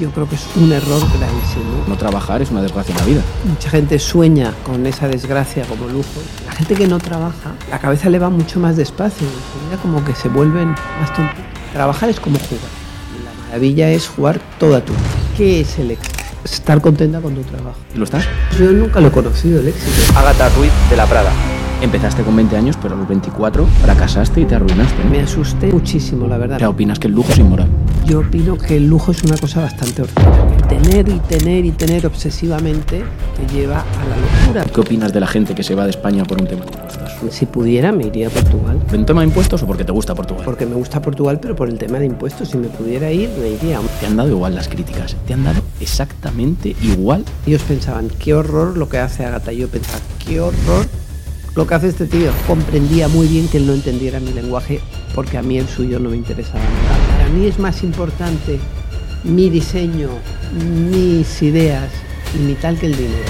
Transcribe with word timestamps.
Yo 0.00 0.10
creo 0.10 0.28
que 0.28 0.34
es 0.34 0.46
un 0.56 0.72
error 0.72 1.00
gravísimo. 1.00 1.84
No 1.86 1.96
trabajar 1.96 2.42
es 2.42 2.50
una 2.50 2.62
desgracia 2.62 2.92
en 2.92 2.98
la 3.00 3.06
vida. 3.06 3.22
Mucha 3.48 3.70
gente 3.70 3.98
sueña 3.98 4.52
con 4.64 4.86
esa 4.86 5.08
desgracia 5.08 5.64
como 5.66 5.86
lujo. 5.86 6.20
La 6.46 6.52
gente 6.52 6.74
que 6.74 6.86
no 6.86 6.98
trabaja, 6.98 7.52
la 7.70 7.78
cabeza 7.78 8.10
le 8.10 8.18
va 8.18 8.28
mucho 8.28 8.58
más 8.58 8.76
despacio. 8.76 9.26
Enseguida 9.26 9.80
como 9.80 10.04
que 10.04 10.14
se 10.14 10.28
vuelven 10.28 10.70
más 11.00 11.14
tontos. 11.14 11.36
Trabajar 11.72 12.08
es 12.08 12.20
como 12.20 12.38
jugar. 12.38 12.70
Y 13.18 13.24
la 13.24 13.44
maravilla 13.46 13.90
es 13.90 14.08
jugar 14.08 14.40
toda 14.58 14.84
tu 14.84 14.92
vida. 14.92 15.02
¿Qué 15.36 15.60
es 15.60 15.78
el 15.78 15.92
éxito? 15.92 16.18
Estar 16.44 16.80
contenta 16.80 17.20
con 17.20 17.34
tu 17.34 17.42
trabajo. 17.42 17.78
¿Y 17.94 17.98
lo 17.98 18.04
estás? 18.04 18.24
Yo 18.58 18.70
nunca 18.72 19.00
lo 19.00 19.08
he 19.08 19.12
conocido, 19.12 19.60
el 19.60 19.68
éxito. 19.68 20.18
Ágata 20.18 20.48
Ruiz 20.50 20.72
de 20.90 20.96
la 20.96 21.06
Prada. 21.06 21.30
Empezaste 21.80 22.22
con 22.22 22.36
20 22.36 22.56
años, 22.56 22.78
pero 22.80 22.94
a 22.94 22.98
los 22.98 23.08
24 23.08 23.66
fracasaste 23.82 24.40
y 24.40 24.44
te 24.44 24.54
arruinaste. 24.54 25.04
Me 25.10 25.20
asusté 25.20 25.72
muchísimo, 25.72 26.26
la 26.26 26.38
verdad. 26.38 26.58
¿Qué 26.58 26.66
opinas 26.66 26.98
que 26.98 27.08
el 27.08 27.14
lujo 27.14 27.32
es 27.32 27.38
inmoral? 27.38 27.68
Yo 28.06 28.20
opino 28.20 28.58
que 28.58 28.76
el 28.76 28.86
lujo 28.86 29.12
es 29.12 29.22
una 29.22 29.38
cosa 29.38 29.62
bastante 29.62 30.02
ordinaria. 30.02 30.56
Tener 30.68 31.08
y 31.08 31.18
tener 31.20 31.64
y 31.64 31.70
tener 31.70 32.06
obsesivamente 32.06 33.02
te 33.36 33.54
lleva 33.54 33.80
a 33.80 34.04
la 34.04 34.16
locura. 34.16 34.64
¿Qué 34.64 34.80
opinas 34.80 35.14
de 35.14 35.20
la 35.20 35.26
gente 35.26 35.54
que 35.54 35.62
se 35.62 35.74
va 35.74 35.84
de 35.84 35.90
España 35.90 36.22
por 36.24 36.38
un 36.38 36.46
tema 36.46 36.66
de 36.66 36.72
impuestos? 36.72 37.34
Si 37.34 37.46
pudiera, 37.46 37.92
me 37.92 38.06
iría 38.06 38.28
a 38.28 38.30
Portugal. 38.30 38.76
¿Por 38.86 38.98
un 38.98 39.06
tema 39.06 39.22
de 39.22 39.28
impuestos 39.28 39.62
o 39.62 39.66
porque 39.66 39.84
te 39.84 39.92
gusta 39.92 40.14
Portugal? 40.14 40.44
Porque 40.44 40.66
me 40.66 40.74
gusta 40.74 41.00
Portugal, 41.00 41.38
pero 41.40 41.56
por 41.56 41.70
el 41.70 41.78
tema 41.78 41.98
de 41.98 42.04
impuestos. 42.04 42.50
Si 42.50 42.58
me 42.58 42.68
pudiera 42.68 43.10
ir, 43.10 43.30
me 43.40 43.48
iría. 43.48 43.80
Te 44.00 44.06
han 44.06 44.16
dado 44.16 44.28
igual 44.28 44.54
las 44.54 44.68
críticas. 44.68 45.16
Te 45.26 45.32
han 45.32 45.42
dado 45.42 45.62
exactamente 45.80 46.76
igual. 46.82 47.24
Ellos 47.46 47.62
pensaban, 47.62 48.10
qué 48.18 48.34
horror 48.34 48.76
lo 48.76 48.90
que 48.90 48.98
hace 48.98 49.24
Agatha. 49.24 49.52
Yo 49.52 49.68
pensaba, 49.68 50.00
qué 50.26 50.40
horror 50.40 50.86
lo 51.54 51.66
que 51.66 51.74
hace 51.74 51.88
este 51.88 52.06
tío. 52.06 52.30
Comprendía 52.46 53.08
muy 53.08 53.28
bien 53.28 53.48
que 53.48 53.56
él 53.56 53.66
no 53.66 53.72
entendiera 53.72 54.20
mi 54.20 54.32
lenguaje 54.32 54.80
porque 55.14 55.38
a 55.38 55.42
mí 55.42 55.56
el 55.56 55.68
suyo 55.68 55.98
no 55.98 56.10
me 56.10 56.16
interesaba 56.16 56.60
nada. 56.60 57.03
Para 57.24 57.36
mí 57.36 57.46
es 57.46 57.58
más 57.58 57.82
importante 57.82 58.60
mi 59.24 59.48
diseño, 59.48 60.10
mis 60.90 61.40
ideas 61.40 61.90
y 62.34 62.38
mi 62.42 62.52
tal 62.52 62.78
que 62.78 62.84
el 62.84 62.94
dinero. 62.94 63.24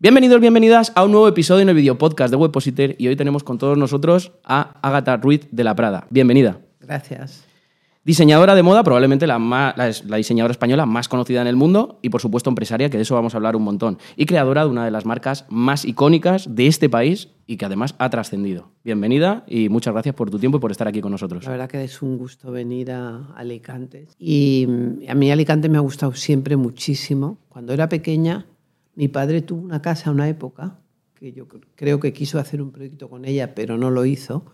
Bienvenidos, 0.00 0.40
bienvenidas 0.40 0.90
a 0.96 1.04
un 1.04 1.12
nuevo 1.12 1.28
episodio 1.28 1.62
en 1.62 1.68
el 1.68 1.76
video 1.76 1.98
podcast 1.98 2.32
de 2.32 2.36
Webpositor 2.36 2.96
y 2.98 3.06
hoy 3.06 3.14
tenemos 3.14 3.44
con 3.44 3.58
todos 3.58 3.78
nosotros 3.78 4.32
a 4.42 4.80
Agatha 4.82 5.18
Ruiz 5.18 5.46
de 5.52 5.62
la 5.62 5.76
Prada. 5.76 6.08
Bienvenida. 6.10 6.58
Gracias. 6.80 7.51
Diseñadora 8.04 8.56
de 8.56 8.64
moda, 8.64 8.82
probablemente 8.82 9.28
la, 9.28 9.38
diseñadora 10.16 10.50
española 10.50 10.86
más 10.86 11.06
conocida 11.08 11.40
en 11.40 11.46
el 11.46 11.54
mundo 11.54 12.00
y 12.02 12.08
por 12.08 12.20
supuesto 12.20 12.50
empresaria, 12.50 12.90
que 12.90 12.96
de 12.96 13.04
eso 13.04 13.14
vamos 13.14 13.34
a 13.34 13.36
hablar 13.36 13.54
un 13.54 13.62
montón. 13.62 13.98
Y 14.16 14.26
creadora 14.26 14.64
de 14.64 14.70
una 14.70 14.84
de 14.84 14.90
las 14.90 15.06
marcas 15.06 15.44
más 15.48 15.84
icónicas 15.84 16.52
de 16.52 16.66
este 16.66 16.88
país 16.90 17.28
y 17.46 17.58
que 17.58 17.64
además 17.66 17.94
ha 17.98 18.10
trascendido. 18.10 18.72
Bienvenida 18.82 19.44
y 19.46 19.68
muchas 19.68 19.92
gracias 19.94 20.16
por 20.16 20.30
tu 20.30 20.40
tiempo 20.40 20.58
y 20.58 20.60
por 20.60 20.72
estar 20.72 20.88
aquí 20.88 21.00
con 21.00 21.12
nosotros. 21.12 21.44
La 21.44 21.52
verdad 21.52 21.68
que 21.68 21.84
es 21.84 22.02
un 22.02 22.18
gusto 22.18 22.50
venir 22.50 22.90
a 22.90 23.26
Alicante. 23.36 24.08
Y 24.18 24.66
mm, 24.68 25.08
a 25.08 25.14
mí 25.14 25.30
Alicante 25.30 25.68
me 25.68 25.76
ha 25.78 25.82
gustado 25.82 26.12
siempre 26.14 26.56
muchísimo. 26.56 27.38
Cuando 27.48 27.72
era 27.72 27.88
pequeña, 27.88 28.46
mi 28.96 29.06
padre 29.06 29.42
tuvo 29.42 29.62
una 29.62 29.80
casa, 29.80 30.10
una 30.10 30.28
época, 30.28 30.80
que 31.14 31.32
yo 31.32 31.46
cr- 31.46 31.62
creo 31.76 32.00
que 32.00 32.12
quiso 32.12 32.40
hacer 32.40 32.60
un 32.62 32.72
proyecto 32.72 33.08
con 33.08 33.24
ella, 33.26 33.54
pero 33.54 33.78
no 33.78 33.90
lo 33.92 34.04
hizo, 34.06 34.44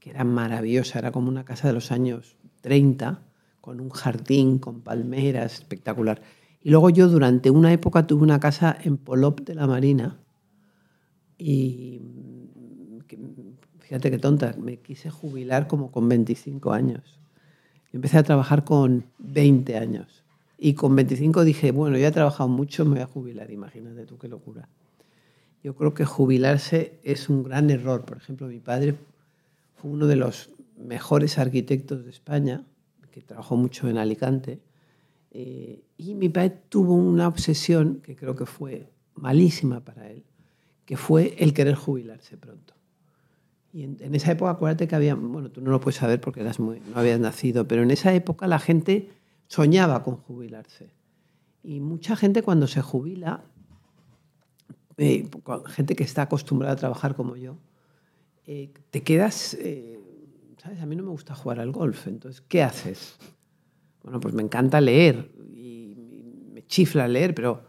que 0.00 0.10
era 0.10 0.24
maravillosa, 0.24 0.98
era 0.98 1.12
como 1.12 1.28
una 1.28 1.44
casa 1.44 1.68
de 1.68 1.74
los 1.74 1.92
años 1.92 2.34
30, 2.66 3.22
con 3.60 3.80
un 3.80 3.90
jardín, 3.90 4.58
con 4.58 4.80
palmeras, 4.80 5.54
espectacular. 5.54 6.20
Y 6.64 6.70
luego 6.70 6.90
yo 6.90 7.06
durante 7.06 7.48
una 7.48 7.72
época 7.72 8.08
tuve 8.08 8.24
una 8.24 8.40
casa 8.40 8.76
en 8.82 8.96
Polop 8.96 9.42
de 9.42 9.54
la 9.54 9.68
Marina 9.68 10.18
y 11.38 12.00
fíjate 13.78 14.10
qué 14.10 14.18
tonta, 14.18 14.52
me 14.58 14.78
quise 14.78 15.10
jubilar 15.10 15.68
como 15.68 15.92
con 15.92 16.08
25 16.08 16.72
años. 16.72 17.20
Empecé 17.92 18.18
a 18.18 18.24
trabajar 18.24 18.64
con 18.64 19.04
20 19.18 19.76
años. 19.76 20.24
Y 20.58 20.74
con 20.74 20.96
25 20.96 21.44
dije, 21.44 21.70
bueno, 21.70 21.96
ya 21.98 22.08
he 22.08 22.12
trabajado 22.12 22.48
mucho, 22.48 22.84
me 22.84 22.94
voy 22.94 23.00
a 23.02 23.06
jubilar. 23.06 23.48
Imagínate 23.52 24.06
tú 24.06 24.18
qué 24.18 24.26
locura. 24.26 24.68
Yo 25.62 25.76
creo 25.76 25.94
que 25.94 26.04
jubilarse 26.04 26.98
es 27.04 27.28
un 27.28 27.44
gran 27.44 27.70
error. 27.70 28.04
Por 28.04 28.16
ejemplo, 28.16 28.48
mi 28.48 28.58
padre 28.58 28.96
fue 29.76 29.92
uno 29.92 30.08
de 30.08 30.16
los 30.16 30.50
mejores 30.76 31.38
arquitectos 31.38 32.04
de 32.04 32.10
España, 32.10 32.64
que 33.10 33.22
trabajó 33.22 33.56
mucho 33.56 33.88
en 33.88 33.98
Alicante. 33.98 34.60
eh, 35.30 35.82
y 35.98 36.14
mi 36.14 36.28
padre 36.28 36.58
tuvo 36.68 36.94
una 36.94 37.28
obsesión 37.28 38.00
que 38.02 38.14
creo 38.16 38.36
que 38.36 38.46
fue 38.46 38.90
malísima 39.14 39.80
para 39.80 40.10
él, 40.10 40.24
que 40.84 40.96
fue 40.96 41.34
el 41.38 41.52
querer 41.52 41.74
jubilarse 41.74 42.36
pronto. 42.36 42.74
Y 43.72 43.82
en, 43.82 43.96
en 44.00 44.14
esa 44.14 44.32
época, 44.32 44.52
acuérdate 44.52 44.88
que 44.88 44.94
había, 44.94 45.14
bueno, 45.14 45.50
tú 45.50 45.60
no 45.60 45.70
lo 45.70 45.80
puedes 45.80 45.96
saber 45.96 46.20
porque 46.20 46.40
eras 46.40 46.60
muy, 46.60 46.80
no 46.80 46.98
habías 46.98 47.20
nacido, 47.20 47.66
pero 47.66 47.82
en 47.82 47.90
esa 47.90 48.14
época 48.14 48.46
la 48.46 48.58
gente 48.58 49.10
soñaba 49.48 50.02
con 50.02 50.16
jubilarse. 50.16 50.90
Y 51.62 51.80
mucha 51.80 52.16
gente 52.16 52.42
cuando 52.42 52.66
se 52.66 52.80
jubila, 52.80 53.42
eh, 54.98 55.28
gente 55.66 55.96
que 55.96 56.04
está 56.04 56.22
acostumbrada 56.22 56.74
a 56.74 56.76
trabajar 56.76 57.14
como 57.14 57.36
yo, 57.36 57.56
eh, 58.46 58.72
te 58.90 59.02
quedas, 59.02 59.54
eh, 59.54 59.95
¿sabes? 60.66 60.82
A 60.82 60.86
mí 60.86 60.96
no 60.96 61.04
me 61.04 61.10
gusta 61.10 61.34
jugar 61.34 61.60
al 61.60 61.70
golf, 61.70 62.08
entonces, 62.08 62.40
¿qué 62.40 62.62
haces? 62.62 63.16
Bueno, 64.02 64.18
pues 64.18 64.34
me 64.34 64.42
encanta 64.42 64.80
leer 64.80 65.30
y 65.54 65.94
me 66.52 66.66
chifla 66.66 67.06
leer, 67.06 67.34
pero 67.34 67.62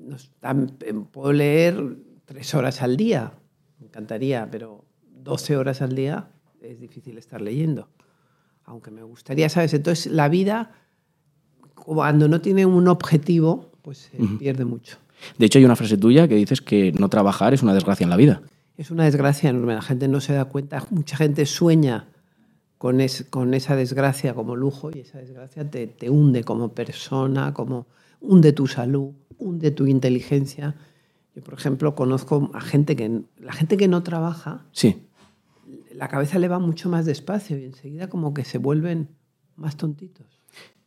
no 0.00 0.16
eh, 0.16 0.94
puedo 1.10 1.32
leer 1.32 1.96
tres 2.24 2.54
horas 2.54 2.80
al 2.80 2.96
día, 2.96 3.32
me 3.80 3.86
encantaría, 3.86 4.48
pero 4.50 4.84
12 5.24 5.56
horas 5.56 5.82
al 5.82 5.96
día 5.96 6.30
es 6.60 6.80
difícil 6.80 7.18
estar 7.18 7.40
leyendo. 7.40 7.88
Aunque 8.64 8.92
me 8.92 9.02
gustaría, 9.02 9.48
¿sabes? 9.48 9.74
Entonces 9.74 10.12
la 10.12 10.28
vida, 10.28 10.72
cuando 11.74 12.28
no 12.28 12.40
tiene 12.40 12.66
un 12.66 12.86
objetivo, 12.86 13.72
pues 13.82 14.10
se 14.12 14.18
pierde 14.38 14.64
mucho. 14.64 14.98
De 15.38 15.46
hecho, 15.46 15.58
hay 15.58 15.64
una 15.64 15.76
frase 15.76 15.96
tuya 15.96 16.28
que 16.28 16.36
dices 16.36 16.60
que 16.60 16.92
no 16.92 17.08
trabajar 17.08 17.52
es 17.52 17.62
una 17.64 17.74
desgracia 17.74 18.04
en 18.04 18.10
la 18.10 18.16
vida. 18.16 18.42
Es 18.76 18.90
una 18.90 19.04
desgracia 19.04 19.50
enorme, 19.50 19.74
la 19.74 19.82
gente 19.82 20.06
no 20.08 20.20
se 20.20 20.34
da 20.34 20.44
cuenta, 20.46 20.84
mucha 20.90 21.16
gente 21.16 21.46
sueña 21.46 22.08
con, 22.78 23.00
es- 23.00 23.24
con 23.30 23.54
esa 23.54 23.74
desgracia 23.74 24.34
como 24.34 24.54
lujo 24.54 24.90
y 24.94 25.00
esa 25.00 25.18
desgracia 25.18 25.68
te, 25.70 25.86
te 25.86 26.10
hunde 26.10 26.44
como 26.44 26.72
persona, 26.72 27.54
como 27.54 27.86
hunde 28.20 28.52
tu 28.52 28.66
salud, 28.66 29.12
hunde 29.38 29.70
tu 29.70 29.86
inteligencia. 29.86 30.74
Yo, 31.34 31.42
por 31.42 31.54
ejemplo, 31.54 31.94
conozco 31.94 32.50
a 32.54 32.60
gente 32.60 32.96
que, 32.96 33.22
la 33.38 33.52
gente 33.52 33.76
que 33.76 33.88
no 33.88 34.02
trabaja, 34.02 34.64
Sí. 34.72 34.96
la 35.94 36.08
cabeza 36.08 36.38
le 36.38 36.48
va 36.48 36.58
mucho 36.58 36.88
más 36.90 37.06
despacio 37.06 37.58
y 37.58 37.64
enseguida 37.64 38.08
como 38.08 38.34
que 38.34 38.44
se 38.44 38.58
vuelven 38.58 39.08
más 39.56 39.76
tontitos. 39.76 40.26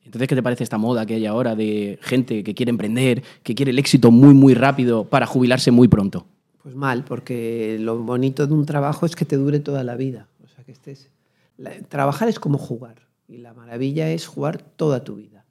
Entonces, 0.06 0.28
¿qué 0.28 0.36
te 0.36 0.44
parece 0.44 0.64
esta 0.64 0.78
moda 0.78 1.06
que 1.06 1.16
hay 1.16 1.26
ahora 1.26 1.56
de 1.56 1.98
gente 2.02 2.44
que 2.44 2.54
quiere 2.56 2.70
emprender, 2.72 3.24
que 3.44 3.54
quiere 3.56 3.72
el 3.72 3.80
éxito 3.80 4.10
muy, 4.12 4.34
muy 4.34 4.54
rápido 4.54 5.06
para 5.06 5.26
jubilarse 5.28 5.72
muy 5.72 5.88
pronto? 5.88 6.26
Pues 6.70 6.78
mal, 6.78 7.04
porque 7.04 7.78
lo 7.80 7.98
bonito 7.98 8.46
de 8.46 8.54
un 8.54 8.64
trabajo 8.64 9.08
es 9.08 9.16
que 9.16 9.26
te 9.26 9.38
dure 9.38 9.60
toda 9.60 9.84
la 9.84 9.96
vida. 9.96 10.28
O 10.44 10.48
sea, 10.48 10.64
que 10.64 10.72
estés... 10.72 11.10
la- 11.58 11.72
trabajar 11.82 12.30
es 12.30 12.40
como 12.40 12.60
jugar 12.60 13.08
y 13.28 13.38
la 13.38 13.56
maravilla 13.56 14.12
es 14.12 14.28
jugar 14.28 14.62
toda 14.62 15.04
tu 15.04 15.16
vida. 15.16 15.46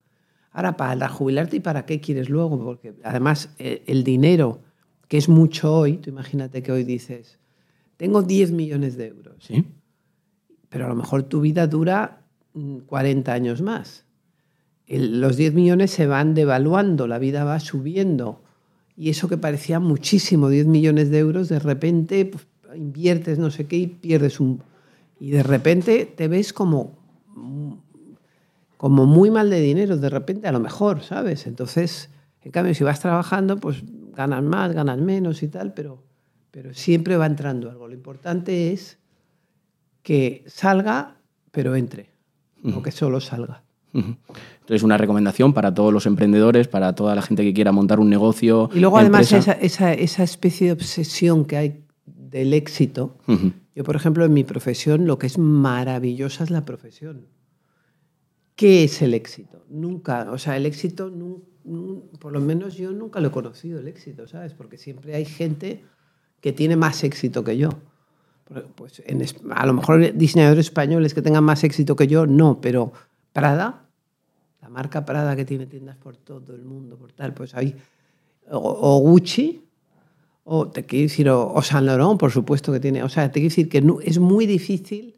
Ahora, 0.52 0.76
para 0.76 1.08
jubilarte 1.08 1.56
y 1.56 1.60
para 1.60 1.86
qué 1.86 2.00
quieres 2.00 2.28
luego, 2.28 2.56
porque 2.62 2.94
además 3.02 3.50
eh, 3.58 3.82
el 3.88 4.04
dinero, 4.04 4.60
que 5.08 5.16
es 5.18 5.28
mucho 5.28 5.74
hoy, 5.74 5.96
tú 5.96 6.08
imagínate 6.10 6.62
que 6.62 6.70
hoy 6.70 6.84
dices, 6.84 7.40
tengo 7.96 8.22
10 8.22 8.52
millones 8.52 8.96
de 8.96 9.08
euros, 9.08 9.34
Sí. 9.40 9.64
pero 10.68 10.84
a 10.86 10.88
lo 10.88 10.94
mejor 10.94 11.24
tu 11.24 11.40
vida 11.40 11.66
dura 11.66 12.22
mm, 12.54 12.78
40 12.86 13.32
años 13.32 13.60
más. 13.60 14.04
El- 14.86 15.20
los 15.20 15.36
10 15.36 15.52
millones 15.52 15.90
se 15.90 16.06
van 16.06 16.34
devaluando, 16.34 17.08
la 17.08 17.18
vida 17.18 17.42
va 17.42 17.58
subiendo. 17.58 18.44
Y 18.98 19.10
eso 19.10 19.28
que 19.28 19.38
parecía 19.38 19.78
muchísimo, 19.78 20.48
10 20.48 20.66
millones 20.66 21.08
de 21.10 21.20
euros, 21.20 21.48
de 21.48 21.60
repente 21.60 22.24
pues, 22.24 22.44
inviertes 22.74 23.38
no 23.38 23.48
sé 23.52 23.68
qué 23.68 23.76
y 23.76 23.86
pierdes 23.86 24.40
un... 24.40 24.60
Y 25.20 25.30
de 25.30 25.44
repente 25.44 26.04
te 26.04 26.26
ves 26.26 26.52
como, 26.52 26.98
como 28.76 29.06
muy 29.06 29.30
mal 29.30 29.50
de 29.50 29.60
dinero, 29.60 29.96
de 29.98 30.10
repente 30.10 30.48
a 30.48 30.52
lo 30.52 30.58
mejor, 30.58 31.02
¿sabes? 31.02 31.46
Entonces, 31.46 32.10
en 32.42 32.50
cambio, 32.50 32.74
si 32.74 32.82
vas 32.82 32.98
trabajando, 32.98 33.58
pues 33.58 33.84
ganas 34.16 34.42
más, 34.42 34.72
ganas 34.72 34.98
menos 34.98 35.44
y 35.44 35.48
tal, 35.48 35.74
pero, 35.74 36.02
pero 36.50 36.74
siempre 36.74 37.16
va 37.16 37.26
entrando 37.26 37.70
algo. 37.70 37.86
Lo 37.86 37.94
importante 37.94 38.72
es 38.72 38.98
que 40.02 40.42
salga, 40.48 41.18
pero 41.52 41.76
entre, 41.76 42.10
no 42.64 42.82
que 42.82 42.90
solo 42.90 43.20
salga. 43.20 43.62
Entonces, 44.68 44.82
una 44.82 44.98
recomendación 44.98 45.54
para 45.54 45.72
todos 45.72 45.94
los 45.94 46.04
emprendedores, 46.04 46.68
para 46.68 46.94
toda 46.94 47.14
la 47.14 47.22
gente 47.22 47.42
que 47.42 47.54
quiera 47.54 47.72
montar 47.72 48.00
un 48.00 48.10
negocio. 48.10 48.68
Y 48.74 48.80
luego, 48.80 48.98
además, 48.98 49.32
esa, 49.32 49.52
esa, 49.52 49.94
esa 49.94 50.22
especie 50.22 50.66
de 50.66 50.72
obsesión 50.74 51.46
que 51.46 51.56
hay 51.56 51.84
del 52.04 52.52
éxito. 52.52 53.16
Yo, 53.74 53.82
por 53.82 53.96
ejemplo, 53.96 54.26
en 54.26 54.34
mi 54.34 54.44
profesión, 54.44 55.06
lo 55.06 55.18
que 55.18 55.26
es 55.26 55.38
maravillosa 55.38 56.44
es 56.44 56.50
la 56.50 56.66
profesión. 56.66 57.28
¿Qué 58.56 58.84
es 58.84 59.00
el 59.00 59.14
éxito? 59.14 59.64
Nunca, 59.70 60.30
o 60.30 60.36
sea, 60.36 60.58
el 60.58 60.66
éxito 60.66 61.10
por 62.18 62.32
lo 62.32 62.40
menos 62.40 62.76
yo 62.76 62.92
nunca 62.92 63.20
lo 63.20 63.28
he 63.28 63.30
conocido 63.30 63.80
el 63.80 63.88
éxito, 63.88 64.26
¿sabes? 64.26 64.52
Porque 64.52 64.76
siempre 64.76 65.14
hay 65.14 65.24
gente 65.24 65.82
que 66.42 66.52
tiene 66.52 66.76
más 66.76 67.04
éxito 67.04 67.42
que 67.42 67.56
yo. 67.56 67.70
Pues 68.74 69.02
en, 69.06 69.24
a 69.50 69.64
lo 69.64 69.72
mejor 69.72 70.12
diseñadores 70.12 70.66
españoles 70.66 71.14
que 71.14 71.22
tengan 71.22 71.44
más 71.44 71.64
éxito 71.64 71.96
que 71.96 72.06
yo, 72.06 72.26
no, 72.26 72.60
pero 72.60 72.92
Prada, 73.32 73.87
la 74.68 74.74
marca 74.74 75.04
Prada 75.04 75.34
que 75.34 75.46
tiene 75.46 75.66
tiendas 75.66 75.96
por 75.96 76.16
todo 76.16 76.54
el 76.54 76.62
mundo, 76.62 76.96
por 76.96 77.12
tal, 77.12 77.32
pues 77.32 77.54
hay, 77.54 77.74
o, 78.50 78.98
Gucci, 78.98 79.64
o 80.44 80.68
te 80.68 80.84
quiero 80.84 81.02
decir, 81.04 81.30
o, 81.30 81.62
Saint 81.62 81.86
Laurent, 81.86 82.20
por 82.20 82.30
supuesto 82.30 82.70
que 82.70 82.78
tiene, 82.78 83.02
o 83.02 83.08
sea, 83.08 83.32
te 83.32 83.40
quiero 83.40 83.48
decir 83.48 83.70
que 83.70 83.82
es 84.04 84.18
muy 84.18 84.44
difícil 84.44 85.14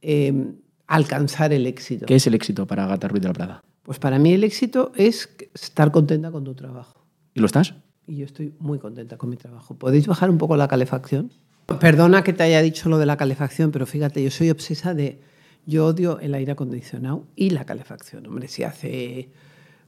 em, 0.00 0.54
alcanzar 0.86 1.52
el 1.52 1.66
éxito. 1.66 2.06
¿Qué 2.06 2.14
es 2.14 2.26
el 2.28 2.34
éxito 2.34 2.64
para 2.66 2.84
Agatha 2.84 3.08
Ruiz 3.08 3.22
de 3.22 3.28
la 3.28 3.34
Prada? 3.34 3.64
Pues 3.82 3.98
para 3.98 4.20
mí 4.20 4.32
el 4.32 4.44
éxito 4.44 4.92
es 4.94 5.28
estar 5.54 5.90
contenta 5.90 6.30
con 6.30 6.44
tu 6.44 6.54
trabajo. 6.54 7.04
¿Y 7.34 7.40
lo 7.40 7.46
estás? 7.46 7.74
Y 8.06 8.18
yo 8.18 8.26
estoy 8.26 8.54
muy 8.60 8.78
contenta 8.78 9.16
con 9.16 9.28
mi 9.28 9.36
trabajo. 9.36 9.74
¿Podéis 9.74 10.06
bajar 10.06 10.30
un 10.30 10.38
poco 10.38 10.56
la 10.56 10.68
calefacción? 10.68 11.32
Perdona 11.80 12.22
que 12.22 12.32
te 12.32 12.44
haya 12.44 12.62
dicho 12.62 12.88
lo 12.88 12.98
de 12.98 13.06
la 13.06 13.16
calefacción, 13.16 13.72
pero 13.72 13.86
fíjate, 13.86 14.22
yo 14.22 14.30
soy 14.30 14.50
obsesa 14.50 14.94
de... 14.94 15.31
Yo 15.66 15.86
odio 15.86 16.18
el 16.20 16.34
aire 16.34 16.52
acondicionado 16.52 17.26
y 17.36 17.50
la 17.50 17.64
calefacción. 17.64 18.26
Hombre, 18.26 18.48
si 18.48 18.64
hace 18.64 19.30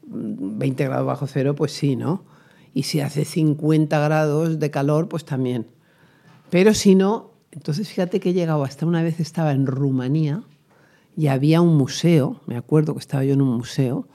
20 0.06 0.84
mm, 0.84 0.86
grados 0.86 1.06
bajo 1.06 1.26
cero, 1.26 1.54
pues 1.54 1.72
sí, 1.72 1.96
¿no? 1.96 2.24
Y 2.72 2.84
si 2.84 3.00
hace 3.00 3.24
50 3.24 3.98
grados 3.98 4.58
de 4.58 4.70
calor, 4.70 5.08
pues 5.08 5.24
también. 5.24 5.66
Pero 6.50 6.74
si 6.74 6.94
no, 6.94 7.32
entonces 7.50 7.88
fíjate 7.88 8.20
que 8.20 8.30
he 8.30 8.32
llegado, 8.32 8.64
hasta 8.64 8.86
una 8.86 9.02
vez 9.02 9.20
estaba 9.20 9.52
en 9.52 9.66
Rumanía 9.66 10.42
y 11.16 11.28
había 11.28 11.60
un 11.60 11.76
museo, 11.76 12.40
me 12.46 12.56
acuerdo 12.56 12.94
que 12.94 13.00
estaba 13.00 13.24
yo 13.24 13.34
en 13.34 13.42
un 13.42 13.56
museo, 13.56 14.08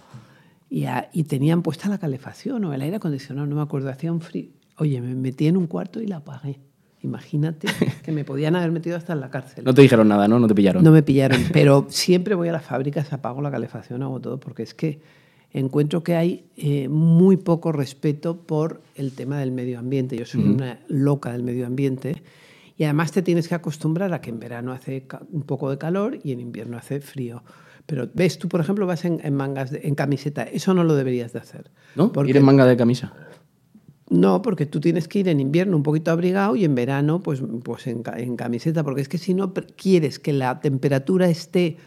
y, 0.69 0.85
y 1.13 1.23
tenían 1.23 1.63
puesta 1.63 1.89
la 1.89 1.97
calefacción 1.97 2.63
o 2.65 2.73
el 2.73 2.81
aire 2.81 2.97
acondicionado, 2.97 3.47
no 3.47 3.55
me 3.55 3.61
acuerdo, 3.61 3.89
hacía 3.89 4.11
un 4.11 4.21
frío. 4.21 4.51
Oye, 4.77 5.01
me 5.01 5.15
metí 5.15 5.47
en 5.47 5.57
un 5.57 5.67
cuarto 5.67 6.01
y 6.01 6.07
la 6.07 6.17
apagué. 6.17 6.59
Imagínate 7.01 7.67
que 8.03 8.11
me 8.11 8.25
podían 8.25 8.55
haber 8.55 8.71
metido 8.71 8.97
hasta 8.97 9.13
en 9.13 9.21
la 9.21 9.29
cárcel. 9.29 9.63
No 9.63 9.73
te 9.73 9.81
dijeron 9.81 10.07
nada, 10.07 10.27
¿no? 10.27 10.39
No 10.39 10.47
te 10.47 10.55
pillaron. 10.55 10.83
No 10.83 10.91
me 10.91 11.03
pillaron, 11.03 11.41
pero 11.53 11.87
siempre 11.89 12.35
voy 12.35 12.49
a 12.49 12.51
las 12.51 12.65
fábricas, 12.65 13.11
apago 13.13 13.41
la 13.41 13.51
calefacción, 13.51 14.03
hago 14.03 14.19
todo, 14.19 14.39
porque 14.39 14.63
es 14.63 14.73
que 14.73 15.01
encuentro 15.51 16.03
que 16.03 16.15
hay 16.15 16.45
eh, 16.57 16.87
muy 16.89 17.37
poco 17.37 17.71
respeto 17.71 18.37
por 18.37 18.81
el 18.95 19.13
tema 19.13 19.39
del 19.39 19.51
medio 19.51 19.79
ambiente. 19.79 20.17
Yo 20.17 20.25
soy 20.25 20.43
una 20.43 20.79
loca 20.87 21.31
del 21.31 21.43
medio 21.43 21.65
ambiente 21.65 22.21
y 22.77 22.83
además 22.83 23.11
te 23.11 23.21
tienes 23.21 23.47
que 23.47 23.55
acostumbrar 23.55 24.13
a 24.13 24.21
que 24.21 24.29
en 24.29 24.39
verano 24.39 24.71
hace 24.71 25.05
un 25.31 25.43
poco 25.43 25.69
de 25.69 25.77
calor 25.77 26.19
y 26.23 26.31
en 26.31 26.39
invierno 26.39 26.77
hace 26.77 27.01
frío. 27.01 27.43
Pero 27.85 28.07
ves, 28.13 28.37
tú 28.37 28.47
por 28.47 28.61
ejemplo 28.61 28.85
vas 28.85 29.03
en, 29.05 29.33
mangas, 29.33 29.73
en 29.73 29.95
camiseta, 29.95 30.43
eso 30.43 30.73
no 30.73 30.83
lo 30.83 30.95
deberías 30.95 31.33
de 31.33 31.39
hacer. 31.39 31.71
¿No? 31.95 32.11
Porque... 32.11 32.29
Ir 32.29 32.37
en 32.37 32.45
manga 32.45 32.65
de 32.65 32.77
camisa. 32.77 33.13
No, 34.09 34.41
porque 34.41 34.65
tú 34.65 34.79
tienes 34.79 35.07
que 35.07 35.19
ir 35.19 35.27
en 35.27 35.39
invierno 35.39 35.77
un 35.77 35.83
poquito 35.83 36.09
abrigado 36.09 36.55
y 36.55 36.65
en 36.65 36.73
verano 36.73 37.19
pues, 37.19 37.43
pues 37.63 37.85
en, 37.85 38.01
camiseta, 38.35 38.83
porque 38.83 39.01
es 39.01 39.09
que 39.09 39.19
si 39.19 39.35
no 39.35 39.53
quieres 39.53 40.17
que 40.17 40.33
la 40.33 40.59
temperatura 40.61 41.29
esté 41.29 41.77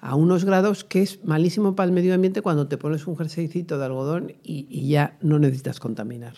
a 0.00 0.14
unos 0.14 0.44
grados 0.44 0.84
que 0.84 1.02
es 1.02 1.24
malísimo 1.24 1.74
para 1.74 1.86
el 1.86 1.92
medio 1.92 2.14
ambiente 2.14 2.42
cuando 2.42 2.68
te 2.68 2.76
pones 2.76 3.06
un 3.06 3.16
jerseycito 3.16 3.78
de 3.78 3.84
algodón 3.86 4.34
y, 4.44 4.86
ya 4.88 5.16
no 5.20 5.38
necesitas 5.38 5.80
contaminar. 5.80 6.34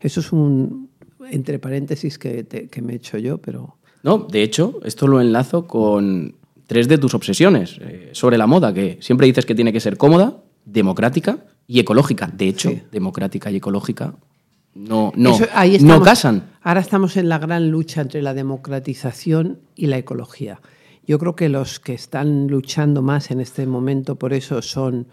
Eso 0.00 0.20
es 0.20 0.32
un, 0.32 0.90
entre 1.30 1.58
paréntesis, 1.58 2.18
que, 2.18 2.46
que 2.46 2.82
me 2.82 2.94
he 2.94 2.96
hecho 2.96 3.18
yo, 3.18 3.38
pero... 3.38 3.76
No, 4.02 4.18
de 4.18 4.42
hecho, 4.42 4.80
esto 4.84 5.06
lo 5.06 5.20
enlazo 5.20 5.68
con 5.68 6.34
tres 6.66 6.88
de 6.88 6.98
tus 6.98 7.14
obsesiones 7.14 7.78
eh, 7.80 8.10
sobre 8.12 8.38
la 8.38 8.46
moda, 8.46 8.72
que 8.72 8.98
siempre 9.00 9.26
dices 9.26 9.44
que 9.44 9.54
tiene 9.54 9.72
que 9.72 9.80
ser 9.80 9.96
cómoda, 9.96 10.42
democrática 10.64 11.44
y 11.66 11.78
ecológica. 11.78 12.30
De 12.32 12.48
hecho, 12.48 12.72
democrática 12.90 13.50
y 13.50 13.56
ecológica 13.56 14.14
no, 14.74 15.12
no, 15.16 15.36
no 15.80 16.02
casan. 16.02 16.50
Ahora 16.62 16.80
estamos 16.80 17.16
en 17.16 17.28
la 17.28 17.38
gran 17.38 17.70
lucha 17.70 18.00
entre 18.00 18.22
la 18.22 18.34
democratización 18.34 19.60
y 19.74 19.86
la 19.86 19.98
ecología. 19.98 20.60
Yo 21.06 21.18
creo 21.18 21.34
que 21.34 21.48
los 21.48 21.80
que 21.80 21.94
están 21.94 22.46
luchando 22.46 23.02
más 23.02 23.30
en 23.30 23.40
este 23.40 23.66
momento 23.66 24.16
por 24.16 24.32
eso 24.32 24.62
son 24.62 25.08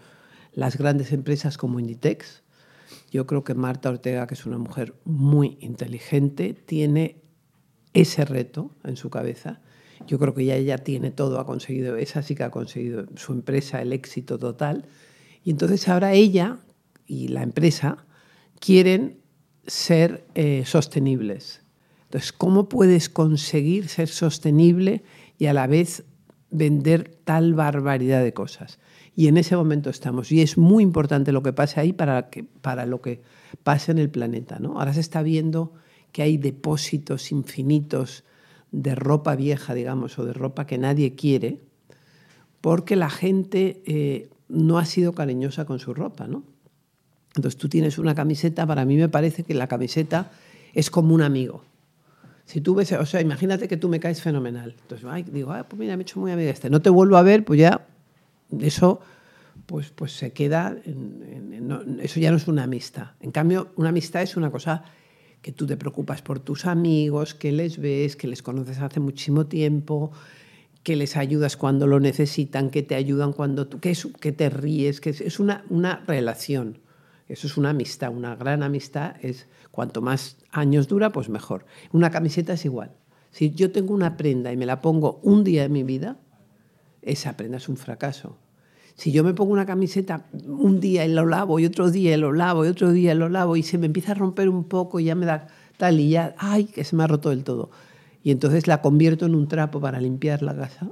las 0.52 0.76
grandes 0.78 1.12
empresas 1.12 1.56
como 1.56 1.80
Inditex. 1.80 2.42
Yo 3.10 3.26
creo 3.26 3.42
que 3.42 3.54
Marta 3.54 3.88
Ortega, 3.88 4.26
que 4.26 4.34
es 4.34 4.46
una 4.46 4.58
mujer 4.58 4.94
muy 5.04 5.56
inteligente, 5.60 6.54
tiene 6.54 7.22
ese 7.94 8.24
reto 8.24 8.76
en 8.84 8.96
su 8.96 9.10
cabeza. 9.10 9.60
Yo 10.06 10.18
creo 10.18 10.34
que 10.34 10.44
ya 10.44 10.54
ella 10.54 10.78
tiene 10.78 11.10
todo, 11.10 11.40
ha 11.40 11.46
conseguido, 11.46 11.96
esa 11.96 12.22
sí 12.22 12.34
que 12.34 12.44
ha 12.44 12.50
conseguido 12.50 13.06
su 13.16 13.32
empresa 13.32 13.82
el 13.82 13.92
éxito 13.92 14.38
total. 14.38 14.86
Y 15.42 15.50
entonces 15.50 15.88
ahora 15.88 16.12
ella 16.12 16.58
y 17.06 17.28
la 17.28 17.42
empresa 17.42 18.06
quieren 18.60 19.17
ser 19.68 20.26
eh, 20.34 20.64
sostenibles. 20.66 21.62
Entonces, 22.04 22.32
¿cómo 22.32 22.68
puedes 22.68 23.08
conseguir 23.08 23.88
ser 23.88 24.08
sostenible 24.08 25.04
y 25.38 25.46
a 25.46 25.52
la 25.52 25.66
vez 25.66 26.04
vender 26.50 27.18
tal 27.24 27.54
barbaridad 27.54 28.22
de 28.22 28.32
cosas? 28.32 28.78
Y 29.14 29.28
en 29.28 29.36
ese 29.36 29.56
momento 29.56 29.90
estamos. 29.90 30.32
Y 30.32 30.40
es 30.40 30.56
muy 30.56 30.82
importante 30.82 31.32
lo 31.32 31.42
que 31.42 31.52
pase 31.52 31.80
ahí 31.80 31.92
para, 31.92 32.30
que, 32.30 32.44
para 32.44 32.86
lo 32.86 33.02
que 33.02 33.20
pase 33.62 33.92
en 33.92 33.98
el 33.98 34.10
planeta. 34.10 34.58
¿no? 34.58 34.78
Ahora 34.78 34.94
se 34.94 35.00
está 35.00 35.22
viendo 35.22 35.72
que 36.12 36.22
hay 36.22 36.38
depósitos 36.38 37.30
infinitos 37.30 38.24
de 38.70 38.94
ropa 38.94 39.36
vieja, 39.36 39.74
digamos, 39.74 40.18
o 40.18 40.24
de 40.24 40.32
ropa 40.32 40.66
que 40.66 40.78
nadie 40.78 41.14
quiere, 41.14 41.60
porque 42.60 42.96
la 42.96 43.10
gente 43.10 43.82
eh, 43.86 44.30
no 44.48 44.78
ha 44.78 44.84
sido 44.84 45.12
cariñosa 45.12 45.64
con 45.64 45.78
su 45.78 45.94
ropa, 45.94 46.26
¿no? 46.26 46.44
Entonces 47.38 47.58
tú 47.58 47.68
tienes 47.68 47.98
una 47.98 48.14
camiseta, 48.14 48.66
para 48.66 48.84
mí 48.84 48.96
me 48.96 49.08
parece 49.08 49.44
que 49.44 49.54
la 49.54 49.66
camiseta 49.66 50.30
es 50.74 50.90
como 50.90 51.14
un 51.14 51.22
amigo. 51.22 51.62
Si 52.44 52.60
tú 52.60 52.74
ves, 52.74 52.90
o 52.92 53.06
sea, 53.06 53.20
imagínate 53.20 53.68
que 53.68 53.76
tú 53.76 53.88
me 53.88 54.00
caes 54.00 54.20
fenomenal. 54.22 54.74
Entonces, 54.82 55.32
digo, 55.32 55.52
ah, 55.52 55.66
pues 55.68 55.78
mira, 55.78 55.96
me 55.96 56.02
he 56.02 56.04
hecho 56.04 56.18
muy 56.18 56.32
amiga 56.32 56.50
este. 56.50 56.70
No 56.70 56.82
te 56.82 56.90
vuelvo 56.90 57.16
a 57.16 57.22
ver, 57.22 57.44
pues 57.44 57.60
ya 57.60 57.86
eso 58.60 59.00
pues, 59.66 59.90
pues 59.90 60.12
se 60.12 60.32
queda, 60.32 60.76
eso 62.00 62.20
ya 62.20 62.30
no 62.30 62.36
es 62.38 62.48
una 62.48 62.64
amistad. 62.64 63.08
En 63.20 63.30
cambio, 63.30 63.68
una 63.76 63.90
amistad 63.90 64.22
es 64.22 64.36
una 64.36 64.50
cosa 64.50 64.84
que 65.42 65.52
tú 65.52 65.66
te 65.66 65.76
preocupas 65.76 66.22
por 66.22 66.40
tus 66.40 66.66
amigos, 66.66 67.34
que 67.34 67.52
les 67.52 67.78
ves, 67.78 68.16
que 68.16 68.26
les 68.26 68.42
conoces 68.42 68.78
hace 68.78 68.98
muchísimo 68.98 69.46
tiempo, 69.46 70.10
que 70.82 70.96
les 70.96 71.16
ayudas 71.16 71.56
cuando 71.56 71.86
lo 71.86 72.00
necesitan, 72.00 72.70
que 72.70 72.82
te 72.82 72.94
ayudan 72.94 73.32
cuando 73.32 73.68
tú, 73.68 73.78
que, 73.78 73.96
que 74.20 74.32
te 74.32 74.48
ríes, 74.50 75.00
que 75.00 75.10
es, 75.10 75.38
una, 75.38 75.64
una 75.68 76.02
relación. 76.06 76.78
Eso 77.28 77.46
es 77.46 77.56
una 77.56 77.70
amistad, 77.70 78.10
una 78.10 78.36
gran 78.36 78.62
amistad 78.62 79.16
es 79.22 79.48
cuanto 79.70 80.00
más 80.00 80.38
años 80.50 80.88
dura, 80.88 81.10
pues 81.10 81.28
mejor. 81.28 81.66
Una 81.92 82.10
camiseta 82.10 82.54
es 82.54 82.64
igual. 82.64 82.92
Si 83.30 83.50
yo 83.50 83.70
tengo 83.70 83.92
una 83.92 84.16
prenda 84.16 84.52
y 84.52 84.56
me 84.56 84.66
la 84.66 84.80
pongo 84.80 85.20
un 85.22 85.44
día 85.44 85.62
de 85.62 85.68
mi 85.68 85.82
vida, 85.82 86.16
esa 87.02 87.36
prenda 87.36 87.58
es 87.58 87.68
un 87.68 87.76
fracaso. 87.76 88.38
Si 88.94 89.12
yo 89.12 89.22
me 89.22 89.34
pongo 89.34 89.52
una 89.52 89.66
camiseta 89.66 90.26
un 90.44 90.80
día 90.80 91.04
y 91.04 91.12
lo 91.12 91.26
lavo 91.26 91.60
y 91.60 91.66
otro 91.66 91.90
día 91.90 92.14
y 92.14 92.16
lo 92.16 92.32
lavo 92.32 92.64
y 92.64 92.68
otro 92.68 92.90
día 92.90 93.12
y 93.12 93.16
lo 93.16 93.28
lavo 93.28 93.56
y 93.56 93.62
se 93.62 93.78
me 93.78 93.86
empieza 93.86 94.12
a 94.12 94.14
romper 94.16 94.48
un 94.48 94.64
poco 94.64 94.98
y 94.98 95.04
ya 95.04 95.14
me 95.14 95.26
da 95.26 95.46
tal 95.76 96.00
y 96.00 96.10
ya, 96.10 96.34
ay, 96.38 96.64
que 96.64 96.82
se 96.82 96.96
me 96.96 97.04
ha 97.04 97.06
roto 97.06 97.30
del 97.30 97.44
todo. 97.44 97.70
Y 98.24 98.30
entonces 98.30 98.66
la 98.66 98.82
convierto 98.82 99.26
en 99.26 99.34
un 99.34 99.46
trapo 99.46 99.80
para 99.80 100.00
limpiar 100.00 100.42
la 100.42 100.56
casa, 100.56 100.90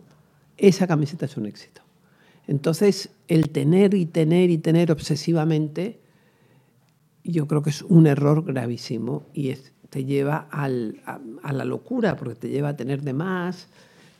esa 0.56 0.86
camiseta 0.86 1.24
es 1.24 1.36
un 1.36 1.46
éxito. 1.46 1.82
Entonces, 2.46 3.10
el 3.26 3.50
tener 3.50 3.94
y 3.94 4.06
tener 4.06 4.50
y 4.50 4.58
tener 4.58 4.92
obsesivamente 4.92 5.98
yo 7.30 7.46
creo 7.46 7.62
que 7.62 7.70
es 7.70 7.82
un 7.82 8.06
error 8.06 8.44
gravísimo 8.44 9.26
y 9.32 9.52
te 9.90 10.04
lleva 10.04 10.48
a, 10.50 10.68
la 10.68 11.64
locura, 11.64 12.16
porque 12.16 12.34
te 12.34 12.48
lleva 12.48 12.70
a 12.70 12.76
tener 12.76 13.02
de 13.02 13.12
más, 13.12 13.68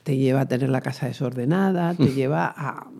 te 0.02 0.16
lleva 0.16 0.42
a 0.42 0.48
tener 0.48 0.70
la 0.70 0.80
casa 0.80 1.06
desordenada, 1.06 1.94
te 1.94 2.08
lleva 2.08 2.52
a... 2.56 2.90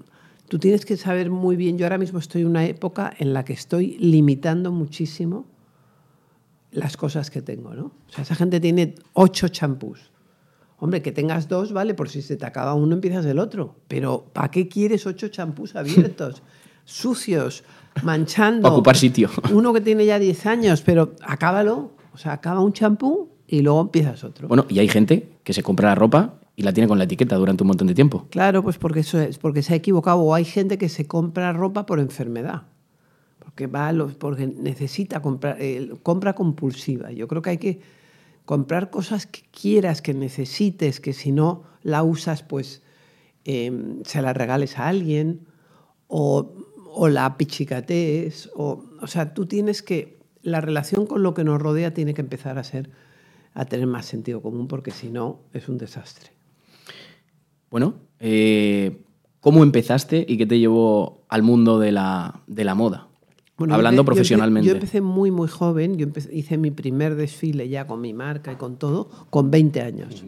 Tú 0.49 0.59
tienes 0.59 0.85
que 0.85 0.97
saber 0.97 1.31
muy 1.31 1.57
bien, 1.57 1.79
yo 1.79 1.87
ahora 1.87 1.99
mismo 1.99 2.19
estoy 2.19 2.43
en 2.43 2.49
una 2.49 2.65
época 2.65 3.13
en 3.19 3.33
la 3.33 3.45
que 3.45 3.53
estoy 3.53 3.97
limitando 3.99 4.71
muchísimo 4.71 5.47
las 6.71 6.97
cosas 6.97 7.31
que 7.31 7.43
tengo, 7.43 7.75
¿no? 7.75 7.87
O 7.87 8.13
sea, 8.13 8.23
esa 8.23 8.35
gente 8.35 8.61
tiene 8.61 8.95
ocho 9.15 9.49
champús. 9.49 10.11
Hombre, 10.79 11.01
que 11.01 11.11
tengas 11.11 11.49
dos, 11.49 11.73
vale, 11.73 11.95
por 11.95 12.09
si 12.09 12.21
se 12.21 12.37
te 12.37 12.45
acaba 12.45 12.75
uno 12.75 12.95
empiezas 12.95 13.25
el 13.25 13.39
otro. 13.39 13.77
Pero 13.89 14.27
¿para 14.33 14.51
qué 14.51 14.69
quieres 14.69 15.07
ocho 15.07 15.29
champús 15.29 15.75
abiertos, 15.75 16.43
sucios, 16.85 17.65
manchando. 18.03 18.69
ocupar 18.69 18.97
sitio. 18.97 19.31
Uno 19.53 19.73
que 19.73 19.81
tiene 19.81 20.07
ya 20.07 20.19
10 20.19 20.47
años, 20.47 20.83
pero 20.83 21.15
acábalo. 21.23 21.93
O 22.13 22.19
sea, 22.19 22.33
acaba 22.33 22.61
un 22.61 22.73
champú 22.73 23.29
y 23.47 23.61
luego 23.61 23.81
empiezas 23.83 24.25
otro. 24.25 24.49
Bueno, 24.49 24.67
y 24.69 24.79
hay 24.79 24.89
gente 24.89 25.37
que 25.45 25.53
se 25.53 25.63
compra 25.63 25.91
la 25.91 25.95
ropa 25.95 26.41
y 26.57 26.63
la 26.63 26.73
tiene 26.73 26.89
con 26.89 26.99
la 26.99 27.05
etiqueta 27.05 27.37
durante 27.37 27.63
un 27.63 27.69
montón 27.69 27.87
de 27.87 27.95
tiempo. 27.95 28.27
Claro, 28.31 28.63
pues 28.63 28.79
porque 28.79 29.01
eso 29.01 29.21
es, 29.21 29.39
porque 29.39 29.63
se 29.63 29.75
ha 29.75 29.77
equivocado. 29.77 30.21
O 30.21 30.35
hay 30.35 30.45
gente 30.45 30.79
que 30.79 30.89
se 30.89 31.07
compra 31.07 31.53
ropa 31.53 31.85
por 31.85 32.01
enfermedad. 32.01 32.63
Porque 33.39 33.67
va 33.67 33.93
los, 33.93 34.15
porque 34.15 34.47
necesita 34.47 35.21
comprar, 35.21 35.59
eh, 35.61 35.93
compra 36.03 36.33
compulsiva. 36.33 37.13
Yo 37.13 37.29
creo 37.29 37.43
que 37.43 37.51
hay 37.51 37.59
que 37.59 37.81
comprar 38.47 38.91
cosas 38.91 39.27
que 39.27 39.43
quieras, 39.51 40.01
que 40.01 40.15
necesites, 40.15 41.01
que 41.01 41.13
si 41.13 41.31
no 41.31 41.65
la 41.83 42.03
usas, 42.03 42.43
pues 42.43 42.83
eh, 43.45 44.01
se 44.05 44.23
la 44.23 44.33
regales 44.33 44.79
a 44.79 44.89
alguien. 44.89 45.47
O 46.09 46.55
o 46.99 47.09
la 47.11 47.37
pichicatés, 47.37 48.49
o, 48.55 48.83
o 49.03 49.07
sea, 49.07 49.35
tú 49.35 49.45
tienes 49.45 49.83
que, 49.83 50.19
la 50.41 50.63
relación 50.63 51.05
con 51.07 51.23
lo 51.23 51.35
que 51.35 51.45
nos 51.45 51.61
rodea 51.61 51.93
tiene 51.93 52.15
que 52.15 52.23
empezar 52.23 52.59
a 52.59 52.65
ser, 52.65 52.89
a 53.53 53.67
tener 53.67 53.87
más 53.87 54.07
sentido 54.07 54.41
común, 54.41 54.67
porque 54.67 54.93
si 54.93 55.11
no, 55.11 55.41
es 55.53 55.69
un 55.69 55.77
desastre. 55.77 56.31
Bueno, 57.71 57.97
eh, 58.19 59.03
¿cómo 59.41 59.63
empezaste 59.63 60.25
y 60.27 60.39
qué 60.39 60.47
te 60.47 60.59
llevó 60.59 61.27
al 61.29 61.43
mundo 61.43 61.79
de 61.79 61.93
la, 61.93 62.41
de 62.47 62.65
la 62.65 62.75
moda? 62.75 63.09
Bueno, 63.59 63.75
Hablando 63.75 64.01
yo 64.01 64.07
profesionalmente. 64.07 64.67
Yo 64.67 64.75
empecé 64.75 65.03
muy, 65.03 65.31
muy 65.31 65.49
joven. 65.49 65.99
Yo 65.99 66.07
empe- 66.07 66.33
hice 66.33 66.57
mi 66.57 66.71
primer 66.71 67.15
desfile 67.15 67.69
ya 67.69 67.87
con 67.87 68.01
mi 68.01 68.15
marca 68.15 68.53
y 68.53 68.57
con 68.57 68.79
todo, 68.79 69.11
con 69.29 69.51
20 69.51 69.83
años. 69.83 70.25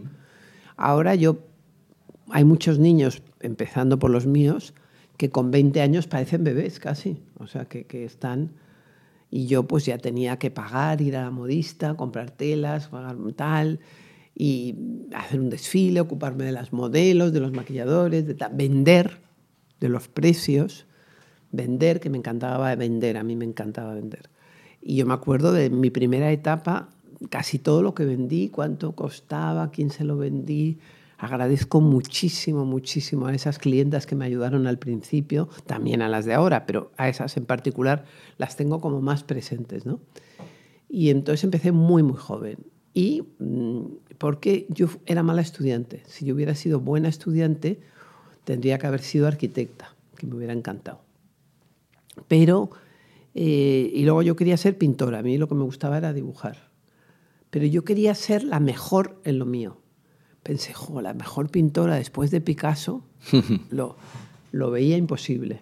Ahora 0.76 1.14
yo, 1.14 1.38
hay 2.28 2.44
muchos 2.44 2.78
niños, 2.78 3.22
empezando 3.40 3.98
por 3.98 4.10
los 4.10 4.26
míos, 4.26 4.74
que 5.18 5.28
con 5.28 5.50
20 5.50 5.82
años 5.82 6.06
parecen 6.06 6.44
bebés 6.44 6.78
casi. 6.80 7.18
O 7.38 7.46
sea, 7.46 7.66
que, 7.66 7.84
que 7.84 8.06
están... 8.06 8.52
Y 9.30 9.46
yo 9.46 9.64
pues 9.64 9.84
ya 9.84 9.98
tenía 9.98 10.38
que 10.38 10.50
pagar, 10.50 11.02
ir 11.02 11.14
a 11.14 11.24
la 11.24 11.30
modista, 11.30 11.94
comprar 11.94 12.30
telas, 12.30 12.88
pagar 12.88 13.16
tal, 13.36 13.80
y 14.34 14.74
hacer 15.14 15.40
un 15.40 15.50
desfile, 15.50 16.00
ocuparme 16.00 16.44
de 16.44 16.52
las 16.52 16.72
modelos, 16.72 17.34
de 17.34 17.40
los 17.40 17.52
maquilladores, 17.52 18.26
de 18.26 18.36
vender, 18.54 19.18
de 19.80 19.90
los 19.90 20.08
precios, 20.08 20.86
vender, 21.52 22.00
que 22.00 22.08
me 22.08 22.16
encantaba 22.16 22.74
vender, 22.74 23.18
a 23.18 23.22
mí 23.22 23.36
me 23.36 23.44
encantaba 23.44 23.92
vender. 23.92 24.30
Y 24.80 24.96
yo 24.96 25.04
me 25.04 25.12
acuerdo 25.12 25.52
de 25.52 25.68
mi 25.68 25.90
primera 25.90 26.30
etapa, 26.32 26.88
casi 27.28 27.58
todo 27.58 27.82
lo 27.82 27.94
que 27.94 28.04
vendí, 28.04 28.48
cuánto 28.48 28.92
costaba, 28.92 29.70
quién 29.70 29.90
se 29.90 30.04
lo 30.04 30.16
vendí. 30.16 30.78
Agradezco 31.18 31.80
muchísimo, 31.80 32.64
muchísimo 32.64 33.26
a 33.26 33.34
esas 33.34 33.58
clientas 33.58 34.06
que 34.06 34.14
me 34.14 34.24
ayudaron 34.24 34.68
al 34.68 34.78
principio, 34.78 35.48
también 35.66 36.00
a 36.00 36.08
las 36.08 36.24
de 36.24 36.34
ahora, 36.34 36.64
pero 36.64 36.92
a 36.96 37.08
esas 37.08 37.36
en 37.36 37.44
particular 37.44 38.04
las 38.36 38.56
tengo 38.56 38.80
como 38.80 39.00
más 39.00 39.24
presentes, 39.24 39.84
¿no? 39.84 40.00
Y 40.88 41.10
entonces 41.10 41.42
empecé 41.42 41.72
muy, 41.72 42.04
muy 42.04 42.16
joven. 42.16 42.58
Y 42.94 43.24
mm, 43.40 43.82
porque 44.18 44.66
yo 44.70 44.88
era 45.06 45.24
mala 45.24 45.42
estudiante. 45.42 46.02
Si 46.06 46.24
yo 46.24 46.36
hubiera 46.36 46.54
sido 46.54 46.78
buena 46.78 47.08
estudiante, 47.08 47.80
tendría 48.44 48.78
que 48.78 48.86
haber 48.86 49.00
sido 49.00 49.26
arquitecta, 49.26 49.96
que 50.16 50.26
me 50.28 50.36
hubiera 50.36 50.52
encantado. 50.52 51.00
Pero, 52.28 52.70
eh, 53.34 53.90
y 53.92 54.04
luego 54.04 54.22
yo 54.22 54.36
quería 54.36 54.56
ser 54.56 54.78
pintora. 54.78 55.18
A 55.18 55.22
mí 55.22 55.36
lo 55.36 55.48
que 55.48 55.56
me 55.56 55.64
gustaba 55.64 55.98
era 55.98 56.12
dibujar. 56.12 56.70
Pero 57.50 57.66
yo 57.66 57.82
quería 57.84 58.14
ser 58.14 58.44
la 58.44 58.60
mejor 58.60 59.20
en 59.24 59.40
lo 59.40 59.46
mío. 59.46 59.78
Pensé, 60.48 60.72
jo, 60.72 61.02
la 61.02 61.12
mejor 61.12 61.50
pintora 61.50 61.96
después 61.96 62.30
de 62.30 62.40
Picasso, 62.40 63.02
lo, 63.68 63.96
lo 64.50 64.70
veía 64.70 64.96
imposible. 64.96 65.60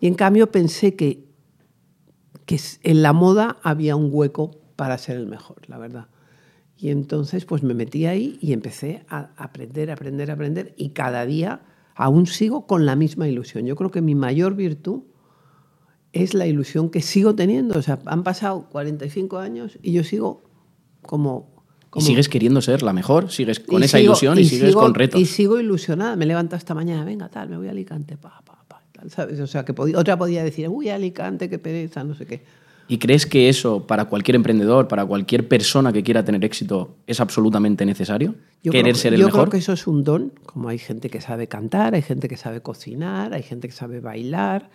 Y 0.00 0.08
en 0.08 0.14
cambio 0.14 0.50
pensé 0.50 0.96
que, 0.96 1.28
que 2.44 2.58
en 2.82 3.02
la 3.02 3.12
moda 3.12 3.58
había 3.62 3.94
un 3.94 4.08
hueco 4.12 4.50
para 4.74 4.98
ser 4.98 5.16
el 5.16 5.28
mejor, 5.28 5.58
la 5.68 5.78
verdad. 5.78 6.08
Y 6.76 6.88
entonces 6.88 7.44
pues 7.44 7.62
me 7.62 7.72
metí 7.72 8.06
ahí 8.06 8.36
y 8.42 8.52
empecé 8.52 9.06
a 9.08 9.30
aprender, 9.36 9.92
aprender, 9.92 10.32
aprender 10.32 10.74
y 10.76 10.88
cada 10.88 11.24
día 11.24 11.60
aún 11.94 12.26
sigo 12.26 12.66
con 12.66 12.84
la 12.84 12.96
misma 12.96 13.28
ilusión. 13.28 13.64
Yo 13.64 13.76
creo 13.76 13.92
que 13.92 14.02
mi 14.02 14.16
mayor 14.16 14.56
virtud 14.56 15.04
es 16.12 16.34
la 16.34 16.48
ilusión 16.48 16.90
que 16.90 17.00
sigo 17.00 17.36
teniendo. 17.36 17.78
O 17.78 17.82
sea, 17.82 18.00
han 18.06 18.24
pasado 18.24 18.68
45 18.70 19.38
años 19.38 19.78
y 19.82 19.92
yo 19.92 20.02
sigo 20.02 20.42
como... 21.02 21.54
¿Y 21.96 22.04
como 22.04 22.06
sigues 22.06 22.28
queriendo 22.28 22.60
ser 22.60 22.82
la 22.82 22.92
mejor? 22.92 23.30
¿Sigues 23.30 23.60
con 23.60 23.82
y 23.82 23.84
esa 23.86 23.98
sigo- 23.98 24.04
ilusión 24.12 24.38
y, 24.38 24.44
sigues 24.44 24.70
sigo- 24.70 24.80
con 24.80 24.94
retos? 24.94 25.20
Y 25.20 25.26
sigo 25.26 25.58
ilusionada. 25.58 26.16
Me 26.16 26.26
levanto 26.26 26.54
esta 26.56 26.74
mañana, 26.74 27.04
venga, 27.04 27.28
tal, 27.28 27.48
me 27.48 27.56
voy 27.56 27.68
a 27.68 27.70
Alicante, 27.70 28.16
pa, 28.16 28.40
pa, 28.44 28.62
pa, 28.68 28.82
tal, 28.92 29.10
¿sabes? 29.10 29.40
O 29.40 29.46
sea, 29.46 29.64
que 29.64 29.72
podía- 29.74 29.98
otra 29.98 30.16
podía 30.16 30.44
decir, 30.44 30.68
uy, 30.68 30.88
Alicante, 30.90 31.48
qué 31.50 31.58
pereza, 31.58 32.04
no 32.04 32.14
sé 32.14 32.26
qué. 32.26 32.42
¿Y 32.88 32.98
crees 32.98 33.26
que 33.26 33.48
eso 33.48 33.84
para 33.84 34.04
cualquier 34.04 34.36
emprendedor, 34.36 34.86
para 34.86 35.04
cualquier 35.04 35.48
persona 35.48 35.92
que 35.92 36.04
quiera 36.04 36.24
tener 36.24 36.44
éxito, 36.44 36.94
es 37.08 37.18
absolutamente 37.18 37.84
necesario? 37.84 38.36
Yo 38.62 38.70
¿Querer 38.70 38.92
creo, 38.92 38.94
ser 38.94 39.14
el 39.14 39.20
yo 39.20 39.26
mejor? 39.26 39.40
creo 39.42 39.50
que 39.50 39.56
eso 39.58 39.72
es 39.72 39.88
un 39.88 40.04
don, 40.04 40.32
como 40.44 40.68
hay 40.68 40.78
gente 40.78 41.10
que 41.10 41.20
sabe 41.20 41.48
cantar, 41.48 41.94
hay 41.96 42.02
gente 42.02 42.28
que 42.28 42.36
sabe 42.36 42.60
cocinar, 42.60 43.34
hay 43.34 43.42
gente 43.42 43.66
que 43.66 43.74
sabe 43.74 43.98
bailar, 43.98 44.70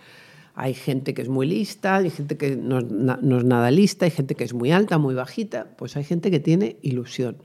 hay 0.55 0.73
gente 0.73 1.13
que 1.13 1.21
es 1.21 1.29
muy 1.29 1.47
lista, 1.47 1.97
hay 1.97 2.09
gente 2.09 2.37
que 2.37 2.55
no, 2.55 2.79
es 2.79 2.91
na- 2.91 3.19
no 3.21 3.37
es 3.37 3.43
nada 3.45 3.71
lista, 3.71 4.05
hay 4.05 4.11
gente 4.11 4.35
que 4.35 4.43
es 4.43 4.53
muy 4.53 4.71
alta, 4.71 4.97
muy 4.97 5.15
bajita, 5.15 5.67
pues 5.77 5.95
hay 5.97 6.03
gente 6.03 6.29
que 6.31 6.39
tiene 6.39 6.77
ilusión. 6.81 7.37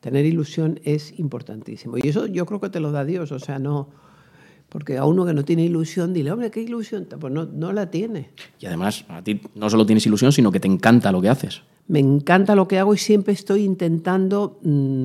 Tener 0.00 0.26
ilusión 0.26 0.80
es 0.84 1.18
importantísimo. 1.18 1.96
Y 1.98 2.08
eso 2.08 2.26
yo 2.26 2.44
creo 2.46 2.60
que 2.60 2.68
te 2.70 2.80
lo 2.80 2.90
da 2.92 3.04
Dios, 3.04 3.30
o 3.32 3.38
sea, 3.38 3.58
no... 3.58 3.88
Porque 4.68 4.96
a 4.96 5.04
uno 5.04 5.26
que 5.26 5.34
no 5.34 5.44
tiene 5.44 5.64
ilusión, 5.66 6.14
dile, 6.14 6.32
hombre, 6.32 6.50
¿qué 6.50 6.62
ilusión? 6.62 7.06
Pues 7.20 7.30
no, 7.32 7.44
no 7.44 7.72
la 7.74 7.90
tiene. 7.90 8.30
Y 8.58 8.64
además, 8.64 9.04
a 9.08 9.22
ti 9.22 9.38
no 9.54 9.68
solo 9.68 9.84
tienes 9.84 10.06
ilusión, 10.06 10.32
sino 10.32 10.50
que 10.50 10.60
te 10.60 10.66
encanta 10.66 11.12
lo 11.12 11.20
que 11.20 11.28
haces. 11.28 11.60
Me 11.88 11.98
encanta 11.98 12.54
lo 12.54 12.66
que 12.68 12.78
hago 12.78 12.94
y 12.94 12.98
siempre 12.98 13.34
estoy 13.34 13.64
intentando 13.64 14.58
mm, 14.62 15.04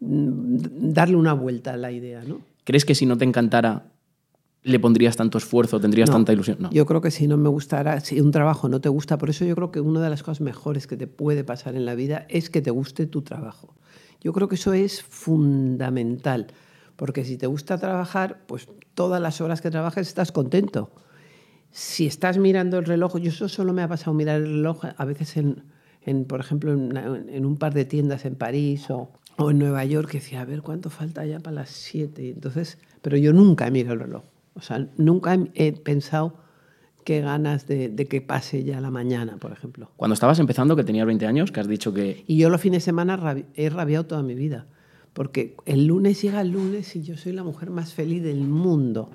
mm, 0.00 0.56
darle 0.92 1.16
una 1.16 1.32
vuelta 1.32 1.72
a 1.72 1.76
la 1.78 1.90
idea, 1.92 2.22
¿no? 2.24 2.40
¿Crees 2.64 2.84
que 2.84 2.94
si 2.94 3.06
no 3.06 3.16
te 3.16 3.24
encantara, 3.24 3.86
le 4.66 4.78
pondrías 4.80 5.16
tanto 5.16 5.38
esfuerzo, 5.38 5.80
tendrías 5.80 6.08
No, 6.10 6.16
tanta 6.16 6.32
ilusión? 6.32 6.56
No. 6.60 6.70
Yo 6.70 6.86
creo 6.86 7.00
que 7.00 7.10
si 7.10 7.26
no 7.28 7.36
me 7.36 7.48
gustara, 7.48 8.00
si 8.00 8.20
un 8.20 8.30
trabajo 8.32 8.68
no 8.68 8.80
te 8.80 8.88
gusta, 8.88 9.16
por 9.16 9.30
eso 9.30 9.44
yo 9.44 9.54
creo 9.54 9.70
que 9.70 9.80
una 9.80 10.00
de 10.00 10.10
las 10.10 10.22
cosas 10.22 10.40
mejores 10.40 10.86
que 10.86 10.96
te 10.96 11.06
puede 11.06 11.44
pasar 11.44 11.76
en 11.76 11.84
la 11.86 11.94
vida 11.94 12.26
es 12.28 12.50
que 12.50 12.60
te 12.60 12.70
guste 12.70 13.06
tu 13.06 13.22
trabajo. 13.22 13.74
Yo 14.20 14.32
creo 14.32 14.48
que 14.48 14.56
eso 14.56 14.72
es 14.72 15.02
fundamental, 15.02 16.46
porque 16.96 17.24
si 17.24 17.36
te 17.36 17.46
gusta 17.46 17.78
trabajar, 17.78 18.40
pues 18.46 18.68
todas 18.94 19.20
las 19.20 19.40
horas 19.40 19.60
que 19.60 19.70
trabajes 19.70 20.08
estás 20.08 20.32
contento. 20.32 20.90
Si 21.70 22.06
estás 22.06 22.38
mirando 22.38 22.78
el 22.78 22.86
reloj, 22.86 23.18
yo 23.18 23.28
eso 23.30 23.48
solo 23.48 23.72
me 23.72 23.82
ha 23.82 23.88
pasado 23.88 24.14
mirar 24.14 24.36
el 24.40 24.46
reloj 24.46 24.84
a 24.96 25.04
veces 25.04 25.36
en, 25.36 25.62
en, 26.02 26.24
por 26.24 26.40
ejemplo, 26.40 26.72
en, 26.72 26.80
una- 26.80 27.04
en 27.28 27.44
un 27.44 27.56
par 27.56 27.74
de 27.74 27.84
tiendas 27.84 28.24
en 28.24 28.34
París 28.34 28.88
o, 28.90 29.10
o 29.36 29.50
en 29.50 29.58
Nueva 29.58 29.84
York, 29.84 30.08
que 30.10 30.18
decía, 30.18 30.40
a 30.40 30.44
ver, 30.44 30.62
¿cuánto 30.62 30.88
falta 30.90 31.24
ya 31.26 31.38
para 31.40 31.56
las 31.56 31.70
7? 31.70 32.22
Y 32.24 32.30
Entonces, 32.30 32.78
pero 33.02 33.16
yo 33.18 33.32
nunca 33.32 33.66
he 33.66 33.70
mirado 33.70 33.94
el 33.94 34.00
reloj. 34.00 34.24
O 34.56 34.60
sea, 34.60 34.88
nunca 34.96 35.38
he, 35.54 35.72
pensado 35.72 36.38
qué 37.04 37.20
ganas 37.20 37.66
de, 37.68 37.88
de 37.88 38.06
que 38.06 38.20
pase 38.20 38.64
ya 38.64 38.80
la 38.80 38.90
mañana, 38.90 39.36
por 39.38 39.52
ejemplo. 39.52 39.90
Cuando 39.96 40.14
estabas 40.14 40.38
empezando, 40.40 40.74
que 40.74 40.82
tenías 40.84 41.06
20 41.06 41.26
años, 41.26 41.52
que 41.52 41.60
has 41.60 41.68
dicho 41.68 41.92
que 41.94 42.24
Y 42.26 42.38
yo 42.38 42.50
los 42.50 42.60
fines 42.60 42.82
de 42.82 42.84
semana 42.86 43.16
rabi- 43.16 43.44
he 43.54 43.68
rabiado 43.70 44.06
toda 44.06 44.22
mi 44.22 44.34
vida, 44.34 44.66
porque 45.12 45.56
el 45.66 45.86
lunes 45.86 46.20
llega 46.22 46.40
el 46.40 46.50
lunes 46.50 46.96
y 46.96 47.02
yo 47.02 47.16
soy 47.16 47.32
la 47.32 47.44
mujer 47.44 47.70
más 47.70 47.92
feliz 47.94 48.22
del 48.22 48.40
mundo. 48.40 49.10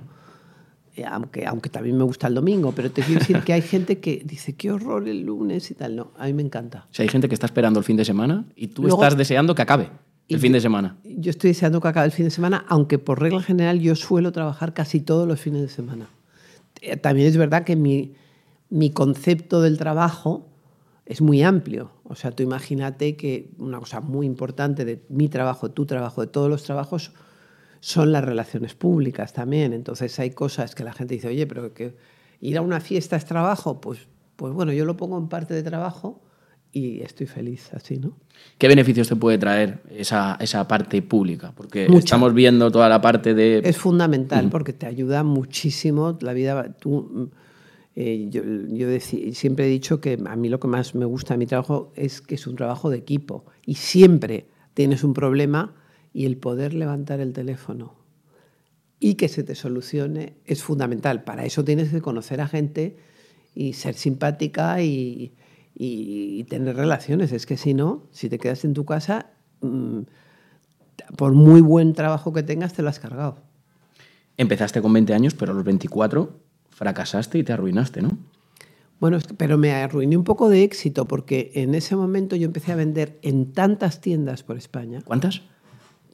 Eh, 0.96 1.06
aunque, 1.06 1.46
aunque 1.46 1.70
también 1.70 1.98
me 1.98 2.04
gusta 2.04 2.28
el 2.28 2.36
domingo, 2.36 2.74
pero 2.76 2.92
te 2.92 3.02
quiero 3.02 3.20
decir 3.20 3.40
que 3.46 3.54
hay 3.54 3.62
gente 3.62 4.00
que 4.00 4.22
dice, 4.26 4.54
qué 4.58 4.72
horror 4.72 5.08
el 5.08 5.22
lunes 5.22 5.72
y 5.72 5.74
tal. 5.74 5.96
No, 5.96 6.12
a 6.18 6.26
mí 6.26 6.34
me 6.34 6.42
encanta. 6.44 6.88
si 6.92 7.02
hay 7.02 7.08
gente 7.10 7.28
que 7.30 7.34
está 7.34 7.46
esperando 7.46 7.80
el 7.80 7.86
fin 7.86 7.96
de 7.98 8.04
semana 8.06 8.46
y 8.56 8.68
tú 8.68 8.82
Luego- 8.84 9.02
estás 9.02 9.18
deseando 9.18 9.56
que 9.56 9.62
acabe 9.62 9.90
el 10.34 10.40
fin 10.40 10.54
de 10.54 10.62
semana. 10.62 10.98
Yo 11.04 11.30
estoy 11.30 11.52
deseando 11.52 11.82
que 11.82 11.88
acabe 11.88 12.06
el 12.06 12.12
fin 12.12 12.26
de 12.26 12.32
semana, 12.32 12.66
aunque 12.68 13.00
por 13.00 13.20
regla 13.22 13.42
general 13.42 13.80
yo 13.80 13.96
suelo 13.96 14.32
trabajar 14.32 14.74
casi 14.74 15.02
todos 15.02 15.28
los 15.28 15.40
fines 15.40 15.62
de 15.62 15.70
semana. 15.70 16.10
Eh, 16.82 16.98
También 16.98 17.28
es 17.28 17.38
verdad 17.38 17.64
que 17.64 17.76
mi, 17.76 18.14
mi 18.70 18.92
concepto 18.92 19.62
del 19.62 19.78
trabajo 19.78 20.48
es 21.06 21.22
muy 21.22 21.44
amplio. 21.44 21.92
O 22.04 22.16
sea, 22.16 22.32
tú 22.32 22.44
imagínate 22.44 23.16
que 23.16 23.52
una 23.58 23.80
cosa 23.80 24.02
muy 24.02 24.26
importante 24.26 24.86
de 24.86 25.04
mi 25.10 25.28
trabajo, 25.28 25.72
tu 25.72 25.86
trabajo, 25.86 26.22
de 26.22 26.28
todos 26.28 26.50
los 26.50 26.64
trabajos, 26.64 27.12
son 27.80 28.12
las 28.12 28.24
relaciones 28.24 28.76
públicas 28.76 29.34
también. 29.34 29.74
Entonces 29.74 30.18
hay 30.20 30.32
cosas 30.32 30.76
que 30.76 30.84
la 30.84 30.94
gente 30.94 31.16
dice, 31.16 31.28
oye, 31.28 31.48
pero 31.48 31.74
que 31.74 31.96
ir 32.40 32.58
a 32.58 32.62
una 32.62 32.80
fiesta 32.80 33.16
es 33.16 33.26
trabajo. 33.26 33.82
Pues, 33.82 34.08
pues 34.36 34.54
bueno, 34.54 34.72
yo 34.72 34.86
lo 34.86 34.96
pongo 34.98 35.18
en 35.18 35.28
parte 35.28 35.54
de 35.54 35.64
trabajo 35.64 36.22
y 36.74 37.02
estoy 37.02 37.28
feliz 37.28 37.70
así, 37.74 37.98
¿no? 37.98 38.18
¿Qué 38.58 38.68
beneficios 38.68 39.08
te 39.10 39.16
puede 39.16 39.38
traer 39.38 39.82
esa, 39.90 40.38
esa 40.40 40.68
parte 40.68 41.02
pública? 41.02 41.54
Porque 41.56 41.88
Mucha. 41.90 42.00
estamos 42.00 42.34
viendo 42.34 42.72
toda 42.72 42.88
la 42.90 43.02
parte 43.02 43.34
de... 43.34 43.60
Es 43.64 43.78
fundamental 43.78 44.50
porque 44.50 44.74
te 44.74 44.86
ayuda 44.86 45.24
muchísimo. 45.24 46.18
La 46.22 46.34
vida, 46.34 46.74
tú, 46.80 47.30
eh, 47.96 48.28
yo, 48.30 48.42
yo 48.44 48.88
deci- 48.90 49.34
siempre 49.34 49.66
he 49.66 49.70
dicho 49.70 50.00
que 50.00 50.18
a 50.26 50.36
mí 50.36 50.50
lo 50.50 50.60
que 50.60 50.68
más 50.68 50.96
me 50.96 51.06
gusta 51.06 51.34
de 51.34 51.40
mi 51.40 51.46
trabajo 51.46 51.92
es 51.96 52.22
que 52.22 52.36
es 52.36 52.48
un 52.48 52.56
trabajo 52.56 52.90
de 52.90 52.98
equipo 52.98 53.46
y 53.66 53.76
siempre 53.76 54.46
tienes 54.74 55.04
un 55.04 55.14
problema 55.14 55.76
y 56.14 56.26
el 56.26 56.38
poder 56.38 56.74
levantar 56.74 57.20
el 57.20 57.34
teléfono 57.34 57.96
y 59.00 59.16
que 59.16 59.28
se 59.28 59.44
te 59.44 59.56
solucione 59.56 60.36
es 60.46 60.64
fundamental. 60.64 61.24
Para 61.24 61.44
eso 61.46 61.64
tienes 61.64 61.90
que 61.90 62.02
conocer 62.02 62.40
a 62.40 62.48
gente 62.48 62.96
y 63.54 63.74
ser 63.74 63.96
simpática 63.96 64.82
y, 64.82 65.34
y- 65.86 66.40
y 66.40 66.44
tener 66.44 66.76
relaciones. 66.76 67.32
Es 67.32 67.46
que 67.46 67.58
si 67.58 67.74
no, 67.74 68.04
si 68.12 68.30
te 68.30 68.38
quedas 68.38 68.64
en 68.66 68.74
tu 68.74 68.86
casa, 68.86 69.32
mm, 69.62 70.02
por 71.18 71.34
muy 71.34 71.62
buen 71.62 71.94
trabajo 71.94 72.32
que 72.34 72.44
tengas, 72.44 72.74
te 72.74 72.82
lo 72.84 72.90
has 72.90 73.00
cargado. 73.00 73.38
Empezaste 74.38 74.82
con 74.82 74.94
20 74.94 75.14
años, 75.14 75.34
pero 75.34 75.52
a 75.52 75.56
los 75.56 75.64
24 75.64 76.40
fracasaste 76.70 77.38
y 77.38 77.44
te 77.44 77.54
arruinaste, 77.54 78.02
¿no? 78.02 78.18
Bueno, 79.00 79.18
pero 79.38 79.58
me 79.58 79.72
arruiné 79.72 80.16
un 80.16 80.24
poco 80.24 80.48
de 80.50 80.64
éxito 80.64 81.08
porque 81.08 81.52
en 81.56 81.74
ese 81.74 81.96
momento 81.96 82.36
yo 82.36 82.46
empecé 82.46 82.72
a 82.72 82.76
vender 82.76 83.18
en 83.24 83.52
tantas 83.52 84.00
tiendas 84.00 84.44
por 84.44 84.58
España. 84.58 85.02
¿Cuántas? 85.04 85.42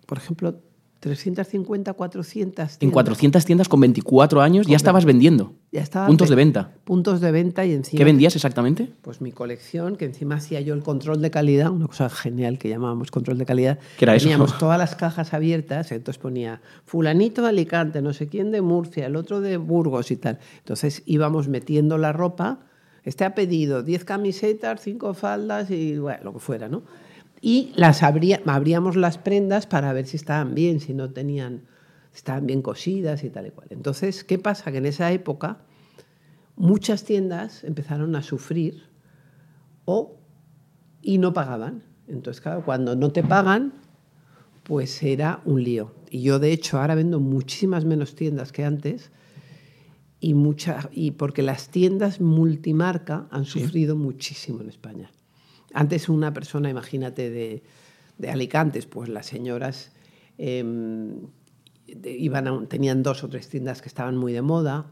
Por 0.06 0.18
ejemplo, 0.18 0.62
350, 1.08 1.94
400 1.94 2.54
tiendas. 2.56 2.78
En 2.82 2.92
400 2.92 3.46
tiendas 3.46 3.68
con 3.70 3.80
24 3.80 4.42
años 4.42 4.68
ya 4.68 4.76
estabas 4.76 5.06
vendiendo. 5.06 5.54
Ya 5.72 5.82
estaba 5.82 6.08
Puntos 6.08 6.30
de 6.30 6.36
ve- 6.36 6.44
venta. 6.44 6.72
Puntos 6.84 7.20
de 7.22 7.32
venta 7.32 7.66
y 7.66 7.74
encima... 7.74 7.98
¿Qué 7.98 8.04
vendías 8.06 8.36
exactamente? 8.36 8.90
Pues 9.02 9.22
mi 9.22 9.32
colección, 9.32 9.96
que 9.96 10.06
encima 10.06 10.36
hacía 10.36 10.62
yo 10.62 10.74
el 10.74 10.82
control 10.82 11.22
de 11.22 11.30
calidad, 11.32 11.70
una 11.72 11.88
cosa 11.88 12.10
genial 12.10 12.58
que 12.58 12.70
llamábamos 12.70 13.12
control 13.12 13.38
de 13.38 13.46
calidad. 13.46 13.80
¿Qué 13.98 14.06
era 14.06 14.16
eso? 14.16 14.24
Teníamos 14.26 14.58
todas 14.60 14.78
las 14.78 14.96
cajas 14.96 15.34
abiertas, 15.34 15.92
entonces 15.92 16.20
ponía 16.22 16.62
fulanito 16.86 17.42
de 17.42 17.50
Alicante, 17.50 18.02
no 18.02 18.14
sé 18.14 18.28
quién 18.28 18.52
de 18.52 18.62
Murcia, 18.62 19.06
el 19.06 19.16
otro 19.16 19.42
de 19.42 19.58
Burgos 19.58 20.12
y 20.12 20.16
tal. 20.18 20.40
Entonces 20.60 21.04
íbamos 21.06 21.48
metiendo 21.48 21.98
la 21.98 22.14
ropa, 22.14 22.60
este 23.04 23.24
ha 23.26 23.36
pedido 23.36 23.84
10 23.84 24.04
camisetas, 24.06 24.82
5 24.82 25.14
faldas 25.14 25.70
y 25.72 25.98
bueno, 25.98 26.20
lo 26.26 26.34
que 26.34 26.40
fuera, 26.40 26.68
¿no? 26.70 26.84
Y 27.42 27.72
las 27.76 28.04
abría, 28.04 28.42
abríamos 28.46 28.96
las 28.96 29.18
prendas 29.18 29.68
para 29.68 29.94
ver 29.94 30.08
si 30.08 30.18
estaban 30.18 30.56
bien, 30.56 30.80
si 30.80 30.94
no 30.94 31.12
tenían, 31.12 31.64
si 32.12 32.18
estaban 32.18 32.48
bien 32.48 32.62
cosidas 32.62 33.24
y 33.24 33.30
tal 33.30 33.48
y 33.48 33.52
cual. 33.52 33.68
Entonces, 33.72 34.24
¿qué 34.24 34.40
pasa? 34.40 34.72
Que 34.72 34.80
en 34.80 34.86
esa 34.86 35.12
época 35.12 35.60
muchas 36.56 37.04
tiendas 37.04 37.64
empezaron 37.64 38.16
a 38.16 38.24
sufrir 38.24 38.84
o 39.86 40.18
y 41.02 41.20
no 41.20 41.34
pagaban. 41.34 41.84
Entonces, 42.08 42.42
claro, 42.42 42.66
cuando 42.66 42.96
no 42.96 43.12
te 43.12 43.24
pagan, 43.24 43.74
pues 44.64 45.02
era 45.04 45.42
un 45.46 45.64
lío. 45.64 45.94
Y 46.10 46.22
yo, 46.22 46.40
de 46.40 46.52
hecho, 46.52 46.80
ahora 46.80 46.96
vendo 46.96 47.20
muchísimas 47.20 47.86
menos 47.86 48.16
tiendas 48.16 48.52
que 48.52 48.66
antes 48.66 49.12
y, 50.20 50.34
mucha, 50.34 50.90
y 50.92 51.12
porque 51.12 51.44
las 51.44 51.70
tiendas 51.70 52.20
multimarca 52.20 53.28
han 53.30 53.46
sufrido 53.46 53.96
muchísimo 53.96 54.62
en 54.62 54.70
España. 54.70 55.12
Antes 55.74 56.10
una 56.10 56.34
persona, 56.34 56.70
imagínate, 56.70 57.30
de, 57.30 57.64
de 58.18 58.30
Alicantes, 58.30 58.86
pues 58.86 59.10
las 59.10 59.26
señoras 59.26 59.92
de- 60.38 62.18
iban 62.18 62.48
a- 62.48 62.66
tenían 62.68 63.04
dos 63.04 63.24
o 63.24 63.30
tres 63.30 63.50
tiendas 63.50 63.82
que 63.82 63.88
estaban 63.88 64.18
muy 64.18 64.34
de 64.34 64.42
moda, 64.42 64.86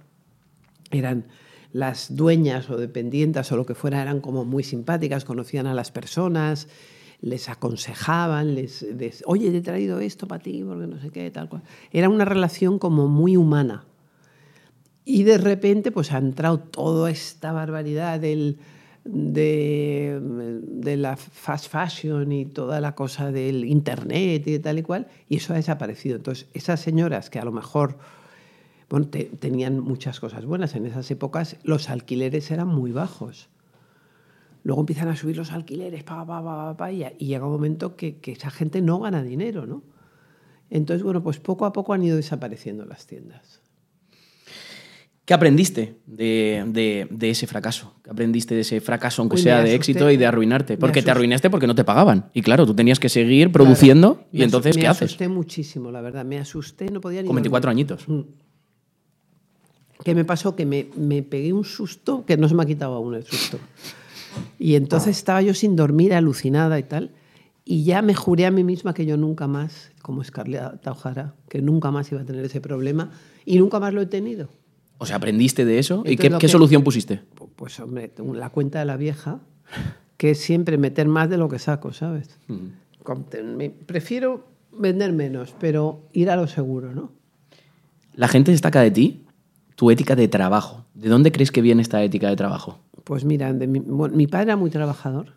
eran 0.91 1.25
las 1.73 2.15
dueñas 2.15 2.69
o 2.69 2.77
dependientes 2.77 3.51
o 3.51 3.57
lo 3.57 3.65
que 3.65 3.75
fuera, 3.75 4.01
eran 4.01 4.21
como 4.21 4.45
muy 4.45 4.63
simpáticas, 4.63 5.25
conocían 5.25 5.67
a 5.67 5.73
las 5.73 5.91
personas, 5.91 6.67
les 7.21 7.49
aconsejaban, 7.49 8.55
les, 8.55 8.81
les, 8.83 9.23
oye, 9.25 9.51
te 9.51 9.57
he 9.57 9.61
traído 9.61 9.99
esto 9.99 10.27
para 10.27 10.41
ti, 10.43 10.63
porque 10.65 10.87
no 10.87 10.99
sé 10.99 11.09
qué, 11.09 11.29
tal 11.31 11.49
cual. 11.49 11.63
Era 11.91 12.07
una 12.09 12.23
relación 12.25 12.79
como 12.79 13.07
muy 13.07 13.35
humana. 13.35 13.85
Y 15.03 15.23
de 15.23 15.37
repente 15.37 15.91
pues 15.91 16.11
ha 16.11 16.17
entrado 16.17 16.59
toda 16.59 17.11
esta 17.11 17.51
barbaridad 17.51 18.19
del, 18.19 18.57
de, 19.05 20.19
de 20.19 20.97
la 20.97 21.15
fast 21.15 21.71
fashion 21.71 22.31
y 22.31 22.45
toda 22.45 22.81
la 22.81 22.95
cosa 22.95 23.31
del 23.31 23.63
internet 23.63 24.47
y 24.47 24.53
de 24.53 24.59
tal 24.59 24.79
y 24.79 24.83
cual, 24.83 25.07
y 25.29 25.37
eso 25.37 25.53
ha 25.53 25.55
desaparecido. 25.55 26.17
Entonces, 26.17 26.47
esas 26.53 26.81
señoras 26.81 27.29
que 27.29 27.39
a 27.39 27.45
lo 27.45 27.51
mejor 27.51 27.97
tenían 29.39 29.79
muchas 29.79 30.19
cosas 30.19 30.45
buenas 30.45 30.75
en 30.75 30.85
esas 30.85 31.09
épocas, 31.11 31.57
los 31.63 31.89
alquileres 31.89 32.49
eran 32.51 32.67
muy 32.67 32.91
bajos. 32.91 33.49
Luego 34.63 34.81
empiezan 34.81 35.09
a 35.09 35.15
subir 35.15 35.37
los 35.37 35.51
alquileres, 35.51 36.03
pa, 36.03 36.25
pa, 36.25 36.43
pa, 36.43 36.55
pa, 36.55 36.77
pa, 36.77 36.91
y, 36.91 37.03
y 37.19 37.27
llega 37.27 37.45
un 37.45 37.51
momento 37.51 37.95
que, 37.95 38.17
que 38.17 38.31
esa 38.31 38.49
gente 38.49 38.81
no 38.81 38.99
gana 38.99 39.21
dinero, 39.21 39.67
¿no? 39.67 39.83
Entonces, 40.71 41.03
bueno, 41.03 41.21
pues 41.21 41.39
poco 41.39 41.65
a 41.65 41.73
poco 41.73 41.93
han 41.93 42.03
ido 42.03 42.15
desapareciendo 42.15 42.85
las 42.85 43.05
tiendas. 43.05 43.61
¿Qué 45.25 45.33
aprendiste 45.33 45.95
de, 46.05 46.63
de- 46.67 47.07
de 47.09 47.29
ese 47.31 47.47
fracaso? 47.47 47.95
¿Qué 48.03 48.11
aprendiste 48.11 48.53
de 48.53 48.61
ese 48.61 48.79
fracaso, 48.79 49.23
aunque 49.23 49.35
Uy, 49.35 49.41
me 49.41 49.43
sea 49.43 49.63
de 49.63 49.73
éxito 49.73 50.11
y 50.11 50.17
de 50.17 50.25
arruinarte? 50.27 50.73
Me 50.73 50.77
Porque 50.77 51.01
te 51.01 51.09
arruinaste 51.09 51.49
porque 51.49 51.65
no 51.65 51.73
te 51.73 51.83
pagaban. 51.83 52.29
Y 52.33 52.43
claro, 52.43 52.65
tú 52.67 52.75
tenías 52.75 52.99
que 52.99 53.09
seguir 53.09 53.51
produciendo. 53.51 54.15
Claro, 54.15 54.27
y 54.31 54.37
me 54.37 54.43
entonces, 54.43 54.75
me 54.75 54.81
¿qué 54.83 54.87
haces? 54.87 55.05
asusté 55.09 55.27
muchísimo, 55.27 55.89
la 55.91 56.01
verdad. 56.01 56.23
Me 56.25 56.37
asusté, 56.37 56.91
no 56.91 57.01
podía 57.01 57.21
ni 57.23 57.27
Con 57.27 57.35
24 57.37 57.69
dormir. 57.69 57.85
añitos. 57.91 58.07
Mm. 58.07 58.21
¿Qué 60.03 60.13
me 60.13 60.25
pasó? 60.25 60.55
Que 60.55 60.65
me, 60.65 60.87
me 60.95 61.23
pegué 61.23 61.53
un 61.53 61.63
susto 61.63 62.23
que 62.25 62.37
no 62.37 62.47
se 62.47 62.53
me 62.55 62.61
ha 62.63 62.65
quitado 62.67 62.93
aún 62.93 63.15
el 63.15 63.23
susto. 63.23 63.57
Y 64.59 64.75
entonces 64.75 65.17
estaba 65.17 65.41
yo 65.41 65.53
sin 65.53 65.75
dormir, 65.75 66.13
alucinada 66.13 66.77
y 66.77 66.83
tal. 66.83 67.11
Y 67.63 67.83
ya 67.83 68.03
me 68.03 68.13
juré 68.13 68.45
a 68.45 68.51
mí 68.51 68.63
misma 68.63 68.93
que 68.93 69.05
yo 69.07 69.17
nunca 69.17 69.47
más, 69.47 69.91
como 70.03 70.23
Scarlett 70.23 70.85
O'Hara, 70.85 71.33
que 71.49 71.61
nunca 71.63 71.89
más 71.89 72.11
iba 72.11 72.21
a 72.21 72.25
tener 72.25 72.45
ese 72.45 72.61
problema. 72.61 73.09
Y 73.45 73.57
nunca 73.57 73.79
más 73.79 73.91
lo 73.93 74.01
he 74.01 74.05
tenido. 74.05 74.49
O 74.97 75.05
sea, 75.05 75.17
aprendiste 75.17 75.65
de 75.65 75.79
eso. 75.79 76.03
¿Y 76.05 76.15
qué, 76.17 76.29
lo 76.29 76.37
qué 76.37 76.47
que- 76.47 76.51
solución 76.51 76.83
pusiste? 76.83 77.21
Pues 77.55 77.79
hombre, 77.79 78.11
la 78.33 78.49
cuenta 78.49 78.79
de 78.79 78.85
la 78.85 78.97
vieja, 78.97 79.39
que 80.17 80.31
es 80.31 80.39
siempre 80.39 80.77
meter 80.77 81.07
más 81.07 81.29
de 81.29 81.37
lo 81.37 81.47
que 81.49 81.59
saco, 81.59 81.91
¿sabes? 81.93 82.39
Prefiero 83.85 84.47
vender 84.71 85.13
menos, 85.13 85.55
pero 85.59 86.01
ir 86.13 86.29
a 86.29 86.35
lo 86.35 86.47
seguro, 86.47 86.93
¿no? 86.93 87.11
La 88.13 88.27
gente 88.27 88.51
destaca 88.51 88.81
de 88.81 88.91
ti 88.91 89.25
tu 89.75 89.91
ética 89.91 90.15
de 90.15 90.27
trabajo. 90.27 90.85
¿De 90.93 91.09
dónde 91.09 91.31
crees 91.31 91.51
que 91.51 91.61
viene 91.61 91.81
esta 91.81 92.01
ética 92.03 92.29
de 92.29 92.35
trabajo? 92.35 92.79
Pues 93.03 93.25
mira, 93.25 93.51
mi, 93.53 93.79
bueno, 93.79 94.15
mi 94.15 94.27
padre 94.27 94.45
era 94.45 94.55
muy 94.55 94.69
trabajador 94.69 95.33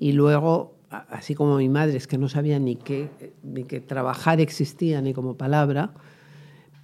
y 0.00 0.12
luego, 0.12 0.76
así 0.90 1.34
como 1.34 1.56
mi 1.58 1.68
madre, 1.68 1.96
es 1.96 2.06
que 2.06 2.18
no 2.18 2.28
sabía 2.28 2.58
ni 2.58 2.76
que, 2.76 3.08
ni 3.42 3.64
que 3.64 3.80
trabajar 3.80 4.40
existía 4.40 5.00
ni 5.00 5.12
como 5.14 5.36
palabra, 5.36 5.92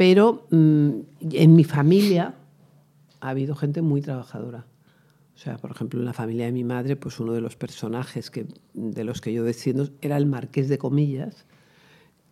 pero 0.02 0.48
mm, 0.50 0.90
en 1.30 1.54
mi 1.54 1.62
familia 1.62 2.34
ha 3.20 3.28
habido 3.28 3.54
gente 3.54 3.82
muy 3.82 4.00
trabajadora. 4.00 4.66
O 5.36 5.38
sea, 5.38 5.58
por 5.58 5.70
ejemplo, 5.70 6.00
en 6.00 6.06
la 6.06 6.12
familia 6.12 6.46
de 6.46 6.50
mi 6.50 6.64
madre, 6.64 6.96
pues 6.96 7.20
uno 7.20 7.32
de 7.34 7.40
los 7.40 7.54
personajes 7.54 8.28
que, 8.28 8.46
de 8.74 9.04
los 9.04 9.20
que 9.20 9.32
yo 9.32 9.44
desciendo 9.44 9.88
era 10.00 10.16
el 10.16 10.26
marqués 10.26 10.68
de 10.68 10.76
Comillas, 10.76 11.46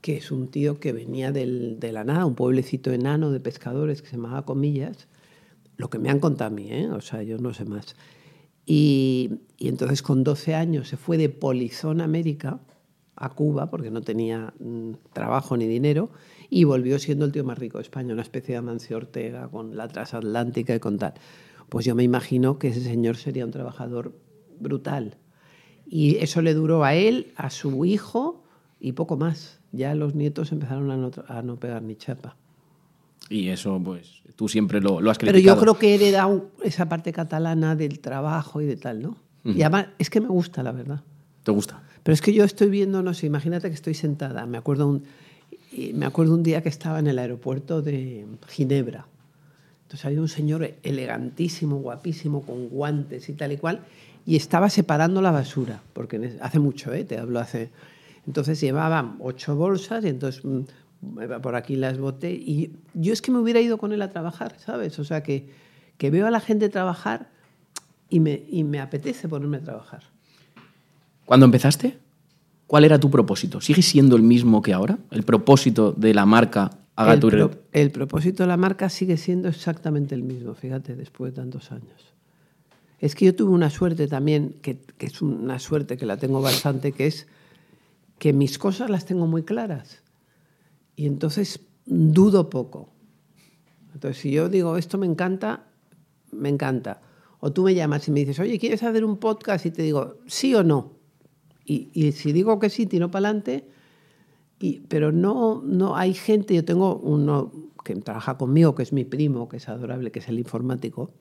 que 0.01 0.17
es 0.17 0.33
un 0.33 0.49
tío 0.49 0.81
que 0.81 0.93
venía 0.93 1.31
del- 1.31 1.79
de 1.79 1.93
la 1.93 2.03
nada, 2.03 2.27
un 2.27 2.35
pueblecito 2.35 2.91
enano 2.91 3.31
de 3.31 3.39
pescadores 3.39 4.03
que 4.03 4.09
se 4.09 4.17
llamaba 4.17 4.45
Comillas, 4.45 5.07
lo 5.77 5.91
que 5.91 6.01
me 6.01 6.11
han 6.11 6.19
contado 6.19 6.49
a 6.51 6.53
mí, 6.53 6.73
¿eh? 6.73 6.89
o 6.91 7.01
sea, 7.01 7.23
yo 7.23 7.39
no 7.39 7.55
sé 7.55 7.67
más. 7.67 7.95
Y, 8.67 9.31
y 9.59 9.69
entonces 9.69 10.03
con 10.03 10.25
12 10.25 10.57
años 10.57 10.89
se 10.89 10.97
fue 10.97 11.19
de 11.19 11.29
Polizón, 11.29 12.01
América, 12.01 12.59
a 13.15 13.29
Cuba, 13.29 13.71
porque 13.71 13.93
no 13.93 14.01
tenía 14.01 14.55
mm, 14.59 14.93
trabajo 15.13 15.57
ni 15.57 15.69
dinero, 15.69 16.11
y 16.51 16.65
volvió 16.65 16.99
siendo 16.99 17.25
el 17.25 17.33
tío 17.33 17.45
más 17.45 17.59
rico 17.59 17.79
de 17.79 17.83
España, 17.83 18.13
una 18.13 18.23
especie 18.23 18.55
de 18.55 18.59
Amancio 18.59 18.97
Ortega 18.97 19.49
con 19.49 19.77
la 19.77 19.87
transatlántica 19.87 20.75
y 20.75 20.81
con 20.81 20.99
tal. 20.99 21.15
Pues 21.69 21.87
yo 21.87 21.95
me 21.95 22.03
imagino 22.03 22.59
que 22.59 22.69
ese 22.69 22.83
señor 22.83 23.17
sería 23.17 23.45
un 23.45 23.53
trabajador 23.53 24.19
brutal. 24.59 25.17
Y 25.87 26.17
eso 26.17 26.43
le 26.43 26.53
duró 26.55 26.85
a 26.85 26.95
él, 26.95 27.33
a 27.37 27.51
su 27.51 27.85
hijo 27.85 28.43
y 28.81 28.93
poco 28.93 29.17
más. 29.17 29.61
Ya 29.71 29.95
los 29.95 30.17
nietos 30.17 30.51
empezaron 30.51 30.91
a 30.91 30.97
no, 30.97 31.11
a 31.29 31.43
no 31.43 31.57
pegar 31.57 31.83
ni 31.83 31.95
chapa. 31.95 32.37
Y 33.29 33.49
eso, 33.49 33.81
pues, 33.83 34.23
tú 34.35 34.49
siempre 34.49 34.81
lo, 34.81 35.01
lo 35.01 35.11
has 35.13 35.19
Pero 35.19 35.33
criticado. 35.33 35.57
yo 35.57 35.63
creo 35.63 35.79
que 35.79 35.93
he 35.93 35.95
heredado 35.95 36.51
esa 36.65 36.89
parte 36.89 37.13
catalana 37.13 37.77
del 37.77 38.01
trabajo 38.01 38.61
y 38.61 38.67
de 38.67 38.77
tal, 38.77 39.03
¿no? 39.03 39.17
Y 39.45 39.63
además 39.63 39.87
es 39.99 40.11
que 40.11 40.21
me 40.21 40.29
gusta, 40.29 40.63
la 40.63 40.73
verdad. 40.73 41.03
¿Te 41.45 41.53
gusta? 41.53 41.83
Pero 42.03 42.13
es 42.13 42.21
que 42.21 42.35
yo 42.35 42.45
estoy 42.45 42.69
viendo, 42.69 43.03
no 43.03 43.15
sé, 43.15 43.27
imagínate 43.27 43.69
que 43.69 43.75
estoy 43.75 43.95
sentada. 43.95 44.45
Me 44.47 44.59
acuerdo 44.59 44.87
un, 44.87 45.05
y 45.73 45.93
me 45.93 46.07
acuerdo 46.07 46.35
un 46.35 46.43
día 46.43 46.63
que 46.63 46.69
estaba 46.69 46.99
en 46.99 47.07
el 47.07 47.19
aeropuerto 47.19 47.83
de 47.83 48.27
Ginebra. 48.49 49.07
Entonces 49.83 50.05
había 50.05 50.21
un 50.21 50.29
señor 50.29 50.75
elegantísimo, 50.83 51.77
guapísimo, 51.77 52.43
con 52.43 52.69
guantes 52.69 53.29
y 53.29 53.33
tal 53.33 53.53
y 53.53 53.57
cual, 53.57 53.81
y 54.27 54.37
estaba 54.37 54.71
separando 54.71 55.23
la 55.23 55.31
basura, 55.31 55.83
porque 55.93 56.39
hace 56.41 56.59
mucho, 56.59 56.93
¿eh? 56.93 57.05
te 57.05 57.19
hablo 57.19 57.41
hace... 57.41 57.71
Entonces 58.27 58.61
llevaba 58.61 59.17
ocho 59.19 59.57
bolsas 59.57 60.05
y 60.05 60.09
entonces 60.09 60.45
mm, 60.45 61.41
por 61.43 61.57
aquí 61.57 61.75
las 61.75 61.99
boté. 61.99 62.33
Y 62.33 62.77
yo 62.95 63.13
es 63.13 63.23
que 63.23 63.33
me 63.33 63.39
hubiera 63.39 63.61
ido 63.61 63.79
con 63.79 63.93
él 63.93 64.03
a 64.03 64.11
trabajar, 64.11 64.57
¿sabes? 64.59 64.99
O 64.99 65.05
sea, 65.05 65.23
que, 65.23 65.49
que 65.97 66.11
veo 66.11 66.27
a 66.27 66.31
la 66.31 66.41
gente 66.41 66.69
trabajar 66.69 67.31
y 68.09 68.21
me, 68.21 68.45
y 68.49 68.63
me 68.63 68.79
apetece 68.79 69.29
ponerme 69.29 69.57
a 69.57 69.63
trabajar. 69.63 70.03
Cuando 71.25 71.47
empezaste, 71.47 71.99
¿cuál 72.71 72.85
era 72.85 73.01
tu 73.01 73.11
propósito? 73.11 73.61
¿Sigue 73.61 73.83
siendo 73.83 74.15
el 74.15 74.23
mismo 74.23 74.63
que 74.63 74.73
ahora? 74.73 74.97
¿El 75.11 75.25
propósito 75.25 75.91
de 75.93 76.15
la 76.15 76.25
marca 76.25 76.71
El, 76.97 77.03
Agaturel? 77.05 77.49
pro- 77.49 77.59
el 77.73 77.91
propósito 77.91 78.45
de 78.45 78.47
la 78.47 78.57
marca 78.57 78.89
sigue 78.89 79.17
siendo 79.17 79.49
exactamente 79.49 80.15
el 80.15 80.23
mismo, 80.23 80.55
fíjate, 80.55 80.95
después 80.95 81.33
de 81.33 81.41
tantos 81.41 81.73
años. 81.73 82.15
Es 83.01 83.17
que 83.17 83.25
yo 83.25 83.35
tuve 83.35 83.51
una 83.51 83.71
suerte 83.71 84.07
también, 84.07 84.55
que, 84.63 84.79
que 84.99 85.07
es 85.07 85.21
una 85.21 85.59
suerte 85.59 85.97
que 85.97 86.07
la 86.07 86.17
tengo 86.17 86.41
bastante, 86.41 86.93
que 86.93 87.09
es 87.09 87.27
que 88.19 88.33
mis 88.33 88.57
cosas 88.57 88.89
las 88.89 89.05
tengo 89.05 89.27
muy 89.27 89.43
claras. 89.43 90.03
Y 90.95 91.07
entonces 91.07 91.59
dudo 91.87 92.51
poco. 92.51 92.93
Entonces, 93.95 94.21
si 94.23 94.31
yo 94.31 94.49
digo, 94.49 94.77
esto 94.77 94.97
me 94.97 95.07
encanta, 95.07 95.65
me 96.31 96.49
encanta. 96.51 97.01
O 97.41 97.51
tú 97.53 97.65
me 97.65 97.75
llamas 97.75 98.07
y 98.07 98.13
me 98.13 98.21
dices, 98.21 98.39
oye, 98.39 98.61
¿quieres 98.61 98.83
hacer 98.85 99.05
un 99.05 99.17
podcast? 99.17 99.67
Y 99.67 99.73
te 99.73 99.83
digo, 99.83 100.19
sí 100.27 100.55
o 100.55 100.63
no. 100.63 101.00
Y, 101.65 101.91
y 101.93 102.13
si 102.13 102.33
digo 102.33 102.59
que 102.59 102.71
sí, 102.71 102.87
tiro 102.87 103.11
para 103.11 103.29
adelante. 103.29 103.65
Y, 104.59 104.81
pero 104.81 105.13
no, 105.13 105.63
no 105.65 105.97
hay 105.97 106.15
gente, 106.15 106.55
yo 106.55 106.65
tengo 106.65 106.97
uno 106.97 107.53
que 107.85 107.95
trabaja 107.97 108.37
conmigo, 108.37 108.75
que 108.75 108.83
es 108.83 108.93
mi 108.93 109.05
primo, 109.05 109.49
que 109.49 109.57
es 109.57 109.69
adorable, 109.69 110.11
que 110.11 110.19
es 110.19 110.29
el 110.29 110.39
informático, 110.39 111.13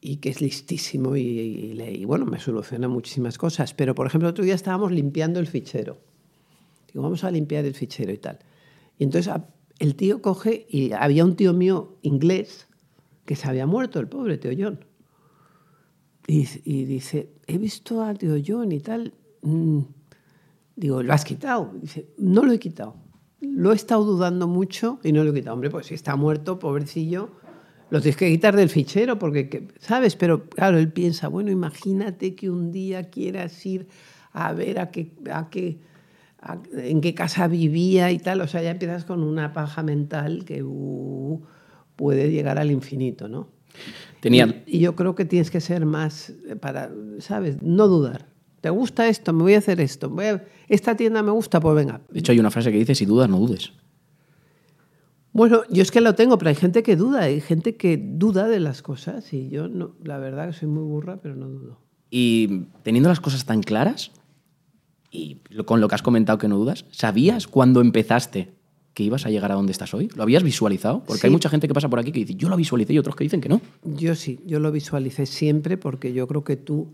y 0.00 0.16
que 0.16 0.30
es 0.30 0.40
listísimo 0.40 1.16
y, 1.16 2.04
bueno, 2.06 2.24
me 2.24 2.38
soluciona 2.38 2.88
muchísimas 2.88 3.36
cosas. 3.36 3.74
Pero, 3.74 3.94
por 3.94 4.06
ejemplo, 4.06 4.28
otro 4.28 4.44
día 4.44 4.54
estábamos 4.54 4.92
limpiando 4.92 5.40
el 5.40 5.46
fichero. 5.46 5.98
Digo, 6.92 7.02
vamos 7.02 7.22
a 7.24 7.30
limpiar 7.30 7.64
el 7.66 7.74
fichero 7.74 8.12
y 8.12 8.18
tal. 8.18 8.38
Y 8.98 9.04
entonces 9.04 9.32
el 9.78 9.94
tío 9.96 10.22
coge 10.22 10.66
y 10.68 10.92
había 10.92 11.24
un 11.24 11.36
tío 11.36 11.52
mío 11.52 11.98
inglés 12.02 12.66
que 13.26 13.36
se 13.36 13.48
había 13.48 13.66
muerto, 13.66 14.00
el 14.00 14.08
pobre 14.08 14.38
tío 14.38 14.52
John. 14.58 14.84
Y, 16.26 16.44
dice, 16.84 17.32
he 17.46 17.58
visto 17.58 18.02
a 18.02 18.14
tío 18.14 18.36
John 18.46 18.72
y 18.72 18.80
tal. 18.80 19.12
Mm, 19.42 19.80
digo, 20.76 21.02
¿lo 21.02 21.12
has 21.12 21.24
quitado? 21.24 21.72
Dice, 21.80 22.08
no 22.18 22.44
lo 22.44 22.52
he 22.52 22.58
quitado. 22.58 22.96
Lo 23.40 23.72
he 23.72 23.74
estado 23.74 24.04
dudando 24.04 24.46
mucho 24.46 24.98
y 25.02 25.12
no 25.12 25.24
lo 25.24 25.30
he 25.30 25.34
quitado. 25.34 25.54
Hombre, 25.54 25.70
pues 25.70 25.86
si 25.86 25.94
está 25.94 26.16
muerto, 26.16 26.58
pobrecillo, 26.58 27.30
lo 27.90 28.00
tienes 28.00 28.16
que 28.16 28.30
quitar 28.30 28.54
del 28.54 28.68
fichero 28.68 29.18
porque, 29.18 29.68
¿sabes? 29.78 30.14
Pero 30.16 30.48
claro, 30.48 30.78
él 30.78 30.92
piensa, 30.92 31.28
bueno, 31.28 31.50
imagínate 31.50 32.34
que 32.34 32.50
un 32.50 32.70
día 32.70 33.10
quieras 33.10 33.64
ir 33.66 33.88
a 34.32 34.52
ver 34.52 34.78
a 34.78 34.90
qué, 34.90 35.12
a 35.32 35.50
qué, 35.50 35.80
en 36.74 37.00
qué 37.00 37.14
casa 37.14 37.48
vivía 37.48 38.10
y 38.12 38.18
tal. 38.18 38.40
O 38.42 38.46
sea, 38.46 38.62
ya 38.62 38.70
empiezas 38.70 39.04
con 39.04 39.22
una 39.22 39.52
paja 39.52 39.82
mental 39.82 40.44
que 40.44 40.62
uh, 40.62 41.42
puede 41.96 42.30
llegar 42.30 42.58
al 42.58 42.70
infinito, 42.70 43.28
¿no? 43.28 43.48
Tenía... 44.20 44.62
Y, 44.66 44.80
yo 44.80 44.94
creo 44.94 45.14
que 45.14 45.24
tienes 45.24 45.50
que 45.50 45.60
ser 45.60 45.84
más 45.86 46.32
para, 46.60 46.90
¿sabes? 47.18 47.62
No 47.62 47.88
dudar. 47.88 48.26
¿Te 48.60 48.70
gusta 48.70 49.08
esto? 49.08 49.32
Me 49.32 49.42
voy 49.42 49.54
a 49.54 49.58
hacer 49.58 49.80
esto. 49.80 50.10
Voy 50.10 50.26
Esta 50.68 50.96
tienda 50.96 51.22
me 51.22 51.30
gusta, 51.30 51.60
pues 51.60 51.74
venga. 51.74 52.00
De 52.10 52.20
hecho, 52.20 52.32
hay 52.32 52.40
una 52.40 52.50
frase 52.50 52.70
que 52.70 52.78
dice, 52.78 52.94
si 52.94 53.06
dudas, 53.06 53.28
no 53.28 53.38
dudes. 53.38 53.72
Bueno, 55.32 55.62
yo 55.70 55.82
es 55.82 55.90
que 55.90 56.00
lo 56.00 56.14
tengo, 56.14 56.38
pero 56.38 56.48
hay 56.48 56.56
gente 56.56 56.82
que 56.82 56.96
duda, 56.96 57.22
hay 57.22 57.40
gente 57.40 57.76
que 57.76 57.96
duda 57.96 58.48
de 58.48 58.58
las 58.58 58.82
cosas 58.82 59.32
y 59.32 59.48
yo 59.48 59.68
no, 59.68 59.94
la 60.02 60.18
verdad 60.18 60.48
que 60.48 60.54
soy 60.54 60.68
muy 60.68 60.82
burra, 60.82 61.20
pero 61.22 61.36
no 61.36 61.48
dudo. 61.48 61.78
Y 62.10 62.64
teniendo 62.82 63.08
las 63.08 63.20
cosas 63.20 63.44
tan 63.44 63.62
claras 63.62 64.10
y 65.12 65.36
con 65.64 65.80
lo 65.80 65.88
que 65.88 65.94
has 65.94 66.02
comentado 66.02 66.38
que 66.38 66.48
no 66.48 66.56
dudas, 66.56 66.84
¿sabías 66.90 67.46
cuando 67.46 67.80
empezaste 67.80 68.52
que 68.92 69.04
ibas 69.04 69.24
a 69.24 69.30
llegar 69.30 69.52
a 69.52 69.54
donde 69.54 69.70
estás 69.70 69.94
hoy? 69.94 70.10
¿Lo 70.16 70.24
habías 70.24 70.42
visualizado? 70.42 71.04
Porque 71.06 71.28
hay 71.28 71.32
mucha 71.32 71.48
gente 71.48 71.68
que 71.68 71.74
pasa 71.74 71.88
por 71.88 72.00
aquí 72.00 72.10
que 72.10 72.20
dice, 72.20 72.34
yo 72.34 72.48
lo 72.48 72.56
visualicé 72.56 72.92
y 72.92 72.98
otros 72.98 73.14
que 73.14 73.22
dicen 73.22 73.40
que 73.40 73.48
no. 73.48 73.60
Yo 73.84 74.16
sí, 74.16 74.40
yo 74.46 74.58
lo 74.58 74.72
visualicé 74.72 75.26
siempre 75.26 75.76
porque 75.76 76.12
yo 76.12 76.26
creo 76.26 76.42
que 76.42 76.56
tú 76.56 76.92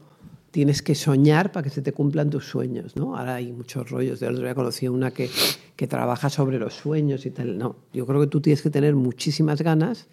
tienes 0.56 0.80
que 0.80 0.94
soñar 0.94 1.52
para 1.52 1.64
que 1.64 1.68
se 1.68 1.82
te 1.82 1.92
cumplan 1.92 2.30
tus 2.30 2.46
sueños, 2.46 2.96
¿no? 2.96 3.14
Ahora 3.14 3.34
hay 3.34 3.52
muchos 3.52 3.90
rollos. 3.90 4.20
De 4.20 4.26
otro 4.26 4.42
día 4.42 4.54
conocí 4.54 4.88
una 4.88 5.10
que, 5.10 5.28
que 5.76 5.86
trabaja 5.86 6.30
sobre 6.30 6.58
los 6.58 6.72
sueños 6.72 7.26
y 7.26 7.30
tal. 7.30 7.58
No, 7.58 7.76
yo 7.92 8.06
creo 8.06 8.22
que 8.22 8.26
tú 8.26 8.40
tienes 8.40 8.62
que 8.62 8.70
tener 8.70 8.94
muchísimas 8.94 9.60
ganas 9.60 10.06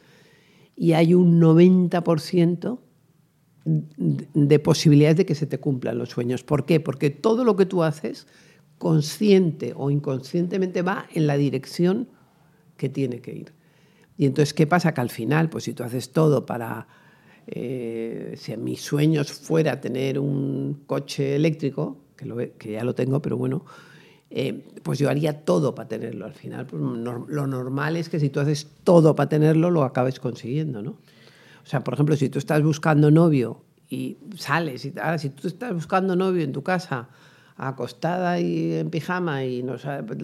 y 0.75 0.91
hay 0.91 1.13
un 1.13 1.39
90% 1.39 2.77
de 3.63 4.60
posibilidades 4.60 5.15
de 5.15 5.25
que 5.25 5.34
se 5.34 5.45
te 5.45 5.62
cumplan 5.62 5.97
los 5.97 6.10
sueños. 6.10 6.43
¿Por 6.43 6.65
qué? 6.65 6.82
Porque 6.82 7.10
todo 7.10 7.45
lo 7.45 7.56
que 7.56 7.65
tú 7.65 7.82
haces, 7.82 8.27
consciente 8.77 9.71
o 9.77 9.91
inconscientemente, 9.91 10.82
va 10.82 11.08
en 11.13 11.25
la 11.25 11.38
dirección 11.38 12.10
que 12.75 12.89
tiene 12.89 13.21
que 13.21 13.34
ir. 13.34 13.53
Y 14.17 14.25
entonces, 14.25 14.53
¿qué 14.53 14.67
pasa? 14.67 14.93
Que 14.93 14.99
al 14.99 15.10
final, 15.10 15.49
pues 15.49 15.63
si 15.63 15.73
tú 15.73 15.84
haces 15.84 16.12
todo 16.12 16.45
para 16.45 16.89
eh, 17.47 18.34
si 18.38 18.56
mis 18.58 18.82
sueños 18.82 19.32
fuera 19.32 19.82
tener 19.82 20.19
un 20.19 20.84
coche 20.86 21.36
eléctrico, 21.36 21.97
que, 22.15 22.71
ya 22.71 22.84
lo 22.84 22.95
tengo, 22.95 23.21
pero 23.21 23.38
bueno, 23.38 23.65
eh, 24.29 24.65
pues 24.82 24.99
yo 24.99 25.10
haría 25.10 25.43
todo 25.43 25.75
para 25.75 25.89
tenerlo. 25.89 26.25
Al 26.25 26.34
final, 26.34 26.65
pues, 26.65 26.82
lo 26.82 27.47
normal 27.47 27.97
es 27.97 28.10
que 28.10 28.19
si 28.19 28.29
tú 28.29 28.39
haces 28.39 28.67
todo 28.84 29.15
para 29.15 29.29
tenerlo, 29.29 29.69
lo 29.71 29.84
acabes 29.84 30.19
consiguiendo, 30.19 30.82
¿no? 30.82 30.91
O 31.63 31.65
sea, 31.65 31.84
por 31.84 31.93
ejemplo, 31.93 32.15
si 32.15 32.29
tú 32.29 32.39
estás 32.39 32.62
buscando 32.62 33.10
novio 33.10 33.62
y 33.89 34.17
sales, 34.38 34.86
y, 34.86 34.93
ahora 34.99 35.17
si 35.17 35.29
tú 35.29 35.47
estás 35.47 35.73
buscando 35.73 36.15
novio 36.15 36.43
en 36.43 36.51
tu 36.51 36.63
casa, 36.63 37.10
acostada 37.56 38.39
y 38.39 38.74
en 38.74 38.89
pijama 38.89 39.46
y 39.46 39.63
no 39.63 39.76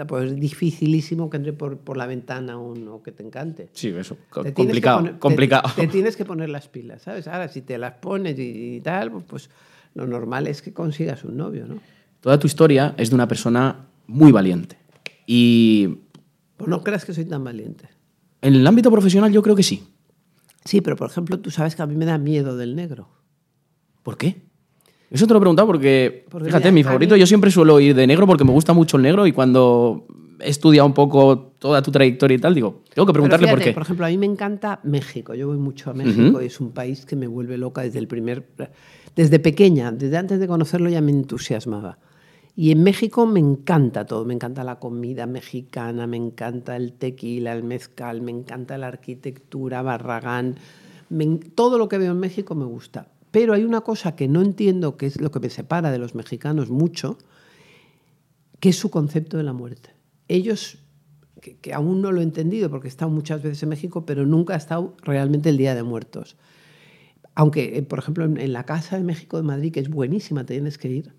pues 0.08 0.32
es 0.32 0.40
dificilísimo 0.40 1.30
que 1.30 1.38
entre 1.38 1.54
por, 1.54 1.78
por 1.78 1.98
la 1.98 2.08
ventana 2.08 2.58
uno 2.58 3.04
que 3.04 3.12
te 3.12 3.24
encante. 3.24 3.70
Sí, 3.74 3.90
eso, 3.90 4.18
complicado, 4.30 5.20
complicado. 5.20 5.70
Te, 5.76 5.88
tienes 5.88 6.16
que 6.16 6.26
poner 6.26 6.50
las 6.50 6.68
pilas, 6.68 7.04
¿sabes? 7.04 7.28
Ahora, 7.28 7.48
si 7.48 7.62
te 7.62 7.78
las 7.78 7.94
pones 7.94 8.38
y, 8.40 8.82
tal, 8.82 9.12
pues, 9.12 9.24
pues 9.28 9.50
lo 9.94 10.08
normal 10.08 10.48
es 10.48 10.62
que 10.62 10.74
consigas 10.74 11.24
un 11.24 11.38
novio, 11.38 11.68
¿no? 11.68 11.80
Toda 12.22 12.40
tu 12.40 12.48
historia 12.48 12.96
es 12.98 13.10
de 13.10 13.16
una 13.16 13.28
persona 13.28 13.88
muy 14.08 14.32
valiente 14.32 14.78
y... 15.26 16.00
Pues 16.58 16.68
no 16.68 16.84
creas 16.84 17.06
que 17.06 17.14
soy 17.14 17.26
tan 17.26 17.44
valiente. 17.44 17.88
En 18.42 18.56
el 18.56 18.68
ámbito 18.68 18.92
profesional 18.92 19.32
yo 19.32 19.42
creo 19.42 19.56
que 19.56 19.64
sí. 19.64 19.88
Sí, 20.66 20.82
pero 20.82 20.98
por 20.98 21.10
ejemplo, 21.10 21.40
tú 21.40 21.52
sabes 21.52 21.76
que 21.76 21.82
a 21.82 21.86
mí 21.86 21.96
me 21.96 22.06
da 22.06 22.18
miedo 22.18 22.58
del 22.58 22.76
negro. 22.76 23.08
¿Por 24.04 24.18
qué? 24.18 24.49
Eso 25.12 25.26
te 25.26 25.34
lo 25.34 25.40
he 25.40 25.42
preguntado 25.42 25.68
porque, 25.68 26.26
fíjate, 26.44 26.72
mi 26.72 26.84
favorito, 26.84 27.16
yo 27.16 27.26
siempre 27.26 27.50
suelo 27.50 27.80
ir 27.80 27.96
de 27.96 28.06
negro 28.06 28.28
porque 28.28 28.44
me 28.44 28.52
gusta 28.52 28.74
mucho 28.74 28.98
el 28.98 29.04
negro 29.04 29.26
y 29.26 29.32
cuando 29.32 30.06
he 30.40 30.50
estudiado 30.50 30.86
un 30.86 30.94
poco 30.94 31.54
toda 31.60 31.82
tu 31.82 31.92
trayectoria 31.92 32.36
y 32.36 32.40
tal, 32.40 32.54
digo, 32.54 32.84
tengo 32.94 33.06
que 33.06 33.14
preguntarle 33.14 33.48
por 33.48 33.60
qué. 33.60 33.74
Por 33.74 33.84
ejemplo, 33.84 34.06
a 34.06 34.10
mí 34.10 34.18
me 34.18 34.26
encanta 34.26 34.80
México. 34.84 35.34
Yo 35.34 35.48
voy 35.48 35.58
mucho 35.58 35.90
a 35.90 35.94
México 35.94 36.42
y 36.42 36.46
es 36.46 36.60
un 36.60 36.72
país 36.72 37.06
que 37.06 37.16
me 37.16 37.28
vuelve 37.28 37.58
loca 37.58 37.82
desde 37.82 38.00
el 38.00 38.08
primer. 38.08 38.46
Desde 39.16 39.40
pequeña, 39.40 39.92
desde 39.92 40.18
antes 40.18 40.40
de 40.40 40.48
conocerlo 40.48 40.90
ya 40.90 41.02
me 41.02 41.12
entusiasmaba. 41.12 41.98
Y 42.56 42.72
en 42.72 42.84
México 42.84 43.26
me 43.26 43.40
encanta 43.40 44.06
todo. 44.06 44.26
Me 44.26 44.34
encanta 44.34 44.64
la 44.64 44.80
comida 44.80 45.26
mexicana, 45.26 46.08
me 46.08 46.18
encanta 46.18 46.76
el 46.76 46.94
tequila, 46.94 47.54
el 47.54 47.64
mezcal, 47.64 48.22
me 48.22 48.32
encanta 48.32 48.78
la 48.78 48.88
arquitectura, 48.88 49.82
Barragán. 49.82 50.56
todo 51.56 51.78
lo 51.78 51.90
que 51.90 51.98
veo 51.98 52.12
en 52.12 52.20
México 52.20 52.56
me 52.56 52.66
gusta. 52.66 53.08
Pero 53.32 53.54
hay 53.54 53.64
una 53.64 53.82
cosa 53.82 54.16
que 54.16 54.28
no 54.28 54.42
entiendo, 54.42 54.98
que 54.98 55.06
es 55.06 55.22
lo 55.22 55.32
que 55.32 55.40
me 55.40 55.50
separa 55.50 55.92
de 55.92 56.00
los 56.00 56.16
mexicanos 56.16 56.70
mucho, 56.70 57.18
que 58.60 58.70
es 58.70 58.76
su 58.76 58.90
concepto 58.90 59.38
de 59.38 59.44
la 59.44 59.54
muerte. 59.54 59.92
Ellos, 60.28 60.80
que, 61.42 61.74
aún 61.74 62.02
no 62.02 62.12
lo 62.12 62.22
he 62.22 62.24
entendido 62.24 62.70
porque 62.70 62.88
he 62.88 62.90
estado 62.90 63.12
muchas 63.12 63.42
veces 63.42 63.64
en 63.64 63.70
México, 63.70 64.06
pero 64.06 64.26
nunca 64.26 64.56
ha 64.56 64.58
estado 64.58 64.96
realmente 65.04 65.50
el 65.50 65.58
Día 65.58 65.76
de 65.76 65.84
Muertos. 65.84 66.38
Aunque, 67.36 67.78
eh, 67.78 67.84
por 67.84 68.00
ejemplo, 68.00 68.26
en, 68.26 68.54
la 68.54 68.66
Casa 68.66 68.98
de 68.98 69.04
México 69.04 69.38
de 69.38 69.44
Madrid, 69.44 69.72
que 69.72 69.80
es 69.80 69.90
buenísima, 69.90 70.46
tienes 70.46 70.78
que 70.78 70.90
ir, 70.90 71.14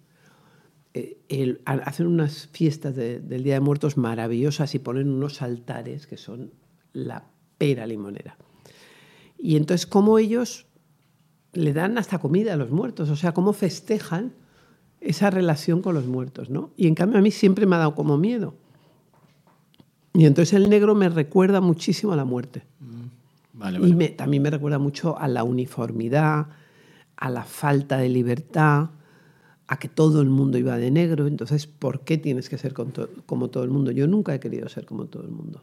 eh, 0.93 1.63
hacen 1.65 2.09
unas 2.09 2.49
fiestas 2.49 2.97
del 2.97 3.45
Día 3.45 3.55
de 3.55 3.61
Muertos 3.61 3.97
maravillosas 3.97 4.75
y 4.75 4.81
ponen 4.81 5.09
unos 5.09 5.41
altares 5.41 6.09
que 6.09 6.17
son 6.17 6.53
la 6.93 7.31
pera 7.59 7.87
limonera. 7.87 8.37
Y 9.39 9.57
entonces, 9.57 9.87
como 9.87 10.19
ellos 10.19 10.67
le 11.53 11.73
dan 11.73 11.99
hasta 11.99 12.19
comida 12.19 12.55
a 12.55 12.57
los 12.57 12.71
muertos, 12.71 13.11
o 13.11 13.17
sea, 13.17 13.33
cómo 13.33 13.53
festejan 13.53 14.33
esa 15.01 15.31
relación 15.31 15.83
con 15.83 15.95
los 15.95 16.07
muertos, 16.07 16.51
¿no? 16.51 16.71
Y 16.77 16.87
en 16.87 16.95
cambio 16.95 17.19
a 17.19 17.23
mí 17.23 17.31
siempre 17.31 17.67
me 17.67 17.77
ha 17.77 17.81
dado 17.81 17.95
como 17.95 18.19
miedo. 18.19 18.55
Y 20.13 20.27
entonces 20.27 20.55
el 20.55 20.69
negro 20.69 20.95
me 20.95 21.09
recuerda 21.09 21.61
muchísimo 21.61 22.13
a 22.13 22.17
la 22.17 22.25
muerte. 22.25 22.65
Mm, 22.81 23.87
y 23.87 24.09
también 24.11 24.43
me 24.43 24.51
recuerda 24.51 24.79
mucho 24.79 25.19
a 25.19 25.29
la 25.29 25.45
uniformidad, 25.45 26.49
a 27.17 27.31
la 27.31 27.45
falta 27.45 27.99
de 27.99 28.09
libertad, 28.09 28.91
a 29.67 29.79
que 29.79 29.89
todo 29.89 30.21
el 30.21 30.29
mundo 30.29 30.59
iba 30.59 30.77
de 30.77 30.91
negro. 30.91 31.27
Entonces, 31.27 31.67
¿por 31.67 32.01
qué 32.01 32.19
tienes 32.19 32.49
que 32.49 32.59
ser 32.59 32.75
como 32.75 33.49
todo 33.49 33.65
el 33.65 33.71
mundo? 33.71 33.91
Yo 33.93 34.07
nunca 34.07 34.35
he 34.35 34.41
querido 34.41 34.69
ser 34.69 34.85
como 34.85 35.07
todo 35.07 35.23
el 35.23 35.31
mundo. 35.31 35.63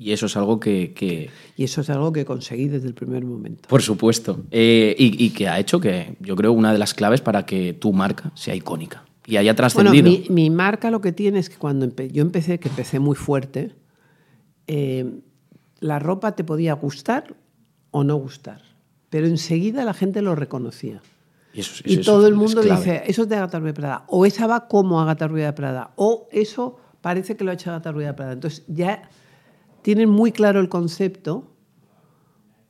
Y 0.00 0.12
eso 0.12 0.26
es 0.26 0.36
algo 0.36 0.60
que, 0.60 1.28
Y 1.56 1.64
eso 1.64 1.80
es 1.80 1.90
algo 1.90 2.12
que 2.12 2.24
conseguí 2.24 2.68
desde 2.68 2.86
el 2.86 2.94
primer 2.94 3.24
momento. 3.24 3.68
Por 3.68 3.82
supuesto. 3.82 4.44
Eh, 4.52 4.94
y, 4.96 5.30
que 5.30 5.48
ha 5.48 5.58
hecho 5.58 5.80
que, 5.80 6.14
yo 6.20 6.36
creo, 6.36 6.52
una 6.52 6.72
de 6.72 6.78
las 6.78 6.94
claves 6.94 7.20
para 7.20 7.44
que 7.44 7.72
tu 7.72 7.92
marca 7.92 8.30
sea 8.34 8.54
icónica 8.54 9.04
y 9.26 9.38
haya 9.38 9.56
trascendido. 9.56 10.08
Bueno, 10.08 10.24
mi, 10.30 10.50
marca 10.50 10.92
lo 10.92 11.00
que 11.00 11.10
tiene 11.10 11.40
es 11.40 11.50
que 11.50 11.56
cuando 11.56 11.86
yo 12.06 12.22
empecé, 12.22 12.60
que 12.60 12.68
empecé 12.68 13.00
muy 13.00 13.16
fuerte, 13.16 13.74
eh, 14.68 15.20
la 15.80 15.98
ropa 15.98 16.36
te 16.36 16.44
podía 16.44 16.74
gustar 16.74 17.34
o 17.90 18.04
no 18.04 18.14
gustar, 18.16 18.62
pero 19.10 19.26
enseguida 19.26 19.84
la 19.84 19.94
gente 19.94 20.22
lo 20.22 20.36
reconocía. 20.36 21.02
Y, 21.52 21.60
eso, 21.60 21.82
y 21.84 21.98
todo 21.98 22.28
el 22.28 22.34
mundo 22.34 22.62
dice, 22.62 23.02
eso 23.06 23.22
es 23.22 23.28
de 23.28 23.36
Agatha 23.36 23.58
Ruiz 23.58 23.74
de 23.74 23.80
Prada, 23.80 24.04
o 24.06 24.24
esa 24.24 24.46
va 24.46 24.68
como 24.68 25.00
Agatha 25.00 25.26
Ruiz 25.26 25.44
de 25.44 25.52
Prada, 25.52 25.90
o 25.96 26.28
eso 26.30 26.78
parece 27.00 27.36
que 27.36 27.42
lo 27.42 27.50
ha 27.50 27.54
hecho 27.54 27.70
Agatha 27.70 27.90
Ruiz 27.90 28.06
de 28.06 28.14
Prada. 28.14 28.32
Entonces 28.32 28.64
ya 28.68 29.10
tienen 29.82 30.08
muy 30.08 30.32
claro 30.32 30.60
el 30.60 30.68
concepto 30.68 31.52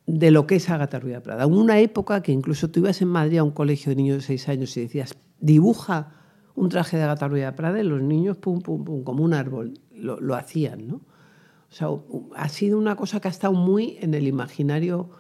de 0.07 0.31
lo 0.31 0.47
que 0.47 0.57
es 0.57 0.71
Agatha 0.71 0.99
Ruiz 0.99 1.21
Prada. 1.21 1.45
En 1.45 1.53
una 1.53 1.79
época 1.81 2.23
que 2.23 2.33
incluso 2.33 2.71
tú 2.71 2.81
ibas 2.81 3.03
en 3.03 3.09
Madrid 3.09 3.39
a 3.39 3.45
un 3.45 3.51
colegio 3.51 3.91
de 3.91 3.97
niños 3.97 4.17
de 4.17 4.23
seis 4.23 4.49
años 4.49 4.75
y 4.77 4.81
decías, 4.81 5.15
dibuja 5.39 6.15
un 6.55 6.71
traje 6.71 6.97
de 6.97 7.03
Agatha 7.03 7.29
Ruiz 7.29 7.45
Prada 7.55 7.79
y 7.79 7.85
los 7.85 8.01
niños, 8.01 8.39
como 8.39 9.23
un 9.23 9.35
árbol, 9.35 9.75
lo, 9.93 10.35
hacían, 10.35 10.89
¿no? 10.89 10.95
O 10.97 11.73
sea, 11.73 11.89
ha 12.37 12.49
sido 12.49 12.79
una 12.79 12.97
cosa 12.97 13.21
que 13.21 13.29
ha 13.29 13.31
estado 13.31 13.53
muy 13.53 13.99
en 14.01 14.15
el 14.15 14.27
imaginario. 14.27 15.11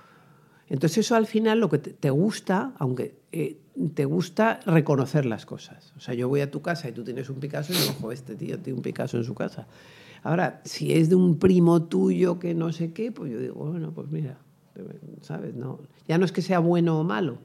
Entonces 0.68 0.98
eso 0.98 1.14
al 1.14 1.26
final 1.26 1.60
lo 1.60 1.68
que 1.68 1.78
te, 1.78 2.08
gusta, 2.08 2.72
aunque 2.78 3.20
eh, 3.32 3.60
te 3.94 4.06
gusta 4.06 4.60
reconocer 4.64 5.26
las 5.26 5.44
cosas. 5.44 5.92
O 5.98 6.00
sea, 6.00 6.14
yo 6.14 6.28
voy 6.28 6.40
a 6.40 6.50
tu 6.50 6.62
casa 6.62 6.88
y 6.88 6.92
tú 6.92 7.04
tienes 7.04 7.28
un 7.28 7.40
Picasso 7.40 7.74
y 7.74 7.76
digo, 7.76 7.90
ojo, 7.98 8.12
este 8.12 8.34
tío 8.34 8.58
tiene 8.58 8.78
un 8.78 8.82
Picasso 8.82 9.18
en 9.18 9.24
su 9.24 9.34
casa. 9.34 9.66
Ahora, 10.22 10.60
si 10.64 10.92
es 10.92 11.08
de 11.08 11.14
un 11.14 11.38
primo 11.38 11.84
tuyo 11.84 12.38
que 12.38 12.54
no 12.54 12.72
sé 12.72 12.92
qué, 12.92 13.12
pues 13.12 13.32
yo 13.32 13.38
digo, 13.38 13.54
bueno, 13.54 13.92
pues 13.92 14.10
mira, 14.10 14.38
¿sabes? 15.22 15.54
No, 15.54 15.80
ya 16.06 16.18
no 16.18 16.24
es 16.24 16.32
que 16.32 16.42
sea 16.42 16.58
bueno 16.58 16.98
o 16.98 17.04
malo. 17.04 17.38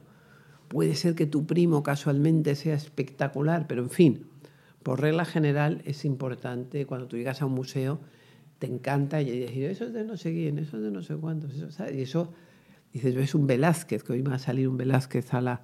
Puede 0.68 0.94
ser 0.94 1.14
que 1.14 1.26
tu 1.26 1.46
primo 1.46 1.82
casualmente 1.82 2.54
sea 2.54 2.74
espectacular, 2.74 3.66
pero 3.66 3.82
en 3.82 3.90
fin, 3.90 4.26
por 4.82 5.00
regla 5.00 5.24
general 5.24 5.82
es 5.84 6.04
importante 6.04 6.86
cuando 6.86 7.06
tú 7.06 7.16
llegas 7.16 7.42
a 7.42 7.46
un 7.46 7.52
museo, 7.52 8.00
te 8.58 8.66
encanta 8.66 9.20
y 9.20 9.38
decir, 9.38 9.64
eso 9.64 9.84
es 9.84 9.92
de 9.92 10.04
no 10.04 10.16
sé 10.16 10.32
quién, 10.32 10.58
eso 10.58 10.76
es 10.76 10.82
de 10.82 10.90
no 10.90 11.02
sé 11.02 11.16
cuántos, 11.16 11.54
eso, 11.54 11.70
¿sabes? 11.70 11.96
Y 11.96 12.02
eso, 12.02 12.32
dices, 12.92 13.14
ves 13.14 13.34
un 13.34 13.46
Velázquez, 13.46 14.02
que 14.02 14.12
hoy 14.12 14.22
va 14.22 14.34
a 14.34 14.38
salir 14.38 14.68
un 14.68 14.76
Velázquez 14.76 15.32
a 15.34 15.40
la... 15.40 15.62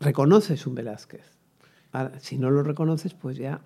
Reconoces 0.00 0.66
un 0.66 0.74
Velázquez. 0.74 1.38
Ahora, 1.92 2.20
si 2.20 2.38
no 2.38 2.50
lo 2.50 2.62
reconoces, 2.62 3.14
pues 3.14 3.36
ya 3.36 3.62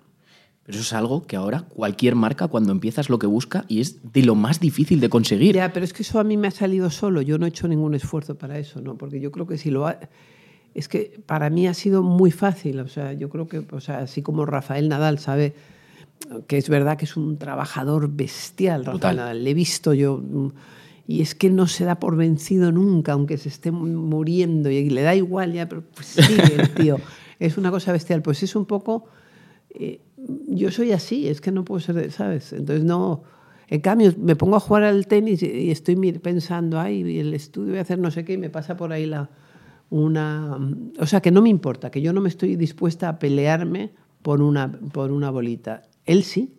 pero 0.65 0.77
eso 0.77 0.87
es 0.87 0.93
algo 0.93 1.27
que 1.27 1.35
ahora 1.35 1.63
cualquier 1.63 2.15
marca 2.15 2.47
cuando 2.47 2.71
empiezas 2.71 3.09
lo 3.09 3.19
que 3.19 3.27
busca 3.27 3.65
y 3.67 3.81
es 3.81 4.13
de 4.13 4.23
lo 4.23 4.35
más 4.35 4.61
difícil 4.61 5.01
de 5.01 5.09
conseguir. 5.09 5.55
Ya, 5.55 5.73
pero 5.73 5.83
es 5.83 5.91
que 5.91 6.03
eso 6.03 6.19
a 6.19 6.23
mí 6.23 6.37
me 6.37 6.47
ha 6.47 6.51
salido 6.51 6.89
solo. 6.89 7.21
Yo 7.21 7.37
no 7.37 7.45
he 7.45 7.49
hecho 7.49 7.67
ningún 7.67 7.95
esfuerzo 7.95 8.35
para 8.35 8.57
eso, 8.57 8.79
¿no? 8.79 8.97
Porque 8.97 9.19
yo 9.19 9.31
creo 9.31 9.45
que 9.45 9.57
si 9.57 9.71
lo 9.71 9.87
ha... 9.87 9.99
Es 10.73 10.87
que 10.87 11.21
para 11.25 11.49
mí 11.49 11.67
ha 11.67 11.73
sido 11.73 12.01
muy 12.01 12.31
fácil. 12.31 12.79
O 12.79 12.87
sea, 12.87 13.11
yo 13.11 13.29
creo 13.29 13.47
que, 13.47 13.65
o 13.71 13.81
sea, 13.81 13.99
así 13.99 14.21
como 14.21 14.45
Rafael 14.45 14.87
Nadal 14.87 15.19
sabe 15.19 15.53
que 16.47 16.57
es 16.57 16.69
verdad 16.69 16.97
que 16.97 17.05
es 17.05 17.17
un 17.17 17.37
trabajador 17.37 18.09
bestial, 18.09 18.85
Rafael 18.85 19.17
Nadal. 19.17 19.43
Le 19.43 19.51
he 19.51 19.53
visto 19.53 19.93
yo... 19.93 20.23
Y 21.05 21.21
es 21.21 21.35
que 21.35 21.49
no 21.49 21.67
se 21.67 21.83
da 21.83 21.99
por 21.99 22.15
vencido 22.15 22.71
nunca, 22.71 23.11
aunque 23.11 23.37
se 23.37 23.49
esté 23.49 23.71
muriendo 23.71 24.71
y 24.71 24.89
le 24.89 25.01
da 25.01 25.13
igual 25.13 25.51
ya, 25.51 25.67
pero 25.67 25.83
pues 25.93 26.07
sigue 26.07 26.55
el 26.55 26.69
tío. 26.73 26.97
es 27.39 27.57
una 27.57 27.69
cosa 27.69 27.91
bestial. 27.91 28.21
Pues 28.21 28.41
es 28.43 28.55
un 28.55 28.65
poco... 28.65 29.09
Eh, 29.69 29.99
yo 30.47 30.71
soy 30.71 30.91
así, 30.91 31.27
es 31.27 31.41
que 31.41 31.51
no 31.51 31.65
puedo 31.65 31.79
ser, 31.79 32.11
¿sabes? 32.11 32.53
Entonces 32.53 32.83
no... 32.83 33.23
En 33.67 33.81
cambio, 33.81 34.13
me 34.17 34.35
pongo 34.35 34.55
a 34.55 34.59
jugar 34.59 34.83
al 34.83 35.07
tenis 35.07 35.41
y 35.41 35.71
estoy 35.71 35.95
pensando, 36.19 36.79
ay, 36.79 37.19
el 37.19 37.33
estudio 37.33 37.69
voy 37.69 37.79
a 37.79 37.81
hacer 37.81 37.97
no 37.97 38.11
sé 38.11 38.23
qué 38.23 38.33
y 38.33 38.37
me 38.37 38.49
pasa 38.49 38.77
por 38.77 38.91
ahí 38.91 39.05
la, 39.05 39.29
una... 39.89 40.57
O 40.99 41.05
sea, 41.05 41.21
que 41.21 41.31
no 41.31 41.41
me 41.41 41.49
importa, 41.49 41.89
que 41.89 42.01
yo 42.01 42.13
no 42.13 42.21
me 42.21 42.29
estoy 42.29 42.55
dispuesta 42.55 43.09
a 43.09 43.19
pelearme 43.19 43.91
por 44.21 44.41
una, 44.41 44.71
por 44.71 45.11
una 45.11 45.29
bolita. 45.31 45.83
Él 46.05 46.23
sí. 46.23 46.53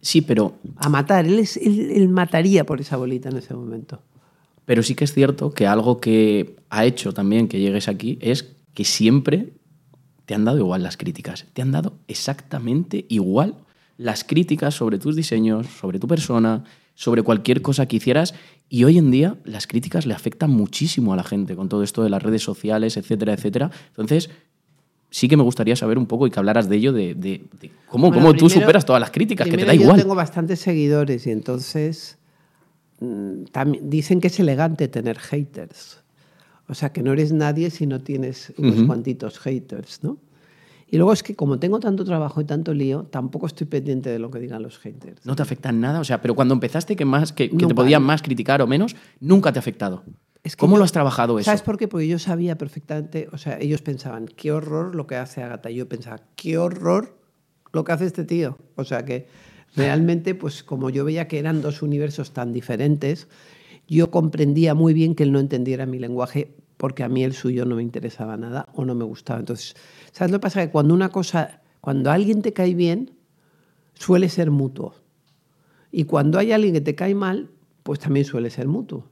Sí, 0.00 0.20
pero... 0.20 0.56
A 0.76 0.88
matar, 0.88 1.26
él, 1.26 1.38
es, 1.38 1.56
él 1.56 2.08
mataría 2.08 2.64
por 2.64 2.80
esa 2.80 2.96
bolita 2.96 3.28
en 3.28 3.36
ese 3.38 3.54
momento. 3.54 4.02
Pero 4.66 4.82
sí 4.82 4.94
que 4.94 5.04
es 5.04 5.14
cierto 5.14 5.52
que 5.52 5.66
algo 5.66 6.00
que 6.00 6.56
ha 6.70 6.84
hecho 6.84 7.12
también 7.12 7.48
que 7.48 7.60
llegues 7.60 7.88
aquí 7.88 8.18
es 8.20 8.54
que 8.74 8.84
siempre 8.84 9.52
te 10.26 10.34
han 10.34 10.44
dado 10.44 10.58
igual 10.58 10.82
las 10.82 10.96
críticas, 10.96 11.46
te 11.52 11.62
han 11.62 11.72
dado 11.72 11.94
exactamente 12.08 13.06
igual 13.08 13.54
las 13.96 14.24
críticas 14.24 14.74
sobre 14.74 14.98
tus 14.98 15.16
diseños, 15.16 15.66
sobre 15.66 15.98
tu 15.98 16.06
persona, 16.06 16.64
sobre 16.94 17.22
cualquier 17.22 17.62
cosa 17.62 17.86
que 17.86 17.96
hicieras. 17.96 18.34
Y 18.68 18.84
hoy 18.84 18.98
en 18.98 19.10
día 19.10 19.36
las 19.44 19.66
críticas 19.66 20.04
le 20.06 20.14
afectan 20.14 20.50
muchísimo 20.50 21.12
a 21.12 21.16
la 21.16 21.24
gente 21.24 21.54
con 21.54 21.68
todo 21.68 21.82
esto 21.82 22.02
de 22.02 22.10
las 22.10 22.22
redes 22.22 22.42
sociales, 22.42 22.96
etcétera, 22.96 23.32
etcétera. 23.32 23.70
Entonces, 23.90 24.30
sí 25.10 25.28
que 25.28 25.36
me 25.36 25.44
gustaría 25.44 25.76
saber 25.76 25.98
un 25.98 26.06
poco 26.06 26.26
y 26.26 26.30
que 26.30 26.38
hablaras 26.38 26.68
de 26.68 26.76
ello, 26.76 26.92
de, 26.92 27.44
cómo, 27.88 28.12
cómo 28.12 28.34
tú 28.34 28.50
superas 28.50 28.84
todas 28.84 29.00
las 29.00 29.10
críticas, 29.10 29.48
que 29.48 29.56
te 29.56 29.64
da 29.64 29.74
igual. 29.74 29.96
Yo 29.96 30.02
tengo 30.02 30.14
bastantes 30.14 30.58
seguidores 30.58 31.26
y 31.26 31.30
entonces 31.30 32.18
mm, 33.00 33.44
también, 33.52 33.88
dicen 33.88 34.20
que 34.20 34.26
es 34.26 34.40
elegante 34.40 34.88
tener 34.88 35.18
haters. 35.18 36.00
O 36.68 36.74
sea, 36.74 36.92
que 36.92 37.02
no 37.02 37.12
eres 37.12 37.32
nadie 37.32 37.70
si 37.70 37.86
no 37.86 38.00
tienes 38.00 38.52
unos 38.58 38.82
cuantitos 38.82 39.38
haters, 39.38 40.02
¿no? 40.02 40.18
Y 40.88 40.98
luego 40.98 41.12
es 41.12 41.22
que 41.22 41.34
como 41.34 41.58
tengo 41.58 41.80
tanto 41.80 42.04
trabajo 42.04 42.40
y 42.40 42.44
tanto 42.44 42.72
lío, 42.72 43.04
tampoco 43.04 43.46
estoy 43.46 43.66
pendiente 43.66 44.08
de 44.08 44.18
lo 44.18 44.30
que 44.30 44.38
digan 44.38 44.62
los 44.62 44.78
haters. 44.78 45.26
¿No 45.26 45.34
te 45.34 45.42
afecta 45.42 45.70
en 45.70 45.80
nada? 45.80 45.98
O 46.00 46.04
sea, 46.04 46.22
pero 46.22 46.34
cuando 46.36 46.54
empezaste 46.54 46.94
que, 46.94 47.04
más, 47.04 47.32
que, 47.32 47.48
te 47.48 47.74
podían 47.74 48.02
más 48.02 48.22
criticar 48.22 48.62
o 48.62 48.66
menos, 48.66 48.94
nunca 49.20 49.52
te 49.52 49.58
ha 49.58 49.60
afectado. 49.60 50.04
¿Cómo 50.56 50.78
lo 50.78 50.84
has 50.84 50.92
trabajado 50.92 51.40
eso? 51.40 51.46
¿Sabes 51.46 51.62
por 51.62 51.76
qué? 51.76 51.88
Porque 51.88 52.06
yo 52.06 52.20
sabía 52.20 52.56
perfectamente, 52.56 53.28
o 53.32 53.38
sea, 53.38 53.58
ellos 53.60 53.82
pensaban, 53.82 54.26
qué 54.26 54.52
horror 54.52 54.94
lo 54.94 55.08
que 55.08 55.16
hace 55.16 55.42
Agatha. 55.42 55.70
Yo 55.70 55.88
pensaba, 55.88 56.20
qué 56.36 56.56
horror 56.56 57.18
lo 57.72 57.82
que 57.82 57.90
hace 57.90 58.06
este 58.06 58.22
tío. 58.22 58.56
O 58.76 58.84
sea, 58.84 59.04
que 59.04 59.26
realmente, 59.74 60.36
pues 60.36 60.62
como 60.62 60.90
yo 60.90 61.04
veía 61.04 61.26
que 61.26 61.40
eran 61.40 61.62
dos 61.62 61.82
universos 61.82 62.32
tan 62.32 62.52
diferentes, 62.52 63.26
yo 63.88 64.10
comprendía 64.10 64.74
muy 64.74 64.94
bien 64.94 65.14
que 65.14 65.22
él 65.22 65.32
no 65.32 65.40
entendiera 65.40 65.86
mi 65.86 65.98
lenguaje 65.98 66.54
porque 66.76 67.02
a 67.02 67.08
mí 67.08 67.24
el 67.24 67.32
suyo 67.32 67.64
no 67.64 67.76
me 67.76 67.82
interesaba 67.82 68.36
nada 68.36 68.68
o 68.74 68.84
no 68.84 68.94
me 68.94 69.04
gustaba. 69.04 69.40
Entonces, 69.40 69.74
¿sabes 70.12 70.30
lo 70.30 70.38
que 70.38 70.42
pasa? 70.42 70.66
Que 70.66 70.70
cuando 70.70 70.94
una 70.94 71.08
cosa, 71.08 71.62
cuando 71.80 72.10
alguien 72.10 72.42
te 72.42 72.52
cae 72.52 72.74
bien, 72.74 73.12
suele 73.94 74.28
ser 74.28 74.50
mutuo. 74.50 74.94
Y 75.90 76.04
cuando 76.04 76.38
hay 76.38 76.52
alguien 76.52 76.74
que 76.74 76.80
te 76.80 76.94
cae 76.94 77.14
mal, 77.14 77.50
pues 77.82 78.00
también 78.00 78.26
suele 78.26 78.50
ser 78.50 78.68
mutuo. 78.68 79.06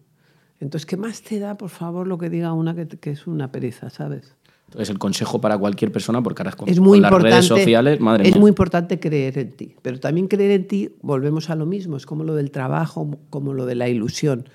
Entonces, 0.60 0.86
¿qué 0.86 0.96
más 0.96 1.22
te 1.22 1.38
da, 1.38 1.56
por 1.56 1.70
favor, 1.70 2.06
lo 2.06 2.18
que 2.18 2.28
diga 2.30 2.52
una 2.52 2.74
que, 2.74 3.10
es 3.10 3.26
una 3.26 3.50
pereza, 3.50 3.90
¿sabes? 3.90 4.34
Entonces, 4.66 4.90
el 4.90 4.98
consejo 4.98 5.40
para 5.40 5.56
cualquier 5.58 5.92
persona, 5.92 6.22
porque 6.22 6.42
ahora 6.42 6.52
con, 6.52 6.68
es 6.68 6.80
muy 6.80 7.00
las 7.00 7.12
redes 7.12 7.46
sociales, 7.46 8.00
madre 8.00 8.28
Es 8.28 8.36
muy 8.36 8.48
importante 8.48 8.98
creer 8.98 9.38
en 9.38 9.52
ti, 9.52 9.76
pero 9.82 10.00
también 10.00 10.26
creer 10.26 10.52
en 10.52 10.66
ti, 10.66 10.90
volvemos 11.02 11.50
a 11.50 11.54
lo 11.54 11.66
mismo, 11.66 11.96
es 11.96 12.06
como 12.06 12.24
lo 12.24 12.34
del 12.34 12.50
trabajo, 12.50 13.18
como 13.30 13.52
lo 13.52 13.66
de 13.66 13.74
la 13.74 13.88
ilusión 13.88 14.48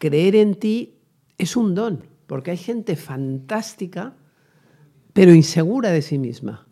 creer 0.00 0.34
en 0.34 0.56
ti 0.56 0.96
es 1.38 1.56
un 1.56 1.76
don, 1.76 2.02
porque 2.26 2.50
hay 2.50 2.56
gente 2.56 2.96
fantástica, 2.96 4.16
pero 5.12 5.32
insegura 5.32 5.90
de 5.90 6.02
sí 6.02 6.18
misma. 6.18 6.66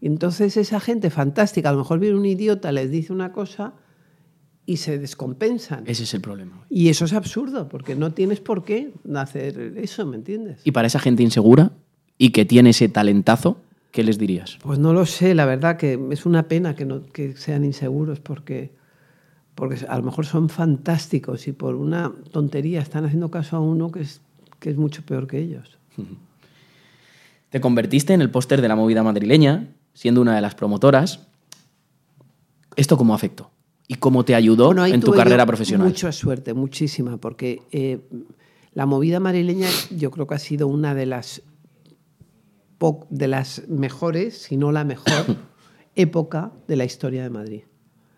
Y 0.00 0.06
entonces 0.06 0.56
esa 0.56 0.80
gente 0.80 1.10
fantástica, 1.10 1.68
a 1.68 1.72
lo 1.72 1.78
mejor 1.78 2.00
viene 2.00 2.16
un 2.16 2.24
idiota, 2.26 2.72
les 2.72 2.90
dice 2.90 3.12
una 3.12 3.32
cosa 3.32 3.74
y 4.64 4.78
se 4.78 4.98
descompensan. 4.98 5.84
Ese 5.86 6.04
es 6.04 6.14
el 6.14 6.20
problema. 6.20 6.66
Y 6.70 6.88
eso 6.88 7.04
es 7.04 7.12
absurdo, 7.12 7.68
porque 7.68 7.94
no 7.94 8.12
tienes 8.12 8.40
por 8.40 8.64
qué 8.64 8.92
hacer 9.14 9.74
eso, 9.76 10.06
¿me 10.06 10.16
entiendes? 10.16 10.60
Y 10.64 10.72
para 10.72 10.86
esa 10.86 10.98
gente 10.98 11.22
insegura 11.22 11.72
y 12.16 12.30
que 12.30 12.44
tiene 12.44 12.70
ese 12.70 12.88
talentazo, 12.88 13.60
¿qué 13.90 14.02
les 14.04 14.18
dirías? 14.18 14.58
Pues 14.62 14.78
no 14.78 14.92
lo 14.92 15.04
sé, 15.06 15.34
la 15.34 15.44
verdad 15.44 15.76
que 15.76 15.98
es 16.10 16.24
una 16.24 16.48
pena 16.48 16.74
que, 16.74 16.84
no, 16.84 17.04
que 17.06 17.36
sean 17.36 17.64
inseguros, 17.64 18.20
porque 18.20 18.72
porque 19.58 19.84
a 19.88 19.96
lo 19.96 20.04
mejor 20.04 20.24
son 20.24 20.48
fantásticos 20.48 21.48
y 21.48 21.52
por 21.52 21.74
una 21.74 22.12
tontería 22.30 22.80
están 22.80 23.04
haciendo 23.04 23.28
caso 23.28 23.56
a 23.56 23.60
uno 23.60 23.90
que 23.90 24.02
es, 24.02 24.20
que 24.60 24.70
es 24.70 24.76
mucho 24.76 25.02
peor 25.02 25.26
que 25.26 25.40
ellos. 25.40 25.78
Te 27.50 27.60
convertiste 27.60 28.14
en 28.14 28.20
el 28.20 28.30
póster 28.30 28.62
de 28.62 28.68
la 28.68 28.76
movida 28.76 29.02
madrileña, 29.02 29.66
siendo 29.94 30.20
una 30.20 30.36
de 30.36 30.42
las 30.42 30.54
promotoras. 30.54 31.26
¿Esto 32.76 32.96
cómo 32.96 33.14
afectó? 33.14 33.50
¿Y 33.88 33.96
cómo 33.96 34.24
te 34.24 34.36
ayudó 34.36 34.86
en 34.86 35.00
tu 35.00 35.10
carrera 35.10 35.44
profesional? 35.44 35.88
Mucha 35.88 36.12
suerte, 36.12 36.54
muchísima, 36.54 37.16
porque 37.16 37.60
eh, 37.72 37.98
la 38.74 38.86
movida 38.86 39.18
madrileña 39.18 39.66
yo 39.90 40.12
creo 40.12 40.28
que 40.28 40.36
ha 40.36 40.38
sido 40.38 40.68
una 40.68 40.94
de 40.94 41.06
las, 41.06 41.42
de 43.10 43.26
las 43.26 43.66
mejores, 43.66 44.38
si 44.38 44.56
no 44.56 44.70
la 44.70 44.84
mejor, 44.84 45.36
época 45.96 46.52
de 46.68 46.76
la 46.76 46.84
historia 46.84 47.24
de 47.24 47.30
Madrid. 47.30 47.62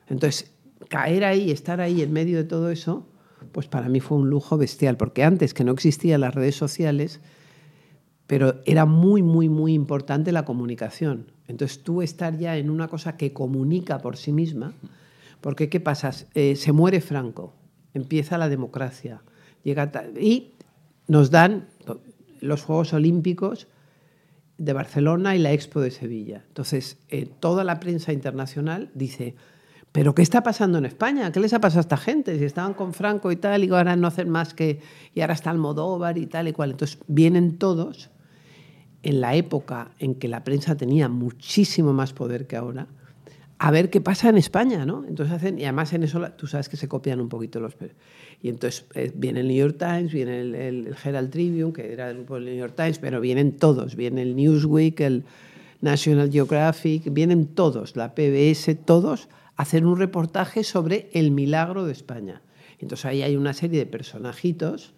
Entonces, 0.07 0.53
caer 0.91 1.25
ahí, 1.25 1.53
estar 1.53 1.81
ahí 1.81 2.03
en 2.03 2.13
medio 2.13 2.37
de 2.37 2.45
todo 2.45 2.69
eso, 2.69 3.07
pues 3.53 3.69
para 3.69 3.89
mí 3.89 4.01
fue 4.01 4.19
un 4.19 4.29
lujo 4.29 4.59
bestial, 4.59 4.97
porque 4.97 5.23
antes 5.23 5.55
que 5.55 5.65
no 5.65 5.73
existían 5.73 6.21
las 6.21 6.35
redes 6.35 6.57
sociales, 6.57 7.21
pero 8.27 8.57
era 8.67 8.87
muy, 8.87 9.23
muy, 9.23 9.49
muy 9.49 9.73
importante 9.73 10.33
la 10.33 10.45
comunicación. 10.45 11.33
Entonces 11.47 11.83
tú 11.85 12.03
estar 12.03 12.37
ya 12.37 12.57
en 12.57 12.71
una 12.71 12.89
cosa 12.89 13.17
que 13.17 13.33
comunica 13.33 13.99
por 13.99 14.17
sí 14.17 14.33
misma, 14.33 14.73
porque 15.41 15.69
¿qué 15.69 15.79
pasa? 15.79 16.11
Eh, 16.35 16.57
se 16.57 16.73
muere 16.73 17.01
Franco, 17.01 17.55
empieza 17.95 18.37
la 18.37 18.49
democracia, 18.49 19.23
llega 19.63 19.93
y 20.21 20.55
nos 21.07 21.31
dan 21.31 21.69
los 22.41 22.63
Juegos 22.63 22.93
Olímpicos 22.93 23.69
de 24.59 24.73
Barcelona 24.73 25.37
y 25.37 25.39
la 25.39 25.53
Expo 25.53 25.81
de 25.81 25.93
Sevilla. 25.93 26.45
Entonces, 26.49 26.99
eh, 27.11 27.29
toda 27.39 27.63
la 27.63 27.79
prensa 27.79 28.13
internacional 28.13 28.91
dice, 28.95 29.37
¿Pero 29.93 30.15
qué 30.15 30.23
está 30.23 30.43
pasando 30.43 30.79
en 30.79 30.85
España? 30.85 31.33
¿Qué 31.33 31.41
les 31.41 31.53
ha 31.53 31.61
pasado 31.61 31.81
a 31.81 31.83
esta 31.83 31.97
gente? 31.97 32.39
Si 32.39 32.45
estaban 32.45 32.75
con 32.75 32.95
Franco 32.95 33.33
y 33.33 33.37
tal, 33.37 33.65
y 33.65 33.71
ahora 33.71 33.97
no 33.97 34.07
hacen 34.07 34.29
más 34.29 34.55
que. 34.55 34.81
Y 35.15 35.21
ahora 35.21 35.35
está 35.35 35.51
Almodóvar 35.51 36.17
y 36.17 36.27
tal 36.27 36.47
y 36.47 36.53
cual. 36.53 36.71
Entonces 36.71 36.99
vienen 37.09 37.59
todos 37.59 38.11
en 39.03 39.21
la 39.21 39.35
época 39.35 39.91
en 39.99 40.15
que 40.15 40.29
la 40.29 40.45
prensa 40.45 40.77
tenía 40.77 41.09
muchísimo 41.09 41.93
más 41.93 42.13
poder 42.13 42.47
que 42.47 42.57
ahora, 42.57 42.87
a 43.59 43.71
ver 43.71 43.91
qué 43.91 44.01
pasa 44.01 44.29
en 44.29 44.39
España, 44.39 44.87
¿no? 44.87 45.05
Entonces 45.07 45.35
hacen, 45.35 45.59
y 45.59 45.65
además 45.65 45.93
en 45.93 46.03
eso 46.03 46.21
tú 46.37 46.47
sabes 46.47 46.69
que 46.69 46.77
se 46.77 46.89
copian 46.89 47.21
un 47.21 47.29
poquito 47.29 47.61
los... 47.61 47.75
Y 48.43 48.49
entonces 48.49 48.87
eh, 48.95 49.13
viene 49.15 49.41
el 49.41 49.49
New 49.49 49.57
York 49.57 49.77
Times, 49.79 50.13
viene 50.13 50.41
el, 50.41 50.55
el, 50.55 50.97
Herald 51.05 51.31
Tribune, 51.31 51.73
que 51.73 51.93
era 51.93 52.11
el 52.11 52.25
New 52.27 52.57
York 52.57 52.75
Times, 52.75 52.99
pero 52.99 53.21
vienen 53.21 53.57
todos, 53.57 53.97
viene 53.97 54.23
el 54.23 54.35
Newsweek, 54.35 55.01
el 55.01 55.25
National 55.83 56.31
Geographic, 56.31 57.13
vienen 57.13 57.49
todos, 57.49 57.97
la 57.97 58.15
PBS, 58.15 58.77
todos 58.85 59.29
hacer 59.61 59.85
un 59.85 59.99
reportaje 59.99 60.65
sobre 60.65 61.11
el 61.13 61.33
milagro 61.33 61.85
de 61.85 61.93
España. 61.93 62.41
Entonces 62.79 63.05
ahí 63.05 63.23
hay 63.23 63.37
una 63.37 63.53
serie 63.53 63.79
de 63.79 63.85
personajitos 63.85 64.95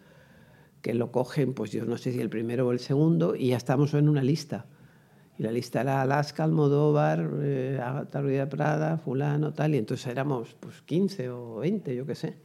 que 0.83 0.94
lo 0.94 1.11
cogen, 1.11 1.53
pues 1.53 1.72
yo 1.72 1.85
no 1.85 1.98
sé 1.98 2.12
si 2.12 2.20
el 2.20 2.31
primero 2.31 2.68
o 2.68 2.70
el 2.70 2.79
segundo, 2.79 3.35
y 3.35 3.48
ya 3.48 3.57
estamos 3.57 3.92
en 3.94 4.09
una 4.09 4.22
lista. 4.22 4.66
Y 5.37 5.42
la 5.42 5.51
lista 5.51 5.81
era 5.81 6.01
Alaska, 6.01 6.44
Almodóvar, 6.44 7.29
eh, 7.42 7.81
Agatha 7.83 8.20
Ruiz 8.20 8.38
de 8.38 8.46
Prada, 8.46 8.98
fulano, 8.98 9.53
tal, 9.53 9.75
y 9.75 9.79
entonces 9.79 10.07
éramos 10.07 10.55
pues 10.61 10.81
15 10.83 11.31
o 11.31 11.57
20, 11.57 11.96
yo 11.96 12.07
qué 12.07 12.14
sé. 12.14 12.37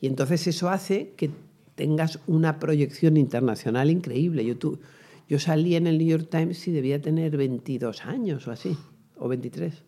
Y 0.00 0.06
entonces 0.06 0.46
eso 0.46 0.70
hace 0.70 1.12
que 1.14 1.30
tengas 1.74 2.20
una 2.26 2.58
proyección 2.58 3.18
internacional 3.18 3.90
increíble. 3.90 4.46
Yo, 4.46 4.54
Yo 5.28 5.38
salí 5.38 5.76
en 5.76 5.86
el 5.86 5.98
New 5.98 6.08
York 6.08 6.28
Times 6.30 6.66
y 6.66 6.72
debía 6.72 7.02
tener 7.02 7.36
22 7.36 8.06
años 8.06 8.48
o 8.48 8.50
así, 8.50 8.78
o 9.18 9.28
23. 9.28 9.82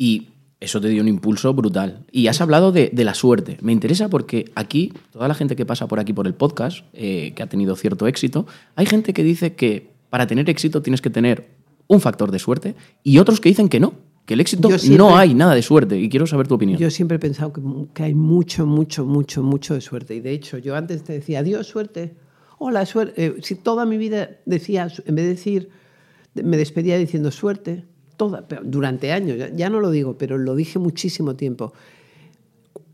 Y 0.00 0.28
eso 0.60 0.80
te 0.80 0.88
dio 0.88 1.02
un 1.02 1.08
impulso 1.08 1.52
brutal. 1.52 2.06
Y 2.10 2.26
has 2.28 2.40
hablado 2.40 2.72
de, 2.72 2.88
de 2.92 3.04
la 3.04 3.12
suerte. 3.12 3.58
Me 3.60 3.72
interesa 3.72 4.08
porque 4.08 4.50
aquí, 4.54 4.92
toda 5.12 5.28
la 5.28 5.34
gente 5.34 5.56
que 5.56 5.66
pasa 5.66 5.86
por 5.88 6.00
aquí 6.00 6.14
por 6.14 6.26
el 6.26 6.32
podcast, 6.32 6.84
eh, 6.94 7.32
que 7.34 7.42
ha 7.42 7.46
tenido 7.48 7.76
cierto 7.76 8.06
éxito, 8.06 8.46
hay 8.76 8.86
gente 8.86 9.12
que 9.12 9.22
dice 9.22 9.54
que 9.54 9.90
para 10.08 10.26
tener 10.26 10.48
éxito 10.48 10.80
tienes 10.80 11.02
que 11.02 11.10
tener 11.10 11.48
un 11.86 12.00
factor 12.00 12.30
de 12.30 12.38
suerte 12.38 12.74
y 13.02 13.18
otros 13.18 13.40
que 13.40 13.50
dicen 13.50 13.68
que 13.68 13.78
no, 13.78 13.92
que 14.24 14.34
el 14.34 14.40
éxito 14.40 14.68
siempre- 14.78 14.96
no 14.96 15.16
hay 15.18 15.34
nada 15.34 15.54
de 15.54 15.62
suerte. 15.62 15.98
Y 16.00 16.08
quiero 16.08 16.26
saber 16.26 16.48
tu 16.48 16.54
opinión. 16.54 16.78
Yo 16.78 16.90
siempre 16.90 17.16
he 17.16 17.20
pensado 17.20 17.52
que, 17.52 17.60
que 17.92 18.02
hay 18.04 18.14
mucho, 18.14 18.64
mucho, 18.66 19.04
mucho, 19.04 19.42
mucho 19.42 19.74
de 19.74 19.80
suerte. 19.82 20.14
Y 20.14 20.20
de 20.20 20.32
hecho, 20.32 20.56
yo 20.56 20.76
antes 20.76 21.02
te 21.04 21.12
decía, 21.12 21.40
adiós, 21.40 21.66
suerte. 21.66 22.14
Hola, 22.58 22.86
suerte. 22.86 23.22
Eh, 23.24 23.34
si 23.42 23.54
toda 23.54 23.84
mi 23.86 23.98
vida 23.98 24.30
decía, 24.46 24.88
en 25.04 25.14
vez 25.14 25.24
de 25.24 25.30
decir, 25.30 25.68
me 26.34 26.56
despedía 26.56 26.96
diciendo 26.96 27.30
suerte, 27.30 27.84
toda, 28.20 28.46
durante 28.62 29.12
años, 29.12 29.38
ya, 29.38 29.48
ya 29.48 29.70
no 29.70 29.80
lo 29.80 29.90
digo, 29.90 30.18
pero 30.18 30.36
lo 30.36 30.54
dije 30.54 30.78
muchísimo 30.78 31.36
tiempo. 31.36 31.72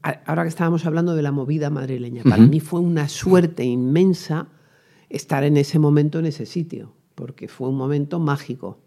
Ahora 0.02 0.44
que 0.44 0.48
estábamos 0.48 0.86
hablando 0.86 1.16
de 1.16 1.22
la 1.22 1.32
movida 1.32 1.68
madrileña, 1.68 2.22
para 2.22 2.42
mí 2.42 2.60
fue 2.60 2.78
una 2.78 3.08
suerte 3.08 3.64
inmensa 3.64 4.46
estar 5.08 5.42
en 5.42 5.56
ese 5.56 5.80
momento, 5.80 6.20
en 6.20 6.26
ese 6.26 6.46
sitio, 6.46 6.92
porque 7.16 7.48
fue 7.48 7.68
un 7.68 7.76
momento 7.76 8.20
mágico 8.20 8.78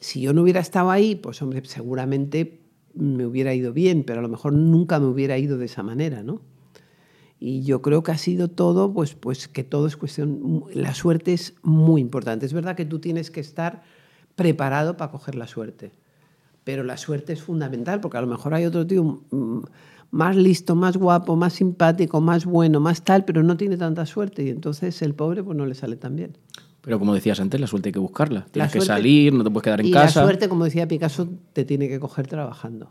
si 0.00 0.22
yo 0.22 0.32
no 0.32 0.42
hubiera 0.42 0.60
estado 0.60 0.90
ahí, 0.90 1.14
pues 1.14 1.40
hombre, 1.42 1.62
seguramente 1.64 2.62
me 2.94 3.26
hubiera 3.26 3.54
ido 3.54 3.72
bien, 3.72 4.02
pero 4.02 4.20
a 4.20 4.22
lo 4.22 4.28
mejor 4.28 4.54
nunca 4.54 4.98
me 4.98 5.06
hubiera 5.06 5.38
ido 5.38 5.58
de 5.58 5.66
esa 5.66 5.82
manera, 5.82 6.22
¿no? 6.22 6.40
Y 7.38 7.62
yo 7.62 7.80
creo 7.80 8.02
que 8.02 8.12
ha 8.12 8.18
sido 8.18 8.48
todo, 8.48 8.92
pues, 8.92 9.14
pues 9.14 9.46
que 9.48 9.62
todo 9.62 9.86
es 9.86 9.96
cuestión, 9.96 10.64
la 10.74 10.94
suerte 10.94 11.32
es 11.32 11.54
muy 11.62 12.00
importante. 12.00 12.44
Es 12.44 12.52
verdad 12.52 12.76
que 12.76 12.84
tú 12.84 12.98
tienes 12.98 13.30
que 13.30 13.40
estar 13.40 13.82
preparado 14.36 14.96
para 14.96 15.10
coger 15.10 15.34
la 15.34 15.46
suerte, 15.46 15.92
pero 16.64 16.82
la 16.84 16.96
suerte 16.96 17.32
es 17.32 17.42
fundamental, 17.42 18.00
porque 18.00 18.18
a 18.18 18.20
lo 18.20 18.26
mejor 18.26 18.54
hay 18.54 18.64
otro 18.66 18.86
tío 18.86 19.22
mm, 19.30 19.60
más 20.12 20.36
listo, 20.36 20.74
más 20.74 20.96
guapo, 20.96 21.36
más 21.36 21.52
simpático, 21.54 22.20
más 22.20 22.44
bueno, 22.44 22.80
más 22.80 23.02
tal, 23.04 23.24
pero 23.24 23.42
no 23.42 23.56
tiene 23.56 23.76
tanta 23.76 24.06
suerte 24.06 24.42
y 24.44 24.48
entonces 24.50 25.00
el 25.02 25.14
pobre 25.14 25.42
pues 25.42 25.56
no 25.56 25.66
le 25.66 25.74
sale 25.74 25.96
tan 25.96 26.16
bien. 26.16 26.36
Pero 26.82 26.98
como 26.98 27.12
decías 27.12 27.38
antes, 27.40 27.60
la 27.60 27.66
suerte 27.66 27.90
hay 27.90 27.92
que 27.92 27.98
buscarla. 27.98 28.46
Tienes 28.50 28.72
que 28.72 28.78
suerte- 28.78 28.86
salir, 28.94 29.34
no 29.34 29.44
te 29.44 29.50
puedes 29.50 29.64
quedar 29.64 29.80
en 29.80 29.86
y 29.86 29.90
casa. 29.92 30.20
la 30.20 30.26
suerte, 30.26 30.48
como 30.48 30.64
decía 30.64 30.88
Picasso, 30.88 31.28
te 31.52 31.64
tiene 31.66 31.88
que 31.88 32.00
coger 32.00 32.26
trabajando. 32.26 32.90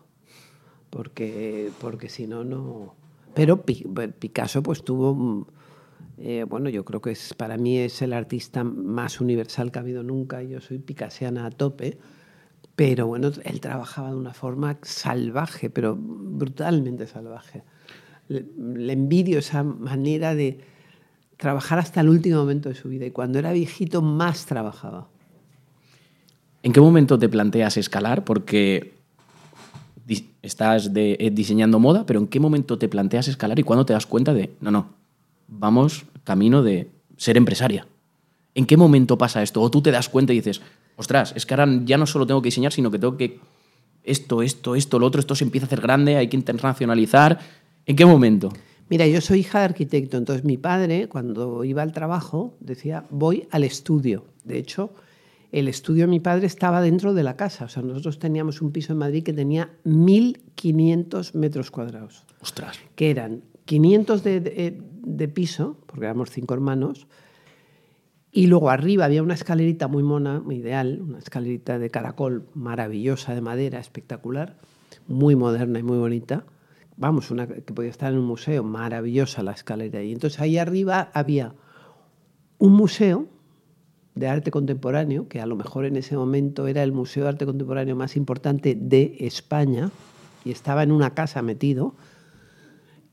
Porque, 0.89 1.71
porque 1.79 2.09
si 2.09 2.27
no, 2.27 2.43
no. 2.43 2.93
Pero 3.33 3.61
Pi- 3.63 3.85
Picasso, 4.19 4.63
pues 4.63 4.83
tuvo. 4.83 5.47
Eh, 6.21 6.45
bueno, 6.47 6.69
yo 6.69 6.85
creo 6.85 7.01
que 7.01 7.11
es, 7.11 7.33
para 7.33 7.57
mí 7.57 7.77
es 7.77 8.01
el 8.01 8.13
artista 8.13 8.63
más 8.63 9.21
universal 9.21 9.71
que 9.71 9.79
ha 9.79 9.81
habido 9.81 10.03
nunca. 10.03 10.43
Yo 10.43 10.61
soy 10.61 10.79
picasiana 10.79 11.45
a 11.45 11.51
tope. 11.51 11.97
Pero 12.75 13.07
bueno, 13.07 13.31
él 13.43 13.59
trabajaba 13.59 14.09
de 14.09 14.15
una 14.15 14.33
forma 14.33 14.77
salvaje, 14.81 15.69
pero 15.69 15.97
brutalmente 15.99 17.07
salvaje. 17.07 17.63
Le, 18.29 18.45
le 18.57 18.93
envidio 18.93 19.39
esa 19.39 19.63
manera 19.63 20.33
de 20.33 20.59
trabajar 21.35 21.79
hasta 21.79 22.01
el 22.01 22.09
último 22.09 22.37
momento 22.37 22.69
de 22.69 22.75
su 22.75 22.89
vida. 22.89 23.05
Y 23.05 23.11
cuando 23.11 23.39
era 23.39 23.51
viejito, 23.51 24.01
más 24.01 24.45
trabajaba. 24.45 25.07
¿En 26.63 26.73
qué 26.73 26.81
momento 26.81 27.17
te 27.17 27.29
planteas 27.29 27.77
escalar? 27.77 28.23
Porque 28.23 28.93
estás 30.41 30.91
eh, 30.95 31.31
diseñando 31.33 31.79
moda, 31.79 32.05
pero 32.05 32.19
¿en 32.19 32.27
qué 32.27 32.39
momento 32.39 32.77
te 32.77 32.87
planteas 32.87 33.27
escalar 33.27 33.59
y 33.59 33.63
cuándo 33.63 33.85
te 33.85 33.93
das 33.93 34.05
cuenta 34.05 34.33
de, 34.33 34.51
no, 34.61 34.71
no, 34.71 34.98
vamos 35.49 36.05
camino 36.23 36.63
de 36.63 36.89
ser 37.17 37.37
empresaria? 37.37 37.87
¿En 38.55 38.65
qué 38.65 38.77
momento 38.77 39.17
pasa 39.17 39.43
esto? 39.43 39.61
O 39.61 39.69
tú 39.69 39.81
te 39.81 39.91
das 39.91 40.09
cuenta 40.09 40.33
y 40.33 40.37
dices, 40.37 40.61
ostras, 40.95 41.33
es 41.35 41.45
que 41.45 41.53
ahora 41.53 41.67
ya 41.85 41.97
no 41.97 42.05
solo 42.05 42.25
tengo 42.27 42.41
que 42.41 42.47
diseñar, 42.47 42.71
sino 42.71 42.91
que 42.91 42.99
tengo 42.99 43.17
que 43.17 43.39
esto, 44.03 44.41
esto, 44.41 44.75
esto, 44.75 44.99
lo 44.99 45.05
otro, 45.05 45.19
esto 45.19 45.35
se 45.35 45.43
empieza 45.43 45.65
a 45.65 45.67
hacer 45.67 45.81
grande, 45.81 46.17
hay 46.17 46.27
que 46.27 46.37
internacionalizar. 46.37 47.39
¿En 47.85 47.95
qué 47.95 48.05
momento? 48.05 48.49
Mira, 48.89 49.05
yo 49.05 49.21
soy 49.21 49.39
hija 49.41 49.59
de 49.59 49.65
arquitecto, 49.65 50.17
entonces 50.17 50.43
mi 50.43 50.57
padre, 50.57 51.07
cuando 51.07 51.63
iba 51.63 51.83
al 51.83 51.91
trabajo, 51.91 52.55
decía, 52.59 53.03
voy 53.11 53.47
al 53.51 53.63
estudio. 53.63 54.25
De 54.43 54.57
hecho, 54.57 54.91
el 55.51 55.67
estudio 55.67 56.05
de 56.05 56.07
mi 56.07 56.19
padre 56.19 56.47
estaba 56.47 56.81
dentro 56.81 57.13
de 57.13 57.23
la 57.23 57.35
casa. 57.35 57.65
O 57.65 57.69
sea, 57.69 57.83
nosotros 57.83 58.17
teníamos 58.17 58.61
un 58.61 58.71
piso 58.71 58.93
en 58.93 58.99
Madrid 58.99 59.23
que 59.23 59.33
tenía 59.33 59.69
1.500 59.85 61.33
metros 61.35 61.69
cuadrados, 61.71 62.23
Ostras. 62.41 62.79
que 62.95 63.11
eran 63.11 63.43
500 63.69 64.23
de, 64.23 65.31
piso, 65.31 65.77
porque 65.85 66.05
éramos 66.05 66.31
cinco 66.31 66.55
hermanos, 66.55 67.05
y 68.31 68.47
luego 68.47 68.71
arriba 68.71 69.05
había 69.05 69.21
una 69.21 69.35
escalerita 69.35 69.87
muy 69.87 70.01
mona, 70.01 70.39
muy 70.39 70.55
ideal, 70.55 70.99
una 71.03 71.19
escalerita 71.19 71.77
de 71.77 71.91
caracol 71.91 72.47
maravillosa, 72.55 73.35
de 73.35 73.41
madera, 73.41 73.79
espectacular, 73.79 74.57
muy 75.07 75.35
moderna 75.35 75.77
y 75.77 75.83
muy 75.83 75.99
bonita. 75.99 76.45
Vamos, 76.97 77.29
una 77.29 77.45
que 77.45 77.61
podía 77.61 77.91
estar 77.91 78.11
en 78.11 78.17
un 78.17 78.25
museo, 78.25 78.63
maravillosa 78.63 79.43
la 79.43 79.51
escalera. 79.51 80.01
Y 80.01 80.13
entonces 80.13 80.39
ahí 80.39 80.57
arriba 80.57 81.11
había 81.13 81.53
un 82.57 82.73
museo 82.73 83.27
de 84.15 84.29
arte 84.29 84.49
contemporáneo, 84.49 85.27
que 85.27 85.41
a 85.41 85.45
lo 85.45 85.55
mejor 85.55 85.85
en 85.85 85.95
ese 85.95 86.17
momento 86.17 86.65
era 86.65 86.81
el 86.81 86.91
museo 86.91 87.25
de 87.25 87.29
arte 87.29 87.45
contemporáneo 87.45 87.95
más 87.95 88.15
importante 88.15 88.73
de 88.73 89.15
España, 89.19 89.91
y 90.43 90.49
estaba 90.49 90.81
en 90.81 90.91
una 90.91 91.13
casa 91.13 91.43
metido, 91.43 91.93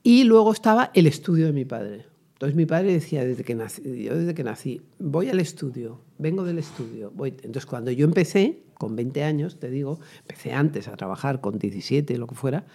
y 0.07 0.23
luego 0.23 0.53
estaba 0.53 0.91
el 0.93 1.05
estudio 1.07 1.47
de 1.47 1.53
mi 1.53 1.65
padre. 1.65 2.05
Entonces 2.33 2.55
mi 2.55 2.65
padre 2.65 2.93
decía, 2.93 3.25
desde 3.25 3.43
que 3.43 3.55
nací, 3.55 3.81
yo 4.05 4.15
desde 4.17 4.33
que 4.33 4.43
nací, 4.43 4.81
voy 4.99 5.27
al 5.29 5.39
estudio, 5.39 5.99
vengo 6.17 6.43
del 6.45 6.59
estudio. 6.59 7.11
Voy. 7.13 7.29
Entonces 7.29 7.65
cuando 7.65 7.91
yo 7.91 8.05
empecé, 8.05 8.63
con 8.75 8.95
20 8.95 9.23
años, 9.23 9.59
te 9.59 9.69
digo, 9.69 9.99
empecé 10.21 10.53
antes 10.53 10.87
a 10.87 10.95
trabajar 10.95 11.41
con 11.41 11.57
17, 11.57 12.17
lo 12.17 12.27
que 12.27 12.35
fuera, 12.35 12.65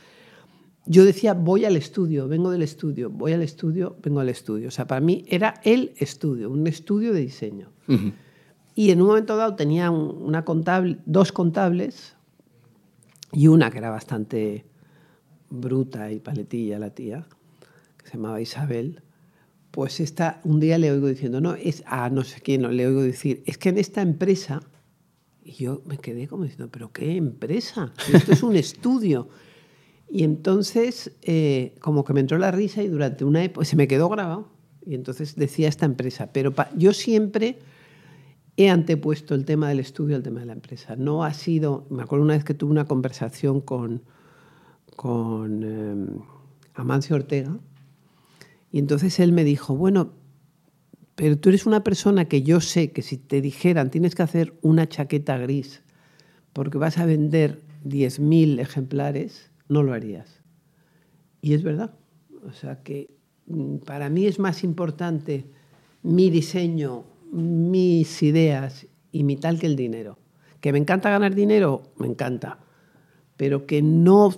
yo 0.84 1.04
decía, 1.04 1.32
voy 1.34 1.64
al 1.64 1.76
estudio, 1.76 2.26
vengo 2.28 2.50
del 2.50 2.62
estudio, 2.62 3.08
voy 3.08 3.32
al 3.32 3.42
estudio, 3.42 3.96
vengo 4.02 4.18
al 4.20 4.28
estudio. 4.28 4.66
O 4.68 4.70
sea, 4.72 4.86
para 4.88 5.00
mí 5.00 5.24
era 5.28 5.54
el 5.62 5.92
estudio, 5.96 6.50
un 6.50 6.66
estudio 6.66 7.12
de 7.14 7.20
diseño. 7.20 7.70
Y 8.74 8.90
en 8.90 9.00
un 9.00 9.06
momento 9.08 9.36
dado 9.36 9.54
tenía 9.54 9.90
un- 9.90 10.22
una 10.22 10.44
contable, 10.44 10.98
dos 11.06 11.30
contables 11.30 12.16
y 13.32 13.46
una 13.46 13.70
que 13.70 13.78
era 13.78 13.90
bastante 13.90 14.64
bruta 15.52 16.10
y 16.10 16.18
paletilla, 16.18 16.78
la 16.78 16.90
tía, 16.90 17.26
que 17.98 18.06
se 18.06 18.16
llamaba 18.16 18.40
Isabel. 18.40 19.02
Pues 19.70 20.00
esta, 20.00 20.40
un 20.44 20.60
día 20.60 20.78
le 20.78 20.90
oigo 20.90 21.06
diciendo, 21.06 21.40
no, 21.40 21.54
es 21.54 21.82
a 21.86 22.10
no 22.10 22.24
sé 22.24 22.40
quién, 22.40 22.62
le 22.76 22.86
oigo 22.86 23.02
decir, 23.02 23.42
es 23.46 23.58
que 23.58 23.68
en 23.68 23.78
esta 23.78 24.02
empresa, 24.02 24.62
y 25.44 25.52
yo 25.52 25.82
me 25.86 25.98
quedé 25.98 26.28
como 26.28 26.44
diciendo, 26.44 26.68
¿pero 26.70 26.92
qué 26.92 27.16
empresa? 27.16 27.92
Esto 28.12 28.32
es 28.32 28.42
un 28.42 28.56
estudio. 28.56 29.28
Y 30.10 30.24
entonces, 30.24 31.12
eh, 31.22 31.74
como 31.80 32.04
que 32.04 32.12
me 32.12 32.20
entró 32.20 32.36
la 32.36 32.50
risa 32.50 32.82
y 32.82 32.88
durante 32.88 33.24
una 33.24 33.42
época, 33.42 33.64
se 33.64 33.76
me 33.76 33.88
quedó 33.88 34.08
grabado. 34.10 34.50
Y 34.84 34.94
entonces 34.94 35.36
decía 35.36 35.68
esta 35.68 35.86
empresa. 35.86 36.32
Pero 36.32 36.52
yo 36.76 36.92
siempre 36.92 37.60
he 38.58 38.68
antepuesto 38.68 39.34
el 39.34 39.46
tema 39.46 39.70
del 39.70 39.80
estudio 39.80 40.16
al 40.16 40.22
tema 40.22 40.40
de 40.40 40.46
la 40.46 40.52
empresa. 40.52 40.96
No 40.96 41.24
ha 41.24 41.32
sido, 41.32 41.86
me 41.88 42.02
acuerdo 42.02 42.24
una 42.24 42.34
vez 42.34 42.44
que 42.44 42.52
tuve 42.52 42.70
una 42.70 42.84
conversación 42.84 43.62
con, 43.62 44.02
con 45.02 45.62
eh, 45.64 46.22
Amancio 46.74 47.16
Ortega, 47.16 47.58
y 48.70 48.78
entonces 48.78 49.18
él 49.18 49.32
me 49.32 49.42
dijo, 49.42 49.76
bueno, 49.76 50.12
pero 51.16 51.36
tú 51.36 51.48
eres 51.48 51.66
una 51.66 51.82
persona 51.82 52.26
que 52.26 52.42
yo 52.42 52.60
sé 52.60 52.92
que 52.92 53.02
si 53.02 53.18
te 53.18 53.40
dijeran 53.40 53.90
tienes 53.90 54.14
que 54.14 54.22
hacer 54.22 54.54
una 54.62 54.88
chaqueta 54.88 55.36
gris 55.38 55.82
porque 56.52 56.78
vas 56.78 56.98
a 56.98 57.06
vender 57.06 57.62
10.000 57.84 58.60
ejemplares, 58.60 59.50
no 59.68 59.82
lo 59.82 59.92
harías. 59.92 60.42
Y 61.40 61.54
es 61.54 61.62
verdad. 61.62 61.94
O 62.46 62.52
sea 62.52 62.82
que 62.82 63.10
mm, 63.46 63.78
para 63.78 64.08
mí 64.08 64.26
es 64.26 64.38
más 64.38 64.62
importante 64.62 65.46
mi 66.02 66.30
diseño, 66.30 67.04
mis 67.32 68.22
ideas 68.22 68.86
y 69.10 69.24
mi 69.24 69.36
tal 69.36 69.58
que 69.58 69.66
el 69.66 69.76
dinero. 69.76 70.18
Que 70.60 70.72
me 70.72 70.78
encanta 70.78 71.10
ganar 71.10 71.34
dinero, 71.34 71.82
me 71.96 72.06
encanta. 72.06 72.60
Pero 73.36 73.66
que 73.66 73.82
no, 73.82 74.30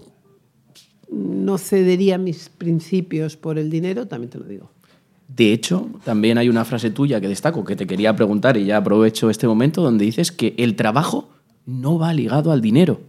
no 1.11 1.59
cedería 1.59 2.19
mis 2.19 2.49
principios 2.49 3.37
por 3.37 3.59
el 3.59 3.71
dinero, 3.71 4.07
también 4.07 4.31
te 4.31 4.39
lo 4.39 4.45
digo. 4.45 4.71
De 5.29 5.53
hecho, 5.53 5.89
también 6.05 6.39
hay 6.39 6.49
una 6.49 6.65
frase 6.65 6.91
tuya 6.91 7.21
que 7.21 7.29
destaco, 7.29 7.65
que 7.65 7.77
te 7.77 7.87
quería 7.87 8.15
preguntar 8.15 8.57
y 8.57 8.67
ya 8.67 8.77
aprovecho 8.77 9.31
este 9.31 9.47
momento, 9.47 9.83
donde 9.83 10.05
dices 10.05 10.31
que 10.31 10.55
el 10.59 10.77
trabajo 10.77 11.29
no 11.67 11.99
va 11.99 12.13
ligado 12.13 12.53
al 12.53 12.61
dinero. 12.61 13.01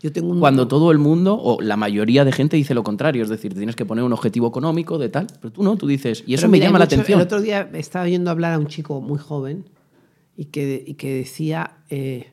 Yo 0.00 0.12
tengo 0.12 0.32
un, 0.32 0.40
Cuando 0.40 0.66
todo 0.66 0.90
el 0.90 0.98
mundo, 0.98 1.38
o 1.40 1.60
la 1.60 1.76
mayoría 1.76 2.24
de 2.24 2.32
gente, 2.32 2.56
dice 2.56 2.74
lo 2.74 2.82
contrario, 2.82 3.22
es 3.22 3.28
decir, 3.28 3.54
tienes 3.54 3.76
que 3.76 3.86
poner 3.86 4.02
un 4.02 4.12
objetivo 4.12 4.48
económico 4.48 4.98
de 4.98 5.08
tal, 5.08 5.28
pero 5.40 5.52
tú 5.52 5.62
no, 5.62 5.76
tú 5.76 5.86
dices, 5.86 6.24
y 6.26 6.34
eso 6.34 6.48
me 6.48 6.58
llama 6.58 6.80
la 6.80 6.86
atención. 6.86 7.20
El 7.20 7.26
otro 7.26 7.40
día 7.40 7.70
estaba 7.74 8.04
oyendo 8.04 8.30
hablar 8.30 8.54
a 8.54 8.58
un 8.58 8.66
chico 8.66 9.00
muy 9.00 9.18
joven 9.18 9.64
y 10.36 10.46
que, 10.46 10.82
y 10.84 10.94
que 10.94 11.14
decía, 11.14 11.76
eh, 11.88 12.32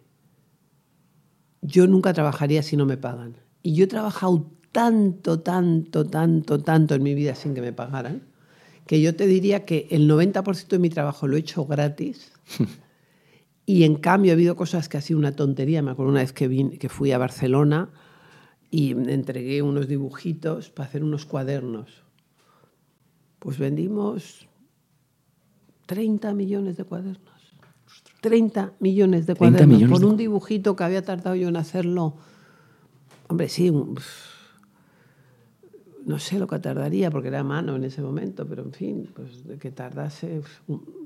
yo 1.62 1.86
nunca 1.86 2.12
trabajaría 2.14 2.64
si 2.64 2.76
no 2.76 2.88
me 2.88 2.98
pagan. 2.98 3.38
Y 3.62 3.76
yo 3.76 3.84
he 3.84 3.88
trabajado 3.88 4.48
tanto, 4.72 5.40
tanto, 5.40 6.06
tanto, 6.06 6.60
tanto 6.60 6.96
en 6.96 7.04
mi 7.04 7.16
vida 7.16 7.36
sin 7.36 7.54
que 7.54 7.62
me 7.62 7.74
pagaran, 7.74 8.24
que 8.86 9.02
yo 9.02 9.16
te 9.16 9.28
diría 9.28 9.66
que 9.66 9.88
el 9.92 10.10
90% 10.10 10.68
de 10.68 10.80
mi 10.80 10.90
trabajo 10.90 11.28
lo 11.28 11.38
he 11.38 11.40
hecho 11.40 11.66
gratis. 11.66 12.32
y 13.66 13.84
en 13.84 13.96
cambio 13.96 14.32
ha 14.32 14.34
habido 14.34 14.56
cosas 14.56 14.90
que 14.90 14.98
ha 14.98 15.02
sido 15.02 15.20
una 15.20 15.36
tontería. 15.36 15.82
Me 15.82 15.92
acuerdo 15.92 16.12
una 16.12 16.22
vez 16.22 16.34
que, 16.34 16.48
vine, 16.48 16.78
que 16.78 16.90
fui 16.90 17.12
a 17.12 17.18
Barcelona 17.18 17.90
y 18.72 18.92
entregué 18.92 19.62
unos 19.62 19.88
dibujitos 19.88 20.70
para 20.70 20.90
hacer 20.90 21.04
unos 21.04 21.26
cuadernos. 21.26 22.04
Pues 23.40 23.58
vendimos 23.58 24.48
30 25.86 26.34
millones 26.34 26.78
de 26.78 26.84
cuadernos. 26.84 27.40
30 28.22 28.74
millones 28.80 29.26
de 29.28 29.36
cuadernos 29.36 29.84
por 29.84 30.04
un 30.04 30.18
dibujito 30.18 30.76
que 30.76 30.84
había 30.84 31.04
tardado 31.04 31.36
yo 31.36 31.48
en 31.48 31.56
hacerlo. 31.56 32.18
Hombre, 33.28 33.50
sí, 33.50 33.72
no 36.06 36.20
sé 36.20 36.40
lo 36.40 36.48
que 36.48 36.60
tardaría 36.60 37.12
porque 37.12 37.28
era 37.28 37.42
a 37.42 37.44
mano 37.44 37.76
en 37.76 37.84
ese 37.84 38.02
momento, 38.02 38.48
pero 38.48 38.64
en 38.64 38.74
fin, 38.74 39.10
pues 39.14 39.30
que 39.60 39.72
tardase 39.72 40.42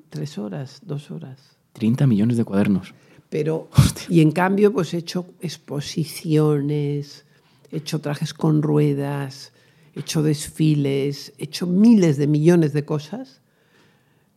tres 0.09 0.37
horas, 0.37 0.81
dos 0.85 1.11
horas. 1.11 1.57
30 1.73 2.07
millones 2.07 2.37
de 2.37 2.45
cuadernos. 2.45 2.93
Pero, 3.29 3.69
y 4.09 4.21
en 4.21 4.31
cambio, 4.31 4.71
pues 4.71 4.93
he 4.93 4.97
hecho 4.97 5.25
exposiciones, 5.41 7.25
he 7.71 7.77
hecho 7.77 7.99
trajes 7.99 8.33
con 8.33 8.61
ruedas, 8.61 9.53
he 9.95 10.01
hecho 10.01 10.21
desfiles, 10.21 11.33
he 11.37 11.45
hecho 11.45 11.67
miles 11.67 12.17
de 12.17 12.27
millones 12.27 12.73
de 12.73 12.85
cosas, 12.85 13.41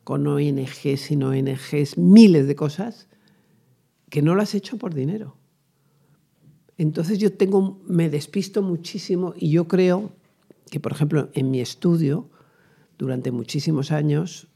con 0.04 0.26
ONGs, 0.26 1.00
sin 1.00 1.22
ONGs, 1.22 1.98
miles 1.98 2.46
de 2.46 2.54
cosas, 2.54 3.08
que 4.08 4.22
no 4.22 4.34
las 4.34 4.54
he 4.54 4.58
hecho 4.58 4.78
por 4.78 4.94
dinero. 4.94 5.36
Entonces 6.78 7.18
yo 7.18 7.32
tengo, 7.32 7.80
me 7.86 8.08
despisto 8.08 8.62
muchísimo 8.62 9.34
y 9.36 9.50
yo 9.50 9.66
creo 9.66 10.12
que, 10.70 10.80
por 10.80 10.92
ejemplo, 10.92 11.30
en 11.34 11.50
mi 11.50 11.60
estudio, 11.60 12.30
durante 12.98 13.30
muchísimos 13.30 13.92
años, 13.92 14.48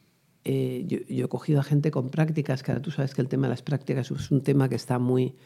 eh, 0.45 0.85
yo, 0.87 1.25
he 1.25 1.29
cogido 1.29 1.61
a 1.61 1.63
gente 1.63 1.91
con 1.91 2.11
prácticas, 2.11 2.63
que 2.63 2.73
ahora 2.73 2.83
tú 2.83 2.91
sabes 2.91 3.15
que 3.15 3.21
el 3.21 3.29
tema 3.29 3.47
de 3.47 3.51
las 3.51 3.63
prácticas 3.63 4.11
es 4.11 4.31
un 4.31 4.43
tema 4.43 4.69
que 4.69 4.75
está 4.75 4.99
muy 4.99 5.37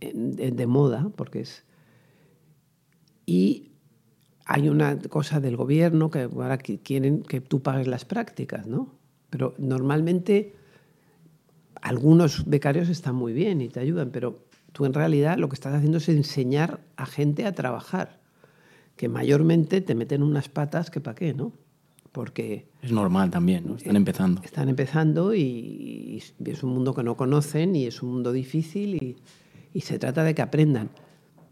de, 0.00 0.66
moda, 0.66 1.10
porque 1.16 1.40
es... 1.40 1.64
Y 3.24 3.72
hay 4.44 4.68
una 4.68 4.98
cosa 4.98 5.40
del 5.40 5.56
gobierno 5.56 6.10
que 6.10 6.22
ahora 6.22 6.58
quieren 6.58 7.22
que 7.22 7.40
tú 7.40 7.62
pagues 7.62 7.88
las 7.88 8.04
prácticas, 8.04 8.66
¿no? 8.66 8.94
Pero 9.30 9.54
normalmente 9.58 10.54
algunos 11.80 12.44
becarios 12.46 12.88
están 12.88 13.16
muy 13.16 13.32
bien 13.32 13.60
y 13.60 13.68
te 13.68 13.80
ayudan, 13.80 14.10
pero 14.10 14.44
tú 14.72 14.84
en 14.84 14.92
realidad 14.92 15.38
lo 15.38 15.48
que 15.48 15.54
estás 15.54 15.74
haciendo 15.74 15.98
es 15.98 16.08
enseñar 16.08 16.80
a 16.96 17.06
gente 17.06 17.46
a 17.46 17.54
trabajar 17.54 18.20
que 18.96 19.08
mayormente 19.08 19.80
te 19.80 19.94
meten 19.94 20.22
unas 20.22 20.48
patas 20.48 20.90
que 20.90 21.00
para 21.00 21.14
qué, 21.14 21.34
¿no? 21.34 21.52
Porque... 22.12 22.68
Es 22.80 22.92
normal 22.92 23.30
también, 23.30 23.66
¿no? 23.66 23.76
Están 23.76 23.96
eh, 23.96 23.98
empezando. 23.98 24.42
Están 24.42 24.68
empezando 24.68 25.34
y, 25.34 26.22
es 26.44 26.62
un 26.62 26.70
mundo 26.70 26.94
que 26.94 27.02
no 27.02 27.16
conocen 27.16 27.76
y 27.76 27.86
es 27.86 28.02
un 28.02 28.10
mundo 28.10 28.32
difícil 28.32 28.94
y, 28.94 29.16
y 29.74 29.80
se 29.82 29.98
trata 29.98 30.24
de 30.24 30.34
que 30.34 30.42
aprendan. 30.42 30.90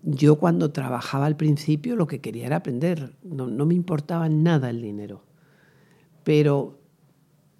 Yo 0.02 0.38
cuando 0.38 0.70
trabajaba 0.70 1.26
al 1.26 1.36
principio 1.36 1.96
lo 1.96 2.06
que 2.06 2.20
quería 2.20 2.46
era 2.46 2.56
aprender, 2.56 3.14
no, 3.22 3.46
no 3.46 3.66
me 3.66 3.74
importaba 3.74 4.28
nada 4.28 4.70
el 4.70 4.80
dinero. 4.80 5.24
Pero 6.24 6.80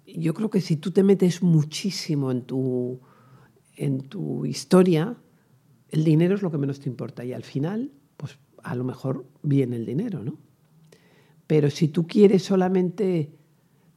yo 0.07 0.33
creo 0.33 0.49
que 0.49 0.61
si 0.61 0.75
tú 0.75 0.91
te 0.91 1.03
metes 1.03 1.43
muchísimo 1.43 2.31
en 2.31 2.41
tu, 2.41 3.01
en 3.75 4.01
tu 4.01 4.45
historia, 4.45 5.15
el 5.89 6.03
dinero 6.03 6.35
es 6.35 6.41
lo 6.41 6.51
que 6.51 6.57
menos 6.57 6.79
te 6.79 6.89
importa 6.89 7.23
y 7.23 7.33
al 7.33 7.43
final 7.43 7.91
a 8.65 8.75
lo 8.75 8.83
mejor 8.83 9.25
viene 9.43 9.75
el 9.75 9.85
dinero, 9.85 10.23
¿no? 10.23 10.37
Pero 11.47 11.69
si 11.69 11.87
tú 11.89 12.07
quieres 12.07 12.43
solamente 12.43 13.31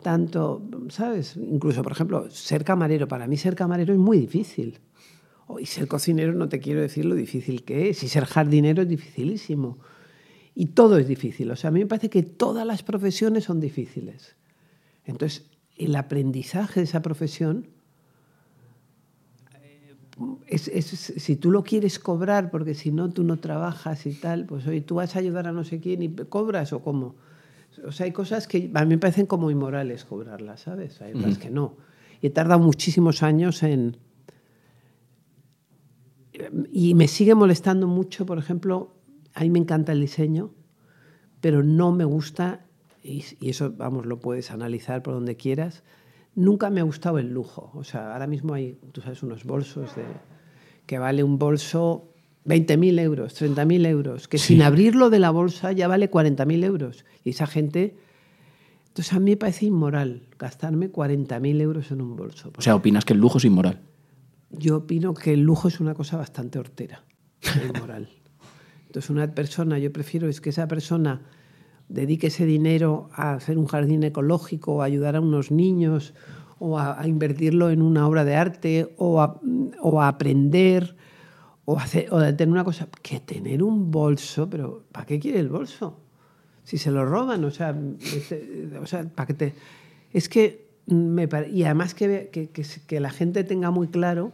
tanto, 0.03 0.63
¿sabes? 0.91 1.37
Incluso, 1.37 1.83
por 1.83 1.93
ejemplo, 1.93 2.31
ser 2.31 2.65
camarero, 2.65 3.09
para 3.09 3.27
mí 3.27 3.37
ser 3.39 3.55
camarero 3.55 3.95
es 3.95 3.99
muy 3.99 4.19
difícil. 4.19 4.79
Y 5.59 5.65
ser 5.65 5.89
cocinero 5.89 6.35
no 6.35 6.51
te 6.51 6.61
quiero 6.61 6.83
decir 6.83 7.07
lo 7.07 7.15
difícil 7.15 7.65
que 7.65 7.89
es. 7.89 8.03
Y 8.03 8.09
ser 8.09 8.27
jardinero 8.27 8.83
es 8.83 8.89
dificilísimo. 8.89 9.79
Y 10.55 10.67
todo 10.67 10.99
es 10.99 11.09
difícil. 11.09 11.51
O 11.51 11.57
sea, 11.57 11.69
a 11.69 11.71
mí 11.71 11.81
me 11.81 11.87
parece 11.87 12.11
que 12.11 12.23
todas 12.23 12.67
las 12.67 12.83
profesiones 12.83 13.45
son 13.45 13.61
difíciles. 13.61 14.37
Entonces, 15.07 15.47
el 15.77 15.97
aprendizaje 15.97 16.81
de 16.81 16.85
esa 16.85 17.01
profesión 17.01 17.69
si 20.49 21.37
tú 21.37 21.51
lo 21.51 21.63
quieres 21.63 21.99
cobrar, 21.99 22.51
porque 22.51 22.75
si 22.75 22.91
no 22.91 23.11
tú 23.11 23.25
no 23.25 23.39
trabajas 23.39 24.07
y 24.07 24.15
tal, 24.15 24.47
pues 24.47 24.67
oye, 24.67 24.81
tú 24.81 24.97
vas 24.97 25.15
a 25.17 25.19
ayudar 25.21 25.47
a 25.47 25.53
no 25.53 25.65
sé 25.65 25.81
quién 25.81 26.03
y 26.03 26.09
cobras 26.09 26.73
o 26.73 26.81
cómo. 26.81 27.15
O 27.87 27.93
sea, 27.93 28.07
hay 28.07 28.13
cosas 28.13 28.49
que 28.49 28.71
a 28.75 28.85
mí 28.85 28.89
me 28.89 28.99
parecen 28.99 29.27
como 29.27 29.51
inmorales 29.51 30.05
cobrarlas, 30.05 30.61
¿sabes? 30.61 31.01
Hay 31.01 31.13
otras 31.13 31.39
que 31.39 31.51
no. 31.51 31.77
Y 32.21 32.29
he 32.29 32.31
tardado 32.31 32.61
muchísimos 32.61 33.23
años 33.23 33.63
en... 33.63 33.97
Y 36.73 36.95
me 36.95 37.09
sigue 37.09 37.35
molestando 37.35 37.87
mucho, 37.87 38.27
por 38.27 38.39
ejemplo, 38.39 38.95
a 39.35 39.43
mí 39.43 39.51
me 39.51 39.59
encanta 39.59 39.93
el 39.93 40.01
diseño, 40.01 40.51
pero 41.41 41.63
no 41.63 41.93
me 41.93 42.05
gusta, 42.05 42.65
y, 43.03 43.25
y 43.41 43.51
eso, 43.51 43.73
vamos, 43.77 44.07
lo 44.07 44.21
puedes 44.21 44.51
analizar 44.51 45.03
por 45.03 45.15
donde 45.15 45.37
quieras, 45.37 45.83
nunca 46.39 46.71
me 46.71 46.81
ha 46.81 46.85
gustado 46.85 47.19
el 47.19 47.33
lujo. 47.33 47.71
O 47.75 47.85
sea, 47.85 48.13
ahora 48.13 48.27
mismo 48.27 48.55
hay, 48.55 48.79
tú 48.93 49.01
sabes, 49.01 49.23
unos 49.23 49.45
bolsos 49.45 49.95
de, 49.97 50.05
que 50.87 50.99
vale 50.99 51.23
un 51.25 51.39
bolso 51.39 52.13
20.000 52.47 53.01
euros, 53.01 53.41
30.000 53.41 53.87
euros, 53.87 54.29
que 54.29 54.39
sin 54.39 54.63
abrirlo 54.63 55.11
de 55.11 55.19
la 55.19 55.31
bolsa 55.31 55.73
ya 55.73 55.89
vale 55.89 56.11
40.000 56.11 56.65
euros. 56.65 57.05
Y 57.25 57.31
esa 57.31 57.47
gente... 57.47 57.97
Entonces 58.89 59.13
a 59.13 59.21
mí 59.21 59.33
me 59.33 59.37
parece 59.37 59.67
inmoral 59.67 60.23
gastarme 60.39 60.91
40.000 60.91 61.61
euros 61.61 61.91
en 61.93 62.01
un 62.01 62.17
bolso. 62.17 62.51
O 62.57 62.63
sea, 62.63 62.75
¿opinas 62.75 63.05
que 63.05 63.13
el 63.13 63.21
lujo 63.21 63.39
es 63.39 63.45
inmoral? 63.45 63.81
Yo 64.51 64.79
opino 64.79 65.15
que 65.15 65.35
el 65.35 65.43
lujo 65.43 65.69
es 65.69 65.79
una 65.79 65.95
cosa 65.95 66.17
bastante 66.17 66.59
hortera, 66.59 67.05
inmoral. 67.75 68.09
Entonces 68.87 69.11
una 69.11 69.33
persona, 69.35 69.79
yo 69.79 69.93
prefiero 69.93 70.29
es 70.29 70.41
que 70.41 70.51
esa 70.51 70.67
persona 70.67 71.21
dedique 71.89 72.29
ese 72.29 72.45
dinero 72.45 73.09
a 73.13 73.35
hacer 73.35 73.59
un 73.59 73.67
jardín 73.67 74.03
ecológico, 74.03 74.83
a 74.83 74.87
ayudar 74.87 75.17
a 75.17 75.21
unos 75.21 75.51
niños, 75.51 76.15
o 76.59 76.79
a, 76.79 77.07
invertirlo 77.07 77.71
en 77.71 77.83
una 77.83 78.07
obra 78.07 78.25
de 78.25 78.37
arte, 78.37 78.95
o 78.97 79.21
a, 79.21 79.41
o 79.81 80.03
a 80.03 80.09
aprender, 80.09 80.97
o, 81.65 81.79
hacer, 81.79 82.13
o 82.13 82.19
a 82.19 82.37
tener 82.37 82.53
una 82.53 82.65
cosa, 82.65 82.89
que 83.03 83.21
tener 83.21 83.63
un 83.63 83.91
bolso, 83.91 84.49
pero 84.51 84.85
¿para 84.93 85.07
qué 85.07 85.19
quiere 85.19 85.39
el 85.39 85.49
bolso? 85.49 86.01
Si 86.65 86.79
se 86.79 86.91
lo 86.91 87.05
roban, 87.05 87.45
o 87.45 87.51
sea, 87.51 87.77
este, 88.01 88.71
o 88.81 88.87
sea 88.87 89.05
¿para 89.09 89.27
qué 89.27 89.35
te...? 89.35 89.55
Es 90.13 90.29
que, 90.29 90.69
me, 90.87 91.29
y 91.53 91.65
además 91.65 91.95
que, 91.95 92.31
que, 92.33 92.49
que 92.51 93.01
la 93.01 93.11
gente 93.11 93.45
tenga 93.45 93.71
muy 93.71 93.89
claro 93.89 94.33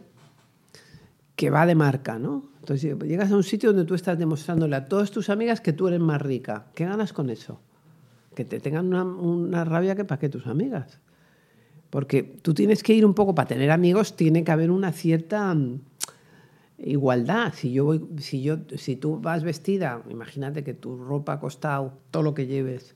que 1.35 1.49
va 1.49 1.65
de 1.65 1.75
marca, 1.75 2.17
¿no? 2.17 2.43
Entonces 2.65 2.97
llegas 3.07 3.31
a 3.31 3.35
un 3.35 3.43
sitio 3.43 3.69
donde 3.69 3.85
tú 3.85 3.93
estás 3.93 4.17
demostrándole 4.17 4.75
a 4.75 4.87
todas 4.87 5.11
tus 5.11 5.29
amigas 5.29 5.61
que 5.61 5.71
tú 5.71 5.87
eres 5.87 5.99
más 5.99 6.19
rica. 6.19 6.65
¿Qué 6.73 6.83
ganas 6.83 7.13
con 7.13 7.29
eso? 7.29 7.59
Que 8.33 8.43
te 8.43 8.59
tengan 8.59 8.91
una, 8.91 9.63
rabia 9.63 9.95
que 9.95 10.03
para 10.03 10.17
qué 10.17 10.29
tus 10.29 10.47
amigas. 10.47 10.99
Porque 11.91 12.23
tú 12.23 12.55
tienes 12.55 12.81
que 12.81 12.95
ir 12.95 13.05
un 13.05 13.13
poco, 13.13 13.35
para 13.35 13.47
tener 13.47 13.69
amigos 13.69 14.15
tiene 14.15 14.43
que 14.43 14.51
haber 14.51 14.71
una 14.71 14.91
cierta 14.93 15.53
mm, 15.53 15.79
igualdad. 16.79 17.53
Si, 17.55 17.71
yo 17.71 17.85
voy, 17.85 18.03
si, 18.17 18.41
yo, 18.41 18.57
si 18.75 18.95
tú 18.95 19.19
vas 19.19 19.43
vestida, 19.43 20.01
imagínate 20.09 20.63
que 20.63 20.73
tu 20.73 20.97
ropa 20.97 21.33
ha 21.33 21.39
costado, 21.39 21.93
todo 22.09 22.23
lo 22.23 22.33
que 22.33 22.47
lleves, 22.47 22.95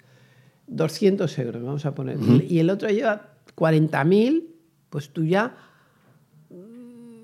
200 0.65 1.38
euros, 1.38 1.61
vamos 1.61 1.86
a 1.86 1.93
poner, 1.93 2.17
y 2.49 2.57
el 2.57 2.72
otro 2.72 2.89
lleva 2.89 3.36
40.000, 3.55 4.45
pues 4.89 5.09
tú 5.09 5.26
ya 5.26 5.68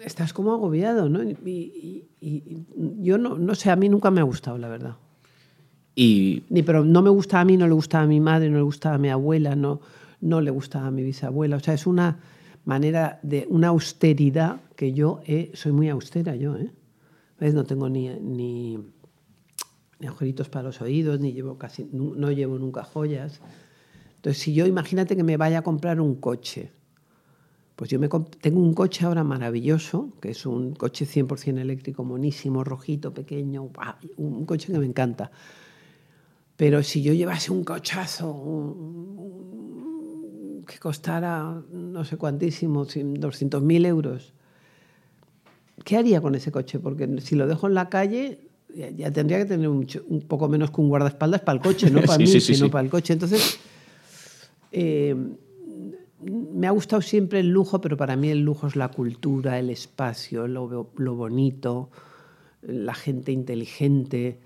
estás 0.05 0.33
como 0.33 0.53
agobiado, 0.53 1.09
¿no? 1.09 1.21
Y, 1.23 2.07
yo 3.01 3.17
no, 3.17 3.37
no 3.37 3.55
sé, 3.55 3.71
a 3.71 3.75
mí 3.75 3.89
nunca 3.89 4.11
me 4.11 4.21
ha 4.21 4.23
gustado, 4.23 4.57
la 4.57 4.67
verdad. 4.67 4.95
Y... 5.95 6.43
Ni, 6.49 6.63
pero 6.63 6.83
no 6.83 7.01
me 7.01 7.09
gusta 7.09 7.39
a 7.39 7.45
mí, 7.45 7.57
no 7.57 7.67
le 7.67 7.73
gusta 7.73 8.01
a 8.01 8.07
mi 8.07 8.19
madre, 8.19 8.49
no 8.49 8.57
le 8.57 8.63
gusta 8.63 8.93
a 8.93 8.97
mi 8.97 9.09
abuela, 9.09 9.55
no, 9.55 9.81
no 10.21 10.41
le 10.41 10.51
gusta 10.51 10.85
a 10.85 10.91
mi 10.91 11.03
bisabuela. 11.03 11.57
O 11.57 11.59
sea, 11.59 11.73
es 11.73 11.87
una 11.87 12.19
manera 12.65 13.19
de 13.23 13.47
una 13.49 13.69
austeridad 13.69 14.61
que 14.75 14.93
yo 14.93 15.21
soy 15.53 15.71
muy 15.71 15.89
austera 15.89 16.35
yo, 16.35 16.55
¿eh? 16.57 16.71
¿Ves? 17.39 17.53
No 17.53 17.65
tengo 17.65 17.89
ni, 17.89 18.09
ni, 18.09 18.77
ni, 19.99 20.07
agujeritos 20.07 20.49
para 20.49 20.63
los 20.63 20.81
oídos, 20.81 21.19
ni 21.19 21.33
llevo 21.33 21.57
casi, 21.57 21.87
no, 21.91 22.15
no 22.15 22.31
llevo 22.31 22.57
nunca 22.57 22.83
joyas. 22.83 23.41
Entonces, 24.15 24.41
si 24.41 24.53
yo 24.53 24.65
imagínate 24.65 25.15
que 25.15 25.23
me 25.23 25.37
vaya 25.37 25.59
a 25.59 25.61
comprar 25.61 25.99
un 25.99 26.15
coche, 26.15 26.71
pues 27.75 27.89
yo 27.89 27.99
me 27.99 28.07
tengo 28.39 28.61
un 28.61 28.73
coche 28.73 29.05
ahora 29.05 29.23
maravilloso, 29.23 30.13
que 30.21 30.31
es 30.31 30.45
un 30.45 30.73
coche 30.75 31.05
100% 31.05 31.59
eléctrico, 31.59 32.05
monísimo, 32.05 32.63
rojito, 32.63 33.13
pequeño, 33.13 33.69
un 34.17 34.45
coche 34.45 34.71
que 34.71 34.79
me 34.79 34.85
encanta. 34.85 35.31
Pero 36.55 36.83
si 36.83 37.01
yo 37.03 37.11
llevase 37.13 37.51
un 37.51 37.65
cochazo 37.65 39.03
que 40.65 40.79
costara 40.79 41.61
no 41.71 42.05
sé 42.05 42.15
cuantísimo, 42.15 42.85
200.000 42.85 43.85
euros, 43.85 44.33
¿qué 45.83 45.97
haría 45.97 46.21
con 46.21 46.33
ese 46.35 46.53
coche? 46.53 46.79
Porque 46.79 47.19
si 47.19 47.35
lo 47.35 47.45
dejo 47.45 47.67
en 47.67 47.73
la 47.73 47.89
calle, 47.89 48.47
ya, 48.95 49.11
tendría 49.11 49.39
que 49.39 49.45
tener 49.45 49.67
un, 49.67 49.85
poco 50.29 50.47
menos 50.47 50.71
que 50.71 50.79
un 50.79 50.87
guardaespaldas 50.87 51.41
para 51.41 51.57
el 51.57 51.61
coche, 51.61 51.91
no 51.91 52.01
para 52.05 52.19
mí, 52.19 52.27
sino 52.27 52.71
para 52.71 52.85
el 52.85 52.89
coche. 52.89 53.11
Entonces 53.11 53.59
eh, 54.71 55.13
me 56.25 56.67
ha 56.67 56.71
gustado 56.71 57.01
siempre 57.01 57.39
el 57.39 57.49
lujo, 57.49 57.81
pero 57.81 57.97
para 57.97 58.15
mí 58.15 58.29
el 58.29 58.41
lujo 58.41 58.67
es 58.67 58.75
la 58.75 58.89
cultura, 58.89 59.59
el 59.59 59.69
espacio, 59.69 60.47
lo, 60.47 60.91
lo 60.95 61.15
bonito, 61.15 61.89
la 62.61 62.95
gente 62.95 63.31
inteligente. 63.31 64.39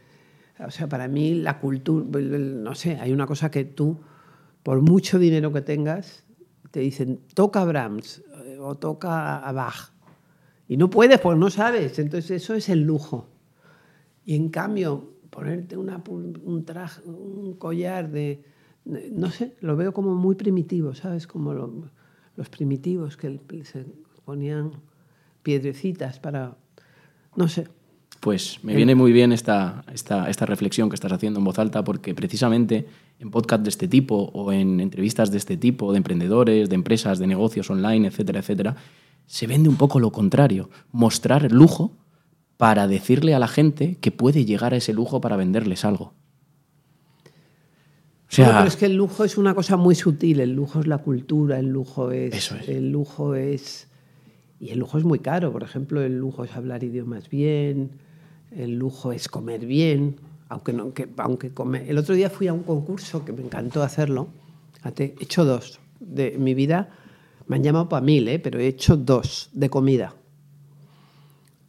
O 0.59 0.71
sea, 0.71 0.87
para 0.87 1.07
mí 1.07 1.35
la 1.35 1.59
cultura, 1.59 2.19
no 2.19 2.75
sé, 2.75 2.97
hay 2.97 3.13
una 3.13 3.25
cosa 3.25 3.49
que 3.49 3.63
tú, 3.63 3.99
por 4.63 4.81
mucho 4.81 5.19
dinero 5.19 5.53
que 5.53 5.61
tengas, 5.61 6.25
te 6.71 6.81
dicen, 6.81 7.21
toca 7.33 7.63
Brahms 7.63 8.23
eh, 8.45 8.57
o 8.59 8.75
toca 8.75 9.37
a 9.37 9.51
Bach. 9.51 9.93
Y 10.67 10.77
no 10.77 10.89
puedes, 10.89 11.19
pues 11.19 11.37
no 11.37 11.49
sabes. 11.49 11.97
Entonces 11.97 12.43
eso 12.43 12.53
es 12.53 12.69
el 12.69 12.83
lujo. 12.83 13.27
Y 14.25 14.35
en 14.35 14.49
cambio, 14.49 15.13
ponerte 15.29 15.77
un 15.77 16.65
traje, 16.65 17.01
un 17.05 17.55
collar 17.55 18.11
de, 18.11 18.43
no 19.11 19.29
sé, 19.31 19.55
lo 19.61 19.75
veo 19.75 19.93
como 19.93 20.15
muy 20.15 20.35
primitivo, 20.35 20.95
¿sabes? 20.95 21.27
Como 21.27 21.53
los 21.53 22.49
primitivos 22.49 23.17
que 23.17 23.39
se 23.63 23.85
ponían 24.25 24.71
piedrecitas 25.43 26.19
para, 26.19 26.57
no 27.35 27.47
sé. 27.47 27.67
Pues 28.19 28.59
me 28.63 28.75
viene 28.75 28.95
muy 28.95 29.13
bien 29.13 29.31
esta, 29.31 29.85
esta, 29.93 30.29
esta 30.29 30.45
reflexión 30.45 30.89
que 30.89 30.95
estás 30.95 31.11
haciendo 31.11 31.39
en 31.39 31.45
voz 31.45 31.57
alta 31.57 31.83
porque 31.85 32.13
precisamente 32.13 32.85
en 33.19 33.31
podcast 33.31 33.63
de 33.63 33.69
este 33.69 33.87
tipo 33.87 34.29
o 34.33 34.51
en 34.51 34.81
entrevistas 34.81 35.31
de 35.31 35.37
este 35.37 35.55
tipo, 35.55 35.91
de 35.91 35.97
emprendedores, 35.97 36.69
de 36.69 36.75
empresas, 36.75 37.19
de 37.19 37.27
negocios 37.27 37.69
online, 37.69 38.07
etcétera, 38.07 38.39
etcétera, 38.39 38.75
se 39.25 39.47
vende 39.47 39.69
un 39.69 39.77
poco 39.77 39.99
lo 39.99 40.11
contrario, 40.11 40.69
mostrar 40.91 41.45
el 41.45 41.53
lujo 41.53 41.93
para 42.57 42.87
decirle 42.87 43.35
a 43.35 43.39
la 43.39 43.47
gente 43.47 43.97
que 44.01 44.11
puede 44.11 44.43
llegar 44.43 44.73
a 44.73 44.77
ese 44.77 44.91
lujo 44.91 45.21
para 45.21 45.37
venderles 45.37 45.85
algo. 45.85 46.13
O 48.29 48.31
sea, 48.31 48.57
pero 48.57 48.67
es 48.67 48.75
que 48.75 48.85
el 48.85 48.95
lujo 48.95 49.23
es 49.23 49.39
una 49.39 49.55
cosa 49.55 49.75
muy 49.75 49.95
sutil, 49.95 50.39
el 50.39 50.53
lujo 50.53 50.79
es 50.79 50.87
la 50.87 50.99
cultura, 50.99 51.57
el 51.57 51.69
lujo 51.69 52.11
es, 52.11 52.35
Eso 52.35 52.55
es. 52.55 52.69
el 52.69 52.91
lujo 52.91 53.33
es 53.33 53.87
y 54.59 54.69
el 54.69 54.79
lujo 54.79 54.97
es 54.97 55.03
muy 55.03 55.19
caro, 55.19 55.51
por 55.51 55.63
ejemplo, 55.63 56.01
el 56.01 56.17
lujo 56.17 56.43
es 56.43 56.55
hablar 56.55 56.83
idiomas 56.83 57.29
bien, 57.29 57.91
el 58.51 58.77
lujo 58.77 59.13
es 59.13 59.29
comer 59.29 59.65
bien, 59.65 60.17
aunque 60.49 60.73
no 60.73 60.93
que, 60.93 61.07
aunque 61.17 61.51
el 61.87 61.97
otro 61.97 62.13
día 62.13 62.29
fui 62.29 62.47
a 62.47 62.53
un 62.53 62.63
concurso 62.63 63.25
que 63.25 63.31
me 63.31 63.41
encantó 63.41 63.81
hacerlo, 63.81 64.27
he 64.83 65.15
hecho 65.19 65.45
dos 65.45 65.79
de 65.99 66.37
mi 66.37 66.53
vida, 66.53 66.89
me 67.47 67.55
han 67.55 67.63
llamado 67.63 67.89
para 67.89 68.05
mil, 68.05 68.27
¿eh? 68.27 68.37
pero 68.37 68.59
he 68.59 68.67
hecho 68.67 68.95
dos 68.95 69.49
de 69.53 69.69
comida, 69.69 70.13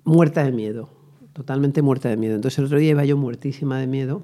muerta 0.04 0.44
de 0.44 0.52
miedo, 0.52 0.90
totalmente 1.32 1.80
muerta 1.80 2.10
de 2.10 2.16
miedo. 2.16 2.34
Entonces 2.34 2.58
el 2.58 2.66
otro 2.66 2.78
día 2.78 2.90
iba 2.90 3.04
yo 3.04 3.16
muertísima 3.16 3.78
de 3.78 3.86
miedo 3.86 4.22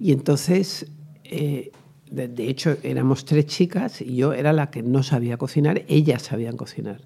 y 0.00 0.12
entonces, 0.12 0.86
eh, 1.24 1.72
de, 2.10 2.48
hecho, 2.48 2.76
éramos 2.82 3.24
tres 3.24 3.46
chicas 3.46 4.00
y 4.00 4.16
yo 4.16 4.32
era 4.32 4.52
la 4.52 4.70
que 4.70 4.82
no 4.82 5.02
sabía 5.02 5.36
cocinar, 5.36 5.84
ellas 5.88 6.22
sabían 6.22 6.56
cocinar. 6.56 7.00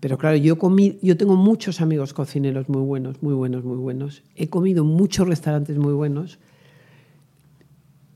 Pero 0.00 0.18
claro, 0.18 0.36
yo, 0.36 0.58
comí, 0.58 0.98
yo 1.02 1.16
tengo 1.16 1.36
muchos 1.36 1.80
amigos 1.80 2.12
cocineros 2.12 2.68
muy 2.68 2.82
buenos, 2.82 3.22
muy 3.22 3.34
buenos, 3.34 3.64
muy 3.64 3.76
buenos. 3.76 4.22
He 4.34 4.48
comido 4.48 4.82
en 4.82 4.90
muchos 4.90 5.26
restaurantes 5.26 5.78
muy 5.78 5.92
buenos 5.92 6.38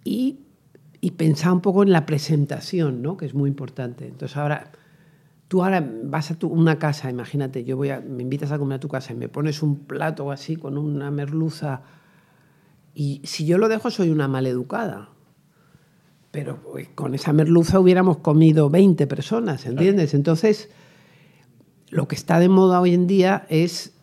y, 0.04 0.40
y 1.00 1.12
pensaba 1.12 1.54
un 1.54 1.60
poco 1.60 1.82
en 1.82 1.92
la 1.92 2.04
presentación, 2.04 3.02
¿no? 3.02 3.16
que 3.16 3.26
es 3.26 3.34
muy 3.34 3.48
importante. 3.48 4.06
Entonces 4.06 4.36
ahora, 4.36 4.72
tú 5.48 5.62
ahora 5.62 5.86
vas 6.04 6.30
a 6.30 6.34
tu, 6.34 6.48
una 6.48 6.78
casa, 6.78 7.10
imagínate, 7.10 7.64
yo 7.64 7.76
voy 7.76 7.90
a, 7.90 8.00
me 8.00 8.22
invitas 8.22 8.50
a 8.52 8.58
comer 8.58 8.76
a 8.76 8.80
tu 8.80 8.88
casa 8.88 9.12
y 9.12 9.16
me 9.16 9.28
pones 9.28 9.62
un 9.62 9.76
plato 9.76 10.30
así 10.30 10.56
con 10.56 10.76
una 10.76 11.10
merluza 11.10 11.82
y 12.98 13.20
si 13.22 13.46
yo 13.46 13.58
lo 13.58 13.68
dejo, 13.68 13.92
soy 13.92 14.10
una 14.10 14.26
maleducada. 14.26 15.10
Pero 16.32 16.60
pues, 16.60 16.88
con 16.96 17.14
esa 17.14 17.32
merluza 17.32 17.78
hubiéramos 17.78 18.16
comido 18.16 18.70
20 18.70 19.06
personas, 19.06 19.66
¿entiendes? 19.66 20.14
Entonces, 20.14 20.68
lo 21.90 22.08
que 22.08 22.16
está 22.16 22.40
de 22.40 22.48
moda 22.48 22.80
hoy 22.80 22.94
en 22.94 23.06
día 23.06 23.46
es 23.50 23.94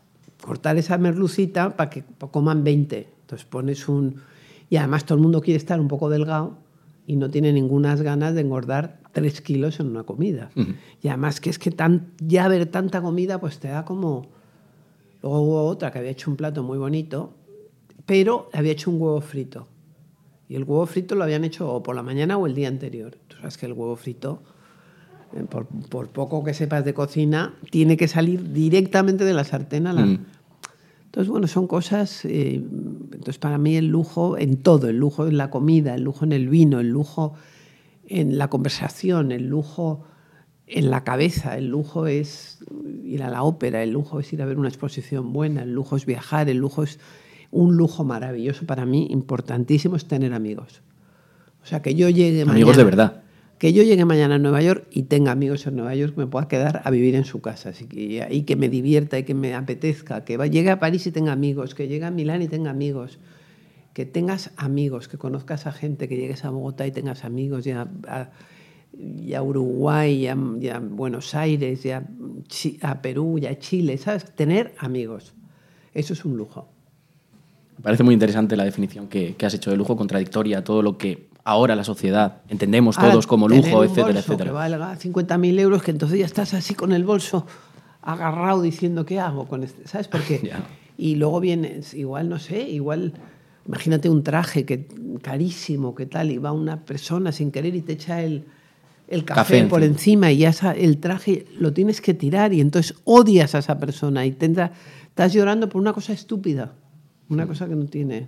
cortar 0.42 0.78
esa 0.78 0.98
merlucita 0.98 1.76
para 1.76 1.90
que 1.90 2.06
coman 2.32 2.64
20. 2.64 3.10
Entonces 3.20 3.46
pones 3.46 3.90
un... 3.90 4.22
Y 4.70 4.78
además 4.78 5.04
todo 5.04 5.18
el 5.18 5.24
mundo 5.24 5.42
quiere 5.42 5.58
estar 5.58 5.78
un 5.82 5.90
poco 5.90 6.10
delgado 6.10 6.58
y 7.06 7.18
no 7.18 7.30
tiene 7.30 7.52
ninguna 7.52 7.98
ganas 7.98 8.34
de 8.34 8.40
engordar 8.40 9.02
3 9.12 9.42
kilos 9.42 9.82
en 9.82 9.88
una 9.88 10.04
comida. 10.04 10.52
Y 11.04 11.10
además 11.10 11.42
que 11.42 11.50
es 11.50 11.60
que 11.60 11.72
tan, 11.72 12.14
ya 12.20 12.48
ver 12.48 12.68
tanta 12.68 13.02
comida 13.02 13.42
pues 13.42 13.60
te 13.60 13.68
da 13.68 13.84
como... 13.84 14.30
Luego 15.22 15.42
hubo 15.42 15.66
otra 15.66 15.92
que 15.92 16.00
había 16.00 16.12
hecho 16.12 16.32
un 16.32 16.38
plato 16.38 16.64
muy 16.64 16.78
bonito 16.78 17.34
pero 18.06 18.50
había 18.54 18.72
hecho 18.72 18.92
un 18.92 19.02
huevo 19.02 19.22
frito. 19.22 19.68
Y 20.48 20.56
el 20.56 20.64
huevo 20.64 20.86
frito 20.86 21.16
lo 21.16 21.24
habían 21.24 21.44
hecho 21.44 21.72
o 21.72 21.82
por 21.82 21.96
la 21.96 22.04
mañana 22.04 22.38
o 22.38 22.46
el 22.46 22.54
día 22.54 22.68
anterior. 22.68 23.18
Tú 23.28 23.38
sabes 23.38 23.58
que 23.58 23.66
el 23.66 23.74
huevo 23.74 23.96
frito, 23.96 24.44
eh, 25.36 25.44
por, 25.44 25.68
poco 26.10 26.44
que 26.44 26.54
sepas 26.54 26.86
de 26.86 26.94
cocina, 26.94 27.56
tiene 27.72 27.98
que 27.98 28.08
salir 28.08 28.54
directamente 28.54 29.24
de 29.24 29.34
la 29.34 29.44
sartén 29.44 29.88
a 29.88 29.94
la... 29.94 30.06
Mm. 30.06 30.26
Entonces, 31.06 31.32
bueno, 31.32 31.48
son 31.48 31.68
cosas... 31.68 32.26
Eh, 32.26 32.56
entonces, 32.56 33.40
para 33.40 33.58
mí 33.58 33.76
el 33.76 33.88
lujo 33.88 34.38
en 34.38 34.58
todo, 34.58 34.88
el 34.88 34.98
lujo 34.98 35.26
en 35.26 35.38
la 35.38 35.50
comida, 35.50 35.96
el 35.96 36.04
lujo 36.04 36.26
en 36.26 36.32
el 36.32 36.48
vino, 36.48 36.80
el 36.80 36.90
lujo 36.90 37.34
en 38.08 38.38
la 38.38 38.50
conversación, 38.50 39.32
el 39.32 39.48
lujo 39.48 40.04
en 40.68 40.90
la 40.92 41.04
cabeza, 41.04 41.58
el 41.58 41.68
lujo 41.68 42.08
es 42.08 42.60
ir 43.04 43.24
a 43.24 43.30
la 43.30 43.44
ópera, 43.44 43.84
el 43.84 43.92
lujo 43.92 44.20
es 44.20 44.32
ir 44.34 44.42
a 44.42 44.46
ver 44.46 44.58
una 44.58 44.68
exposición 44.68 45.32
buena, 45.32 45.64
el 45.64 45.74
lujo 45.74 45.96
es 45.96 46.06
viajar, 46.06 46.50
el 46.50 46.58
lujo 46.58 46.84
es 46.84 47.00
un 47.52 47.78
lujo 47.78 48.04
maravilloso 48.04 48.66
para 48.66 48.86
mí, 48.86 49.08
importantísimo, 49.10 49.96
es 49.96 50.08
tener 50.08 50.34
amigos. 50.34 50.82
O 51.66 51.68
sea, 51.68 51.82
que 51.82 51.96
yo 51.96 52.10
llegue 52.10 52.42
amigos 52.42 52.54
Amigos 52.54 52.78
de 52.78 52.84
verdad. 52.84 53.24
Que 53.58 53.74
yo 53.74 53.82
llegue 53.82 54.06
mañana 54.06 54.36
a 54.36 54.38
Nueva 54.38 54.62
York 54.62 54.86
y 54.92 55.04
tenga 55.04 55.32
amigos 55.32 55.66
en 55.66 55.78
Nueva 55.78 55.96
York, 55.96 56.14
que 56.14 56.20
me 56.20 56.28
pueda 56.28 56.48
quedar 56.48 56.82
a 56.84 56.92
vivir 56.92 57.16
en 57.16 57.26
su 57.26 57.42
casa 57.42 57.70
así 57.70 57.86
que, 57.86 58.28
y 58.30 58.42
que 58.44 58.56
me 58.56 58.70
divierta 58.70 59.18
y 59.18 59.24
que 59.24 59.34
me 59.34 59.56
apetezca. 59.56 60.26
Que 60.26 60.38
llegue 60.50 60.70
a 60.70 60.80
París 60.80 61.08
y 61.08 61.12
tenga 61.12 61.32
amigos, 61.32 61.74
que 61.74 61.88
llegue 61.88 62.06
a 62.06 62.12
Milán 62.12 62.44
y 62.44 62.48
tenga 62.48 62.70
amigos. 62.70 63.18
Que 63.94 64.06
tengas 64.06 64.52
amigos, 64.58 65.08
que 65.08 65.18
conozcas 65.18 65.66
a 65.66 65.72
gente, 65.72 66.08
que 66.08 66.18
llegues 66.18 66.46
a 66.46 66.50
Bogotá 66.50 66.86
y 66.86 66.92
tengas 66.92 67.24
amigos, 67.24 67.64
ya 67.64 67.88
a, 68.08 69.42
Uruguay, 69.42 70.22
ya 70.22 70.76
a, 70.76 70.80
Buenos 70.80 71.34
Aires, 71.34 71.82
ya 71.82 72.06
a 72.82 73.02
Perú, 73.02 73.40
ya 73.40 73.52
a 73.52 73.58
Chile, 73.58 73.98
¿sabes? 73.98 74.36
Tener 74.36 74.76
amigos. 74.78 75.34
Eso 75.94 76.14
es 76.14 76.26
un 76.26 76.38
lujo. 76.38 76.75
Me 77.78 77.84
parece 77.84 78.04
muy 78.04 78.14
interesante 78.14 78.56
la 78.56 78.64
definición 78.64 79.08
que, 79.08 79.36
has 79.44 79.54
hecho 79.54 79.70
de 79.70 79.78
lujo, 79.78 79.96
contradictoria 79.98 80.60
a 80.60 80.64
todo 80.64 80.82
lo 80.82 80.98
que 80.98 81.28
ahora 81.44 81.76
la 81.76 81.84
sociedad 81.84 82.42
entendemos 82.50 82.98
todos 82.98 83.28
como 83.28 83.48
lujo, 83.48 83.84
etcétera, 83.84 84.20
etcétera. 84.20 84.46
Que 84.46 84.52
valga 84.52 84.98
50.000 84.98 85.60
euros, 85.60 85.84
que 85.84 85.92
entonces 85.92 86.20
ya 86.20 86.26
estás 86.26 86.54
así 86.54 86.74
con 86.74 86.92
el 86.92 87.04
bolso 87.04 87.46
agarrado 88.02 88.62
diciendo 88.62 89.06
qué 89.06 89.20
hago 89.20 89.48
con 89.48 89.64
este, 89.64 89.88
¿sabes? 89.88 90.08
Porque 90.08 90.52
y 90.98 91.16
luego 91.16 91.40
vienes 91.40 91.94
igual 91.94 92.30
no 92.30 92.40
sé, 92.40 92.62
igual 92.62 93.14
imagínate 93.68 94.10
un 94.10 94.24
traje 94.24 94.66
que 94.66 94.88
carísimo, 95.22 95.96
que 95.96 96.06
tal 96.06 96.32
y 96.32 96.38
va 96.38 96.52
una 96.52 96.86
persona 96.86 97.32
sin 97.32 97.52
querer 97.52 97.76
y 97.76 97.82
te 97.82 97.94
echa 97.94 98.22
el, 98.22 98.46
el 99.08 99.26
café, 99.26 99.64
por 99.66 99.84
encima 99.84 100.32
y 100.32 100.38
ya 100.38 100.52
el 100.78 101.00
traje 101.00 101.46
lo 101.58 101.74
tienes 101.74 102.00
que 102.00 102.14
tirar 102.14 102.54
y 102.54 102.62
entonces 102.62 102.96
odias 103.04 103.56
a 103.56 103.60
esa 103.60 103.80
persona 103.80 104.26
y 104.26 104.32
tendrá, 104.32 104.72
estás 105.08 105.34
llorando 105.34 105.68
por 105.68 105.82
una 105.82 105.94
cosa 105.94 106.14
estúpida. 106.14 106.74
Una 107.30 107.48
cosa 107.48 107.68
que 107.68 107.76
no 107.76 107.86
tiene. 107.86 108.28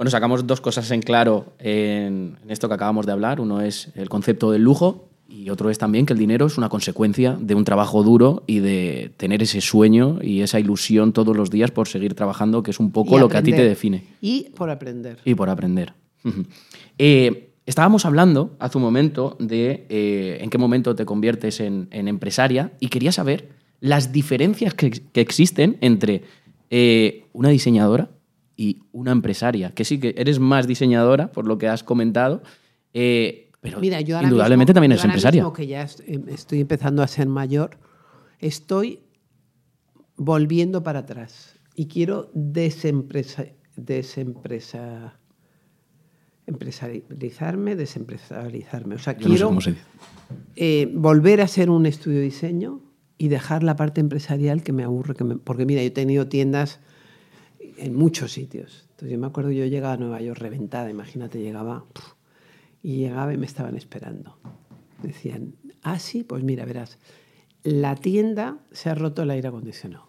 Bueno, 0.00 0.10
sacamos 0.10 0.46
dos 0.46 0.62
cosas 0.62 0.90
en 0.92 1.02
claro 1.02 1.52
en, 1.58 2.38
esto 2.48 2.68
que 2.68 2.74
acabamos 2.74 3.04
de 3.04 3.12
hablar. 3.12 3.38
Uno 3.38 3.60
es 3.60 3.90
el 3.94 4.08
concepto 4.08 4.50
del 4.50 4.62
lujo 4.62 5.10
y 5.28 5.50
otro 5.50 5.68
es 5.68 5.76
también 5.76 6.06
que 6.06 6.14
el 6.14 6.18
dinero 6.18 6.46
es 6.46 6.56
una 6.56 6.70
consecuencia 6.70 7.36
de 7.38 7.54
un 7.54 7.66
trabajo 7.66 8.02
duro 8.02 8.42
y 8.46 8.60
de 8.60 9.12
tener 9.18 9.42
ese 9.42 9.60
sueño 9.60 10.18
y 10.22 10.40
esa 10.40 10.58
ilusión 10.58 11.12
todos 11.12 11.36
los 11.36 11.50
días 11.50 11.70
por 11.70 11.86
seguir 11.86 12.14
trabajando, 12.14 12.62
que 12.62 12.70
es 12.70 12.80
un 12.80 12.92
poco 12.92 13.18
lo 13.18 13.28
que 13.28 13.36
a 13.36 13.42
ti 13.42 13.52
te 13.52 13.62
define. 13.62 14.04
Y 14.22 14.48
por 14.56 14.70
aprender. 14.70 15.18
Y 15.22 15.34
por 15.34 15.50
aprender. 15.50 15.92
Eh, 16.96 17.50
estábamos 17.66 18.06
hablando 18.06 18.56
hace 18.58 18.78
un 18.78 18.84
momento 18.84 19.36
de 19.38 19.84
eh, 19.90 20.38
en 20.40 20.48
qué 20.48 20.56
momento 20.56 20.94
te 20.94 21.04
conviertes 21.04 21.60
en, 21.60 21.88
empresaria 21.90 22.72
y 22.80 22.88
quería 22.88 23.12
saber 23.12 23.50
las 23.80 24.12
diferencias 24.12 24.72
que, 24.72 24.90
que 24.90 25.20
existen 25.20 25.76
entre 25.82 26.22
eh, 26.70 27.26
una 27.32 27.48
diseñadora 27.48 28.10
y 28.56 28.82
una 28.92 29.12
empresaria, 29.12 29.72
que 29.72 29.84
sí 29.84 29.98
que 29.98 30.14
eres 30.16 30.38
más 30.38 30.66
diseñadora, 30.66 31.32
por 31.32 31.46
lo 31.46 31.58
que 31.58 31.68
has 31.68 31.82
comentado, 31.82 32.42
eh, 32.94 33.50
pero 33.60 33.80
Mira, 33.80 34.00
yo 34.00 34.20
indudablemente 34.22 34.72
también 34.72 34.92
eres 34.92 35.04
empresaria. 35.04 35.42
Mismo 35.42 35.52
que 35.52 35.66
ya 35.66 35.86
em, 36.06 36.28
estoy 36.28 36.60
empezando 36.60 37.02
a 37.02 37.08
ser 37.08 37.28
mayor, 37.28 37.78
estoy 38.38 39.00
volviendo 40.16 40.82
para 40.82 41.00
atrás 41.00 41.56
y 41.74 41.86
quiero 41.86 42.30
desempresa, 42.34 43.44
desempresa, 43.76 45.18
empresarializarme, 46.46 47.76
desempresarializarme. 47.76 48.94
O 48.94 48.98
sea, 48.98 49.14
quiero 49.14 49.56
eh, 50.56 50.90
volver 50.94 51.40
a 51.40 51.48
ser 51.48 51.68
un 51.70 51.86
estudio 51.86 52.18
de 52.18 52.24
diseño 52.24 52.89
y 53.20 53.28
dejar 53.28 53.62
la 53.62 53.76
parte 53.76 54.00
empresarial 54.00 54.62
que 54.62 54.72
me 54.72 54.82
aburre. 54.82 55.14
Que 55.14 55.26
porque 55.26 55.66
mira, 55.66 55.82
yo 55.82 55.88
he 55.88 55.90
tenido 55.90 56.26
tiendas 56.28 56.80
en 57.76 57.94
muchos 57.94 58.32
sitios. 58.32 58.88
Entonces 58.92 59.10
yo 59.10 59.18
me 59.18 59.26
acuerdo, 59.26 59.50
yo 59.50 59.66
llegaba 59.66 59.92
a 59.92 59.96
Nueva 59.98 60.22
York 60.22 60.40
reventada, 60.40 60.88
imagínate, 60.88 61.38
llegaba 61.38 61.84
y 62.82 62.96
llegaba 62.96 63.34
y 63.34 63.36
me 63.36 63.44
estaban 63.44 63.76
esperando. 63.76 64.38
Decían, 65.02 65.52
ah, 65.82 65.98
sí, 65.98 66.24
pues 66.24 66.42
mira, 66.44 66.64
verás, 66.64 66.96
la 67.62 67.94
tienda 67.94 68.56
se 68.72 68.88
ha 68.88 68.94
roto 68.94 69.22
el 69.24 69.30
aire 69.32 69.48
acondicionado. 69.48 70.08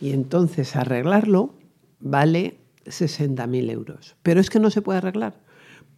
Y 0.00 0.12
entonces 0.12 0.76
arreglarlo 0.76 1.56
vale 1.98 2.58
60.000 2.84 3.68
euros. 3.68 4.14
Pero 4.22 4.40
es 4.40 4.48
que 4.48 4.60
no 4.60 4.70
se 4.70 4.80
puede 4.80 4.98
arreglar, 4.98 5.40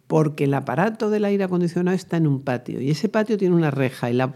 porque 0.07 0.45
el 0.45 0.55
aparato 0.55 1.11
del 1.11 1.25
aire 1.25 1.43
acondicionado 1.43 1.95
está 1.95 2.17
en 2.17 2.25
un 2.25 2.41
patio 2.41 2.81
y 2.81 2.89
ese 2.89 3.09
patio 3.09 3.37
tiene 3.37 3.55
una 3.55 3.69
reja 3.69 4.09
y 4.09 4.13
la, 4.13 4.33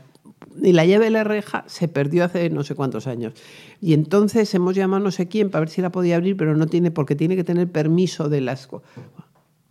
y 0.61 0.73
la 0.73 0.85
llave 0.85 1.05
de 1.05 1.11
la 1.11 1.23
reja 1.23 1.63
se 1.67 1.87
perdió 1.87 2.25
hace 2.25 2.49
no 2.49 2.63
sé 2.63 2.75
cuántos 2.75 3.07
años. 3.07 3.33
Y 3.81 3.93
entonces 3.93 4.53
hemos 4.53 4.75
llamado 4.75 5.01
a 5.01 5.03
no 5.05 5.11
sé 5.11 5.27
quién 5.27 5.49
para 5.49 5.61
ver 5.61 5.69
si 5.69 5.81
la 5.81 5.91
podía 5.91 6.15
abrir, 6.15 6.37
pero 6.37 6.55
no 6.55 6.67
tiene, 6.67 6.91
porque 6.91 7.15
tiene 7.15 7.35
que 7.35 7.43
tener 7.43 7.71
permiso 7.71 8.29
de 8.29 8.41
las... 8.41 8.67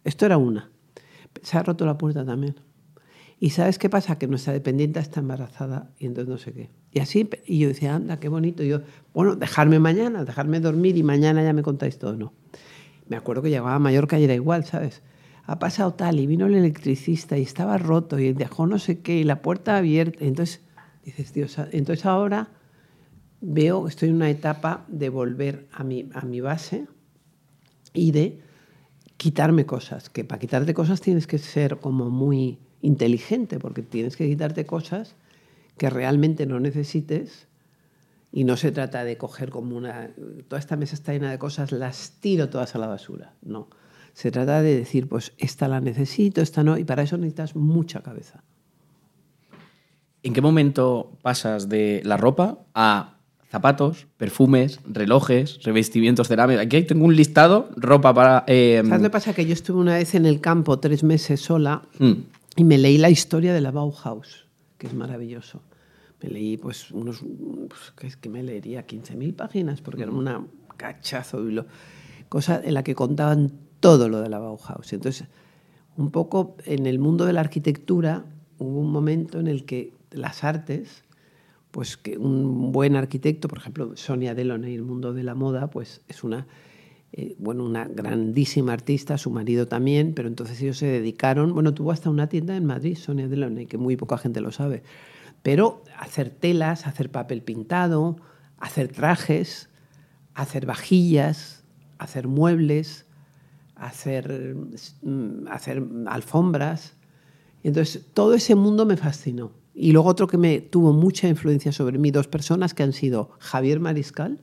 Esto 0.05 0.27
era 0.27 0.39
una. 0.39 0.71
Se 1.43 1.59
ha 1.59 1.62
roto 1.62 1.85
la 1.87 1.99
puerta 1.99 2.25
también. 2.25 2.57
¿Y 3.41 3.51
sabes 3.51 3.79
qué 3.79 3.89
pasa? 3.89 4.19
Que 4.19 4.27
nuestra 4.27 4.53
dependiente 4.53 4.99
está 4.99 5.21
embarazada 5.21 5.91
y 5.99 6.07
entonces 6.07 6.29
no 6.29 6.39
sé 6.39 6.53
qué. 6.53 6.71
Y 6.91 6.99
así, 6.99 7.29
y 7.47 7.61
yo 7.61 7.69
decía, 7.69 7.95
anda, 7.95 8.19
qué 8.19 8.29
bonito. 8.29 8.64
Yo, 8.64 8.81
bueno, 9.14 9.37
dejarme 9.37 9.79
mañana, 9.79 10.25
dejarme 10.25 10.59
dormir 10.59 10.97
y 10.97 11.03
mañana 11.03 11.43
ya 11.45 11.53
me 11.53 11.62
contáis 11.62 11.99
todo. 11.99 12.16
No. 12.16 12.33
Me 13.07 13.16
acuerdo 13.16 13.43
que 13.43 13.51
llegaba 13.51 13.75
a 13.75 13.79
Mallorca 13.79 14.19
y 14.19 14.25
era 14.25 14.35
igual, 14.35 14.64
¿sabes? 14.64 15.03
Ha 15.49 15.59
pasado 15.59 15.95
tal 15.95 16.21
y 16.21 16.27
vino 16.27 16.45
el 16.45 16.55
electricista 16.55 17.39
y 17.39 17.43
estaba 17.43 17.79
roto 17.79 18.19
y 18.19 18.35
dejó 18.35 18.67
no 18.67 18.79
sé 18.79 19.01
qué 19.01 19.17
y 19.17 19.25
la 19.25 19.41
puerta 19.41 19.79
abierta. 19.79 20.23
Entonces, 20.23 20.61
dices, 21.03 21.33
Dios, 21.33 21.57
entonces 21.73 22.05
ahora 22.05 22.51
veo, 23.41 23.89
estoy 23.89 24.11
en 24.11 24.17
una 24.17 24.29
etapa 24.29 24.85
de 24.89 25.09
volver 25.09 25.67
a 25.73 25.85
mi, 25.85 26.07
a 26.13 26.27
mi 26.27 26.43
base 26.43 26.87
y 27.95 28.11
de 28.11 28.43
quitarme 29.17 29.65
cosas, 29.65 30.11
que 30.11 30.23
para 30.23 30.39
quitarte 30.39 30.75
cosas 30.75 31.01
tienes 31.01 31.27
que 31.27 31.39
ser 31.39 31.79
como 31.79 32.11
muy 32.11 32.59
inteligente, 32.83 33.59
porque 33.59 33.81
tienes 33.81 34.17
que 34.19 34.29
quitarte 34.29 34.67
cosas 34.67 35.17
que 35.79 35.89
realmente 35.89 36.45
no 36.45 36.61
necesites 36.61 37.49
y 38.33 38.45
no 38.45 38.59
se 38.59 38.71
trata 38.71 39.03
de 39.03 39.17
coger 39.17 39.49
como 39.49 39.79
una... 39.79 40.11
Toda 40.47 40.61
esta 40.61 40.77
mesa 40.77 40.95
está 40.95 41.15
llena 41.15 41.31
de 41.31 41.39
cosas, 41.39 41.73
las 41.73 42.19
tiro 42.21 42.51
todas 42.51 42.75
a 42.75 42.79
la 42.79 42.87
basura. 42.87 43.33
No. 43.41 43.69
Se 44.19 44.33
trata 44.33 44.62
de 44.62 44.77
decir, 44.77 45.09
pues 45.09 45.33
esta 45.39 45.69
la 45.69 45.81
necesito, 45.81 46.41
esta 46.41 46.64
no, 46.64 46.77
y 46.77 46.83
para 46.83 47.05
eso 47.05 47.16
necesitas 47.16 47.55
mucha 47.55 48.03
cabeza. 48.03 48.43
¿En 50.25 50.33
qué 50.33 50.41
momento 50.41 51.12
pasas 51.23 51.69
de 51.69 52.03
la 52.05 52.16
ropa 52.16 52.59
a 52.75 53.21
zapatos, 53.49 54.09
perfumes, 54.16 54.81
relojes, 54.89 55.62
revestimientos 55.62 56.27
cerámicos? 56.27 56.64
Aquí 56.64 56.83
tengo 56.83 57.05
un 57.05 57.14
listado, 57.14 57.71
ropa 57.77 58.12
para... 58.12 58.43
Eh, 58.49 58.83
¿Sabes 58.85 59.03
lo 59.03 59.07
que 59.07 59.11
pasa? 59.11 59.35
Que 59.35 59.47
yo 59.47 59.53
estuve 59.53 59.79
una 59.79 59.95
vez 59.95 60.12
en 60.16 60.27
el 60.27 60.41
campo 60.41 60.81
tres 60.81 61.05
meses 61.05 61.41
sola 61.41 61.83
mm. 62.01 62.12
y 62.57 62.64
me 62.64 62.77
leí 62.77 62.99
la 62.99 63.11
historia 63.11 63.55
de 63.55 63.61
la 63.61 63.71
Bauhaus, 63.71 64.49
que 64.79 64.89
es 64.89 64.95
maravilloso 64.95 65.62
me 66.21 66.31
leí 66.31 66.57
pues 66.57 66.91
unos, 66.91 67.23
pues, 67.95 68.16
que, 68.16 68.29
me 68.29 68.43
leería 68.43 68.85
15.000 68.85 69.37
páginas, 69.37 69.81
porque 69.81 70.03
era 70.03 70.11
una 70.11 70.45
cachazo, 70.77 71.49
y 71.49 71.53
lo, 71.53 71.66
cosa 72.29 72.61
en 72.64 72.75
la 72.75 72.83
que 72.83 72.97
contaban 72.97 73.68
todo 73.81 74.09
lo 74.09 74.20
de 74.20 74.29
la 74.29 74.39
Bauhaus. 74.39 74.93
Entonces, 74.93 75.29
un 75.97 76.11
poco 76.11 76.57
en 76.64 76.87
el 76.87 76.99
mundo 76.99 77.24
de 77.24 77.33
la 77.33 77.41
arquitectura 77.41 78.24
hubo 78.59 78.81
un 78.81 78.93
momento 78.93 79.41
en 79.41 79.47
el 79.47 79.64
que 79.64 79.93
las 80.11 80.45
artes, 80.45 81.05
pues 81.70 81.97
que 81.97 82.18
un 82.18 82.72
buen 82.72 82.97
arquitecto, 82.97 83.49
por 83.49 83.59
ejemplo, 83.59 83.97
Sonia 83.97 84.35
Delaunay, 84.35 84.74
el 84.74 84.83
mundo 84.83 85.12
de 85.12 85.22
la 85.22 85.35
moda, 85.35 85.70
pues 85.70 86.01
es 86.09 86.24
una, 86.24 86.47
eh, 87.12 87.37
bueno, 87.39 87.64
una 87.64 87.87
grandísima 87.87 88.72
artista, 88.72 89.18
su 89.18 89.31
marido 89.31 89.68
también, 89.68 90.14
pero 90.14 90.29
entonces 90.29 90.61
ellos 90.62 90.79
se 90.79 90.87
dedicaron, 90.87 91.53
bueno, 91.53 91.74
tuvo 91.74 91.93
hasta 91.93 92.11
una 92.11 92.29
tienda 92.29 92.57
en 92.57 92.64
Madrid, 92.64 92.97
Sonia 92.97 93.29
Delaunay, 93.29 93.66
que 93.66 93.79
muy 93.79 93.97
poca 93.97 94.18
gente 94.18 94.41
lo 94.41 94.51
sabe, 94.53 94.83
pero 95.43 95.83
hacer 95.99 96.31
telas, 96.31 96.87
hacer 96.87 97.11
papel 97.11 97.43
pintado, 97.43 98.16
hacer 98.59 98.89
trajes, 98.89 99.68
hacer 100.35 100.66
vajillas, 100.66 101.64
hacer 101.99 102.29
muebles, 102.29 103.08
hacer, 103.79 104.57
mm, 105.03 105.49
hacer 105.49 105.83
alfombras. 106.07 106.95
Entonces, 107.62 108.05
todo 108.12 108.35
ese 108.35 108.55
mundo 108.55 108.87
me 108.87 108.97
fascinó. 108.97 109.53
Y 109.74 109.93
luego 109.93 110.09
otro 110.09 110.26
que 110.26 110.39
me 110.39 110.61
tuvo 110.61 110.93
mucha 110.93 111.29
influencia 111.29 111.72
sobre 111.72 111.99
mí, 111.99 112.11
dos 112.11 112.26
personas 112.26 112.74
que 112.74 112.83
han 112.83 112.93
sido 112.93 113.31
Javier 113.39 113.81
Mariscal 113.81 114.41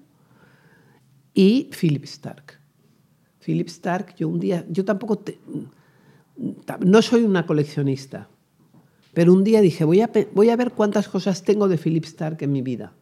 y 1.33 1.69
Philip 1.77 2.05
Stark. 2.05 2.59
Philip 3.45 3.67
Stark, 3.67 4.15
yo 4.15 4.29
un 4.29 4.39
día, 4.39 4.65
yo 4.69 4.85
tampoco, 4.85 5.23
no 6.79 7.01
soy 7.01 7.23
una 7.23 7.45
coleccionista, 7.45 8.29
pero 9.13 9.33
un 9.33 9.43
día 9.43 9.61
dije, 9.61 9.83
voy 9.83 10.01
a, 10.01 10.09
voy 10.33 10.49
a 10.49 10.55
ver 10.55 10.71
cuántas 10.71 11.07
cosas 11.09 11.43
tengo 11.43 11.67
de 11.67 11.77
Philip 11.77 12.05
Stark 12.05 12.37
en 12.41 12.51
mi 12.51 12.61
vida. 12.61 12.93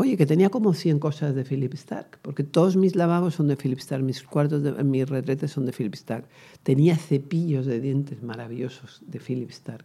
Oye, 0.00 0.16
que 0.16 0.24
tenía 0.24 0.48
como 0.48 0.72
100 0.72 0.98
cosas 0.98 1.34
de 1.34 1.44
Philip 1.44 1.74
Stark, 1.74 2.20
porque 2.22 2.42
todos 2.42 2.74
mis 2.74 2.96
lavabos 2.96 3.34
son 3.34 3.48
de 3.48 3.56
Philip 3.58 3.80
Stark, 3.80 4.02
mis 4.02 4.22
cuartos, 4.22 4.62
de, 4.62 4.72
mis 4.82 5.06
retretes 5.06 5.50
son 5.50 5.66
de 5.66 5.72
Philip 5.72 5.92
Stark. 5.92 6.24
Tenía 6.62 6.96
cepillos 6.96 7.66
de 7.66 7.80
dientes 7.80 8.22
maravillosos 8.22 9.02
de 9.06 9.20
Philip 9.20 9.50
Stark. 9.50 9.84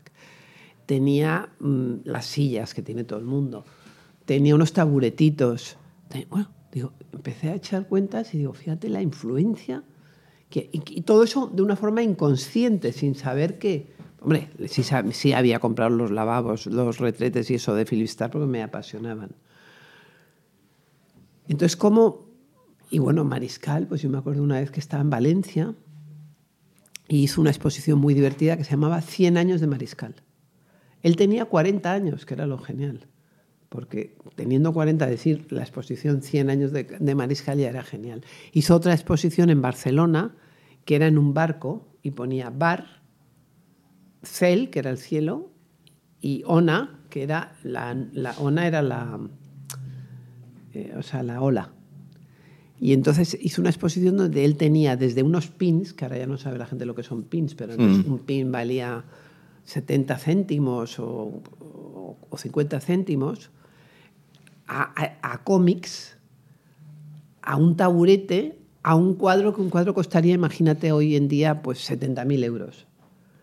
Tenía 0.85 1.49
mm, 1.59 1.95
las 2.05 2.27
sillas 2.27 2.73
que 2.73 2.81
tiene 2.81 3.03
todo 3.03 3.19
el 3.19 3.25
mundo. 3.25 3.65
Tenía 4.23 4.55
unos 4.55 4.71
taburetitos. 4.71 5.75
Bueno, 6.29 6.49
digo, 6.71 6.93
empecé 7.11 7.49
a 7.49 7.55
echar 7.55 7.85
cuentas 7.85 8.33
y 8.33 8.37
digo, 8.37 8.53
fíjate 8.53 8.87
la 8.87 9.01
influencia. 9.01 9.83
Que, 10.49 10.69
y 10.71 11.01
todo 11.01 11.23
eso 11.23 11.51
de 11.53 11.61
una 11.61 11.75
forma 11.75 12.01
inconsciente, 12.03 12.93
sin 12.93 13.15
saber 13.15 13.59
que, 13.59 13.93
Hombre, 14.21 14.47
sí, 14.69 15.33
había 15.33 15.59
comprado 15.59 15.91
los 15.91 16.09
lavabos, 16.09 16.67
los 16.67 16.99
retretes 16.99 17.51
y 17.51 17.55
eso 17.55 17.75
de 17.75 17.85
Philip 17.85 18.07
Stark 18.07 18.31
porque 18.31 18.47
me 18.47 18.63
apasionaban. 18.63 19.31
Entonces, 21.47 21.75
¿cómo...? 21.75 22.25
Y 22.89 22.99
bueno, 22.99 23.23
Mariscal, 23.23 23.87
pues 23.87 24.01
yo 24.01 24.09
me 24.09 24.17
acuerdo 24.17 24.43
una 24.43 24.59
vez 24.59 24.71
que 24.71 24.79
estaba 24.79 25.01
en 25.01 25.09
Valencia 25.09 25.73
y 27.07 27.23
hizo 27.23 27.41
una 27.41 27.49
exposición 27.49 27.99
muy 27.99 28.13
divertida 28.13 28.57
que 28.57 28.63
se 28.63 28.71
llamaba 28.71 29.01
100 29.01 29.37
años 29.37 29.61
de 29.61 29.67
Mariscal. 29.67 30.15
Él 31.01 31.15
tenía 31.15 31.45
40 31.45 31.91
años, 31.91 32.25
que 32.25 32.33
era 32.33 32.47
lo 32.47 32.57
genial, 32.57 33.07
porque 33.69 34.17
teniendo 34.35 34.73
40, 34.73 35.05
decir 35.05 35.51
la 35.51 35.61
exposición 35.61 36.21
100 36.21 36.49
años 36.49 36.71
de, 36.71 37.15
Mariscal 37.15 37.59
ya 37.59 37.69
era 37.69 37.83
genial. 37.83 38.23
Hizo 38.53 38.75
otra 38.75 38.93
exposición 38.93 39.49
en 39.49 39.61
Barcelona, 39.61 40.35
que 40.83 40.95
era 40.95 41.07
en 41.07 41.17
un 41.17 41.33
barco, 41.33 41.87
y 42.01 42.11
ponía 42.11 42.49
bar, 42.49 43.03
Cel, 44.23 44.69
que 44.69 44.79
era 44.79 44.89
el 44.89 44.97
cielo, 44.97 45.51
y 46.21 46.43
Ona, 46.47 47.01
que 47.09 47.23
era 47.23 47.55
la, 47.61 47.95
Ona 48.39 48.67
era 48.67 48.81
la, 48.81 49.19
eh, 50.75 50.93
o 50.97 51.01
sea, 51.01 51.23
la 51.23 51.41
ola. 51.41 51.71
Y 52.79 52.93
entonces 52.93 53.37
hizo 53.41 53.61
una 53.61 53.69
exposición 53.69 54.17
donde 54.17 54.43
él 54.43 54.57
tenía 54.57 54.97
desde 54.97 55.23
unos 55.23 55.47
pins, 55.47 55.93
que 55.93 56.05
ahora 56.05 56.17
ya 56.17 56.27
no 56.27 56.37
sabe 56.37 56.57
la 56.57 56.65
gente 56.65 56.85
lo 56.85 56.93
que 56.93 57.03
son 57.03 57.23
pins, 57.23 57.55
pero 57.55 57.77
mm. 57.77 58.11
un 58.11 58.19
pin 58.19 58.51
valía 58.51 59.05
70 59.63 60.17
céntimos 60.17 60.99
o, 60.99 61.41
50 62.35 62.79
céntimos, 62.81 63.49
a, 64.67 65.41
cómics, 65.43 66.17
a 67.41 67.55
un 67.55 67.77
taburete, 67.77 68.59
a 68.83 68.95
un 68.95 69.15
cuadro 69.15 69.55
que 69.55 69.61
un 69.61 69.69
cuadro 69.69 69.93
costaría, 69.93 70.33
imagínate 70.33 70.91
hoy 70.91 71.15
en 71.15 71.27
día, 71.27 71.61
pues 71.61 71.89
70.000 71.89 72.43
euros. 72.43 72.87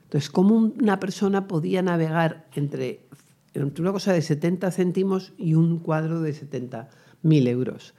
Entonces, 0.05 0.29
¿cómo 0.31 0.57
una 0.57 1.01
persona 1.01 1.49
podía 1.49 1.81
navegar 1.81 2.47
entre, 2.55 3.07
una 3.55 3.93
cosa 3.93 4.13
de 4.13 4.21
70 4.21 4.71
céntimos 4.71 5.33
y 5.39 5.55
un 5.55 5.79
cuadro 5.79 6.21
de 6.21 6.35
70.000 7.23 7.49
euros? 7.49 7.95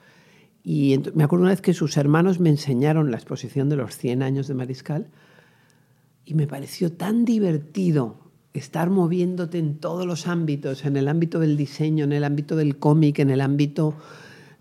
Y 0.64 0.98
me 1.14 1.26
acuerdo 1.26 1.44
una 1.44 1.52
vez 1.52 1.62
que 1.62 1.74
sus 1.74 1.98
hermanos 1.98 2.40
me 2.40 2.50
enseñaron 2.50 3.12
la 3.12 3.18
exposición 3.18 3.68
de 3.70 3.76
los 3.76 3.98
100 3.98 4.24
años 4.24 4.48
de 4.48 4.54
Mariscal 4.54 5.08
y 6.26 6.36
me 6.36 6.48
pareció 6.48 6.94
tan 6.94 7.26
divertido 7.26 8.18
estar 8.54 8.90
moviéndote 8.90 9.58
en 9.58 9.80
todos 9.80 10.06
los 10.06 10.28
ámbitos, 10.28 10.86
en 10.86 10.96
el 10.96 11.08
ámbito 11.08 11.40
del 11.40 11.58
diseño, 11.58 12.06
en 12.06 12.14
el 12.14 12.24
ámbito 12.24 12.56
del 12.56 12.78
cómic, 12.78 13.20
en 13.20 13.30
el 13.30 13.42
ámbito 13.42 13.96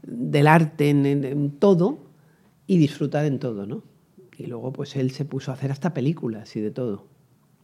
del 0.02 0.46
arte, 0.46 0.90
en, 0.90 1.52
todo, 1.58 1.98
y 2.66 2.78
disfrutar 2.78 3.26
en 3.26 3.38
todo, 3.38 3.66
¿no? 3.66 3.84
Y 4.36 4.46
luego 4.46 4.72
pues 4.72 4.96
él 4.96 5.10
se 5.12 5.24
puso 5.24 5.50
a 5.50 5.54
hacer 5.54 5.70
hasta 5.70 5.94
películas 5.94 6.56
y 6.56 6.60
de 6.60 6.70
todo. 6.70 7.06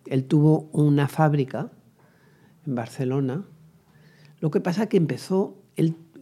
Él 0.07 0.25
tuvo 0.25 0.69
una 0.73 1.09
fábrica 1.09 1.73
en 2.67 2.75
Barcelona. 2.75 3.45
Lo 4.39 4.51
que 4.51 4.61
pasa 4.61 4.89
que 4.89 4.97
empezó, 4.97 5.57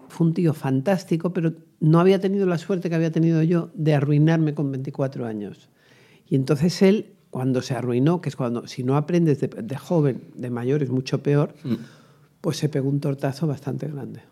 fue 0.08 0.26
un 0.26 0.34
tío 0.34 0.54
fantástico, 0.54 1.32
pero 1.32 1.52
no 1.80 2.00
había 2.00 2.20
tenido 2.20 2.46
la 2.46 2.58
suerte 2.58 2.88
que 2.88 2.94
había 2.94 3.10
tenido 3.10 3.42
yo 3.42 3.70
de 3.74 3.94
arruinarme 3.94 4.54
con 4.54 4.70
24 4.70 5.26
años. 5.26 5.68
Y 6.28 6.36
entonces 6.36 6.82
él, 6.82 7.14
cuando 7.30 7.62
se 7.62 7.74
arruinó, 7.74 8.20
que 8.20 8.28
es 8.28 8.36
cuando, 8.36 8.66
si 8.66 8.82
no 8.82 8.96
aprendes 8.96 9.40
de, 9.40 9.76
joven, 9.76 10.24
de 10.34 10.50
mayor 10.50 10.82
es 10.82 10.90
mucho 10.90 11.22
peor, 11.22 11.54
mm. 11.64 11.74
pues 12.40 12.56
se 12.56 12.68
pegó 12.68 12.88
un 12.88 13.00
tortazo 13.00 13.46
bastante 13.46 13.86
grande. 13.88 14.22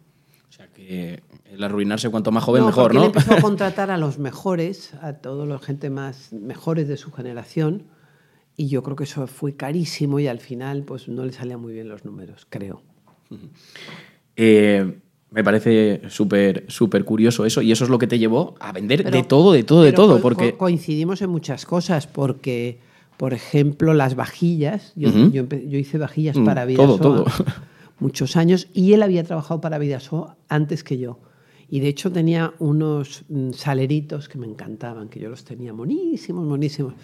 O 0.48 0.52
sea 0.52 0.68
que 0.68 1.22
el 1.50 1.62
arruinarse 1.62 2.10
cuanto 2.10 2.30
más 2.30 2.44
joven 2.44 2.62
No, 2.62 2.66
mejor, 2.66 2.94
¿no? 2.94 3.00
él 3.00 3.06
empezó 3.06 3.34
a 3.34 3.40
contratar 3.40 3.90
a 3.90 3.98
los 3.98 4.18
mejores, 4.18 4.94
a 5.00 5.14
toda 5.14 5.46
la 5.46 5.58
gente 5.58 5.90
más 5.90 6.32
mejores 6.32 6.88
de 6.88 6.96
su 6.96 7.12
generación, 7.12 7.84
y 8.56 8.68
yo 8.68 8.82
creo 8.82 8.96
que 8.96 9.04
eso 9.04 9.26
fue 9.26 9.56
carísimo 9.56 10.20
y 10.20 10.28
al 10.28 10.38
final 10.38 10.84
pues 10.84 11.08
no 11.08 11.24
le 11.24 11.32
salían 11.32 11.60
muy 11.60 11.72
bien 11.72 11.88
los 11.88 12.04
números, 12.04 12.46
creo. 12.48 12.82
Eh, 14.36 14.98
me 15.34 15.42
parece 15.44 16.02
súper 16.08 16.64
súper 16.68 17.04
curioso 17.04 17.44
eso 17.44 17.60
y 17.60 17.72
eso 17.72 17.84
es 17.84 17.90
lo 17.90 17.98
que 17.98 18.06
te 18.06 18.18
llevó 18.18 18.54
a 18.60 18.72
vender 18.72 19.02
Pero- 19.02 19.16
de 19.18 19.24
todo, 19.24 19.52
de 19.52 19.64
todo, 19.64 19.82
de 19.82 19.92
todo, 19.92 20.16
co- 20.16 20.22
porque 20.22 20.52
co- 20.52 20.58
coincidimos 20.58 21.20
en 21.22 21.30
muchas 21.30 21.66
cosas, 21.66 22.06
porque, 22.06 22.78
por 23.16 23.34
ejemplo, 23.34 23.94
las 23.94 24.14
vajillas, 24.14 24.92
yo, 24.96 25.10
yo, 25.10 25.44
hice 25.78 25.98
vajillas 25.98 26.36
Mm, 26.36 26.44
para 26.44 26.62
todo, 26.62 26.68
Vidasoa 26.68 26.98
todo. 26.98 27.24
muchos 28.00 28.36
años 28.36 28.68
y 28.72 28.92
él 28.92 29.02
había 29.02 29.24
trabajado 29.24 29.60
para 29.60 29.78
Vidasoa 29.78 30.36
antes 30.48 30.84
que 30.84 30.98
yo. 30.98 31.18
Y 31.70 31.80
de 31.80 31.88
hecho 31.88 32.12
tenía 32.12 32.52
unos 32.58 33.24
mm, 33.28 33.52
saleritos 33.52 34.28
que 34.28 34.38
me 34.38 34.46
encantaban, 34.46 35.08
que 35.08 35.18
yo 35.18 35.28
los 35.30 35.44
tenía 35.44 35.72
monísimos, 35.72 36.44
monísimos. 36.46 36.94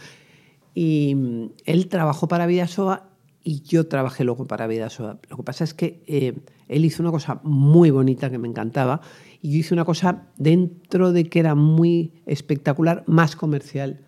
Y 0.74 1.14
mm, 1.16 1.44
él 1.64 1.88
trabajó 1.88 2.28
para 2.28 2.46
Vidasoa 2.46 3.08
y 3.42 3.62
yo 3.62 3.86
trabajé 3.86 4.22
luego 4.24 4.46
para 4.46 4.66
Vidasoa. 4.66 5.18
Lo 5.30 5.36
que 5.38 5.42
pasa 5.42 5.64
es 5.64 5.74
que 5.74 6.02
eh, 6.06 6.34
él 6.70 6.84
hizo 6.84 7.02
una 7.02 7.10
cosa 7.12 7.40
muy 7.42 7.90
bonita 7.90 8.30
que 8.30 8.38
me 8.38 8.48
encantaba 8.48 9.00
y 9.42 9.52
yo 9.52 9.58
hice 9.58 9.74
una 9.74 9.84
cosa 9.84 10.28
dentro 10.38 11.12
de 11.12 11.24
que 11.28 11.40
era 11.40 11.54
muy 11.54 12.12
espectacular, 12.26 13.04
más 13.06 13.36
comercial. 13.36 14.00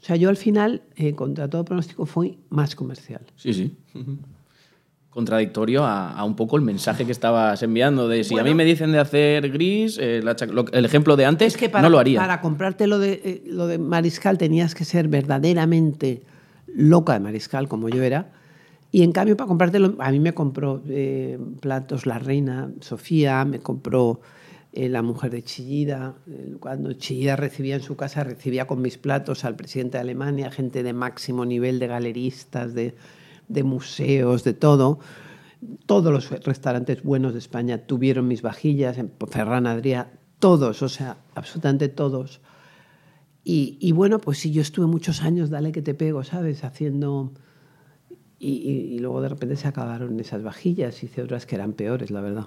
O 0.00 0.04
sea, 0.06 0.16
yo 0.16 0.28
al 0.28 0.36
final, 0.36 0.82
eh, 0.96 1.14
contra 1.14 1.48
todo 1.48 1.64
pronóstico, 1.64 2.04
fui 2.06 2.38
más 2.50 2.74
comercial. 2.76 3.22
Sí, 3.36 3.52
sí. 3.54 3.76
Contradictorio 5.10 5.84
a, 5.84 6.10
a 6.12 6.24
un 6.24 6.34
poco 6.34 6.56
el 6.56 6.62
mensaje 6.62 7.06
que 7.06 7.12
estabas 7.12 7.62
enviando 7.62 8.08
de 8.08 8.24
si 8.24 8.34
a 8.34 8.38
Bueno. 8.38 8.48
mí 8.50 8.54
me 8.56 8.64
dicen 8.64 8.90
de 8.90 8.98
hacer 8.98 9.48
gris, 9.50 9.96
eh, 10.00 10.20
la 10.24 10.34
lo- 10.52 10.66
el 10.72 10.84
ejemplo 10.84 11.14
de 11.16 11.24
antes, 11.24 11.54
Es 11.54 11.56
que 11.56 11.68
para, 11.68 11.82
no 11.82 11.88
lo 11.88 12.00
haría. 12.00 12.18
para 12.18 12.40
comprarte 12.40 12.88
lo 12.88 12.98
de, 12.98 13.20
eh, 13.24 13.42
lo 13.46 13.68
de 13.68 13.78
Mariscal 13.78 14.38
tenías 14.38 14.74
que 14.74 14.84
ser 14.84 15.06
verdaderamente 15.06 16.24
loca 16.66 17.12
de 17.12 17.20
Mariscal, 17.20 17.68
como 17.68 17.88
yo 17.88 18.02
era. 18.02 18.32
Y 18.94 19.02
en 19.02 19.10
cambio, 19.10 19.36
para 19.36 19.48
comprártelo, 19.48 19.96
a 19.98 20.12
mí 20.12 20.20
me 20.20 20.34
compró 20.34 20.80
eh, 20.86 21.36
platos 21.60 22.06
la 22.06 22.20
reina 22.20 22.70
Sofía, 22.78 23.44
me 23.44 23.58
compró 23.58 24.20
eh, 24.72 24.88
la 24.88 25.02
mujer 25.02 25.32
de 25.32 25.42
Chillida. 25.42 26.14
Eh, 26.28 26.54
Cuando 26.60 26.92
Chillida 26.92 27.34
recibía 27.34 27.74
en 27.74 27.82
su 27.82 27.96
casa, 27.96 28.22
recibía 28.22 28.68
con 28.68 28.80
mis 28.80 28.96
platos 28.96 29.44
al 29.44 29.56
presidente 29.56 29.98
de 29.98 30.02
Alemania, 30.02 30.48
gente 30.52 30.84
de 30.84 30.92
máximo 30.92 31.44
nivel, 31.44 31.80
de 31.80 31.88
galeristas, 31.88 32.72
de, 32.72 32.94
de 33.48 33.64
museos, 33.64 34.44
de 34.44 34.54
todo. 34.54 35.00
Todos 35.86 36.12
los 36.12 36.30
restaurantes 36.44 37.02
buenos 37.02 37.32
de 37.32 37.40
España 37.40 37.88
tuvieron 37.88 38.28
mis 38.28 38.42
vajillas, 38.42 38.96
en 38.96 39.10
Ferran 39.28 39.66
Adrià, 39.66 40.06
todos, 40.38 40.82
o 40.82 40.88
sea, 40.88 41.16
absolutamente 41.34 41.88
todos. 41.88 42.40
Y, 43.42 43.76
y 43.80 43.90
bueno, 43.90 44.20
pues 44.20 44.38
sí, 44.38 44.52
yo 44.52 44.62
estuve 44.62 44.86
muchos 44.86 45.20
años, 45.20 45.50
dale 45.50 45.72
que 45.72 45.82
te 45.82 45.94
pego, 45.94 46.22
¿sabes? 46.22 46.62
Haciendo... 46.62 47.32
Y, 48.44 48.56
y- 48.70 48.94
y 48.94 48.98
luego 48.98 49.20
de 49.22 49.28
repente 49.30 49.56
se 49.56 49.66
acabaron 49.68 50.18
esas 50.20 50.42
vajillas, 50.42 51.02
hice 51.02 51.22
otras 51.22 51.46
que 51.46 51.54
eran 51.54 51.72
peores, 51.72 52.10
la 52.10 52.20
verdad. 52.20 52.46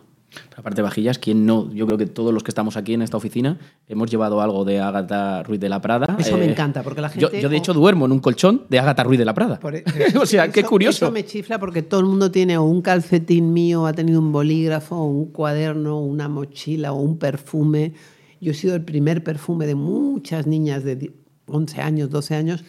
Pero 0.50 0.60
aparte 0.60 0.76
de 0.76 0.82
vajillas, 0.84 1.18
¿quién 1.20 1.45
no? 1.45 1.74
Yo 1.74 1.86
creo 1.88 1.98
que 1.98 2.06
todos 2.06 2.34
los 2.34 2.43
que 2.43 2.52
estamos 2.52 2.76
aquí 2.76 2.93
en 2.93 3.02
esta 3.02 3.16
oficina 3.16 3.58
hemos 3.88 4.12
llevado 4.12 4.41
algo 4.41 4.66
de 4.66 4.80
Ágata 4.82 5.41
Ruiz 5.43 5.60
de 5.60 5.70
la 5.70 5.82
Prada. 5.82 6.06
Eh, 6.20 6.22
Eso 6.22 6.38
me 6.38 6.45
encanta, 6.52 6.84
porque 6.84 7.00
la 7.02 7.08
Yo, 7.14 7.30
gente- 7.30 7.41
yo, 7.41 7.48
de 7.50 7.56
hecho, 7.58 7.74
duermo 7.74 8.06
en 8.06 8.12
un 8.12 8.20
colchón 8.20 8.64
de 8.70 8.78
Ágata 8.78 9.04
Ruiz 9.06 9.18
de 9.18 9.26
la 9.26 9.34
Prada. 9.34 9.58
Por 9.60 9.76
e- 9.76 9.84
o 10.22 10.26
sea, 10.26 10.52
qué 10.52 10.60
eso- 10.60 10.70
curioso. 10.70 11.06
Eso 11.06 11.12
me 11.14 11.26
chifla 11.26 11.60
porque 11.60 11.82
todo 11.82 12.02
el 12.02 12.06
mundo 12.08 12.30
tiene 12.30 12.58
o 12.58 12.64
un 12.64 12.82
calcetín 12.82 13.54
mío, 13.54 13.86
ha 13.88 13.93
tenido 13.93 14.20
un 14.20 14.32
bolígrafo, 14.34 14.98
o 14.98 15.06
un 15.06 15.32
cuaderno, 15.32 16.00
una 16.02 16.28
mochila 16.28 16.91
o 16.91 16.98
un 17.02 17.18
perfume. 17.18 17.93
Yo 18.41 18.52
he 18.52 18.54
sido 18.54 18.76
el 18.76 18.84
primer 18.84 19.24
perfume 19.24 19.66
de 19.66 19.76
muchas 19.76 20.45
niñas 20.45 20.84
de 20.84 20.95
di- 20.98 21.12
11 21.48 21.82
años, 21.82 22.10
12 22.10 22.36
años, 22.36 22.66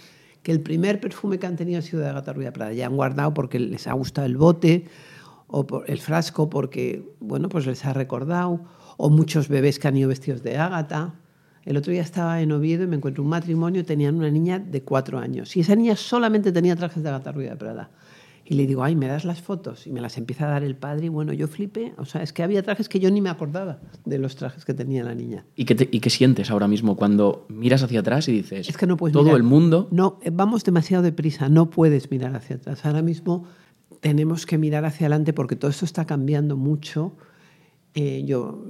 que 0.49 0.53
el 0.53 0.63
primer 0.63 0.99
perfume 0.99 1.39
que 1.39 1.47
han 1.47 1.57
tenido 1.57 1.79
ha 1.79 1.83
sido 1.83 2.01
de 2.01 2.09
Agatha 2.09 2.33
Ruiz 2.33 2.47
de 2.47 2.53
Prada. 2.53 2.73
Ya 2.73 2.87
han 2.87 2.97
guardado 2.97 3.35
porque 3.35 3.59
les 3.59 3.87
ha 3.87 3.93
gustado 3.93 4.27
el 4.27 4.39
bote 4.39 4.87
o 5.47 5.67
por 5.67 5.91
el 5.91 5.99
frasco 5.99 6.49
porque, 6.49 7.07
bueno, 7.21 7.51
pues 7.51 7.67
les 7.67 7.85
ha 7.85 7.93
recordado. 7.93 8.63
O 8.97 9.11
muchos 9.11 9.49
bebés 9.49 9.79
que 9.79 9.89
han 9.89 9.99
ido 9.99 10.09
vestidos 10.09 10.43
de 10.43 10.57
Ágata. 10.57 11.17
El 11.67 11.77
otro 11.77 11.93
día 11.93 12.01
estaba 12.01 12.41
en 12.41 12.51
Oviedo 12.51 12.85
y 12.85 12.87
me 12.87 12.97
encuentro 12.97 13.23
un 13.23 13.29
matrimonio, 13.29 13.85
tenían 13.85 14.15
una 14.15 14.31
niña 14.31 14.59
de 14.59 14.83
cuatro 14.83 15.19
años. 15.19 15.55
Y 15.55 15.61
esa 15.61 15.77
niña 15.77 15.97
solamente 15.97 16.51
tenía 16.51 16.75
trajes 16.77 17.03
de 17.03 17.11
Agatha 17.11 17.31
Ruiz 17.31 17.51
de 17.51 17.57
Prada. 17.57 17.91
Y 18.51 18.55
le 18.55 18.67
digo, 18.67 18.83
ay, 18.83 18.97
¿me 18.97 19.07
das 19.09 19.27
las 19.27 19.43
fotos? 19.43 19.87
Y 19.87 19.93
me 19.93 20.01
las 20.01 20.17
empieza 20.17 20.47
a 20.47 20.51
dar 20.51 20.65
el 20.65 20.75
padre. 20.75 21.07
Y 21.07 21.09
bueno, 21.11 21.35
yo 21.35 21.49
flipé. 21.49 21.93
O 21.99 22.07
sea, 22.07 22.23
es 22.23 22.33
que 22.33 22.43
había 22.43 22.63
trajes 22.63 22.89
que 22.89 22.99
yo 22.99 23.11
ni 23.11 23.21
me 23.21 23.29
acordaba 23.29 23.81
de 24.07 24.17
los 24.19 24.37
trajes 24.37 24.65
que 24.65 24.73
tenía 24.73 25.05
la 25.05 25.15
niña. 25.15 25.45
¿Y 25.55 25.67
qué, 25.67 25.75
te- 25.75 25.89
¿Y 25.93 26.01
qué 26.01 26.09
sientes 26.09 26.51
ahora 26.51 26.67
mismo 26.67 26.97
cuando 26.97 27.45
miras 27.51 27.83
hacia 27.83 28.01
atrás 28.01 28.27
y 28.29 28.33
dices, 28.33 28.67
Es 28.71 28.79
que 28.79 28.87
no 28.87 28.97
puedes 28.97 29.13
todo 29.13 29.25
mirar. 29.25 29.37
el 29.37 29.43
mundo 29.43 29.89
No, 29.91 30.19
eh, 30.23 30.31
vamos 30.33 30.65
demasiado 30.65 31.03
deprisa, 31.03 31.51
no 31.51 31.69
puedes 31.69 32.11
mirar 32.11 32.35
hacia 32.37 32.57
atrás. 32.57 32.87
Ahora 32.87 33.03
mismo 33.03 33.45
tenemos 34.01 34.47
que 34.47 34.57
mirar 34.57 34.87
hacia 34.87 35.07
adelante 35.09 35.35
porque 35.35 35.55
todo 35.55 35.71
esto 35.71 35.85
está 35.85 36.07
cambiando 36.07 36.57
mucho. 36.57 37.17
eh, 37.95 38.23
yo, 38.27 38.65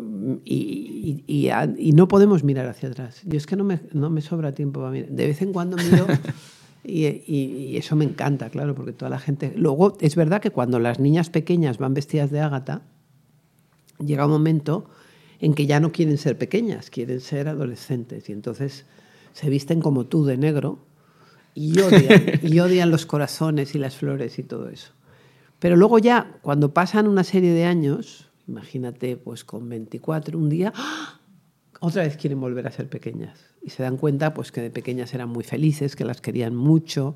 y, 0.45 1.24
y- 1.26 1.33
y 1.33 1.49
a- 1.51 1.72
y 1.76 1.93
no 1.93 2.09
podemos 2.09 2.45
mirar 2.45 2.66
hacia 2.66 2.89
atrás. 2.89 3.20
Yo 3.26 3.37
es 3.37 3.47
que 3.47 3.57
no 3.57 3.62
me, 3.64 3.81
no 3.93 4.11
me 4.11 4.22
sobra 4.22 4.53
tiempo 4.55 4.81
para 4.81 4.91
mirar. 4.93 5.11
De 5.11 5.26
vez 5.26 5.43
en 5.43 5.53
cuando 5.53 5.76
miro 5.76 6.07
y, 6.89 7.07
y- 7.07 7.66
y 7.70 7.76
eso 7.76 7.95
me 7.97 8.05
encanta, 8.05 8.49
claro, 8.51 8.74
porque 8.74 8.93
toda 8.93 9.11
la 9.11 9.18
gente... 9.18 9.53
Luego, 9.57 9.97
es 10.01 10.16
verdad 10.16 10.41
que 10.41 10.51
cuando 10.51 10.78
las 10.78 10.99
niñas 10.99 11.30
pequeñas 11.30 11.78
van 11.78 11.95
vestidas 11.95 12.30
de 12.30 12.41
ágata, 12.41 12.82
llega 14.05 14.24
un 14.26 14.32
momento 14.32 14.89
en 15.41 15.55
que 15.55 15.66
ya 15.66 15.80
no 15.80 15.93
quieren 15.93 16.18
ser 16.18 16.36
pequeñas, 16.39 16.91
quieren 16.91 17.20
ser 17.20 17.49
adolescentes 17.49 18.28
y 18.28 18.32
entonces 18.32 18.86
se 19.32 19.51
visten 19.51 19.80
como 19.80 20.07
tú 20.07 20.24
de 20.24 20.36
negro 20.36 20.78
y 21.55 21.78
odian, 21.80 22.41
y 22.43 22.59
odian 22.61 22.91
los 22.91 23.07
corazones 23.07 23.74
y 23.74 23.78
las 23.78 23.97
flores 23.97 24.39
y 24.39 24.43
todo 24.43 24.68
eso. 24.68 24.93
Pero 25.59 25.76
luego 25.76 25.99
ya, 25.99 26.39
cuando 26.43 26.72
pasan 26.72 27.09
una 27.09 27.24
serie 27.24 27.53
de 27.53 27.64
años, 27.64 28.30
imagínate, 28.47 29.16
pues 29.16 29.45
con 29.45 29.68
24, 29.68 30.39
un 30.39 30.49
día, 30.49 30.72
¡ah! 30.76 31.18
Otra 31.81 32.03
vez 32.03 32.16
quieren 32.16 32.41
volver 32.41 32.66
a 32.66 32.70
ser 32.70 32.89
pequeñas. 32.89 33.39
Y 33.62 33.70
se 33.70 33.83
dan 33.83 33.97
cuenta 33.97 34.35
pues 34.35 34.53
que 34.53 34.61
de 34.61 34.70
pequeñas 34.70 35.14
eran 35.14 35.29
muy 35.29 35.45
felices, 35.45 35.97
que 35.97 36.05
las 36.05 36.20
querían 36.20 36.55
mucho, 36.55 37.14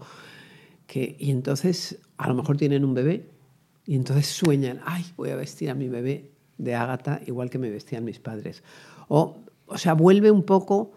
que, 0.87 1.17
y 1.19 1.31
entonces 1.31 1.99
a 2.17 2.29
lo 2.29 2.35
mejor 2.35 2.57
tienen 2.57 2.85
un 2.85 2.95
bebé 2.95 3.29
y 3.87 3.97
entonces 3.97 4.27
sueñan, 4.27 4.81
ay, 4.85 5.05
voy 5.17 5.31
a 5.31 5.37
vestir 5.37 5.71
a 5.71 5.75
mi 5.75 5.89
bebé 5.89 6.31
de 6.59 6.75
Ágata 6.75 7.21
igual 7.27 7.51
que 7.51 7.59
me 7.59 7.71
vestían 7.71 8.05
mis 8.05 8.21
padres. 8.21 8.63
O, 9.09 9.39
o 9.67 9.79
sea, 9.79 9.95
vuelve 9.95 10.31
un 10.31 10.45
poco, 10.45 10.93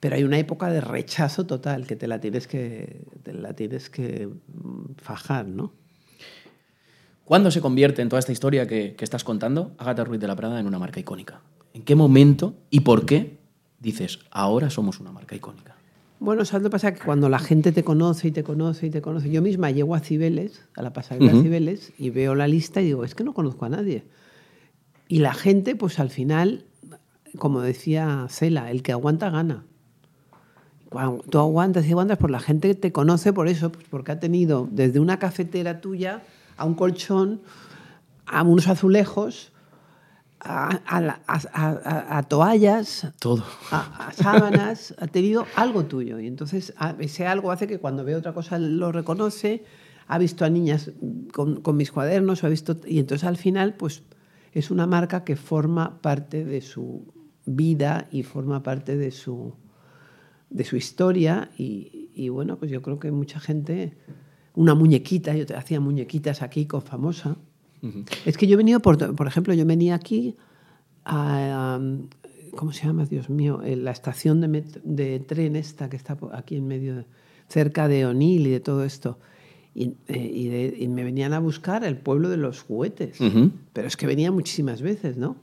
pero 0.00 0.16
hay 0.16 0.24
una 0.24 0.38
época 0.38 0.68
de 0.68 0.80
rechazo 0.80 1.46
total 1.46 1.86
que 1.86 1.96
te 1.96 2.06
la 2.06 2.20
tienes 2.20 2.46
que, 2.46 3.06
te 3.22 3.32
la 3.32 3.54
tienes 3.54 3.88
que 3.88 4.26
mm, 4.26 4.94
fajar, 4.98 5.46
¿no? 5.46 5.72
¿Cuándo 7.24 7.50
se 7.50 7.60
convierte 7.60 8.02
en 8.02 8.08
toda 8.08 8.20
esta 8.20 8.30
historia 8.30 8.68
que, 8.68 8.94
que 8.94 9.04
estás 9.04 9.24
contando 9.24 9.74
Agatha 9.78 10.04
Ruiz 10.04 10.20
de 10.20 10.28
la 10.28 10.36
Prada 10.36 10.60
en 10.60 10.66
una 10.66 10.78
marca 10.78 11.00
icónica? 11.00 11.40
¿En 11.76 11.82
qué 11.82 11.94
momento 11.94 12.54
y 12.70 12.80
por 12.80 13.04
qué 13.04 13.36
dices, 13.80 14.20
ahora 14.30 14.70
somos 14.70 14.98
una 14.98 15.12
marca 15.12 15.36
icónica? 15.36 15.76
Bueno, 16.20 16.46
¿sabes 16.46 16.62
lo 16.62 16.70
que 16.70 16.72
pasa? 16.72 16.94
Que 16.94 17.04
cuando 17.04 17.28
la 17.28 17.38
gente 17.38 17.70
te 17.70 17.84
conoce 17.84 18.28
y 18.28 18.30
te 18.30 18.42
conoce 18.42 18.86
y 18.86 18.90
te 18.90 19.02
conoce, 19.02 19.30
yo 19.30 19.42
misma 19.42 19.70
llego 19.70 19.94
a 19.94 20.00
Cibeles, 20.00 20.64
a 20.74 20.80
la 20.80 20.94
pasarela 20.94 21.34
Ujú. 21.34 21.42
Cibeles, 21.42 21.92
y 21.98 22.08
veo 22.08 22.34
la 22.34 22.48
lista 22.48 22.80
y 22.80 22.86
digo, 22.86 23.04
es 23.04 23.14
que 23.14 23.24
no 23.24 23.34
conozco 23.34 23.66
a 23.66 23.68
nadie. 23.68 24.04
Y 25.06 25.18
la 25.18 25.34
gente, 25.34 25.76
pues 25.76 25.98
al 25.98 26.08
final, 26.08 26.64
como 27.36 27.60
decía 27.60 28.26
Cela, 28.30 28.70
el 28.70 28.82
que 28.82 28.92
aguanta 28.92 29.28
gana. 29.28 29.66
Cuando 30.88 31.22
tú 31.28 31.38
aguantas 31.38 31.84
y 31.84 31.90
aguantas, 31.90 32.16
pues 32.16 32.30
la 32.30 32.40
gente 32.40 32.74
te 32.74 32.90
conoce 32.90 33.34
por 33.34 33.48
eso, 33.48 33.70
pues 33.70 33.84
porque 33.90 34.12
ha 34.12 34.18
tenido 34.18 34.66
desde 34.72 34.98
una 34.98 35.18
cafetera 35.18 35.82
tuya 35.82 36.22
a 36.56 36.64
un 36.64 36.72
colchón, 36.72 37.42
a 38.24 38.42
unos 38.44 38.66
azulejos, 38.66 39.52
a, 40.40 40.68
a 40.86 41.00
la- 41.00 41.20
a- 41.26 41.40
a- 41.52 42.18
a 42.18 42.22
toallas, 42.24 43.12
Todo. 43.18 43.42
a, 43.70 44.10
sábanas, 44.14 44.94
ha 44.98 45.06
tenido 45.06 45.46
algo 45.56 45.84
tuyo. 45.86 46.18
Y 46.20 46.26
entonces 46.26 46.74
ese 46.98 47.26
algo 47.26 47.50
hace 47.52 47.66
que 47.66 47.78
cuando 47.78 48.04
ve 48.04 48.14
otra 48.14 48.32
cosa 48.32 48.58
lo 48.58 48.92
reconoce, 48.92 49.64
ha 50.08 50.18
visto 50.18 50.44
a 50.44 50.50
niñas 50.50 50.92
con, 51.32 51.60
con 51.62 51.76
mis 51.76 51.90
cuadernos, 51.90 52.44
ha 52.44 52.48
visto, 52.48 52.76
y 52.86 52.98
entonces 53.00 53.26
al 53.26 53.36
final 53.36 53.74
pues 53.74 54.02
es 54.52 54.70
una 54.70 54.86
marca 54.86 55.24
que 55.24 55.36
forma 55.36 56.00
parte 56.00 56.44
de 56.44 56.60
su 56.60 57.12
vida 57.44 58.06
y 58.12 58.22
forma 58.22 58.62
parte 58.62 58.96
de 58.96 59.10
su, 59.10 59.54
de 60.50 60.64
su 60.64 60.76
historia. 60.76 61.50
Y, 61.58 62.10
y 62.14 62.28
bueno, 62.28 62.56
pues 62.58 62.70
yo 62.70 62.82
creo 62.82 62.98
que 62.98 63.10
mucha 63.10 63.40
gente, 63.40 63.96
una 64.54 64.74
muñequita, 64.74 65.34
yo 65.34 65.44
te 65.46 65.54
hacía 65.56 65.80
muñequitas 65.80 66.40
aquí 66.42 66.66
con 66.66 66.82
famosa. 66.82 67.36
Es 68.24 68.36
que 68.36 68.46
yo 68.46 68.54
he 68.54 68.56
venido, 68.56 68.80
por, 68.80 69.14
por 69.14 69.26
ejemplo, 69.26 69.54
yo 69.54 69.64
venía 69.66 69.94
aquí 69.94 70.36
a, 71.04 71.78
¿cómo 72.56 72.72
se 72.72 72.86
llama? 72.86 73.04
Dios 73.06 73.30
mío, 73.30 73.60
la 73.64 73.90
estación 73.90 74.40
de, 74.40 74.64
de 74.84 75.20
tren 75.20 75.56
esta 75.56 75.88
que 75.88 75.96
está 75.96 76.16
aquí 76.32 76.56
en 76.56 76.66
medio, 76.66 76.96
de- 76.96 77.04
cerca 77.48 77.86
de 77.88 78.06
Onil 78.06 78.46
y 78.46 78.50
de 78.50 78.60
todo 78.60 78.84
esto. 78.84 79.18
Y, 79.74 79.92
eh, 80.08 80.30
y 80.34 80.48
de- 80.48 80.76
y 80.78 80.88
me 80.88 81.04
venían 81.04 81.32
a 81.34 81.38
buscar 81.38 81.84
el 81.84 81.96
pueblo 81.96 82.28
de 82.30 82.38
los 82.38 82.62
juguetes. 82.62 83.18
Pero 83.72 83.86
es 83.88 83.96
que 83.96 84.06
venía 84.06 84.32
muchísimas 84.32 84.80
veces, 84.82 85.16
¿no? 85.16 85.36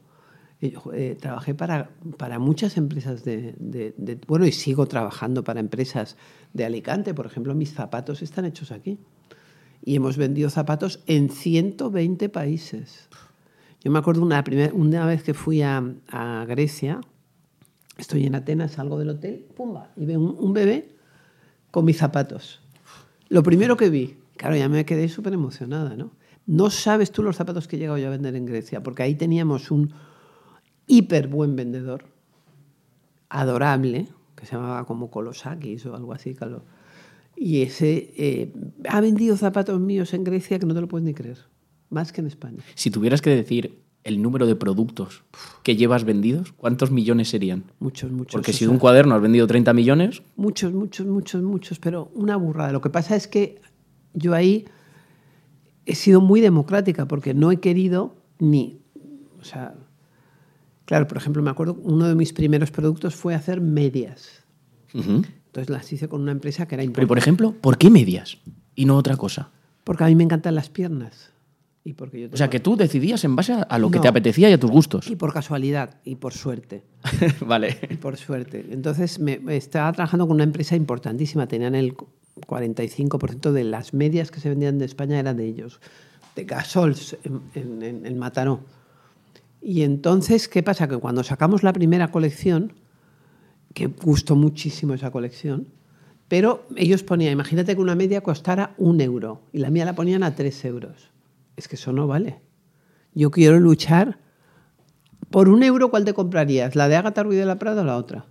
Eh, 0.62 0.74
eh, 0.94 1.18
trabajé 1.20 1.54
para, 1.54 1.92
para 2.18 2.40
muchas 2.40 2.78
empresas 2.78 3.24
de, 3.24 3.54
de, 3.60 3.94
de, 3.98 4.18
Bueno, 4.28 4.46
y 4.48 4.52
sigo 4.52 4.86
trabajando 4.88 5.44
para 5.44 5.60
empresas 5.60 6.18
de 6.54 6.66
Alicante. 6.66 7.14
Por 7.14 7.26
ejemplo, 7.26 7.54
mis 7.54 7.74
zapatos 7.74 8.22
están 8.22 8.46
hechos 8.46 8.72
aquí. 8.72 8.98
Y 9.86 9.96
hemos 9.96 10.18
vendido 10.18 10.50
zapatos 10.50 11.04
en 11.08 11.30
120 11.30 12.30
países. 12.30 13.10
Yo 13.84 13.92
me 13.92 14.00
acuerdo 14.00 14.22
una, 14.22 14.44
primera, 14.44 14.74
una 14.74 15.06
vez 15.06 15.24
que 15.24 15.34
fui 15.34 15.62
a, 15.62 15.84
a, 16.08 16.46
Grecia, 16.48 17.02
estoy 17.98 18.26
en 18.26 18.36
Atenas, 18.36 18.74
salgo 18.74 18.98
del 18.98 19.10
hotel, 19.10 19.46
pumba, 19.56 19.92
y 19.98 20.06
veo 20.06 20.22
un, 20.22 20.54
bebé 20.54 20.96
con 21.70 21.84
mis 21.84 21.98
zapatos. 21.98 22.62
Lo 23.28 23.44
primero 23.44 23.76
que 23.76 23.90
vi, 23.90 24.18
claro, 24.38 24.56
ya 24.56 24.70
me 24.70 24.86
quedé 24.86 25.10
súper 25.10 25.34
emocionada, 25.34 25.98
¿no? 25.98 26.12
No 26.46 26.70
sabes 26.70 27.12
tú 27.12 27.24
los 27.24 27.36
zapatos 27.36 27.68
que 27.68 27.76
he 27.76 27.80
llegado 27.80 27.98
yo 27.98 28.08
a 28.08 28.12
vender 28.12 28.36
en 28.36 28.46
Grecia, 28.46 28.82
porque 28.84 29.04
ahí 29.04 29.16
teníamos 29.16 29.70
un 29.70 29.94
hiper 30.88 31.28
buen 31.28 31.58
vendedor, 31.58 32.06
adorable, 33.28 34.08
que 34.36 34.46
se 34.46 34.56
llamaba 34.56 34.86
como 34.86 35.12
Kolosakis 35.12 35.86
o 35.86 35.96
algo 35.96 36.14
así, 36.14 36.36
y 37.36 37.62
ese 37.62 38.14
eh, 38.18 38.54
ha 38.88 39.02
vendido 39.02 39.38
zapatos 39.38 39.80
míos 39.80 40.14
en 40.14 40.24
Grecia 40.24 40.60
que 40.60 40.66
no 40.66 40.74
te 40.74 40.82
lo 40.82 40.88
puedes 40.88 41.06
ni 41.06 41.14
creer, 41.14 41.40
más 41.90 42.12
que 42.12 42.22
en 42.22 42.28
España. 42.28 42.64
Si 42.76 42.92
tuvieras 42.92 43.22
que 43.22 43.30
decir 43.30 43.84
el 44.04 44.22
número 44.22 44.46
de 44.46 44.56
productos 44.56 45.24
que 45.64 45.76
llevas 45.76 46.04
vendidos, 46.04 46.52
¿cuántos 46.54 46.92
millones 46.92 47.30
serían? 47.30 47.64
Muchos, 47.80 48.12
muchos. 48.12 48.34
Porque 48.34 48.54
si 48.54 48.66
de 48.66 48.72
un 48.72 48.78
cuaderno 48.78 49.16
has 49.16 49.22
vendido 49.22 49.48
30 49.48 49.74
millones... 49.74 50.22
Muchos, 50.36 50.74
muchos, 50.74 51.08
muchos, 51.08 51.42
muchos, 51.42 51.80
pero 51.80 52.12
una 52.14 52.36
burrada. 52.36 52.72
Lo 52.72 52.82
que 52.82 52.90
pasa 52.90 53.16
es 53.16 53.28
que 53.28 53.62
yo 54.14 54.34
ahí 54.34 54.66
he 55.86 55.96
sido 55.96 56.22
muy 56.22 56.42
democrática 56.42 57.08
porque 57.08 57.34
no 57.34 57.52
he 57.52 57.60
querido 57.60 58.16
ni... 58.40 58.82
O 59.40 59.46
sea, 59.46 59.76
claro, 60.86 61.08
por 61.08 61.18
ejemplo, 61.18 61.42
me 61.42 61.50
acuerdo, 61.50 61.78
uno 61.82 62.08
de 62.08 62.16
mis 62.16 62.34
primeros 62.34 62.72
productos 62.72 63.16
fue 63.16 63.36
hacer 63.36 63.62
medias. 63.62 64.44
Uh 64.94 65.00
-huh. 65.00 65.26
Entonces 65.54 65.70
las 65.70 65.94
hice 65.94 66.08
con 66.08 66.20
una 66.20 66.32
empresa 66.32 66.68
que 66.68 66.74
era 66.74 66.84
importante. 66.84 67.02
Pero, 67.02 67.08
por 67.08 67.18
ejemplo, 67.20 67.52
¿por 67.52 67.78
qué 67.78 67.92
medias 67.92 68.40
y 68.74 68.86
no 68.86 68.98
otra 68.98 69.18
cosa? 69.18 69.52
Porque 69.84 70.04
a 70.04 70.08
mí 70.08 70.16
me 70.16 70.24
encantan 70.24 70.56
las 70.56 70.72
piernas. 70.72 71.32
Y 71.84 71.94
porque 71.94 72.22
yo 72.22 72.30
O 72.34 72.38
sea, 72.38 72.50
que 72.50 72.60
tú 72.60 72.76
decidías 72.76 73.24
en 73.24 73.36
base 73.36 73.54
a 73.54 73.78
lo 73.78 73.92
que 73.92 73.98
no. 73.98 74.02
te 74.02 74.08
apetecía 74.08 74.50
y 74.50 74.54
a 74.54 74.60
tus 74.60 74.72
gustos. 74.72 75.08
Y 75.12 75.16
por 75.16 75.32
casualidad, 75.32 76.00
y 76.06 76.16
por 76.16 76.34
suerte. 76.34 76.86
vale. 77.46 77.78
Y 77.88 77.98
por 77.98 78.18
suerte. 78.18 78.66
Entonces, 78.72 79.20
me, 79.20 79.40
estaba 79.56 79.92
trabajando 79.92 80.26
con 80.26 80.38
una 80.38 80.44
empresa 80.44 80.76
importantísima. 80.76 81.46
Tenían 81.46 81.76
el 81.76 81.94
45% 81.96 83.52
de 83.52 83.64
las 83.64 83.94
medias 83.94 84.32
que 84.32 84.40
se 84.40 84.50
vendían 84.50 84.80
de 84.80 84.86
España 84.86 85.20
eran 85.20 85.38
de 85.38 85.46
ellos. 85.46 85.82
De 86.36 86.46
Gasols, 86.46 87.16
en, 87.24 87.42
en, 87.54 87.84
en, 87.84 88.06
en 88.08 88.18
Mataró. 88.18 88.62
Y 89.62 89.84
entonces, 89.84 90.48
¿qué 90.48 90.64
pasa? 90.64 90.88
Que 90.88 90.98
cuando 90.98 91.22
sacamos 91.22 91.62
la 91.62 91.74
primera 91.74 92.10
colección, 92.10 92.74
que 93.74 93.88
gustó 93.88 94.36
muchísimo 94.36 94.94
esa 94.94 95.12
colección, 95.12 95.68
pero 96.28 96.66
ellos 96.76 97.04
ponían, 97.04 97.34
imagínate 97.34 97.76
que 97.76 97.82
una 97.82 97.96
media 97.96 98.22
costara 98.22 98.74
un 98.78 99.02
euro 99.02 99.42
y 99.52 99.60
la 99.60 99.70
mía 99.70 99.86
la 99.86 99.96
ponían 99.96 100.24
a 100.24 100.36
tres 100.36 100.64
euros. 100.66 101.12
Es 101.58 101.68
que 101.68 101.76
eso 101.76 101.92
no 101.92 102.08
vale. 102.08 102.40
Yo 103.14 103.32
quiero 103.32 103.60
luchar. 103.60 104.20
Por 105.30 105.50
un 105.50 105.64
euro, 105.64 105.90
¿cuál 105.90 106.06
te 106.06 106.14
comprarías? 106.14 106.76
¿La 106.76 106.88
de 106.88 106.96
Agatha 106.96 107.24
Ruiz 107.24 107.38
de 107.38 107.46
la 107.46 107.60
Prada 107.60 107.82
o 107.82 107.86
la 107.86 107.98
otra? 107.98 108.26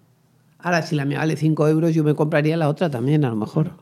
Ahora, 0.58 0.82
si 0.82 0.94
la 0.94 1.04
mía 1.04 1.18
vale 1.18 1.36
cinco 1.36 1.66
euros, 1.66 1.94
yo 1.94 2.04
me 2.04 2.14
compraría 2.14 2.56
la 2.56 2.68
otra 2.68 2.90
también, 2.90 3.24
a 3.24 3.30
lo 3.30 3.36
mejor. 3.36 3.72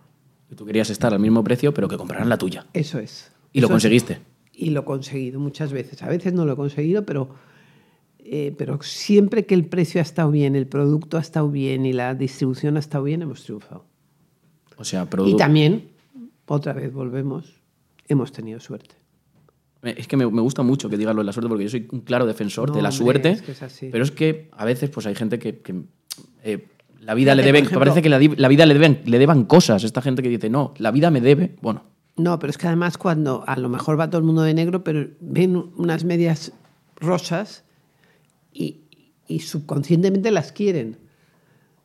Y 0.51 0.55
tú 0.55 0.65
querías 0.65 0.91
estar 0.91 1.13
al 1.13 1.21
mismo 1.21 1.45
precio, 1.45 1.73
pero 1.75 1.89
que 1.89 1.97
compraran 1.97 2.29
la 2.29 2.39
tuya. 2.39 2.67
Eso 2.73 2.99
es. 2.99 3.31
Y 3.53 3.59
eso 3.59 3.69
lo 3.69 3.71
conseguiste. 3.71 4.15
Es. 4.15 4.21
Y 4.53 4.71
lo 4.71 4.81
he 4.81 4.85
conseguido 4.85 5.41
muchas 5.41 5.73
veces. 5.73 6.03
A 6.03 6.09
veces 6.09 6.33
no 6.33 6.45
lo 6.45 6.55
he 6.55 6.57
conseguido, 6.57 7.05
pero, 7.05 7.31
eh, 8.25 8.55
pero 8.57 8.81
siempre 8.83 9.47
que 9.47 9.55
el 9.55 9.67
precio 9.67 10.01
ha 10.01 10.03
estado 10.03 10.31
bien, 10.31 10.57
el 10.57 10.67
producto 10.67 11.17
ha 11.17 11.21
estado 11.21 11.49
bien 11.51 11.87
y 11.87 11.93
la 11.93 12.15
distribución 12.15 12.77
ha 12.77 12.81
estado 12.81 13.05
bien, 13.05 13.23
hemos 13.23 13.43
triunfado. 13.45 13.85
O 14.77 14.85
sea, 14.85 15.07
Y 15.27 15.37
también, 15.37 15.91
otra 16.47 16.73
vez 16.73 16.93
volvemos, 16.93 17.61
hemos 18.09 18.33
tenido 18.33 18.61
suerte. 18.61 18.95
Es 19.83 20.07
que 20.07 20.17
me, 20.17 20.31
me, 20.31 20.43
gusta 20.43 20.63
mucho 20.63 20.89
que 20.91 20.97
digas 20.97 21.15
lo 21.15 21.23
de 21.23 21.27
la 21.27 21.33
suerte, 21.33 21.49
porque 21.49 21.65
yo 21.65 21.71
soy 21.71 21.89
un 21.91 22.01
claro 22.01 22.27
defensor 22.27 22.69
no, 22.69 22.77
de 22.77 22.83
la 22.83 22.91
suerte. 22.91 23.31
Es 23.31 23.43
que 23.43 23.53
es. 23.53 23.79
Pero 23.93 24.05
es 24.05 24.11
que 24.11 24.51
a 24.53 24.65
veces 24.65 24.91
pues 24.91 25.07
hay 25.07 25.15
gente 25.15 25.39
que, 25.39 25.59
que 25.59 25.83
eh, 26.43 26.67
la 27.01 27.15
vida 27.15 27.35
le 27.35 27.43
deben. 27.43 27.65
Ejemplo, 27.65 27.81
parece 27.81 28.03
que 28.03 28.11
la, 28.11 28.19
la 28.19 28.49
vida 28.49 28.67
le, 28.67 28.75
deben, 28.75 29.03
le 29.05 29.19
deban 29.19 29.45
cosas. 29.45 29.85
Esta 29.85 30.03
gente 30.03 30.23
que 30.23 30.29
dice, 30.29 30.51
no, 30.51 30.75
la 30.79 30.91
vida 30.91 31.11
me 31.11 31.21
debe. 31.21 31.57
Bueno. 31.63 31.85
No, 32.17 32.39
pero 32.39 32.51
es 32.51 32.59
que 32.59 32.67
además 32.67 32.99
cuando 32.99 33.45
a 33.47 33.57
lo 33.57 33.69
mejor 33.71 33.99
va 33.99 34.11
todo 34.11 34.19
el 34.19 34.25
mundo 34.25 34.43
de 34.43 34.53
negro, 34.53 34.85
pero 34.85 35.09
ven 35.21 35.57
unas 35.77 36.05
medias 36.05 36.53
rosas 36.97 37.65
y, 38.53 38.81
y 39.27 39.41
subconscientemente 39.41 40.31
las 40.31 40.53
quieren. 40.53 40.99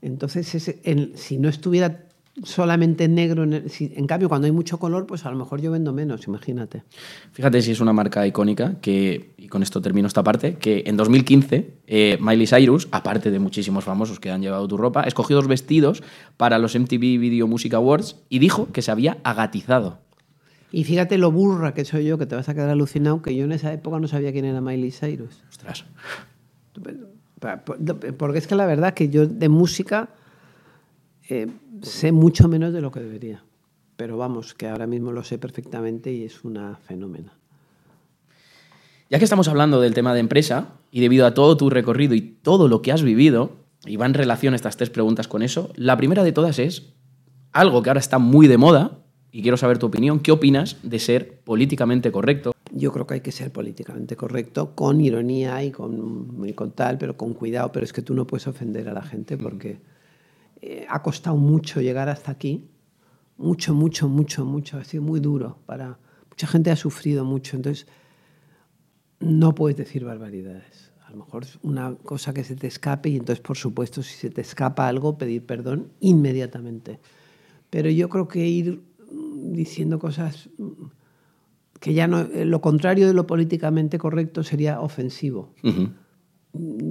Entonces, 0.02 0.54
es, 0.56 0.76
en, 0.84 1.18
si 1.18 1.38
no 1.38 1.50
estuviera 1.50 2.06
solamente 2.44 3.06
en 3.06 3.16
negro. 3.16 3.44
En, 3.44 3.54
el, 3.54 3.70
si, 3.70 3.94
en, 3.96 4.08
cambio, 4.08 4.30
cuando 4.30 4.46
hay 4.46 4.52
mucho 4.52 4.78
color, 4.78 5.06
pues 5.06 5.26
a 5.26 5.32
lo 5.32 5.38
mejor 5.38 5.62
yo 5.62 5.72
vendo 5.72 5.94
menos, 5.94 6.28
imagínate. 6.28 6.84
Fíjate 7.32 7.62
si 7.62 7.72
es 7.72 7.80
una 7.80 7.94
marca 7.94 8.26
icónica, 8.28 8.76
que, 8.82 9.34
y 9.38 9.48
con 9.48 9.64
esto 9.64 9.82
termino 9.82 10.08
esta 10.08 10.24
parte, 10.24 10.56
que 10.56 10.84
en 10.86 10.98
2015 10.98 11.74
eh, 11.88 12.18
Miley 12.20 12.48
Cyrus, 12.48 12.88
aparte 12.92 13.32
de 13.32 13.40
muchísimos 13.40 13.84
famosos 13.84 14.20
que 14.20 14.32
han 14.32 14.42
llevado 14.42 14.68
tu 14.68 14.78
ropa, 14.78 15.04
escogió 15.04 15.38
dos 15.38 15.48
vestidos 15.48 16.04
para 16.38 16.60
los 16.60 16.78
MTV 16.78 17.00
Video 17.00 17.48
Music 17.48 17.74
Awards 17.74 18.18
y 18.30 18.40
dijo 18.40 18.72
que 18.72 18.82
se 18.82 18.92
había 18.92 19.18
agatizado. 19.24 20.00
Y 20.72 20.84
fíjate 20.84 21.18
lo 21.18 21.32
burra 21.32 21.74
que 21.74 21.86
soy 21.86 22.06
yo, 22.06 22.18
que 22.18 22.26
te 22.26 22.36
vas 22.36 22.50
a 22.50 22.54
quedar 22.54 22.70
alucinado, 22.70 23.22
que 23.22 23.34
yo 23.34 23.46
en 23.46 23.54
esa 23.54 23.72
época 23.72 24.00
no 24.00 24.08
sabía 24.08 24.34
quién 24.34 24.44
era 24.44 24.60
Miley 24.60 24.92
Cyrus. 24.92 25.42
Ostras. 25.50 25.86
Porque 28.18 28.38
es 28.38 28.48
que 28.48 28.56
la 28.56 28.66
verdad 28.66 28.94
que 28.94 29.10
yo 29.10 29.28
de 29.28 29.50
música 29.50 30.10
eh, 31.30 31.48
sé 31.82 32.12
mucho 32.12 32.48
menos 32.48 32.74
de 32.74 32.82
lo 32.82 32.92
que 32.92 33.00
debería. 33.00 33.44
Pero 33.96 34.18
vamos, 34.18 34.54
que 34.54 34.68
ahora 34.68 34.88
mismo 34.88 35.12
lo 35.12 35.24
sé 35.24 35.38
perfectamente 35.38 36.12
y 36.12 36.24
es 36.24 36.44
una 36.44 36.76
fenómena. 36.76 37.34
Ya 39.10 39.20
que 39.20 39.24
estamos 39.24 39.48
hablando 39.48 39.80
del 39.80 39.94
tema 39.94 40.14
de 40.14 40.20
empresa, 40.20 40.70
y 40.92 41.02
debido 41.02 41.26
a 41.26 41.34
todo 41.34 41.58
tu 41.58 41.70
recorrido 41.70 42.16
y 42.16 42.22
todo 42.22 42.68
lo 42.68 42.82
que 42.82 42.92
has 42.92 43.04
vivido, 43.04 43.52
y 43.86 43.98
va 43.98 44.06
en 44.06 44.16
relación 44.16 44.56
estas 44.56 44.78
tres 44.78 44.90
preguntas 44.90 45.28
con 45.28 45.44
eso, 45.44 45.72
la 45.76 45.96
primera 45.96 46.24
de 46.24 46.32
todas 46.32 46.58
es 46.58 46.94
algo 47.52 47.84
que 47.84 47.90
ahora 47.90 48.00
está 48.00 48.18
muy 48.18 48.48
de 48.48 48.58
moda, 48.58 48.98
y 49.32 49.42
quiero 49.42 49.58
saber 49.58 49.78
tu 49.78 49.86
opinión, 49.86 50.20
¿qué 50.20 50.32
opinas 50.32 50.78
de 50.82 51.00
ser 51.00 51.40
políticamente 51.42 52.12
correcto? 52.12 52.55
Yo 52.72 52.92
creo 52.92 53.06
que 53.06 53.16
hay 53.16 53.22
que 53.22 53.32
ser 53.32 53.52
políticamente 53.52 54.16
correcto, 54.16 54.76
con 54.76 55.02
ironía 55.02 55.64
y 55.64 55.72
con, 55.72 56.44
y 56.46 56.54
con 56.54 56.72
tal, 56.72 56.98
pero 56.98 57.16
con 57.16 57.34
cuidado, 57.34 57.72
pero 57.72 57.86
es 57.86 57.94
que 57.94 58.02
tú 58.02 58.14
no 58.14 58.26
puedes 58.26 58.48
ofender 58.48 58.90
a 58.90 58.94
la 58.94 59.04
gente 59.04 59.38
porque... 59.38 59.76
Mm 59.76 59.96
eh, 60.62 60.86
ha 60.90 61.02
costado 61.04 61.36
mucho 61.36 61.82
llegar 61.82 62.10
hasta 62.10 62.32
aquí, 62.32 62.68
mucho, 63.38 63.74
mucho, 63.76 64.08
mucho, 64.08 64.46
mucho, 64.46 64.78
ha 64.78 64.84
sido 64.84 65.04
muy 65.04 65.20
duro 65.20 65.60
para 65.68 66.00
mucha 66.30 66.48
gente 66.48 66.72
ha 66.72 66.76
sufrido 66.76 67.24
mucho, 67.24 67.56
entonces 67.56 67.88
no 69.20 69.54
puedes 69.54 69.78
decir 69.78 70.06
barbaridades. 70.06 70.92
A 71.06 71.12
lo 71.12 71.18
mejor 71.18 71.44
es 71.44 71.60
una 71.62 71.96
cosa 71.96 72.34
que 72.34 72.44
se 72.44 72.56
te 72.56 72.66
escape 72.66 73.10
y 73.10 73.18
entonces, 73.18 73.42
por 73.42 73.58
supuesto, 73.58 74.02
si 74.02 74.16
se 74.16 74.32
te 74.32 74.42
escapa 74.42 74.88
algo, 74.88 75.20
pedir 75.20 75.46
perdón 75.46 75.92
inmediatamente. 76.00 77.00
Pero 77.70 77.92
yo 77.92 78.10
creo 78.10 78.28
que 78.28 78.48
ir 78.48 78.82
diciendo 79.52 80.00
cosas 80.00 80.50
que 81.86 81.94
ya 81.94 82.08
no, 82.08 82.24
lo 82.24 82.62
contrario 82.62 83.06
de 83.06 83.14
lo 83.14 83.28
políticamente 83.28 84.00
correcto 84.00 84.42
sería 84.42 84.82
ofensivo. 84.82 85.54
Uh 85.62 85.68
-huh. 85.70 85.94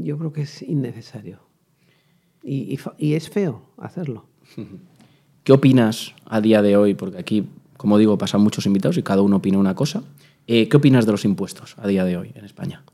Yo 0.05 0.17
creo 0.19 0.33
que 0.33 0.43
es 0.43 0.63
innecesario. 0.63 1.41
Y, 2.45 2.73
y, 2.73 2.79
y, 2.99 3.15
es 3.15 3.29
feo 3.29 3.63
hacerlo. 3.77 4.27
¿Qué 5.43 5.53
opinas 5.53 6.15
a 6.27 6.41
día 6.41 6.63
de 6.63 6.77
hoy? 6.77 6.95
Porque 6.95 7.19
aquí, 7.19 7.49
como 7.77 7.99
digo, 7.99 8.17
pasan 8.19 8.41
muchos 8.41 8.67
invitados 8.67 8.97
y 8.97 9.03
cada 9.03 9.23
uno 9.23 9.39
opina 9.39 9.59
una 9.59 9.75
cosa. 9.75 10.05
Eh, 10.47 10.69
¿Qué 10.69 10.77
opinas 10.77 11.07
de 11.07 11.11
los 11.11 11.25
impuestos 11.25 11.75
a 11.77 11.89
día 11.89 12.05
de 12.05 12.17
hoy 12.17 12.31
en 12.37 12.45
España? 12.45 12.85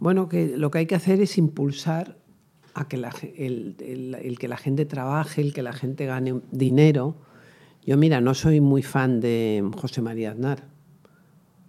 Bueno, 0.00 0.30
que 0.30 0.56
lo 0.56 0.70
que 0.70 0.78
hay 0.78 0.86
que 0.86 0.94
hacer 0.94 1.20
es 1.20 1.36
impulsar 1.36 2.16
a 2.72 2.88
que 2.88 2.96
la, 2.96 3.12
el, 3.36 3.76
el, 3.80 4.14
el, 4.14 4.38
que 4.38 4.48
la 4.48 4.56
gente 4.56 4.86
trabaje, 4.86 5.42
el 5.42 5.52
que 5.52 5.62
la 5.62 5.74
gente 5.74 6.06
gane 6.06 6.40
dinero. 6.52 7.16
Yo, 7.86 7.98
mira, 7.98 8.20
no 8.20 8.32
soy 8.32 8.60
muy 8.60 8.82
fan 8.82 9.20
de 9.20 9.68
José 9.76 10.00
María 10.00 10.30
Aznar, 10.30 10.64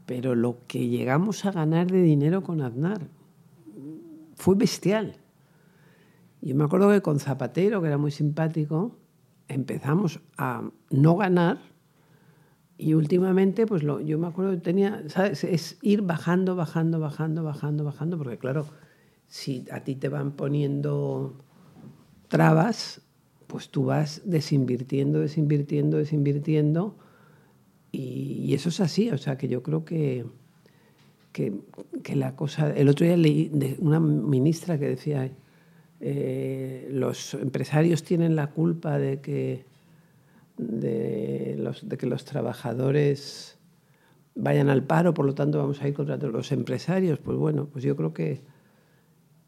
pero 0.06 0.34
lo 0.34 0.60
que 0.68 0.88
llegamos 0.88 1.44
a 1.46 1.52
ganar 1.52 1.88
de 1.88 2.02
dinero 2.02 2.42
con 2.42 2.62
Aznar 2.62 3.08
fue 4.36 4.56
bestial. 4.56 5.18
Yo 6.42 6.56
me 6.56 6.64
acuerdo 6.64 6.90
que 6.90 7.02
con 7.02 7.20
Zapatero, 7.20 7.82
que 7.82 7.88
era 7.88 7.98
muy 7.98 8.12
simpático, 8.12 8.98
empezamos 9.48 10.22
a 10.38 10.70
no 10.90 11.18
ganar 11.18 11.60
y 12.78 12.94
últimamente, 12.94 13.66
pues 13.66 13.84
yo 13.84 14.18
me 14.18 14.28
acuerdo 14.28 14.52
que 14.52 14.58
tenía, 14.58 15.04
¿sabes? 15.08 15.44
Es 15.44 15.78
ir 15.82 16.02
bajando, 16.02 16.56
bajando, 16.56 17.00
bajando, 17.00 17.44
bajando, 17.44 17.84
bajando, 17.84 18.18
porque 18.18 18.38
claro, 18.38 18.66
si 19.28 19.66
a 19.72 19.82
ti 19.82 19.96
te 19.96 20.10
van 20.10 20.32
poniendo 20.32 21.36
trabas, 22.28 23.02
pues 23.56 23.70
tú 23.70 23.86
vas 23.86 24.22
desinvirtiendo, 24.26 25.22
desinvirtiendo, 25.22 25.96
desinvirtiendo 25.96 26.98
y, 27.90 28.54
eso 28.54 28.68
es 28.68 28.82
así, 28.82 29.10
o 29.12 29.18
sea 29.18 29.38
que 29.38 29.48
yo 29.48 29.64
creo 29.64 29.86
que, 29.86 30.26
que, 31.32 31.54
que 32.04 32.18
la 32.18 32.36
cosa... 32.36 32.70
El 32.72 32.90
otro 32.90 33.06
día 33.06 33.16
leí 33.16 33.48
de 33.48 33.78
una 33.80 34.02
ministra 34.02 34.78
que 34.78 34.90
decía, 34.90 35.32
eh, 36.02 36.90
los 36.92 37.34
empresarios 37.36 38.04
tienen 38.04 38.36
la 38.36 38.48
culpa 38.48 39.00
de 39.00 39.22
que, 39.22 39.64
de, 40.58 41.56
los, 41.58 41.88
de 41.88 41.98
que 41.98 42.08
los 42.08 42.26
trabajadores 42.26 43.58
vayan 44.36 44.70
al 44.70 44.84
paro, 44.84 45.14
por 45.14 45.26
lo 45.26 45.34
tanto 45.34 45.60
vamos 45.60 45.82
a 45.82 45.88
ir 45.88 45.94
contra 45.94 46.18
los 46.18 46.52
empresarios. 46.52 47.20
Pues 47.20 47.38
bueno, 47.38 47.70
pues 47.72 47.86
yo 47.86 47.96
creo 47.96 48.14
que, 48.14 48.42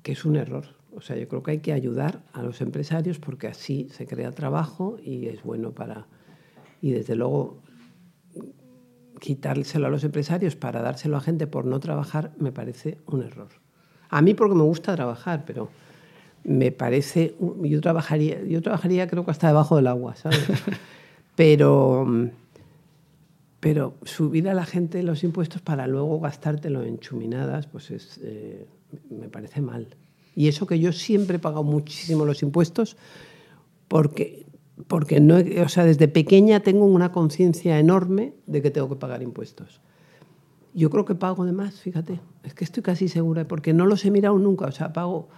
que 0.01 0.13
es 0.13 0.23
un 0.23 0.37
error. 0.37 0.76
O 0.97 1.01
sea, 1.01 1.15
yo 1.15 1.27
creo 1.27 1.43
que 1.43 1.51
hay 1.51 1.59
que 1.59 1.73
ayudar 1.73 2.23
a 2.33 2.41
los 2.41 2.59
empresarios 2.59 3.19
porque 3.19 3.47
así 3.47 3.87
se 3.91 4.07
crea 4.07 4.31
trabajo 4.31 4.97
y 5.01 5.27
es 5.27 5.43
bueno 5.43 5.71
para... 5.71 6.07
Y 6.81 6.91
desde 6.91 7.15
luego 7.15 7.59
quitárselo 9.19 9.87
a 9.87 9.89
los 9.89 10.03
empresarios 10.03 10.55
para 10.55 10.81
dárselo 10.81 11.17
a 11.17 11.21
gente 11.21 11.45
por 11.45 11.65
no 11.65 11.79
trabajar 11.79 12.31
me 12.39 12.51
parece 12.51 12.97
un 13.05 13.21
error. 13.21 13.49
A 14.09 14.21
mí 14.23 14.33
porque 14.33 14.55
me 14.55 14.63
gusta 14.63 14.95
trabajar, 14.95 15.43
pero 15.45 15.69
me 16.43 16.71
parece 16.71 17.35
yo 17.61 17.81
trabajaría 17.81 18.43
yo 18.43 18.61
trabajaría 18.61 19.07
creo 19.07 19.25
que 19.25 19.31
hasta 19.31 19.47
debajo 19.47 19.75
del 19.75 19.87
agua, 19.87 20.15
¿sabes? 20.15 20.47
pero 21.35 22.07
pero 23.59 23.95
subir 24.03 24.49
a 24.49 24.53
la 24.53 24.65
gente 24.65 25.03
los 25.03 25.23
impuestos 25.23 25.61
para 25.61 25.87
luego 25.87 26.19
gastártelo 26.19 26.83
en 26.83 26.99
chuminadas, 26.99 27.67
pues 27.67 27.91
es, 27.91 28.19
eh, 28.23 28.65
me 29.09 29.29
parece 29.29 29.61
mal. 29.61 29.95
Y 30.37 30.47
eso 30.47 30.67
que 30.67 30.77
yo 30.77 30.93
siempre 30.93 31.37
he 31.37 31.39
pagado 31.39 31.63
muchísimo 31.63 32.23
los 32.23 32.43
impuestos 32.43 32.95
porque 33.87 34.45
porque 34.87 35.19
no, 35.19 35.37
o 35.65 35.69
sea, 35.69 35.85
desde 35.85 36.07
pequeña 36.07 36.59
tengo 36.59 36.85
una 36.85 37.11
conciencia 37.11 37.79
enorme 37.79 38.35
de 38.45 38.61
que 38.61 38.69
tengo 38.69 38.87
que 38.87 38.97
pagar 38.97 39.23
impuestos. 39.23 39.81
Yo 40.75 40.91
creo 40.91 41.05
que 41.05 41.15
pago 41.15 41.43
de 41.43 41.53
más, 41.53 41.81
fíjate, 41.81 42.19
es 42.43 42.53
que 42.53 42.63
estoy 42.63 42.83
casi 42.83 43.07
segura, 43.07 43.47
porque 43.47 43.73
no 43.73 43.87
los 43.87 44.05
he 44.05 44.11
mirado 44.11 44.37
nunca, 44.37 44.67
o 44.67 44.71
sea, 44.71 44.93
pago 44.93 45.29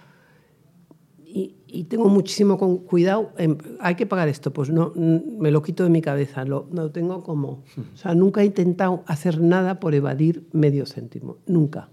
y, 1.26 1.56
y 1.66 1.86
tengo 1.86 2.10
muchísimo 2.10 2.58
cuidado, 2.58 3.32
hay 3.80 3.96
que 3.96 4.06
pagar 4.06 4.28
esto, 4.28 4.52
pues 4.52 4.70
no, 4.70 4.92
me 4.96 5.50
lo 5.50 5.62
quito 5.62 5.86
de 5.86 5.90
mi 5.90 6.02
cabeza, 6.02 6.44
lo, 6.44 6.68
lo 6.74 6.92
tengo 6.92 7.24
como, 7.24 7.64
o 7.94 7.98
sea, 7.98 8.16
nunca 8.16 8.42
he 8.42 8.46
intentado 8.46 9.04
hacer 9.08 9.40
nada 9.40 9.80
por 9.80 9.96
evadir 9.96 10.46
medio 10.52 10.86
céntimo, 10.86 11.38
nunca. 11.48 11.90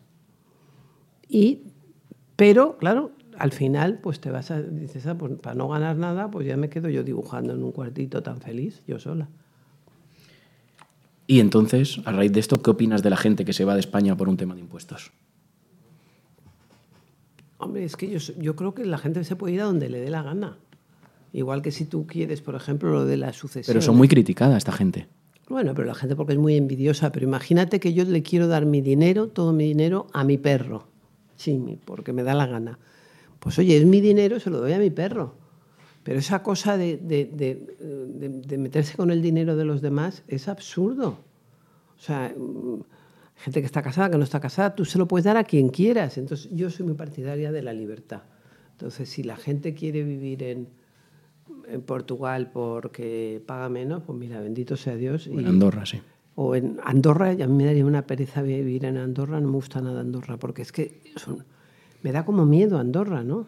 Y, 1.28 1.68
pero, 2.36 2.76
claro, 2.78 3.12
al 3.38 3.52
final, 3.52 3.98
pues 4.02 4.20
te 4.20 4.30
vas 4.30 4.50
a, 4.50 4.62
dices, 4.62 5.06
ah, 5.06 5.16
pues 5.16 5.32
para 5.40 5.54
no 5.54 5.68
ganar 5.68 5.96
nada, 5.96 6.30
pues 6.30 6.46
ya 6.46 6.56
me 6.56 6.68
quedo 6.68 6.88
yo 6.88 7.02
dibujando 7.02 7.54
en 7.54 7.62
un 7.62 7.72
cuartito 7.72 8.22
tan 8.22 8.40
feliz, 8.40 8.82
yo 8.86 8.98
sola. 8.98 9.28
Y 11.26 11.40
entonces, 11.40 12.00
a 12.04 12.12
raíz 12.12 12.32
de 12.32 12.40
esto, 12.40 12.62
¿qué 12.62 12.70
opinas 12.70 13.02
de 13.02 13.10
la 13.10 13.16
gente 13.16 13.44
que 13.44 13.52
se 13.52 13.64
va 13.64 13.74
de 13.74 13.80
España 13.80 14.16
por 14.16 14.28
un 14.28 14.36
tema 14.36 14.54
de 14.54 14.60
impuestos? 14.60 15.10
Hombre, 17.58 17.84
es 17.84 17.96
que 17.96 18.08
yo, 18.08 18.18
yo 18.38 18.54
creo 18.54 18.74
que 18.74 18.84
la 18.84 18.98
gente 18.98 19.24
se 19.24 19.34
puede 19.34 19.54
ir 19.54 19.62
a 19.62 19.64
donde 19.64 19.88
le 19.88 20.00
dé 20.00 20.10
la 20.10 20.22
gana. 20.22 20.58
Igual 21.32 21.62
que 21.62 21.72
si 21.72 21.84
tú 21.84 22.06
quieres, 22.06 22.42
por 22.42 22.54
ejemplo, 22.54 22.90
lo 22.90 23.04
de 23.04 23.16
la 23.16 23.32
sucesión. 23.32 23.74
Pero 23.74 23.82
son 23.82 23.96
muy 23.96 24.08
criticada 24.08 24.56
esta 24.56 24.72
gente. 24.72 25.08
Bueno, 25.48 25.74
pero 25.74 25.86
la 25.86 25.94
gente 25.94 26.16
porque 26.16 26.34
es 26.34 26.38
muy 26.38 26.56
envidiosa. 26.56 27.12
Pero 27.12 27.26
imagínate 27.26 27.80
que 27.80 27.92
yo 27.92 28.04
le 28.04 28.22
quiero 28.22 28.46
dar 28.46 28.66
mi 28.66 28.80
dinero, 28.80 29.28
todo 29.28 29.52
mi 29.52 29.64
dinero, 29.64 30.06
a 30.12 30.22
mi 30.24 30.38
perro, 30.38 30.86
Chimi, 31.36 31.76
porque 31.76 32.12
me 32.12 32.22
da 32.22 32.34
la 32.34 32.46
gana. 32.46 32.78
Pues 33.38 33.58
oye, 33.58 33.76
es 33.76 33.84
mi 33.84 34.00
dinero, 34.00 34.40
se 34.40 34.50
lo 34.50 34.60
doy 34.60 34.72
a 34.72 34.78
mi 34.78 34.90
perro. 34.90 35.34
Pero 36.02 36.20
esa 36.20 36.42
cosa 36.42 36.76
de, 36.76 36.98
meterse 38.58 38.96
con 38.96 39.10
el 39.10 39.22
dinero 39.22 39.56
de 39.56 39.64
los 39.64 39.82
demás 39.82 40.22
es 40.28 40.48
absurdo. 40.48 41.18
O 41.98 42.00
sea, 42.00 42.32
gente 43.36 43.60
que 43.60 43.66
está 43.66 43.82
casada, 43.82 44.10
que 44.10 44.16
no 44.16 44.24
está 44.24 44.38
casada, 44.38 44.74
tú 44.74 44.84
se 44.84 44.98
lo 44.98 45.08
puedes 45.08 45.24
dar 45.24 45.36
a 45.36 45.44
quien 45.44 45.68
quieras. 45.68 46.16
Entonces, 46.16 46.48
yo 46.52 46.70
soy 46.70 46.86
muy 46.86 46.94
partidaria 46.94 47.50
de 47.50 47.62
la 47.62 47.72
libertad. 47.72 48.22
Entonces, 48.72 49.08
si 49.08 49.22
la 49.24 49.36
gente 49.36 49.74
quiere 49.74 50.04
vivir 50.04 50.42
en, 50.42 50.68
Portugal 51.84 52.50
porque 52.52 53.42
paga 53.44 53.68
menos, 53.68 54.04
pues 54.04 54.16
mira, 54.16 54.40
bendito 54.40 54.76
sea 54.76 54.94
Dios. 54.94 55.26
En 55.26 55.46
Andorra, 55.46 55.84
sí. 55.84 56.00
O 56.36 56.54
en 56.54 56.78
Andorra, 56.84 57.30
a 57.30 57.34
mí 57.34 57.48
me 57.48 57.64
daría 57.64 57.84
una 57.84 58.06
pereza 58.06 58.42
vivir 58.42 58.84
en 58.84 58.98
Andorra, 58.98 59.40
no 59.40 59.48
me 59.48 59.54
gusta 59.54 59.80
nada 59.80 60.02
Andorra, 60.02 60.36
porque 60.36 60.62
es 60.62 60.70
que 60.70 61.00
son, 61.16 61.44
me 62.02 62.12
da 62.12 62.24
como 62.24 62.44
miedo 62.44 62.78
Andorra, 62.78 63.24
¿no? 63.24 63.46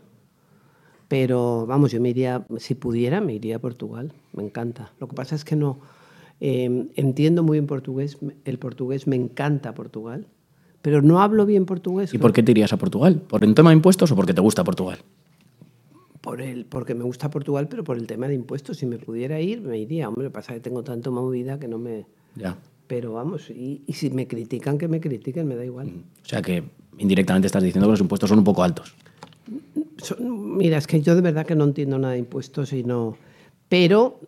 Pero 1.06 1.66
vamos, 1.66 1.92
yo 1.92 2.00
me 2.00 2.08
iría, 2.08 2.46
si 2.56 2.74
pudiera, 2.74 3.20
me 3.20 3.34
iría 3.34 3.56
a 3.56 3.58
Portugal, 3.58 4.12
me 4.32 4.42
encanta. 4.42 4.92
Lo 5.00 5.06
que 5.06 5.14
pasa 5.14 5.34
es 5.34 5.44
que 5.44 5.54
no, 5.54 5.78
eh, 6.40 6.88
entiendo 6.96 7.42
muy 7.42 7.58
bien 7.58 7.66
portugués, 7.66 8.18
el 8.44 8.58
portugués 8.58 9.06
me 9.06 9.16
encanta 9.16 9.74
Portugal, 9.74 10.26
pero 10.82 11.02
no 11.02 11.20
hablo 11.20 11.46
bien 11.46 11.66
portugués. 11.66 12.14
¿Y 12.14 12.18
por 12.18 12.32
qué 12.32 12.42
te 12.42 12.52
irías 12.52 12.72
a 12.72 12.76
Portugal? 12.76 13.20
¿Por 13.20 13.44
el 13.44 13.54
tema 13.54 13.70
de 13.70 13.76
impuestos 13.76 14.12
o 14.12 14.16
porque 14.16 14.34
te 14.34 14.40
gusta 14.40 14.64
Portugal? 14.64 14.98
Por 16.20 16.40
el, 16.40 16.64
porque 16.64 16.94
me 16.94 17.04
gusta 17.04 17.30
Portugal, 17.30 17.68
pero 17.68 17.84
por 17.84 17.96
el 17.96 18.06
tema 18.06 18.28
de 18.28 18.34
impuestos. 18.34 18.78
Si 18.78 18.86
me 18.86 18.98
pudiera 18.98 19.40
ir, 19.40 19.60
me 19.60 19.78
iría. 19.78 20.08
Hombre, 20.08 20.30
pasa 20.30 20.54
que 20.54 20.60
tengo 20.60 20.82
tanto 20.82 21.10
movida 21.10 21.58
que 21.58 21.68
no 21.68 21.78
me... 21.78 22.06
Ya. 22.34 22.56
Pero 22.88 23.12
vamos, 23.12 23.50
y, 23.50 23.82
y 23.86 23.92
si 23.92 24.10
me 24.10 24.26
critican, 24.26 24.78
que 24.78 24.88
me 24.88 24.98
critiquen, 24.98 25.46
me 25.46 25.54
da 25.54 25.64
igual. 25.64 25.88
O 26.24 26.28
sea 26.28 26.42
que 26.42 26.64
indirectamente 26.98 27.46
estás 27.46 27.62
diciendo 27.62 27.86
que 27.86 27.92
los 27.92 28.00
impuestos 28.00 28.28
son 28.30 28.38
un 28.38 28.44
poco 28.44 28.64
altos. 28.64 28.94
Son- 29.98 30.56
mira, 30.56 30.78
es 30.78 30.86
que 30.86 31.00
yo 31.00 31.14
de 31.14 31.20
verdad 31.20 31.46
que 31.46 31.54
no 31.54 31.64
entiendo 31.64 31.98
nada 31.98 32.14
de 32.14 32.18
impuestos 32.18 32.72
y 32.72 32.82
no... 32.82 33.16
Pero 33.68 34.20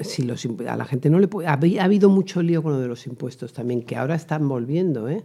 si 0.00 0.22
los, 0.22 0.46
a 0.68 0.76
la 0.76 0.84
gente 0.84 1.10
no 1.10 1.18
le 1.18 1.26
puede... 1.26 1.48
Ha 1.48 1.58
habido 1.82 2.08
mucho 2.08 2.42
lío 2.42 2.62
con 2.62 2.72
lo 2.72 2.78
de 2.78 2.86
los 2.86 3.06
impuestos 3.08 3.52
también, 3.52 3.82
que 3.82 3.96
ahora 3.96 4.14
están 4.14 4.48
volviendo, 4.48 5.08
¿eh? 5.08 5.24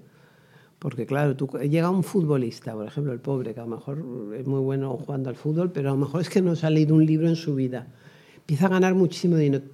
Porque 0.79 1.05
claro, 1.05 1.35
tú, 1.35 1.47
llega 1.69 1.89
un 1.91 2.03
futbolista, 2.03 2.73
por 2.73 2.87
ejemplo, 2.87 3.13
el 3.13 3.19
pobre, 3.19 3.53
que 3.53 3.59
a 3.59 3.63
lo 3.63 3.69
mejor 3.69 4.03
es 4.35 4.47
muy 4.47 4.61
bueno 4.61 4.97
jugando 4.97 5.29
al 5.29 5.35
fútbol, 5.35 5.71
pero 5.71 5.89
a 5.89 5.91
lo 5.91 5.97
mejor 5.99 6.21
es 6.21 6.29
que 6.29 6.41
no 6.41 6.55
se 6.55 6.65
ha 6.65 6.69
leído 6.69 6.95
un 6.95 7.05
libro 7.05 7.27
en 7.27 7.35
su 7.35 7.53
vida. 7.53 7.85
Empieza 8.37 8.65
a 8.67 8.69
ganar 8.69 8.95
muchísimo 8.95 9.35
dinero. 9.35 9.65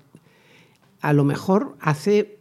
A 1.06 1.14
lo 1.14 1.24
mejor 1.24 1.76
hace 1.82 2.40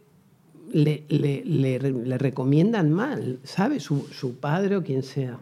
le, 0.71 1.03
le- 1.09 1.43
le 1.45 1.77
re- 1.77 1.91
le 1.91 2.17
recomiendan 2.17 2.91
mal, 2.91 3.39
¿sabes? 3.43 3.83
Su, 3.83 4.07
su 4.11 4.37
padre 4.37 4.75
o 4.77 4.83
quien 4.83 5.03
sea. 5.03 5.37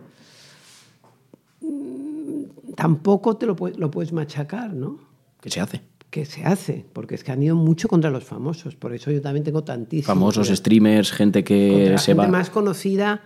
Mm, 1.61 2.43
Tampoco 2.75 3.37
te 3.37 3.45
lo, 3.45 3.55
puedes- 3.55 3.77
lo 3.77 3.91
puedes 3.91 4.11
machacar, 4.13 4.73
¿no? 4.73 4.97
¿Qué 5.41 5.49
se 5.49 5.59
hace? 5.61 5.81
Que 6.09 6.25
se 6.25 6.43
hace, 6.43 6.85
porque 6.93 7.15
es 7.15 7.23
que 7.23 7.31
han 7.31 7.41
ido 7.41 7.55
mucho 7.55 7.87
contra 7.87 8.09
los 8.09 8.23
famosos. 8.23 8.75
Por 8.75 8.93
eso 8.93 9.11
yo 9.11 9.21
también 9.21 9.43
tengo 9.43 9.63
tantísimos. 9.63 10.07
Famosos 10.07 10.47
streamers, 10.49 11.11
gente 11.11 11.43
que 11.43 11.95
se 11.97 12.05
gente 12.07 12.13
va. 12.21 12.27
más 12.27 12.49
conocida, 12.49 13.21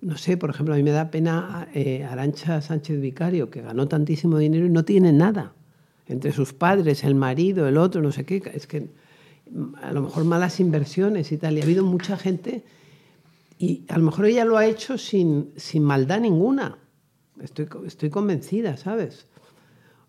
no 0.00 0.16
sé, 0.16 0.36
por 0.36 0.50
ejemplo, 0.50 0.74
a 0.74 0.76
mí 0.76 0.82
me 0.82 0.90
da 0.90 1.10
pena 1.10 1.68
eh, 1.74 2.04
Arancha 2.04 2.60
Sánchez 2.60 3.00
Vicario, 3.00 3.50
que 3.50 3.62
ganó 3.62 3.88
tantísimo 3.88 4.38
dinero 4.38 4.66
y 4.66 4.70
no 4.70 4.84
tiene 4.84 5.12
nada. 5.12 5.52
Entre 6.06 6.32
sus 6.32 6.52
padres, 6.54 7.04
el 7.04 7.14
marido, 7.14 7.68
el 7.68 7.76
otro, 7.76 8.00
no 8.00 8.12
sé 8.12 8.24
qué. 8.24 8.42
Es 8.54 8.66
que 8.66 8.88
a 9.82 9.92
lo 9.92 10.02
mejor 10.02 10.24
malas 10.24 10.60
inversiones 10.60 11.32
y 11.32 11.38
tal. 11.38 11.56
Y 11.56 11.60
ha 11.60 11.64
habido 11.64 11.84
mucha 11.84 12.16
gente 12.16 12.64
y 13.58 13.84
a 13.88 13.98
lo 13.98 14.04
mejor 14.04 14.26
ella 14.26 14.44
lo 14.44 14.56
ha 14.56 14.66
hecho 14.66 14.98
sin, 14.98 15.52
sin 15.56 15.82
maldad 15.82 16.20
ninguna. 16.20 16.78
Estoy, 17.40 17.68
estoy 17.86 18.10
convencida, 18.10 18.76
¿sabes? 18.76 19.26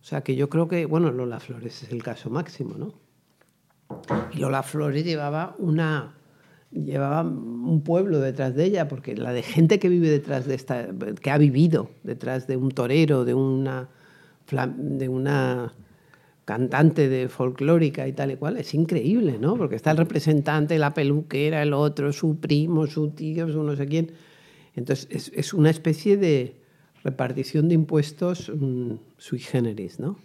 O 0.02 0.04
sea 0.04 0.22
que 0.22 0.36
yo 0.36 0.50
creo 0.50 0.68
que, 0.68 0.86
bueno, 0.86 1.12
Lola 1.12 1.40
Flores 1.40 1.84
es 1.84 1.92
el 1.92 2.04
caso 2.04 2.30
máximo, 2.30 2.76
¿no? 2.78 2.94
Y 4.34 4.38
Lola 4.38 4.64
Flores 4.64 5.04
llevaba 5.04 5.56
una 5.58 6.16
llevaba 6.72 7.24
un 7.24 7.82
pueblo 7.84 8.20
detrás 8.20 8.56
de 8.56 8.66
ella, 8.66 8.88
porque 8.88 9.16
la 9.16 9.34
de 9.34 9.42
gente 9.42 9.80
que 9.80 9.90
vive 9.90 10.10
detrás 10.10 10.46
de 10.46 10.54
esta, 10.54 10.88
que 11.20 11.32
ha 11.32 11.38
vivido 11.40 11.90
detrás 12.04 12.46
de 12.46 12.58
un 12.58 12.70
torero, 12.70 13.26
de 13.26 13.34
una 13.34 13.90
de 14.52 15.10
una 15.10 15.74
cantante 16.50 17.08
de 17.10 17.30
folclórica 17.30 18.08
y 18.08 18.14
tal 18.14 18.32
y 18.32 18.36
cual, 18.36 18.58
es 18.58 18.74
increíble, 18.74 19.38
¿no? 19.40 19.56
Porque 19.56 19.76
está 19.76 19.92
el 19.92 19.98
representante, 19.98 20.80
la 20.80 20.96
peluquera, 20.96 21.62
el 21.62 21.74
otro, 21.74 22.12
su 22.12 22.40
primo, 22.40 22.88
su 22.88 23.12
tío, 23.12 23.48
su 23.52 23.62
no 23.62 23.76
sé 23.76 23.86
quién. 23.86 24.12
Entonces, 24.76 25.08
es, 25.12 25.32
es 25.36 25.54
una 25.54 25.70
especie 25.70 26.18
de 26.18 26.56
repartición 27.04 27.70
de 27.70 27.76
impuestos 27.76 28.52
mm, 28.56 28.94
sui 29.18 29.38
generis, 29.38 30.00
¿no? 30.00 30.18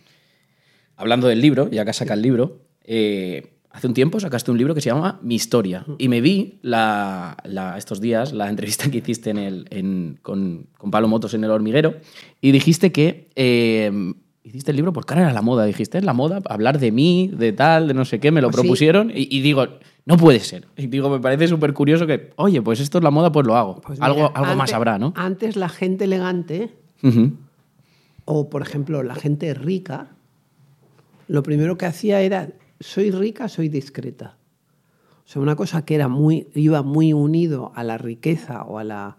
Hablando 0.96 1.26
del 1.28 1.42
libro, 1.42 1.68
ya 1.70 1.84
que 1.84 1.92
saca 1.92 2.14
el 2.14 2.22
libro, 2.22 2.62
eh, 2.84 3.42
hace 3.70 3.86
un 3.86 3.92
tiempo 3.92 4.18
sacaste 4.18 4.50
un 4.50 4.56
libro 4.56 4.74
que 4.74 4.80
se 4.80 4.88
llama 4.88 5.20
Mi 5.22 5.34
Historia. 5.34 5.84
Y 5.98 6.08
me 6.08 6.22
vi 6.22 6.58
la- 6.62 7.36
la- 7.44 7.76
estos 7.76 8.00
días 8.00 8.32
la 8.32 8.48
entrevista 8.48 8.90
que 8.90 8.98
hiciste 8.98 9.28
en 9.28 9.36
el, 9.38 9.66
en- 9.68 10.18
con, 10.22 10.68
con 10.78 10.90
Pablo 10.90 11.06
Motos 11.08 11.34
en 11.34 11.44
El 11.44 11.50
Hormiguero 11.50 11.96
y 12.40 12.50
dijiste 12.52 12.92
que 12.92 13.28
eh, 13.36 13.92
hiciste 14.44 14.70
el 14.70 14.76
libro 14.76 14.92
por 14.92 15.06
cara 15.06 15.28
a 15.28 15.32
la 15.32 15.42
moda. 15.42 15.64
Dijiste, 15.64 15.98
es 15.98 16.04
la 16.04 16.12
moda, 16.12 16.40
hablar 16.48 16.78
de 16.78 16.92
mí, 16.92 17.30
de 17.36 17.52
tal, 17.52 17.88
de 17.88 17.94
no 17.94 18.04
sé 18.04 18.20
qué, 18.20 18.30
me 18.30 18.40
lo 18.40 18.48
Pues 18.48 18.56
sí. 18.56 18.62
propusieron 18.62 19.10
y, 19.10 19.26
y 19.36 19.40
digo, 19.40 19.66
no 20.04 20.16
puede 20.18 20.38
ser. 20.40 20.66
Y 20.76 20.86
digo, 20.86 21.08
me 21.10 21.18
parece 21.18 21.48
súper 21.48 21.72
curioso 21.72 22.06
que, 22.06 22.30
oye, 22.36 22.60
pues 22.62 22.78
esto 22.80 22.98
es 22.98 23.04
la 23.04 23.10
moda, 23.10 23.32
pues 23.32 23.46
lo 23.46 23.56
hago. 23.56 23.80
Pues 23.80 24.00
algo 24.00 24.16
mira, 24.28 24.32
algo 24.34 24.54
más 24.54 24.60
antes- 24.70 24.74
habrá, 24.74 24.98
¿no? 24.98 25.12
Antes 25.16 25.56
la 25.56 25.68
gente 25.68 26.04
elegante 26.04 26.74
o, 28.26 28.48
por 28.48 28.62
ejemplo, 28.62 29.02
la 29.02 29.14
gente 29.14 29.52
rica, 29.54 30.08
lo 31.28 31.42
primero 31.42 31.76
que 31.76 31.86
hacía 31.86 32.20
era, 32.22 32.50
soy 32.80 33.10
rica, 33.10 33.48
soy 33.48 33.68
discreta. 33.68 34.36
O 35.26 35.28
sea, 35.28 35.40
una 35.42 35.56
cosa 35.56 35.84
que 35.84 35.94
era 35.94 36.08
muy, 36.08 36.48
iba 36.54 36.82
muy 36.82 37.12
unido 37.12 37.72
a 37.74 37.82
la 37.84 37.96
riqueza 37.98 38.62
o, 38.64 38.78
a 38.78 38.84
la, 38.84 39.16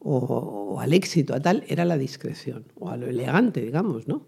o, 0.00 0.80
al 0.80 0.92
éxito, 0.92 1.34
a 1.34 1.40
tal, 1.40 1.64
era 1.68 1.84
la 1.84 1.98
discreción 1.98 2.64
o 2.74 2.88
a 2.88 2.96
lo 2.96 3.06
elegante, 3.06 3.60
digamos, 3.60 4.08
¿no? 4.08 4.26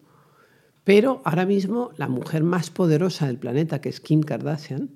Pero 0.85 1.23
ahora 1.25 1.47
mismo 1.47 1.91
la 1.97 2.09
mujer 2.09 2.43
más 2.43 2.71
poderosa 2.71 3.27
del 3.27 3.39
planeta, 3.39 3.81
que 3.81 3.89
es 3.89 4.01
Kim 4.01 4.23
Kardashian, 4.23 4.91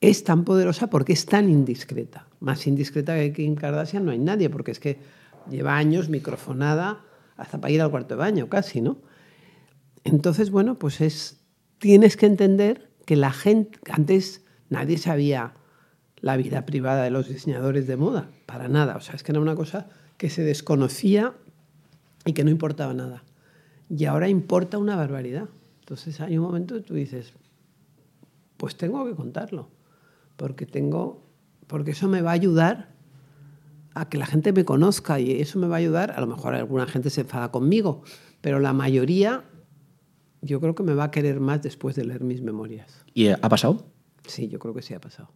es 0.00 0.24
tan 0.24 0.44
poderosa 0.44 0.88
porque 0.88 1.12
es 1.12 1.26
tan 1.26 1.48
indiscreta. 1.48 2.28
Más 2.40 2.66
indiscreta 2.66 3.14
que 3.14 3.32
Kim 3.32 3.56
Kardashian 3.56 4.04
no 4.04 4.12
hay 4.12 4.18
nadie, 4.18 4.50
porque 4.50 4.70
es 4.70 4.80
que 4.80 4.98
lleva 5.50 5.76
años 5.76 6.08
microfonada 6.08 7.04
hasta 7.36 7.60
para 7.60 7.72
ir 7.72 7.82
al 7.82 7.90
cuarto 7.90 8.14
de 8.14 8.18
baño, 8.18 8.48
casi, 8.48 8.80
¿no? 8.80 8.98
Entonces, 10.04 10.50
bueno, 10.50 10.78
pues 10.78 11.00
es, 11.00 11.44
tienes 11.78 12.16
que 12.16 12.26
entender 12.26 12.90
que 13.04 13.16
la 13.16 13.32
gente, 13.32 13.78
antes 13.90 14.44
nadie 14.68 14.98
sabía 14.98 15.54
la 16.24 16.38
vida 16.38 16.64
privada 16.64 17.04
de 17.04 17.10
los 17.10 17.28
diseñadores 17.28 17.86
de 17.86 17.98
moda, 17.98 18.30
para 18.46 18.66
nada. 18.66 18.96
O 18.96 19.00
sea, 19.00 19.14
es 19.14 19.22
que 19.22 19.32
era 19.32 19.42
una 19.42 19.54
cosa 19.54 19.88
que 20.16 20.30
se 20.30 20.42
desconocía 20.42 21.34
y 22.24 22.32
que 22.32 22.44
no 22.44 22.50
importaba 22.50 22.94
nada. 22.94 23.24
Y 23.90 24.06
ahora 24.06 24.30
importa 24.30 24.78
una 24.78 24.96
barbaridad. 24.96 25.50
Entonces 25.80 26.22
hay 26.22 26.38
un 26.38 26.44
momento 26.46 26.76
que 26.76 26.80
tú 26.80 26.94
dices, 26.94 27.34
pues 28.56 28.74
tengo 28.74 29.04
que 29.04 29.14
contarlo, 29.14 29.68
porque 30.38 30.64
tengo, 30.64 31.22
porque 31.66 31.90
eso 31.90 32.08
me 32.08 32.22
va 32.22 32.30
a 32.30 32.34
ayudar 32.34 32.88
a 33.92 34.08
que 34.08 34.16
la 34.16 34.24
gente 34.24 34.54
me 34.54 34.64
conozca 34.64 35.20
y 35.20 35.42
eso 35.42 35.58
me 35.58 35.66
va 35.66 35.76
a 35.76 35.80
ayudar, 35.80 36.12
a 36.12 36.22
lo 36.22 36.26
mejor 36.26 36.54
alguna 36.54 36.86
gente 36.86 37.10
se 37.10 37.20
enfada 37.20 37.50
conmigo, 37.50 38.02
pero 38.40 38.60
la 38.60 38.72
mayoría 38.72 39.44
yo 40.40 40.58
creo 40.58 40.74
que 40.74 40.84
me 40.84 40.94
va 40.94 41.04
a 41.04 41.10
querer 41.10 41.38
más 41.38 41.60
después 41.60 41.94
de 41.96 42.06
leer 42.06 42.24
mis 42.24 42.40
memorias. 42.40 43.04
¿Y 43.12 43.28
ha 43.28 43.48
pasado? 43.50 43.84
Sí, 44.26 44.48
yo 44.48 44.58
creo 44.58 44.72
que 44.72 44.80
sí 44.80 44.94
ha 44.94 45.00
pasado. 45.02 45.28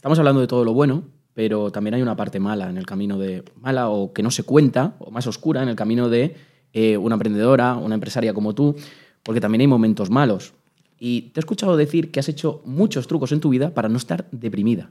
Estamos 0.00 0.18
hablando 0.18 0.40
de 0.40 0.46
todo 0.46 0.64
lo 0.64 0.72
bueno, 0.72 1.02
pero 1.34 1.70
también 1.70 1.92
hay 1.92 2.00
una 2.00 2.16
parte 2.16 2.40
mala 2.40 2.70
en 2.70 2.78
el 2.78 2.86
camino 2.86 3.18
de 3.18 3.44
mala 3.56 3.90
o 3.90 4.14
que 4.14 4.22
no 4.22 4.30
se 4.30 4.44
cuenta, 4.44 4.94
o 4.98 5.10
más 5.10 5.26
oscura 5.26 5.62
en 5.62 5.68
el 5.68 5.76
camino 5.76 6.08
de 6.08 6.36
eh, 6.72 6.96
una 6.96 7.16
emprendedora, 7.16 7.74
una 7.74 7.96
empresaria 7.96 8.32
como 8.32 8.54
tú, 8.54 8.74
porque 9.22 9.42
también 9.42 9.60
hay 9.60 9.66
momentos 9.66 10.08
malos. 10.08 10.54
Y 10.98 11.32
te 11.32 11.40
he 11.40 11.42
escuchado 11.42 11.76
decir 11.76 12.10
que 12.10 12.18
has 12.18 12.30
hecho 12.30 12.62
muchos 12.64 13.08
trucos 13.08 13.30
en 13.32 13.40
tu 13.40 13.50
vida 13.50 13.74
para 13.74 13.90
no 13.90 13.98
estar 13.98 14.26
deprimida. 14.32 14.90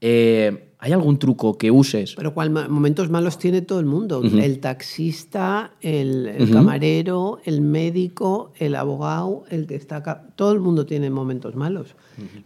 Eh, 0.00 0.62
¿Hay 0.78 0.92
algún 0.92 1.18
truco 1.18 1.56
que 1.56 1.70
uses? 1.70 2.14
Pero 2.16 2.34
¿cuál 2.34 2.50
momentos 2.50 3.08
malos 3.10 3.38
tiene 3.38 3.62
todo 3.62 3.80
el 3.80 3.86
mundo? 3.86 4.22
El 4.22 4.60
taxista, 4.60 5.72
el, 5.80 6.26
el 6.26 6.50
camarero, 6.50 7.38
el 7.44 7.62
médico, 7.62 8.52
el 8.58 8.74
abogado, 8.74 9.44
el 9.48 9.66
que 9.66 9.74
está 9.74 9.96
acá. 9.96 10.28
Todo 10.36 10.52
el 10.52 10.60
mundo 10.60 10.84
tiene 10.84 11.08
momentos 11.08 11.56
malos. 11.56 11.96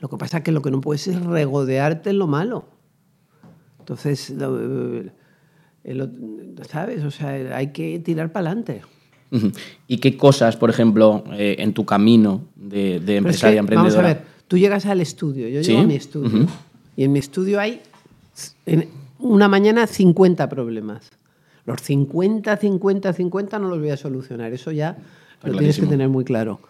Lo 0.00 0.08
que 0.08 0.16
pasa 0.16 0.38
es 0.38 0.44
que 0.44 0.52
lo 0.52 0.62
que 0.62 0.70
no 0.70 0.80
puedes 0.80 1.08
es 1.08 1.20
regodearte 1.22 2.10
en 2.10 2.18
lo 2.18 2.28
malo. 2.28 2.66
Entonces, 3.80 4.32
¿sabes? 6.70 7.04
O 7.04 7.10
sea, 7.10 7.56
hay 7.56 7.72
que 7.72 7.98
tirar 7.98 8.30
para 8.30 8.50
adelante. 8.50 8.82
¿Y 9.88 9.98
qué 9.98 10.16
cosas, 10.16 10.56
por 10.56 10.70
ejemplo, 10.70 11.24
eh, 11.32 11.56
en 11.58 11.74
tu 11.74 11.84
camino 11.84 12.44
de, 12.54 13.00
de 13.00 13.16
empresaria, 13.16 13.60
emprendedora? 13.60 14.02
Vamos 14.02 14.10
a 14.10 14.14
ver, 14.14 14.26
tú 14.46 14.56
llegas 14.58 14.86
al 14.86 15.00
estudio, 15.00 15.48
yo 15.48 15.60
llego 15.60 15.80
a 15.80 15.84
mi 15.84 15.94
estudio, 15.94 16.46
y 17.00 17.04
en 17.04 17.12
mi 17.12 17.18
estudio 17.18 17.58
hay 17.58 17.80
en 18.66 18.86
una 19.18 19.48
mañana 19.48 19.86
50 19.86 20.50
problemas. 20.50 21.10
Los 21.64 21.80
50, 21.80 22.54
50, 22.54 23.14
50 23.14 23.58
no 23.58 23.70
los 23.70 23.78
voy 23.78 23.88
a 23.88 23.96
solucionar, 23.96 24.52
eso 24.52 24.70
ya 24.70 24.98
lo 25.42 25.56
tienes 25.56 25.80
que 25.80 25.86
tener 25.86 26.10
muy 26.10 26.24
claro. 26.24 26.60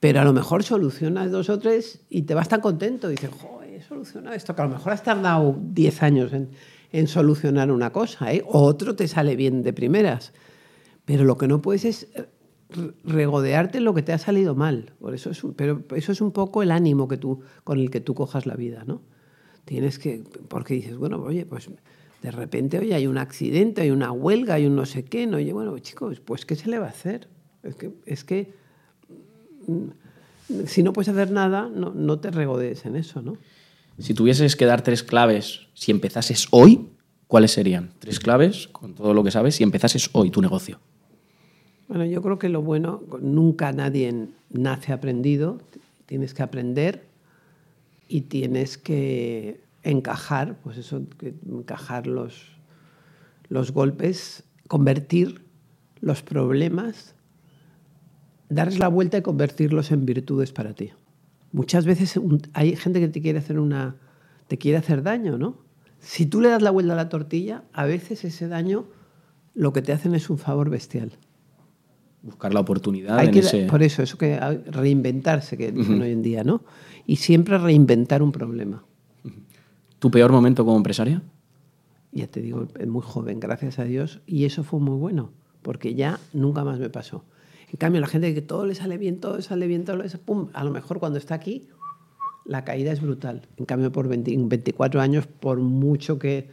Pero 0.00 0.22
a 0.22 0.24
lo 0.24 0.32
mejor 0.32 0.62
solucionas 0.62 1.30
dos 1.30 1.50
o 1.50 1.58
tres 1.58 2.00
y 2.08 2.22
te 2.22 2.32
vas 2.32 2.48
tan 2.48 2.62
contento, 2.62 3.10
dices, 3.10 3.28
joder, 3.30 3.74
he 3.74 3.82
solucionado 3.82 4.34
esto, 4.34 4.54
que 4.54 4.62
a 4.62 4.64
lo 4.64 4.70
mejor 4.70 4.90
has 4.90 5.02
tardado 5.02 5.54
10 5.60 6.02
años 6.02 6.32
en, 6.32 6.48
en 6.90 7.06
solucionar 7.06 7.70
una 7.70 7.92
cosa, 7.92 8.32
¿eh? 8.32 8.42
o 8.46 8.62
otro 8.62 8.96
te 8.96 9.06
sale 9.06 9.36
bien 9.36 9.62
de 9.62 9.74
primeras. 9.74 10.32
Pero 11.04 11.24
lo 11.24 11.36
que 11.36 11.46
no 11.46 11.60
puedes 11.60 11.84
es 11.84 12.08
regodearte 13.04 13.76
en 13.76 13.84
lo 13.84 13.92
que 13.92 14.00
te 14.00 14.14
ha 14.14 14.18
salido 14.18 14.54
mal. 14.54 14.92
Por 14.98 15.14
eso 15.14 15.28
es 15.28 15.42
pero 15.56 15.84
eso 15.94 16.12
es 16.12 16.22
un 16.22 16.32
poco 16.32 16.62
el 16.62 16.70
ánimo 16.70 17.06
que 17.06 17.18
tú, 17.18 17.42
con 17.64 17.78
el 17.78 17.90
que 17.90 18.00
tú 18.00 18.14
cojas 18.14 18.46
la 18.46 18.54
vida, 18.54 18.84
¿no? 18.86 19.02
Tienes 19.68 19.98
que, 19.98 20.24
porque 20.48 20.72
dices, 20.72 20.96
bueno, 20.96 21.22
oye, 21.22 21.44
pues 21.44 21.68
de 22.22 22.30
repente, 22.30 22.78
oye, 22.78 22.94
hay 22.94 23.06
un 23.06 23.18
accidente, 23.18 23.82
hay 23.82 23.90
una 23.90 24.10
huelga, 24.12 24.54
hay 24.54 24.64
un 24.64 24.74
no 24.74 24.86
sé 24.86 25.04
qué, 25.04 25.26
no, 25.26 25.36
oye, 25.36 25.52
bueno, 25.52 25.78
chicos, 25.78 26.20
pues 26.20 26.46
¿qué 26.46 26.56
se 26.56 26.70
le 26.70 26.78
va 26.78 26.86
a 26.86 26.88
hacer? 26.88 27.28
Es 27.62 27.74
que, 27.74 27.90
es 28.06 28.24
que 28.24 28.54
mm, 29.66 30.64
si 30.66 30.82
no 30.82 30.94
puedes 30.94 31.10
hacer 31.10 31.32
nada, 31.32 31.68
no, 31.68 31.92
no 31.92 32.18
te 32.18 32.30
regodees 32.30 32.86
en 32.86 32.96
eso, 32.96 33.20
¿no? 33.20 33.36
Si 33.98 34.14
tuvieses 34.14 34.56
que 34.56 34.64
dar 34.64 34.80
tres 34.80 35.02
claves, 35.02 35.66
si 35.74 35.90
empezases 35.90 36.48
hoy, 36.50 36.88
¿cuáles 37.26 37.50
serían? 37.50 37.90
Tres 37.98 38.20
claves, 38.20 38.68
con 38.68 38.94
todo 38.94 39.12
lo 39.12 39.22
que 39.22 39.30
sabes, 39.30 39.56
si 39.56 39.64
empezases 39.64 40.08
hoy 40.14 40.30
tu 40.30 40.40
negocio. 40.40 40.80
Bueno, 41.88 42.06
yo 42.06 42.22
creo 42.22 42.38
que 42.38 42.48
lo 42.48 42.62
bueno, 42.62 43.02
nunca 43.20 43.70
nadie 43.72 44.28
nace 44.48 44.94
aprendido, 44.94 45.60
tienes 46.06 46.32
que 46.32 46.42
aprender 46.42 47.07
y 48.08 48.22
tienes 48.22 48.78
que 48.78 49.60
encajar, 49.82 50.58
pues 50.62 50.78
eso, 50.78 51.02
encajar 51.46 52.06
los, 52.06 52.56
los 53.48 53.72
golpes, 53.72 54.44
convertir 54.66 55.44
los 56.00 56.22
problemas, 56.22 57.14
darles 58.48 58.78
la 58.78 58.88
vuelta 58.88 59.18
y 59.18 59.22
convertirlos 59.22 59.92
en 59.92 60.06
virtudes 60.06 60.52
para 60.52 60.74
ti 60.74 60.90
muchas 61.52 61.86
veces 61.86 62.18
hay 62.52 62.76
gente 62.76 63.00
que 63.00 63.08
te 63.08 63.20
quiere 63.20 63.38
hacer 63.38 63.58
una 63.58 63.96
te 64.48 64.56
quiere 64.56 64.78
hacer 64.78 65.02
daño, 65.02 65.36
¿no? 65.36 65.58
Si 66.00 66.24
tú 66.24 66.40
le 66.40 66.48
das 66.48 66.62
la 66.62 66.70
vuelta 66.70 66.94
a 66.94 66.96
la 66.96 67.10
tortilla, 67.10 67.64
a 67.74 67.84
veces 67.84 68.24
ese 68.24 68.48
daño 68.48 68.86
lo 69.54 69.74
que 69.74 69.82
te 69.82 69.92
hacen 69.92 70.14
es 70.14 70.30
un 70.30 70.38
favor 70.38 70.70
bestial. 70.70 71.18
Buscar 72.22 72.52
la 72.52 72.60
oportunidad 72.60 73.18
hay 73.18 73.26
en 73.28 73.32
que, 73.32 73.38
ese... 73.40 73.66
Por 73.66 73.82
eso, 73.82 74.02
eso 74.02 74.18
que 74.18 74.38
reinventarse, 74.66 75.56
que 75.56 75.70
dicen 75.72 76.02
hoy 76.02 76.10
en 76.10 76.22
día, 76.22 76.44
¿no? 76.44 76.62
Y 77.06 77.16
siempre 77.16 77.58
reinventar 77.58 78.22
un 78.22 78.32
problema. 78.32 78.84
¿Tu 79.98 80.10
peor 80.10 80.32
momento 80.32 80.64
como 80.64 80.76
empresaria? 80.76 81.22
Ya 82.12 82.26
te 82.26 82.40
digo, 82.40 82.66
muy 82.86 83.02
joven, 83.02 83.40
gracias 83.40 83.78
a 83.78 83.84
Dios, 83.84 84.20
y 84.26 84.44
eso 84.44 84.64
fue 84.64 84.80
muy 84.80 84.96
bueno, 84.96 85.32
porque 85.62 85.94
ya 85.94 86.18
nunca 86.32 86.64
más 86.64 86.78
me 86.78 86.90
pasó. 86.90 87.24
En 87.70 87.76
cambio, 87.76 88.00
la 88.00 88.06
gente 88.06 88.32
que 88.34 88.42
todo 88.42 88.64
le 88.64 88.74
sale 88.74 88.96
bien, 88.96 89.20
todo 89.20 89.36
le 89.36 89.42
sale 89.42 89.66
bien, 89.66 89.84
todo 89.84 89.96
le 89.96 90.08
sale, 90.08 90.22
pum, 90.24 90.48
a 90.54 90.64
lo 90.64 90.70
mejor 90.70 91.00
cuando 91.00 91.18
está 91.18 91.34
aquí, 91.34 91.68
la 92.44 92.64
caída 92.64 92.92
es 92.92 93.00
brutal. 93.00 93.46
En 93.58 93.66
cambio, 93.66 93.92
por 93.92 94.08
24 94.08 95.00
años, 95.00 95.26
por 95.26 95.58
mucho 95.58 96.18
que, 96.18 96.48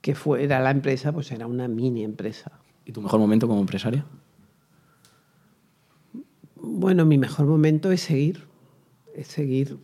que 0.00 0.14
fuera 0.14 0.60
la 0.60 0.70
empresa, 0.70 1.12
pues 1.12 1.32
era 1.32 1.46
una 1.46 1.66
mini 1.66 2.04
empresa. 2.04 2.52
¿Y 2.84 2.92
tu 2.92 3.02
mejor 3.02 3.18
momento 3.18 3.48
como 3.48 3.60
empresaria? 3.60 4.06
Bueno, 6.62 7.04
mi 7.04 7.18
mejor 7.18 7.46
momento 7.46 7.90
es 7.90 8.02
seguir, 8.02 8.44
es 9.14 9.26
seguir, 9.26 9.78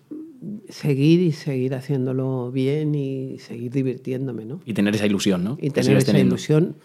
seguir 0.69 1.21
y 1.21 1.33
seguir 1.33 1.75
haciéndolo 1.75 2.53
bien 2.53 2.95
y 2.95 3.39
seguir 3.41 3.73
divirtiéndome, 3.73 4.45
¿no? 4.45 4.61
Y 4.65 4.75
tener 4.75 4.95
esa 4.95 5.07
ilusión, 5.07 5.43
¿no? 5.43 5.59
Y 5.61 5.71
tener 5.71 5.97
esa 5.97 6.17
ilusión 6.17 6.77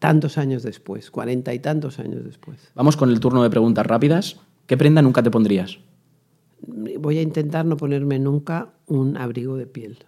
tantos 0.00 0.36
años 0.36 0.64
después, 0.64 1.12
cuarenta 1.12 1.54
y 1.54 1.60
tantos 1.60 2.00
años 2.00 2.24
después. 2.24 2.72
Vamos 2.74 2.96
con 2.96 3.10
el 3.10 3.20
turno 3.20 3.42
de 3.44 3.50
preguntas 3.50 3.86
rápidas. 3.86 4.40
¿Qué 4.66 4.76
prenda 4.76 5.00
nunca 5.00 5.22
te 5.22 5.30
pondrías? 5.30 5.78
Voy 6.66 7.18
a 7.18 7.22
intentar 7.22 7.64
no 7.64 7.76
ponerme 7.76 8.18
nunca 8.18 8.72
un 8.86 9.16
abrigo 9.16 9.56
de 9.56 9.66
piel. 9.66 9.98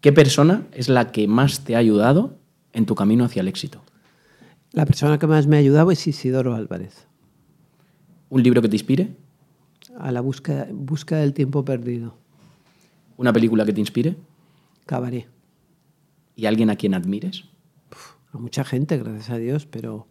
¿Qué 0.00 0.12
persona 0.12 0.66
es 0.72 0.88
la 0.88 1.12
que 1.12 1.28
más 1.28 1.64
te 1.64 1.74
ha 1.74 1.78
ayudado 1.78 2.38
en 2.72 2.86
tu 2.86 2.94
camino 2.94 3.24
hacia 3.24 3.40
el 3.40 3.48
éxito? 3.48 3.83
La 4.74 4.86
persona 4.86 5.20
que 5.20 5.28
más 5.28 5.46
me 5.46 5.54
ha 5.54 5.60
ayudado 5.60 5.92
es 5.92 6.04
Isidoro 6.04 6.56
Álvarez. 6.56 7.06
¿Un 8.28 8.42
libro 8.42 8.60
que 8.60 8.68
te 8.68 8.74
inspire? 8.74 9.14
A 9.96 10.10
la 10.10 10.20
búsqueda, 10.20 10.66
búsqueda 10.72 11.20
del 11.20 11.32
tiempo 11.32 11.64
perdido. 11.64 12.16
¿Una 13.16 13.32
película 13.32 13.64
que 13.64 13.72
te 13.72 13.78
inspire? 13.78 14.16
Cabaret. 14.84 15.28
¿Y 16.34 16.46
alguien 16.46 16.70
a 16.70 16.76
quien 16.76 16.94
admires? 16.94 17.44
a 18.32 18.38
mucha 18.38 18.64
gente, 18.64 18.98
gracias 18.98 19.30
a 19.30 19.38
Dios, 19.38 19.64
pero 19.64 20.08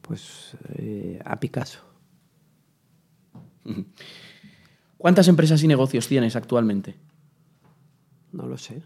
pues 0.00 0.56
eh, 0.76 1.20
a 1.22 1.38
Picasso. 1.38 1.80
¿Cuántas 4.96 5.28
empresas 5.28 5.62
y 5.62 5.68
negocios 5.68 6.08
tienes 6.08 6.36
actualmente? 6.36 6.96
No 8.32 8.46
lo 8.46 8.56
sé. 8.56 8.82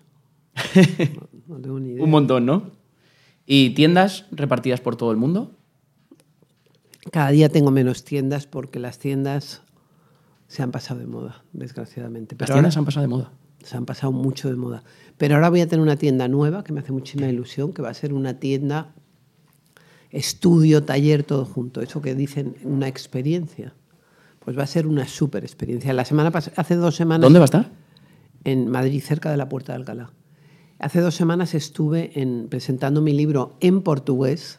No, 1.47 1.55
no 1.55 1.61
tengo 1.63 1.79
ni 1.79 1.91
idea. 1.91 2.03
Un 2.03 2.11
montón, 2.11 2.47
¿no? 2.47 2.80
¿Y 3.53 3.71
tiendas 3.71 4.27
repartidas 4.31 4.81
por 4.81 4.95
todo 4.95 5.11
el 5.11 5.17
mundo? 5.17 5.51
Cada 7.11 7.31
día 7.31 7.49
tengo 7.49 7.73
menos 7.73 8.05
tiendas 8.05 8.47
porque 8.47 8.79
las 8.79 9.01
tiendas 9.01 9.63
se 10.47 10.63
han 10.63 10.71
pasado 10.71 11.01
de 11.01 11.07
moda, 11.07 11.43
desgraciadamente. 11.53 12.37
Pero 12.37 12.51
las 12.51 12.55
tiendas 12.55 12.77
ahora, 12.77 12.81
han 12.81 12.85
pasado 12.85 13.03
de 13.03 13.09
moda 13.09 13.33
se 13.63 13.77
han 13.77 13.87
pasado 13.87 14.13
mucho 14.13 14.49
de 14.49 14.57
moda. 14.57 14.83
Pero 15.19 15.35
ahora 15.35 15.51
voy 15.51 15.61
a 15.61 15.69
tener 15.69 15.83
una 15.83 15.97
tienda 15.97 16.29
nueva 16.29 16.65
que 16.65 16.73
me 16.73 16.81
hace 16.81 16.93
muchísima 16.93 17.29
ilusión, 17.29 17.73
que 17.73 17.83
va 17.83 17.91
a 17.91 17.95
ser 17.95 18.13
una 18.13 18.39
tienda 18.39 18.95
estudio, 20.11 20.83
taller, 20.83 21.25
todo 21.25 21.45
junto. 21.45 21.81
Eso 21.81 22.01
que 22.01 22.15
dicen 22.15 22.57
una 22.65 22.89
experiencia. 22.89 23.75
Pues 24.41 24.59
va 24.59 24.63
a 24.63 24.67
ser 24.67 24.87
una 24.87 25.07
súper 25.07 25.45
experiencia. 25.45 25.93
La 25.93 26.05
semana 26.05 26.31
hace 26.57 26.77
dos 26.77 26.97
semanas 26.97 27.23
¿Dónde 27.23 27.39
va 27.39 27.45
a 27.45 27.47
estar? 27.47 27.71
en 28.45 28.71
Madrid, 28.71 29.03
cerca 29.03 29.31
de 29.31 29.37
la 29.37 29.49
Puerta 29.49 29.73
de 29.73 29.81
Alcalá. 29.81 30.11
Hace 30.81 31.01
dos 31.01 31.15
semanas 31.15 31.55
estuve 31.55 32.19
en- 32.21 32.49
presentando 32.49 33.03
mi 33.03 33.13
libro 33.13 33.55
en 33.61 33.83
portugués, 33.83 34.59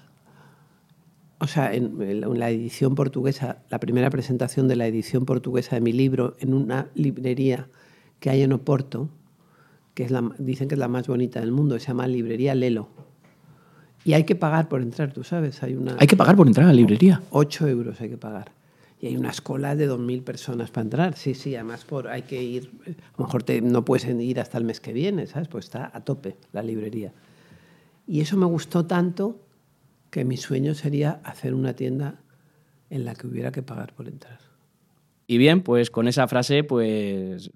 o 1.39 1.47
sea, 1.47 1.73
en, 1.73 1.99
en 2.01 2.39
la 2.39 2.49
edición 2.51 2.93
portuguesa, 2.93 3.57
la 3.69 3.79
primera 3.79 4.09
presentación 4.11 4.67
de 4.67 4.75
la 4.75 4.85
edición 4.85 5.25
portuguesa 5.25 5.75
de 5.75 5.81
mi 5.81 5.91
libro 5.91 6.35
en 6.39 6.53
una 6.53 6.87
librería 6.93 7.67
que 8.19 8.29
hay 8.29 8.43
en 8.43 8.53
Oporto, 8.53 9.09
que 9.95 10.03
es 10.03 10.11
la, 10.11 10.29
dicen 10.37 10.67
que 10.67 10.75
es 10.75 10.79
la 10.79 10.87
más 10.87 11.07
bonita 11.07 11.39
del 11.39 11.51
mundo, 11.51 11.79
se 11.79 11.87
llama 11.87 12.05
Librería 12.07 12.53
Lelo. 12.53 12.87
Y 14.05 14.13
hay 14.13 14.23
que 14.23 14.35
pagar 14.35 14.67
por 14.69 14.81
entrar, 14.81 15.11
tú 15.13 15.23
sabes, 15.23 15.61
hay 15.63 15.75
una... 15.75 15.95
Hay 15.99 16.07
que 16.07 16.15
pagar 16.17 16.35
por 16.35 16.45
entrar 16.47 16.65
a 16.65 16.69
la 16.69 16.73
librería. 16.75 17.21
8 17.31 17.67
euros 17.67 17.99
hay 18.01 18.09
que 18.09 18.17
pagar. 18.17 18.51
Y 19.03 19.07
hay 19.07 19.17
unas 19.17 19.41
colas 19.41 19.77
de 19.79 19.87
2.000 19.87 20.21
personas 20.23 20.69
para 20.69 20.83
entrar. 20.83 21.17
Sí, 21.17 21.33
sí, 21.33 21.55
además 21.55 21.83
por, 21.85 22.07
hay 22.07 22.21
que 22.21 22.41
ir, 22.43 22.71
a 22.85 23.17
lo 23.17 23.25
mejor 23.25 23.41
te- 23.41 23.59
no 23.61 23.83
puedes 23.83 24.05
ir 24.05 24.39
hasta 24.39 24.59
el 24.59 24.63
mes 24.63 24.79
que 24.79 24.93
viene, 24.93 25.25
¿sabes? 25.25 25.47
Pues 25.47 25.65
está 25.65 25.89
a 25.91 26.01
tope 26.05 26.37
la 26.53 26.61
librería. 26.61 27.11
Y 28.05 28.21
eso 28.21 28.37
me 28.37 28.45
gustó 28.45 28.85
tanto 28.85 29.39
que 30.11 30.23
mi 30.23 30.37
sueño 30.37 30.75
sería 30.75 31.19
hacer 31.23 31.55
una 31.55 31.73
tienda 31.75 32.21
en 32.91 33.03
la 33.05 33.15
que 33.15 33.25
hubiera 33.25 33.51
que 33.51 33.63
pagar 33.63 33.93
por 33.95 34.07
entrar. 34.07 34.37
Y 35.25 35.37
bien, 35.39 35.61
pues 35.63 35.89
con 35.89 36.07
esa 36.07 36.27
frase, 36.27 36.63
pues 36.63 37.49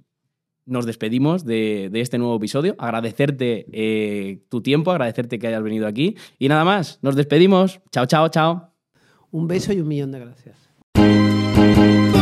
nos 0.66 0.88
despedimos 0.88 1.46
de, 1.46 1.90
de 1.92 2.02
este 2.02 2.18
nuevo 2.18 2.38
episodio. 2.38 2.76
Agradecerte 2.80 3.68
eh, 3.72 4.44
tu 4.50 4.62
tiempo, 4.62 4.90
agradecerte 4.92 5.38
que 5.38 5.46
hayas 5.48 5.62
venido 5.62 5.86
aquí. 5.86 6.16
Y 6.40 6.48
nada 6.48 6.64
más, 6.64 6.98
nos 7.04 7.16
despedimos. 7.16 7.82
Chao, 7.92 8.08
chao, 8.08 8.30
chao. 8.30 8.74
Un 9.30 9.48
beso 9.48 9.74
y 9.74 9.80
un 9.82 9.88
millón 9.88 10.12
de 10.12 10.20
gracias. 10.22 10.65
Thank 10.96 12.10
you. 12.10 12.15